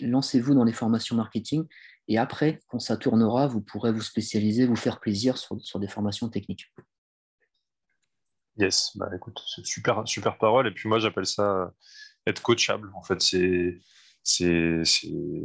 lancez-vous 0.00 0.54
dans 0.54 0.64
les 0.64 0.72
formations 0.72 1.16
marketing 1.16 1.66
et 2.08 2.18
après, 2.18 2.60
quand 2.68 2.78
ça 2.78 2.96
tournera, 2.96 3.46
vous 3.46 3.60
pourrez 3.60 3.92
vous 3.92 4.02
spécialiser, 4.02 4.66
vous 4.66 4.76
faire 4.76 5.00
plaisir 5.00 5.38
sur, 5.38 5.60
sur 5.60 5.80
des 5.80 5.88
formations 5.88 6.28
techniques. 6.28 6.72
Yes, 8.56 8.92
bah 8.96 9.08
écoute, 9.16 9.40
c'est 9.54 9.64
super, 9.64 10.06
super 10.06 10.38
parole. 10.38 10.68
Et 10.68 10.70
puis 10.70 10.88
moi, 10.88 10.98
j'appelle 10.98 11.26
ça 11.26 11.72
être 12.26 12.42
coachable. 12.42 12.90
En 12.94 13.02
fait, 13.02 13.20
c'est 13.20 13.80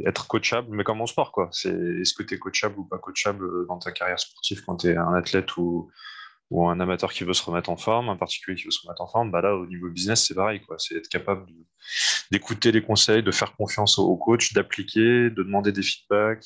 être 0.06 0.28
coachable, 0.28 0.68
mais 0.70 0.84
comme 0.84 1.00
en 1.00 1.06
sport, 1.06 1.32
quoi. 1.32 1.50
Est-ce 1.50 2.14
que 2.14 2.22
tu 2.22 2.34
es 2.34 2.38
coachable 2.38 2.78
ou 2.78 2.84
pas 2.84 2.98
coachable 2.98 3.66
dans 3.66 3.78
ta 3.78 3.92
carrière 3.92 4.20
sportive 4.20 4.62
quand 4.64 4.76
tu 4.76 4.88
es 4.88 4.96
un 4.96 5.14
athlète 5.14 5.56
ou, 5.56 5.90
ou 6.50 6.68
un 6.68 6.80
amateur 6.80 7.12
qui 7.12 7.24
veut 7.24 7.32
se 7.32 7.44
remettre 7.44 7.70
en 7.70 7.76
forme, 7.76 8.08
un 8.08 8.16
particulier 8.16 8.56
qui 8.56 8.64
veut 8.64 8.72
se 8.72 8.84
remettre 8.84 9.02
en 9.02 9.06
forme, 9.06 9.30
bah 9.30 9.40
là, 9.40 9.54
au 9.54 9.66
niveau 9.66 9.88
business, 9.88 10.26
c'est 10.26 10.34
pareil. 10.34 10.60
C'est 10.78 10.96
être 10.96 11.08
capable 11.08 11.46
d'écouter 12.32 12.72
les 12.72 12.82
conseils, 12.82 13.22
de 13.22 13.30
faire 13.30 13.54
confiance 13.54 13.98
au, 13.98 14.16
coach, 14.16 14.52
d'appliquer, 14.52 15.30
de 15.30 15.42
demander 15.42 15.70
des 15.70 15.82
feedbacks, 15.82 16.44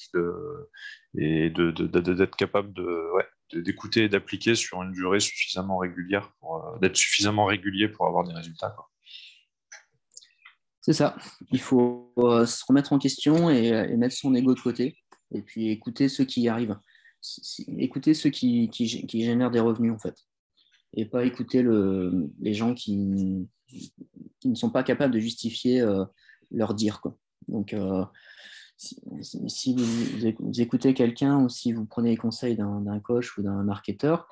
et 1.16 1.48
d'être 1.48 1.80
de, 1.80 2.24
capable 2.26 2.74
de, 2.74 3.08
d'écouter 3.54 4.04
et 4.04 4.08
d'appliquer 4.10 4.54
sur 4.54 4.82
une 4.82 4.92
durée 4.92 5.20
suffisamment 5.20 5.78
régulière, 5.78 6.32
euh, 6.42 6.78
d'être 6.80 6.96
suffisamment 6.96 7.46
régulier 7.46 7.88
pour 7.88 8.06
avoir 8.06 8.24
des 8.24 8.34
résultats. 8.34 8.76
C'est 10.82 10.92
ça. 10.92 11.16
Il 11.50 11.60
faut 11.60 12.12
euh, 12.18 12.44
se 12.44 12.62
remettre 12.68 12.92
en 12.92 12.98
question 12.98 13.48
et, 13.48 13.96
mettre 13.96 14.14
son 14.14 14.34
ego 14.34 14.54
de 14.54 14.60
côté, 14.60 14.98
et 15.34 15.40
puis 15.40 15.70
écouter 15.70 16.10
ceux 16.10 16.24
qui 16.24 16.42
y 16.42 16.48
arrivent 16.50 16.78
écouter 17.78 18.14
ceux 18.14 18.30
qui, 18.30 18.70
génèrent 19.08 19.50
des 19.50 19.60
revenus, 19.60 19.92
en 19.92 19.98
fait. 19.98 20.16
Et 20.94 21.06
pas 21.06 21.24
écouter 21.24 21.62
le, 21.62 22.30
les 22.40 22.54
gens 22.54 22.74
qui, 22.74 23.48
ne 24.44 24.54
sont 24.54 24.70
pas 24.70 24.82
capables 24.82 25.12
de 25.12 25.18
justifier 25.18 25.80
euh, 25.80 26.04
leur 26.50 26.74
dire. 26.74 27.00
Quoi. 27.00 27.16
Donc, 27.48 27.72
euh, 27.72 28.04
si, 28.76 29.74
vous, 29.74 30.60
écoutez 30.60 30.94
quelqu'un 30.94 31.38
ou 31.38 31.48
si 31.48 31.72
vous 31.72 31.84
prenez 31.84 32.10
les 32.10 32.16
conseils 32.16 32.56
d'un 32.56 33.00
coach 33.00 33.36
ou 33.38 33.42
d'un 33.42 33.64
marketeur, 33.64 34.28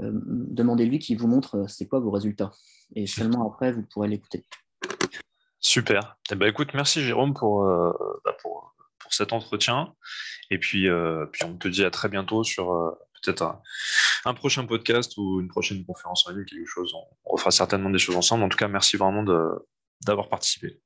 euh, 0.00 0.12
demandez-lui 0.12 0.98
qu'il 0.98 1.18
vous 1.18 1.28
montre 1.28 1.66
c'est 1.68 1.86
quoi 1.86 2.00
vos 2.00 2.10
résultats. 2.10 2.52
Et 2.94 3.06
seulement 3.06 3.48
après, 3.48 3.72
vous 3.72 3.82
pourrez 3.82 4.08
l'écouter. 4.08 4.44
Super. 5.60 6.16
Eh 6.30 6.34
ben, 6.34 6.46
écoute, 6.46 6.68
merci 6.74 7.00
Jérôme 7.00 7.32
pour, 7.32 7.64
bah, 7.64 8.36
pour 8.42 8.74
pour 9.04 9.14
cet 9.14 9.32
entretien. 9.32 9.94
Et 10.50 10.58
puis, 10.58 10.88
euh, 10.88 11.26
puis 11.26 11.44
on 11.44 11.56
te 11.56 11.68
dit 11.68 11.84
à 11.84 11.90
très 11.90 12.08
bientôt 12.08 12.42
sur 12.42 12.72
euh, 12.72 12.90
peut-être 13.22 13.42
un, 14.24 14.34
prochain 14.34 14.66
podcast 14.66 15.12
ou 15.18 15.40
une 15.40 15.48
prochaine 15.48 15.84
conférence 15.84 16.26
en 16.26 16.32
ligne, 16.32 16.46
quelque 16.46 16.66
chose. 16.66 16.92
On, 16.94 17.32
refera 17.34 17.50
certainement 17.50 17.90
des 17.90 17.98
choses 17.98 18.16
ensemble. 18.16 18.42
En 18.42 18.48
tout 18.48 18.56
cas, 18.56 18.68
merci 18.68 18.96
vraiment 18.96 19.24
d'avoir 20.04 20.28
participé. 20.28 20.80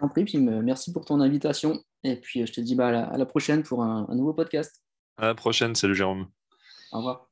En 0.00 0.08
prie, 0.08 0.24
puis 0.24 0.36
merci 0.38 0.92
pour 0.92 1.06
ton 1.06 1.20
invitation. 1.20 1.82
Et 2.04 2.16
puis 2.16 2.46
je 2.46 2.52
te 2.52 2.60
dis 2.60 2.74
bah, 2.74 2.88
à, 2.88 3.16
la, 3.16 3.26
prochaine 3.26 3.62
pour 3.62 3.82
un, 3.82 4.06
un 4.08 4.14
nouveau 4.14 4.34
podcast. 4.34 4.82
À 5.16 5.26
la 5.26 5.34
prochaine, 5.34 5.74
salut 5.74 5.94
Jérôme. 5.94 6.28
Au 6.92 6.98
revoir. 6.98 7.30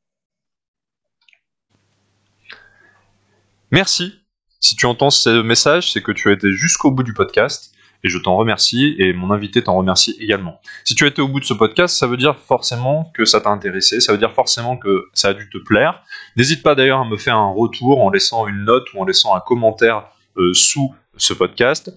Merci. 3.70 4.24
Si 4.60 4.76
tu 4.76 4.86
entends 4.86 5.10
ce 5.10 5.42
message, 5.42 5.92
c'est 5.92 6.02
que 6.02 6.12
tu 6.12 6.30
as 6.30 6.32
été 6.32 6.50
jusqu'au 6.52 6.90
bout 6.90 7.02
du 7.02 7.12
podcast 7.12 7.74
et 8.04 8.10
je 8.10 8.18
t'en 8.18 8.36
remercie 8.36 8.94
et 8.98 9.12
mon 9.14 9.30
invité 9.30 9.62
t'en 9.62 9.74
remercie 9.74 10.14
également. 10.20 10.60
Si 10.84 10.94
tu 10.94 11.04
as 11.04 11.06
été 11.08 11.22
au 11.22 11.28
bout 11.28 11.40
de 11.40 11.44
ce 11.44 11.54
podcast, 11.54 11.96
ça 11.96 12.06
veut 12.06 12.18
dire 12.18 12.38
forcément 12.38 13.10
que 13.14 13.24
ça 13.24 13.40
t'a 13.40 13.48
intéressé, 13.50 14.00
ça 14.00 14.12
veut 14.12 14.18
dire 14.18 14.32
forcément 14.32 14.76
que 14.76 15.08
ça 15.14 15.28
a 15.28 15.34
dû 15.34 15.48
te 15.48 15.58
plaire. 15.58 16.02
N'hésite 16.36 16.62
pas 16.62 16.74
d'ailleurs 16.74 17.00
à 17.00 17.04
me 17.04 17.16
faire 17.16 17.36
un 17.36 17.50
retour 17.50 18.02
en 18.02 18.10
laissant 18.10 18.46
une 18.46 18.64
note 18.64 18.84
ou 18.92 19.00
en 19.00 19.06
laissant 19.06 19.34
un 19.34 19.40
commentaire 19.40 20.04
euh, 20.36 20.52
sous 20.52 20.94
ce 21.16 21.32
podcast. 21.32 21.92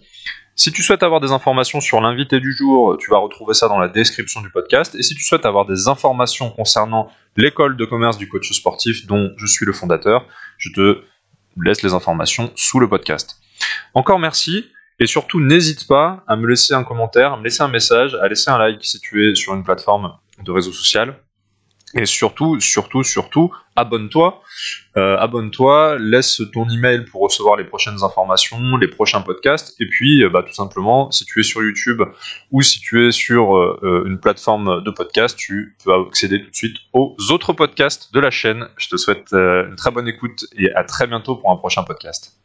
Si 0.55 0.72
tu 0.72 0.82
souhaites 0.82 1.03
avoir 1.03 1.20
des 1.20 1.32
informations 1.32 1.82
sur 1.82 2.01
l'invité 2.01 2.39
du 2.39 2.51
jour, 2.51 2.97
tu 2.97 3.12
vas 3.12 3.18
retrouver 3.18 3.53
ça 3.53 3.68
dans 3.68 3.78
la 3.78 3.89
description 3.89 4.41
du 4.41 4.49
podcast. 4.49 4.95
Et 4.95 5.03
si 5.03 5.14
tu 5.14 5.24
souhaites 5.24 5.45
avoir 5.45 5.66
des 5.66 5.88
informations 5.88 6.49
concernant 6.49 7.12
l'école 7.36 7.78
de 7.78 7.86
commerce 7.86 8.18
du 8.18 8.28
coach 8.28 8.51
sportif 8.51 9.05
dont 9.05 9.34
je 9.38 9.45
suis 9.45 9.66
le 9.66 9.74
fondateur, 9.74 10.26
je 10.58 10.70
te 10.72 11.01
laisse 11.62 11.84
les 11.84 11.93
informations 11.93 12.51
sous 12.55 12.80
le 12.80 12.89
podcast. 12.89 13.39
Encore 13.93 14.20
merci. 14.20 14.66
Et 15.00 15.06
surtout, 15.06 15.39
n'hésite 15.39 15.88
pas 15.88 16.24
à 16.28 16.36
me 16.36 16.48
laisser 16.48 16.74
un 16.74 16.84
commentaire, 16.84 17.34
à 17.34 17.38
me 17.38 17.43
laisser 17.43 17.62
un 17.62 17.68
message, 17.68 18.16
à 18.16 18.28
laisser 18.28 18.50
un 18.50 18.58
like 18.58 18.84
si 18.84 19.00
tu 19.00 19.30
es 19.30 19.36
sur 19.36 19.54
une 19.54 19.64
plateforme 19.64 20.14
de 20.43 20.52
réseau 20.52 20.72
social. 20.72 21.16
Et 21.93 22.06
surtout, 22.06 22.60
surtout, 22.60 23.04
surtout, 23.04 23.54
abonne-toi. 23.76 24.41
Euh, 24.98 25.18
abonne-toi, 25.18 25.98
laisse 26.00 26.41
ton 26.54 26.68
email 26.70 27.06
pour 27.06 27.22
recevoir 27.22 27.56
les 27.56 27.64
prochaines 27.64 28.04
informations, 28.04 28.76
les 28.76 28.89
prochains 28.89 29.22
podcasts. 29.22 29.80
Et 29.80 29.88
puis, 29.88 30.24
euh, 30.24 30.30
bah, 30.30 30.43
tout 30.43 30.54
simplement, 30.54 31.12
si 31.12 31.24
tu 31.24 31.39
es 31.39 31.43
sur 31.43 31.64
YouTube 31.64 32.02
ou 32.52 32.62
si 32.62 32.82
tu 32.82 33.08
es 33.08 33.12
sur 33.12 33.56
euh, 33.56 34.04
une 34.06 34.20
plateforme 34.20 34.84
de 34.84 34.91
podcast, 34.91 35.38
tu 35.38 35.78
peux 35.84 35.93
accéder 35.93 36.43
tout 36.43 36.50
de 36.50 36.56
suite 36.56 36.78
aux 36.91 37.16
autres 37.32 37.54
podcasts 37.54 38.14
de 38.14 38.20
la 38.20 38.32
chaîne. 38.32 38.68
Je 38.78 38.89
te 38.89 38.98
souhaite 38.98 39.32
une 39.32 39.76
très 39.78 39.91
bonne 39.91 40.08
écoute 40.08 40.45
et 40.58 40.74
à 40.74 40.84
très 40.84 41.08
bientôt 41.08 41.38
pour 41.38 41.52
un 41.52 41.56
prochain 41.56 41.84
podcast. 41.84 42.37